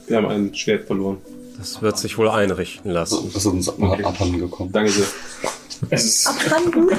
Wir 0.07 0.17
haben 0.17 0.27
ein 0.27 0.55
Schwert 0.55 0.87
verloren. 0.87 1.19
Das 1.61 1.83
wird 1.83 1.99
sich 1.99 2.17
wohl 2.17 2.31
einrichten 2.31 2.91
lassen. 2.91 3.31
Das 3.35 3.45
ist 3.45 3.47
uns 3.47 3.69
okay. 3.69 4.03
abhanden 4.03 4.39
gekommen. 4.41 4.73
Danke 4.73 4.91
sehr. 4.91 5.07
Es 5.91 6.05
ist. 6.05 6.27
Abhanden? 6.27 6.89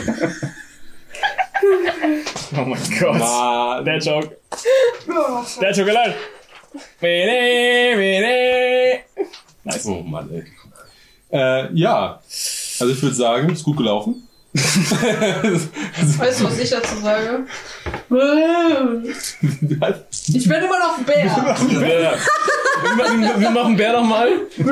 Oh 2.53 2.65
mein 2.65 2.99
Gott. 2.99 3.17
Mann. 3.19 3.85
Der 3.85 3.99
Joke. 3.99 4.35
Der 5.61 5.71
Joke 5.71 5.91
allein. 5.91 6.13
Mene, 6.99 7.95
mene. 7.95 8.99
Nice. 9.63 9.85
Oh 9.85 10.01
Mann, 10.01 10.29
ey. 10.31 10.43
Äh, 11.31 11.71
ja. 11.73 12.19
Also 12.79 12.89
ich 12.89 13.01
würde 13.01 13.15
sagen, 13.15 13.49
ist 13.51 13.63
gut 13.63 13.77
gelaufen. 13.77 14.27
Weißt 14.53 16.41
du, 16.41 16.45
was 16.45 16.59
ich 16.59 16.69
dazu 16.69 16.95
sage? 17.01 17.45
Ich 20.33 20.47
bin 20.47 20.57
immer 20.57 20.79
noch 20.79 20.97
ein 20.97 21.05
Bär. 21.05 21.55
Bär. 21.79 22.17
Wir 22.83 22.95
machen, 22.95 23.41
wir 23.41 23.49
machen 23.51 23.77
Bär 23.77 23.93
nochmal. 23.93 24.29
Nee, 24.57 24.63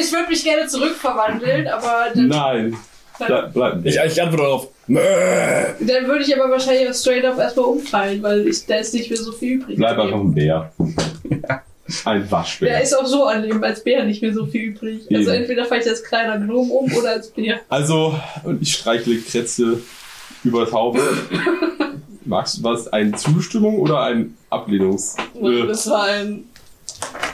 ich 0.00 0.12
würde 0.12 0.28
mich 0.28 0.42
gerne 0.42 0.66
zurückverwandeln, 0.66 1.68
aber 1.68 2.06
dann, 2.12 2.26
Nein. 2.26 2.76
Bleib, 3.24 3.52
bleib. 3.54 3.86
Ich, 3.86 3.96
ich 3.96 4.20
antworte 4.22 4.42
darauf. 4.42 4.68
Dann 4.88 6.06
würde 6.08 6.24
ich 6.24 6.34
aber 6.36 6.50
wahrscheinlich 6.50 6.96
straight 6.96 7.24
up 7.24 7.38
erstmal 7.38 7.66
umfallen, 7.66 8.20
weil 8.22 8.48
ich, 8.48 8.66
da 8.66 8.76
ist 8.76 8.92
nicht 8.94 9.08
mehr 9.10 9.18
so 9.18 9.30
viel 9.30 9.58
übrig. 9.60 9.76
Bleib 9.76 9.96
einfach 9.96 10.18
ein 10.18 10.34
Bär. 10.34 10.72
Ein 12.04 12.30
Waschbär. 12.30 12.80
ist 12.82 12.98
auch 12.98 13.06
so 13.06 13.24
an 13.24 13.42
Leben 13.42 13.62
als 13.62 13.84
Bär 13.84 14.04
nicht 14.04 14.22
mehr 14.22 14.32
so 14.32 14.46
viel 14.46 14.62
übrig. 14.70 15.02
Also 15.12 15.30
Eben. 15.30 15.42
entweder 15.42 15.64
falle 15.66 15.82
ich 15.82 15.88
als 15.88 16.02
kleiner 16.02 16.38
Gnome 16.38 16.72
um 16.72 16.92
oder 16.94 17.10
als 17.10 17.28
Bär. 17.30 17.60
Also, 17.68 18.18
und 18.42 18.62
ich 18.62 18.72
streichle 18.74 19.18
Kretze 19.18 19.80
über 20.44 20.64
das 20.64 20.72
Haupt. 20.72 20.98
Magst 22.24 22.58
du 22.58 22.62
was? 22.62 22.88
Eine 22.88 23.12
Zustimmung 23.12 23.78
oder 23.78 24.00
ein 24.00 24.34
Ablehnungs... 24.48 25.16
Äh, 25.40 25.66
Das 25.66 25.86
war 25.90 26.04
ein 26.04 26.44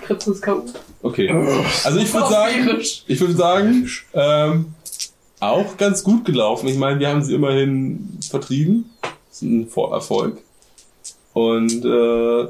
Kritzes 0.05 0.41
K.O. 0.43 0.65
Okay. 1.03 1.31
Also 1.85 1.99
ich 2.01 2.13
würde 2.13 2.29
sagen, 2.29 2.59
Vampirisch. 2.67 3.05
ich 3.07 3.21
würde 3.21 3.35
sagen, 3.35 3.89
ähm, 4.15 4.67
auch 5.39 5.77
ganz 5.77 6.03
gut 6.03 6.25
gelaufen. 6.25 6.67
Ich 6.69 6.77
meine, 6.77 6.99
wir 6.99 7.09
haben 7.09 7.23
sie 7.23 7.35
immerhin 7.35 8.19
vertrieben. 8.29 8.91
Das 9.01 9.37
ist 9.37 9.43
ein 9.43 9.69
Erfolg. 9.93 10.39
Und 11.33 11.85
äh, 11.85 12.49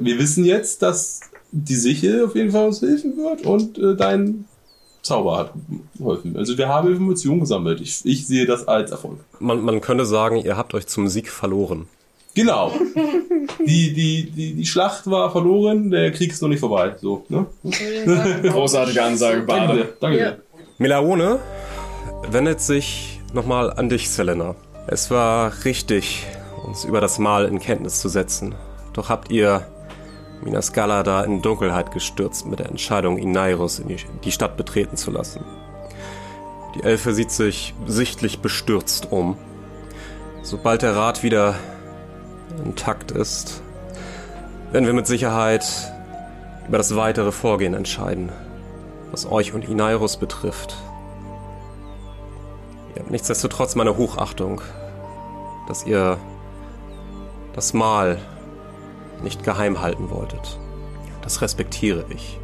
wir 0.00 0.18
wissen 0.18 0.44
jetzt, 0.44 0.82
dass 0.82 1.20
die 1.52 1.74
Sichel 1.74 2.24
auf 2.24 2.34
jeden 2.34 2.50
Fall 2.50 2.66
uns 2.66 2.82
helfen 2.82 3.16
wird 3.16 3.44
und 3.46 3.78
äh, 3.78 3.96
dein 3.96 4.44
Zauber 5.02 5.38
hat 5.38 5.52
geholfen. 5.96 6.36
Also 6.36 6.58
wir 6.58 6.68
haben 6.68 6.88
Informationen 6.88 7.40
gesammelt. 7.40 7.80
Ich, 7.80 8.00
ich 8.04 8.26
sehe 8.26 8.46
das 8.46 8.66
als 8.68 8.90
Erfolg. 8.90 9.18
Man, 9.40 9.62
man 9.62 9.80
könnte 9.80 10.04
sagen, 10.04 10.36
ihr 10.36 10.56
habt 10.56 10.74
euch 10.74 10.86
zum 10.86 11.08
Sieg 11.08 11.30
verloren. 11.30 11.86
Genau. 12.34 12.72
Die, 13.66 13.92
die, 13.94 14.30
die, 14.30 14.54
die 14.54 14.66
Schlacht 14.66 15.08
war 15.10 15.30
verloren, 15.32 15.90
der 15.90 16.12
Krieg 16.12 16.30
ist 16.32 16.42
noch 16.42 16.48
nicht 16.48 16.60
vorbei. 16.60 16.94
So, 17.00 17.24
ne? 17.28 17.46
Großartige 18.42 19.02
Ansage, 19.02 19.44
Danke 19.46 19.66
Bade. 19.66 19.78
dir. 19.78 19.88
Danke 20.00 20.18
Ja. 20.18 20.30
dir. 20.32 20.42
Melaone 20.78 21.38
wendet 22.30 22.60
sich 22.60 23.20
nochmal 23.32 23.72
an 23.72 23.88
dich, 23.88 24.10
Selena. 24.10 24.54
Es 24.86 25.10
war 25.10 25.52
richtig, 25.64 26.26
uns 26.66 26.84
über 26.84 27.00
das 27.00 27.18
Mal 27.18 27.46
in 27.46 27.58
Kenntnis 27.58 28.00
zu 28.00 28.08
setzen. 28.08 28.54
Doch 28.92 29.08
habt 29.08 29.30
ihr 29.32 29.66
Minas 30.42 30.72
Galada 30.72 31.22
in 31.22 31.42
Dunkelheit 31.42 31.90
gestürzt 31.90 32.46
mit 32.46 32.58
der 32.58 32.68
Entscheidung, 32.68 33.18
Inairus 33.18 33.78
in 33.78 33.88
die, 33.88 33.96
die 34.24 34.32
Stadt 34.32 34.56
betreten 34.56 34.96
zu 34.96 35.10
lassen. 35.10 35.44
Die 36.74 36.82
Elfe 36.82 37.14
sieht 37.14 37.30
sich 37.30 37.74
sichtlich 37.86 38.40
bestürzt 38.40 39.10
um. 39.10 39.36
Sobald 40.42 40.82
der 40.82 40.96
Rat 40.96 41.22
wieder 41.22 41.54
intakt 42.64 43.10
ist, 43.10 43.62
werden 44.70 44.86
wir 44.86 44.92
mit 44.92 45.06
Sicherheit 45.06 45.66
über 46.66 46.78
das 46.78 46.94
weitere 46.94 47.32
Vorgehen 47.32 47.74
entscheiden 47.74 48.30
was 49.10 49.30
euch 49.30 49.52
und 49.52 49.68
Inairus 49.68 50.16
betrifft. 50.16 50.76
Ihr 52.94 53.02
habt 53.02 53.10
nichtsdestotrotz 53.10 53.74
meine 53.74 53.96
Hochachtung, 53.96 54.60
dass 55.66 55.84
ihr 55.84 56.18
das 57.54 57.74
Mal 57.74 58.18
nicht 59.22 59.44
geheim 59.44 59.80
halten 59.80 60.10
wolltet. 60.10 60.58
Das 61.22 61.40
respektiere 61.42 62.04
ich. 62.10 62.38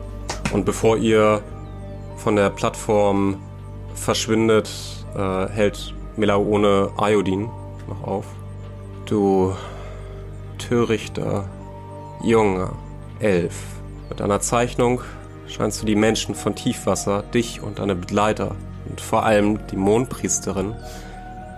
Und 0.52 0.64
bevor 0.64 0.96
ihr 0.96 1.42
von 2.16 2.36
der 2.36 2.50
Plattform 2.50 3.38
verschwindet, 3.94 4.70
äh, 5.16 5.48
hält 5.48 5.94
Melaone 6.16 6.90
Iodin 7.00 7.48
noch 7.88 8.06
auf. 8.06 8.26
Du 9.06 9.54
törichter, 10.58 11.48
junger 12.22 12.72
Elf. 13.20 13.54
Mit 14.08 14.20
deiner 14.20 14.40
Zeichnung 14.40 15.00
scheinst 15.46 15.82
du 15.82 15.86
die 15.86 15.96
Menschen 15.96 16.34
von 16.34 16.54
Tiefwasser, 16.54 17.22
dich 17.22 17.62
und 17.62 17.78
deine 17.78 17.94
Begleiter 17.94 18.54
und 18.88 19.00
vor 19.00 19.24
allem 19.24 19.66
die 19.68 19.76
Mondpriesterin 19.76 20.74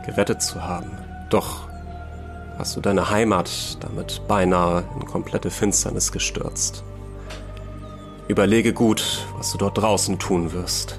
gerettet 0.06 0.42
zu 0.42 0.62
haben. 0.62 0.90
Doch 1.30 1.68
hast 2.58 2.76
du 2.76 2.80
deine 2.80 3.10
Heimat 3.10 3.50
damit 3.80 4.22
beinahe 4.28 4.84
in 4.94 5.06
komplette 5.06 5.50
Finsternis 5.50 6.12
gestürzt. 6.12 6.84
Überlege 8.28 8.72
gut, 8.72 9.26
was 9.36 9.52
du 9.52 9.58
dort 9.58 9.78
draußen 9.78 10.18
tun 10.18 10.52
wirst. 10.52 10.98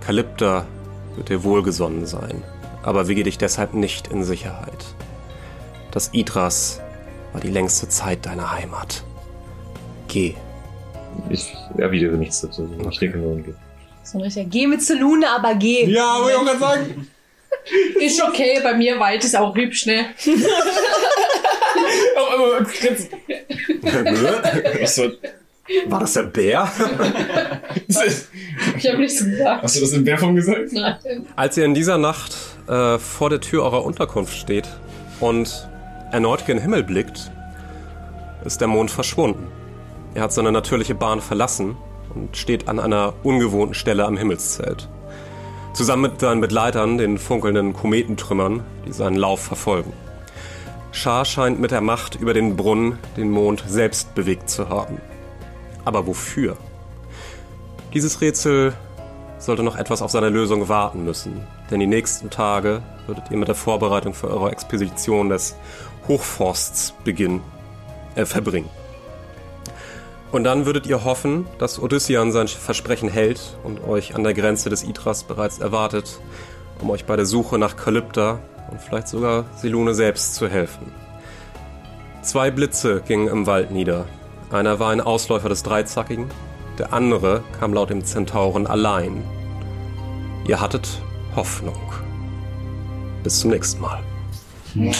Kalypta 0.00 0.66
wird 1.16 1.28
dir 1.28 1.44
wohlgesonnen 1.44 2.06
sein, 2.06 2.42
aber 2.82 3.08
wiege 3.08 3.22
dich 3.22 3.38
deshalb 3.38 3.74
nicht 3.74 4.08
in 4.08 4.24
Sicherheit. 4.24 4.84
Das 5.90 6.12
Idras 6.12 6.80
war 7.32 7.40
die 7.40 7.50
längste 7.50 7.88
Zeit 7.88 8.26
deiner 8.26 8.52
Heimat. 8.52 9.04
Geh. 10.08 10.34
Ich 11.28 11.54
erwidere 11.76 12.16
nichts 12.16 12.40
dazu. 12.40 12.68
Ich 12.88 12.98
trinke 12.98 13.18
nur 13.18 13.32
und 13.32 13.44
gehe. 13.44 13.54
So 14.02 14.18
ein 14.18 14.22
richtiger, 14.22 14.48
geh 14.48 14.66
mit 14.66 14.82
Zelune, 14.82 15.28
aber 15.30 15.54
geh. 15.54 15.86
Ja, 15.86 16.16
aber 16.16 16.30
ich 16.30 16.36
auch 16.36 16.44
gerade 16.44 16.58
sagen. 16.58 17.08
Ist 18.00 18.22
okay, 18.22 18.60
bei 18.62 18.74
mir 18.74 18.98
weit 18.98 19.24
ist 19.24 19.36
auch 19.36 19.54
hübsch, 19.54 19.86
ne? 19.86 20.06
War, 24.96 25.10
War 25.86 26.00
das 26.00 26.12
der 26.14 26.22
Bär? 26.24 26.70
Ich 28.76 28.88
habe 28.88 28.98
nichts 28.98 29.24
gesagt. 29.24 29.62
hast 29.62 29.76
du 29.76 29.80
das 29.80 29.92
in 29.92 30.04
Bärform 30.04 30.34
gesagt? 30.34 30.72
Nein. 30.72 31.26
Als 31.36 31.56
ihr 31.56 31.64
in 31.64 31.74
dieser 31.74 31.98
Nacht 31.98 32.34
äh, 32.68 32.98
vor 32.98 33.30
der 33.30 33.40
Tür 33.40 33.62
eurer 33.64 33.84
Unterkunft 33.84 34.36
steht 34.36 34.68
und 35.20 35.68
erneut 36.12 36.46
gen 36.46 36.58
Himmel 36.58 36.82
blickt, 36.82 37.30
ist 38.44 38.60
der 38.60 38.68
Mond 38.68 38.90
verschwunden. 38.90 39.48
Er 40.14 40.22
hat 40.22 40.32
seine 40.32 40.50
natürliche 40.50 40.94
Bahn 40.94 41.20
verlassen 41.20 41.76
und 42.14 42.36
steht 42.36 42.68
an 42.68 42.80
einer 42.80 43.14
ungewohnten 43.22 43.74
Stelle 43.74 44.04
am 44.04 44.16
Himmelszelt. 44.16 44.88
Zusammen 45.72 46.02
mit 46.02 46.20
seinen 46.20 46.40
Begleitern, 46.40 46.98
den 46.98 47.18
funkelnden 47.18 47.72
Kometentrümmern, 47.72 48.64
die 48.86 48.92
seinen 48.92 49.16
Lauf 49.16 49.40
verfolgen. 49.40 49.92
Schar 50.92 51.24
scheint 51.24 51.60
mit 51.60 51.70
der 51.70 51.80
Macht 51.80 52.16
über 52.16 52.34
den 52.34 52.56
Brunnen 52.56 52.98
den 53.16 53.30
Mond 53.30 53.64
selbst 53.66 54.14
bewegt 54.14 54.50
zu 54.50 54.68
haben. 54.68 55.00
Aber 55.84 56.06
wofür? 56.06 56.56
Dieses 57.94 58.20
Rätsel 58.20 58.74
sollte 59.38 59.62
noch 59.62 59.76
etwas 59.76 60.02
auf 60.02 60.10
seine 60.10 60.28
Lösung 60.28 60.68
warten 60.68 61.04
müssen, 61.04 61.46
denn 61.70 61.80
die 61.80 61.86
nächsten 61.86 62.30
Tage 62.30 62.82
würdet 63.06 63.30
ihr 63.30 63.36
mit 63.36 63.48
der 63.48 63.54
Vorbereitung 63.54 64.12
für 64.12 64.28
eure 64.28 64.50
Expedition 64.50 65.28
des 65.28 65.56
Hochforsts 66.08 66.94
beginnen, 67.04 67.42
äh, 68.16 68.26
verbringen. 68.26 68.68
Und 70.32 70.44
dann 70.44 70.64
würdet 70.64 70.86
ihr 70.86 71.04
hoffen, 71.04 71.46
dass 71.58 71.80
Odyssean 71.80 72.30
sein 72.30 72.46
Versprechen 72.46 73.08
hält 73.08 73.56
und 73.64 73.82
euch 73.82 74.14
an 74.14 74.22
der 74.22 74.34
Grenze 74.34 74.70
des 74.70 74.84
Idras 74.84 75.24
bereits 75.24 75.58
erwartet, 75.58 76.20
um 76.80 76.90
euch 76.90 77.04
bei 77.04 77.16
der 77.16 77.26
Suche 77.26 77.58
nach 77.58 77.76
Kalypta 77.76 78.38
und 78.70 78.80
vielleicht 78.80 79.08
sogar 79.08 79.44
Selune 79.56 79.94
selbst 79.94 80.36
zu 80.36 80.48
helfen. 80.48 80.92
Zwei 82.22 82.50
Blitze 82.50 83.02
gingen 83.06 83.28
im 83.28 83.46
Wald 83.46 83.70
nieder. 83.70 84.06
Einer 84.50 84.78
war 84.78 84.90
ein 84.90 85.00
Ausläufer 85.00 85.48
des 85.48 85.62
Dreizackigen, 85.62 86.28
der 86.78 86.92
andere 86.92 87.42
kam 87.58 87.74
laut 87.74 87.90
dem 87.90 88.04
Zentauren 88.04 88.66
allein. 88.66 89.24
Ihr 90.46 90.60
hattet 90.60 91.00
Hoffnung. 91.34 91.92
Bis 93.22 93.40
zum 93.40 93.50
nächsten 93.50 93.80
Mal. 93.80 94.02
Durch 94.74 94.94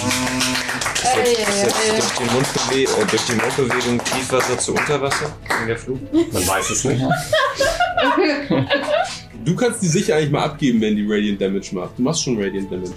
die, 2.18 2.24
Mundbewe 2.24 2.90
oh, 2.98 3.04
durch 3.08 3.22
die 3.24 3.32
Mundbewegung 3.34 4.04
Tiefwasser 4.04 4.58
zu 4.58 4.72
Unterwasser 4.72 5.32
in 5.62 5.68
der 5.68 5.78
Flug? 5.78 5.98
Man 6.12 6.48
weiß 6.48 6.70
es 6.70 6.84
nicht. 6.84 7.02
Du 9.42 9.56
kannst 9.56 9.82
die 9.82 9.86
sicher 9.88 10.16
eigentlich 10.16 10.30
mal 10.32 10.44
abgeben, 10.44 10.82
wenn 10.82 10.96
die 10.96 11.06
Radiant 11.10 11.40
Damage 11.40 11.70
macht. 11.74 11.96
Du 11.96 12.02
machst 12.02 12.22
schon 12.22 12.36
Radiant 12.36 12.70
Damage. 12.70 12.92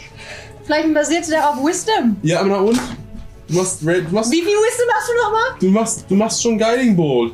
Vielleicht 0.65 0.93
basiert 0.93 1.29
der 1.29 1.49
auf 1.49 1.55
Wisdom. 1.63 2.17
Ja, 2.21 2.41
aber 2.41 2.49
na 2.49 2.57
und? 2.57 2.77
Du 3.47 3.53
machst, 3.55 3.81
du 3.81 3.87
machst, 4.11 4.29
Wie 4.31 4.41
viel 4.41 4.51
Wisdom 4.51 4.87
hast 4.93 5.09
du 5.09 5.13
nochmal? 5.23 5.55
du 5.59 5.67
machst, 5.69 6.05
du 6.09 6.15
machst 6.15 6.43
schon 6.43 6.57
Guiding 6.57 6.97
Bolt. 6.97 7.33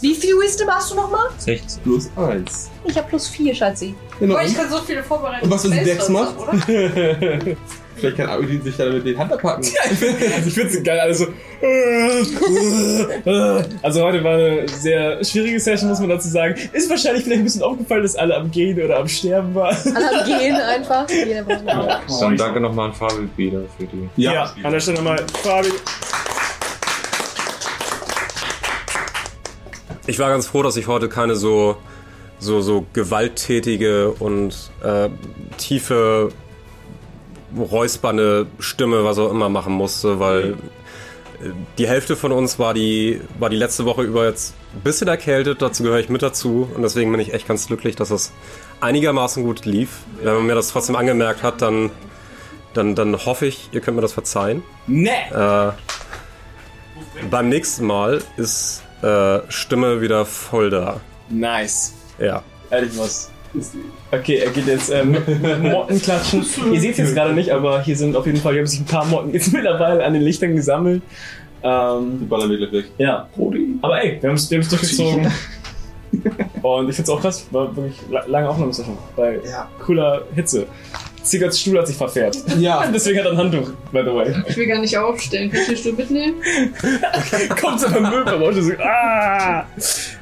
Wie 0.00 0.14
viel 0.16 0.34
Wisdom 0.34 0.68
hast 0.68 0.90
du 0.90 0.96
nochmal? 0.96 1.28
16. 1.38 1.82
Plus 1.82 2.10
eins. 2.16 2.70
Ich 2.84 2.96
habe 2.96 3.08
plus 3.08 3.28
vier, 3.28 3.54
Schatzi. 3.54 3.94
Genau. 4.18 4.34
Boah, 4.34 4.42
ich 4.42 4.48
Und, 4.48 4.56
kann 4.56 4.70
so 4.70 4.78
viele 4.78 5.02
vorbereiten. 5.04 5.44
und 5.44 5.50
was, 5.52 5.64
wenn 5.64 5.78
sie 5.78 5.84
Dex 5.84 6.08
macht? 6.08 6.34
Vielleicht 8.00 8.16
kann 8.16 8.28
Abedin 8.28 8.62
sich 8.62 8.76
da 8.76 8.86
mit 8.86 9.04
den 9.04 9.18
Hand 9.18 9.32
abpacken. 9.32 9.64
Also 9.90 10.06
ich 10.46 10.54
find's 10.54 10.82
geil, 10.82 10.98
also. 11.00 11.26
Also 13.82 14.02
heute 14.02 14.24
war 14.24 14.34
eine 14.34 14.66
sehr 14.68 15.22
schwierige 15.22 15.60
Session, 15.60 15.90
muss 15.90 16.00
man 16.00 16.08
dazu 16.08 16.28
sagen. 16.28 16.54
Ist 16.72 16.88
wahrscheinlich 16.88 17.24
vielleicht 17.24 17.40
ein 17.40 17.44
bisschen 17.44 17.62
aufgefallen, 17.62 18.02
dass 18.02 18.16
alle 18.16 18.36
am 18.36 18.50
Gehen 18.50 18.82
oder 18.82 18.98
am 18.98 19.08
Sterben 19.08 19.54
waren. 19.54 19.76
Alle 19.94 20.20
am 20.20 20.26
Gehen 20.26 20.56
einfach. 20.56 21.06
Jeder 21.26 21.46
eine 21.46 22.00
Dann 22.20 22.36
danke 22.36 22.60
nochmal 22.60 22.88
an 22.88 22.94
Fabel 22.94 23.28
wieder 23.36 23.60
für 23.76 23.84
die. 23.84 24.08
Ja, 24.22 24.54
an 24.62 24.72
der 24.72 24.80
Stelle 24.80 24.96
nochmal 24.96 25.24
Fabi. 25.42 25.68
Ich 30.06 30.18
war 30.18 30.30
ganz 30.30 30.46
froh, 30.46 30.62
dass 30.62 30.76
ich 30.76 30.86
heute 30.86 31.08
keine 31.08 31.36
so 31.36 31.76
so, 32.40 32.60
so 32.62 32.86
gewalttätige 32.92 34.10
und 34.12 34.70
äh, 34.82 35.10
tiefe, 35.58 36.30
räuspernde 37.56 38.46
Stimme, 38.58 39.04
was 39.04 39.18
auch 39.18 39.30
immer 39.30 39.48
machen 39.48 39.72
musste, 39.72 40.20
weil 40.20 40.52
äh, 41.42 41.50
die 41.78 41.88
Hälfte 41.88 42.16
von 42.16 42.32
uns 42.32 42.58
war 42.58 42.74
die, 42.74 43.20
war 43.38 43.50
die 43.50 43.56
letzte 43.56 43.84
Woche 43.84 44.02
über 44.02 44.26
jetzt 44.26 44.54
ein 44.74 44.80
bisschen 44.80 45.08
erkältet, 45.08 45.62
dazu 45.62 45.82
gehöre 45.82 45.98
ich 45.98 46.08
mit 46.08 46.22
dazu 46.22 46.68
und 46.74 46.82
deswegen 46.82 47.10
bin 47.10 47.20
ich 47.20 47.34
echt 47.34 47.48
ganz 47.48 47.66
glücklich, 47.66 47.96
dass 47.96 48.10
es 48.10 48.32
einigermaßen 48.80 49.44
gut 49.44 49.64
lief. 49.64 50.00
Wenn 50.22 50.34
man 50.34 50.46
mir 50.46 50.54
das 50.54 50.68
trotzdem 50.68 50.96
angemerkt 50.96 51.42
hat, 51.42 51.62
dann, 51.62 51.90
dann, 52.74 52.94
dann 52.94 53.16
hoffe 53.24 53.46
ich, 53.46 53.68
ihr 53.72 53.80
könnt 53.80 53.96
mir 53.96 54.02
das 54.02 54.12
verzeihen. 54.12 54.62
Nee! 54.86 55.10
Äh, 55.32 55.72
beim 57.30 57.48
nächsten 57.48 57.86
Mal 57.86 58.22
ist 58.36 58.82
äh, 59.02 59.40
Stimme 59.48 60.00
wieder 60.00 60.24
voll 60.24 60.70
da. 60.70 61.00
Nice. 61.28 61.94
Ja. 62.18 62.42
Ehrlich 62.70 62.96
was. 62.98 63.30
Okay, 64.12 64.36
er 64.38 64.50
geht 64.50 64.66
jetzt 64.66 64.90
ähm, 64.90 65.16
Motten 65.62 66.00
klatschen. 66.00 66.44
Ihr 66.72 66.80
seht 66.80 66.92
es 66.92 66.98
jetzt 66.98 67.14
gerade 67.14 67.32
nicht, 67.34 67.50
aber 67.50 67.82
hier 67.82 67.96
sind 67.96 68.14
auf 68.16 68.26
jeden 68.26 68.38
Fall, 68.38 68.52
hier 68.52 68.60
haben 68.60 68.66
sich 68.68 68.80
ein 68.80 68.84
paar 68.86 69.04
Motten 69.06 69.32
jetzt 69.32 69.52
mittlerweile 69.52 70.04
an 70.04 70.12
den 70.12 70.22
Lichtern 70.22 70.54
gesammelt. 70.54 71.02
Ähm, 71.62 72.18
Die 72.20 72.24
ballern 72.26 72.48
wir 72.50 72.56
gleich 72.58 72.72
weg. 72.72 72.84
ja. 72.98 73.28
Aber 73.82 74.02
ey, 74.02 74.18
wir 74.20 74.28
haben 74.28 74.36
es 74.36 74.48
durchgezogen. 74.48 75.30
Und 76.62 76.88
ich 76.88 76.96
find's 76.96 77.10
auch 77.10 77.20
krass, 77.20 77.46
war 77.50 77.74
wirklich 77.76 77.96
la- 78.10 78.24
lange 78.26 78.48
Aufnahmesession. 78.48 78.96
Bei 79.16 79.38
cooler 79.84 80.22
Hitze. 80.34 80.66
Ziggerts 81.22 81.60
Stuhl 81.60 81.78
hat 81.78 81.86
sich 81.86 81.96
verfährt. 81.96 82.36
Ja. 82.58 82.84
Deswegen 82.94 83.18
hat 83.18 83.26
er 83.26 83.32
ein 83.32 83.38
Handtuch, 83.38 83.70
by 83.92 84.00
the 84.04 84.14
way. 84.14 84.34
Ich 84.48 84.56
will 84.56 84.66
gar 84.66 84.80
nicht 84.80 84.96
aufstellen. 84.96 85.50
Kannst 85.50 85.68
du 85.68 85.72
den 85.72 85.78
Stuhl 85.78 85.92
mitnehmen? 85.92 86.42
Kommt 87.60 87.80
zu 87.80 87.86
einem 87.86 88.10
Müllverbot 88.10 88.54
und 88.54 88.62
so, 88.62 88.72
ah! 88.82 89.66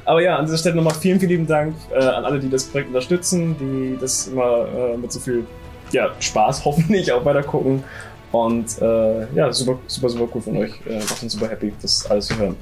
Aber 0.05 0.21
ja, 0.21 0.37
an 0.37 0.45
dieser 0.45 0.57
Stelle 0.57 0.75
nochmal 0.75 0.95
vielen, 0.95 1.19
vielen 1.19 1.31
lieben 1.31 1.47
Dank 1.47 1.75
äh, 1.91 2.03
an 2.03 2.25
alle, 2.25 2.39
die 2.39 2.49
das 2.49 2.65
Projekt 2.65 2.89
unterstützen, 2.89 3.55
die 3.59 3.97
das 3.99 4.27
immer 4.27 4.67
äh, 4.67 4.97
mit 4.97 5.11
so 5.11 5.19
viel 5.19 5.45
ja, 5.91 6.09
Spaß 6.19 6.65
hoffentlich 6.65 7.11
auch 7.11 7.23
weiter 7.25 7.43
gucken. 7.43 7.83
Und 8.31 8.79
äh, 8.81 9.33
ja, 9.33 9.51
super, 9.51 9.79
super, 9.87 10.09
super 10.09 10.29
cool 10.35 10.41
von 10.41 10.57
euch. 10.57 10.71
Äh, 10.87 10.99
macht 10.99 11.23
uns 11.23 11.33
super 11.33 11.49
happy, 11.49 11.73
das 11.81 12.05
alles 12.09 12.27
zu 12.27 12.37
hören. 12.37 12.55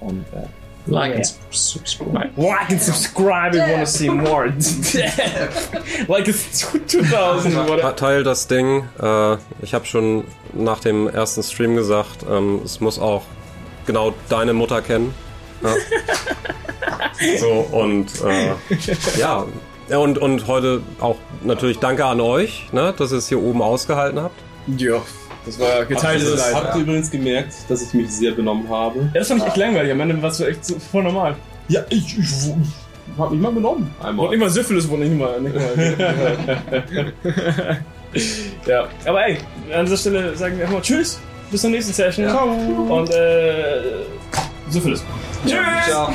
Und 0.00 0.20
äh, 0.34 0.46
Like 0.86 1.14
and 1.16 1.26
subscribe. 1.50 2.30
like 2.36 2.70
and 2.70 2.80
subscribe 2.80 3.54
if 3.54 3.66
you 3.66 3.72
wanna 3.72 3.86
see 3.86 4.10
more. 4.10 4.46
like 6.08 6.28
it's 6.28 6.58
2000 6.58 7.52
Ta- 7.54 7.66
oder 7.66 7.96
Teil 7.96 8.22
das 8.22 8.46
Ding. 8.48 8.84
Äh, 9.00 9.36
ich 9.62 9.72
habe 9.72 9.86
schon 9.86 10.24
nach 10.52 10.80
dem 10.80 11.08
ersten 11.08 11.42
Stream 11.42 11.74
gesagt, 11.74 12.24
ähm, 12.30 12.60
es 12.64 12.80
muss 12.80 12.98
auch 12.98 13.22
genau 13.86 14.12
deine 14.28 14.52
Mutter 14.52 14.82
kennen. 14.82 15.14
Ja. 15.62 15.74
so, 17.38 17.66
und 17.72 18.08
äh, 18.22 18.52
ja. 19.18 19.46
Ja, 19.88 19.98
Und, 19.98 20.18
und 20.18 20.46
heute 20.46 20.82
auch 21.00 21.16
natürlich 21.42 21.78
danke 21.78 22.04
an 22.06 22.20
euch, 22.20 22.68
ne, 22.72 22.94
dass 22.96 23.12
ihr 23.12 23.18
es 23.18 23.28
hier 23.28 23.42
oben 23.42 23.60
ausgehalten 23.62 24.20
habt. 24.20 24.38
Ja, 24.66 25.02
das 25.44 25.58
war 25.58 25.80
ihr, 25.80 25.84
geteiltes 25.86 26.36
Leid. 26.38 26.54
habt 26.54 26.76
ihr 26.76 26.82
übrigens 26.82 27.10
gemerkt, 27.10 27.54
dass 27.68 27.82
ich 27.82 27.94
mich 27.94 28.10
sehr 28.10 28.32
benommen 28.32 28.68
habe? 28.68 29.10
Ja, 29.12 29.20
das 29.20 29.28
fand 29.28 29.42
ich 29.42 29.46
echt 29.48 29.56
langweilig. 29.56 29.92
Am 29.92 30.00
Ende 30.00 30.22
warst 30.22 30.40
du 30.40 30.44
echt 30.44 30.64
so 30.64 30.76
voll 30.78 31.02
normal. 31.02 31.36
Ja, 31.68 31.82
ich, 31.88 32.18
ich, 32.18 32.24
ich 32.24 32.52
hab 33.18 33.30
mich 33.30 33.40
mal 33.40 33.52
benommen. 33.52 33.90
Einmal. 34.02 34.26
Und 34.28 34.34
immer 34.34 34.50
Syphilis 34.50 34.88
wurde 34.88 35.04
nicht 35.04 35.18
mal. 35.18 35.40
Nicht 35.40 35.54
mal 35.54 37.12
ja, 38.66 38.88
aber 39.04 39.26
ey, 39.26 39.38
an 39.72 39.84
dieser 39.84 39.96
Stelle 39.96 40.36
sagen 40.36 40.56
wir 40.56 40.64
einfach 40.64 40.78
mal 40.78 40.82
Tschüss, 40.82 41.20
bis 41.50 41.60
zur 41.60 41.70
nächsten 41.70 41.92
Session. 41.92 42.28
Ciao. 42.28 42.48
Und 42.48 43.10
äh, 43.10 44.04
Syphilis. 44.68 45.04
Tschüss! 45.46 45.58
Ciao. 45.86 46.12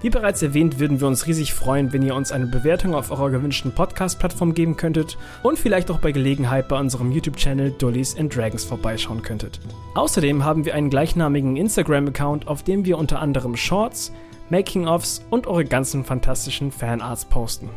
Wie 0.00 0.10
bereits 0.10 0.42
erwähnt, 0.42 0.78
würden 0.78 1.00
wir 1.00 1.08
uns 1.08 1.26
riesig 1.26 1.52
freuen, 1.52 1.92
wenn 1.92 2.02
ihr 2.02 2.14
uns 2.14 2.30
eine 2.30 2.46
Bewertung 2.46 2.94
auf 2.94 3.10
eurer 3.10 3.30
gewünschten 3.30 3.72
Podcast-Plattform 3.72 4.54
geben 4.54 4.76
könntet 4.76 5.18
und 5.42 5.58
vielleicht 5.58 5.90
auch 5.90 5.98
bei 5.98 6.12
Gelegenheit 6.12 6.68
bei 6.68 6.78
unserem 6.78 7.10
YouTube-Channel 7.10 7.72
Dullies 7.72 8.16
and 8.16 8.34
Dragons 8.34 8.64
vorbeischauen 8.64 9.22
könntet. 9.22 9.58
Außerdem 9.94 10.44
haben 10.44 10.64
wir 10.64 10.76
einen 10.76 10.90
gleichnamigen 10.90 11.56
Instagram-Account, 11.56 12.46
auf 12.46 12.62
dem 12.62 12.84
wir 12.84 12.96
unter 12.96 13.20
anderem 13.20 13.56
Shorts, 13.56 14.12
Making-ofs 14.50 15.26
und 15.30 15.48
eure 15.48 15.64
ganzen 15.64 16.04
fantastischen 16.04 16.70
Fanarts 16.70 17.24
posten. 17.24 17.68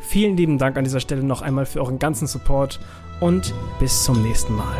Vielen 0.00 0.36
lieben 0.36 0.58
Dank 0.58 0.76
an 0.76 0.84
dieser 0.84 1.00
Stelle 1.00 1.22
noch 1.24 1.40
einmal 1.40 1.64
für 1.64 1.80
euren 1.80 1.98
ganzen 1.98 2.26
Support 2.26 2.78
und 3.20 3.54
bis 3.78 4.04
zum 4.04 4.22
nächsten 4.22 4.54
Mal. 4.54 4.76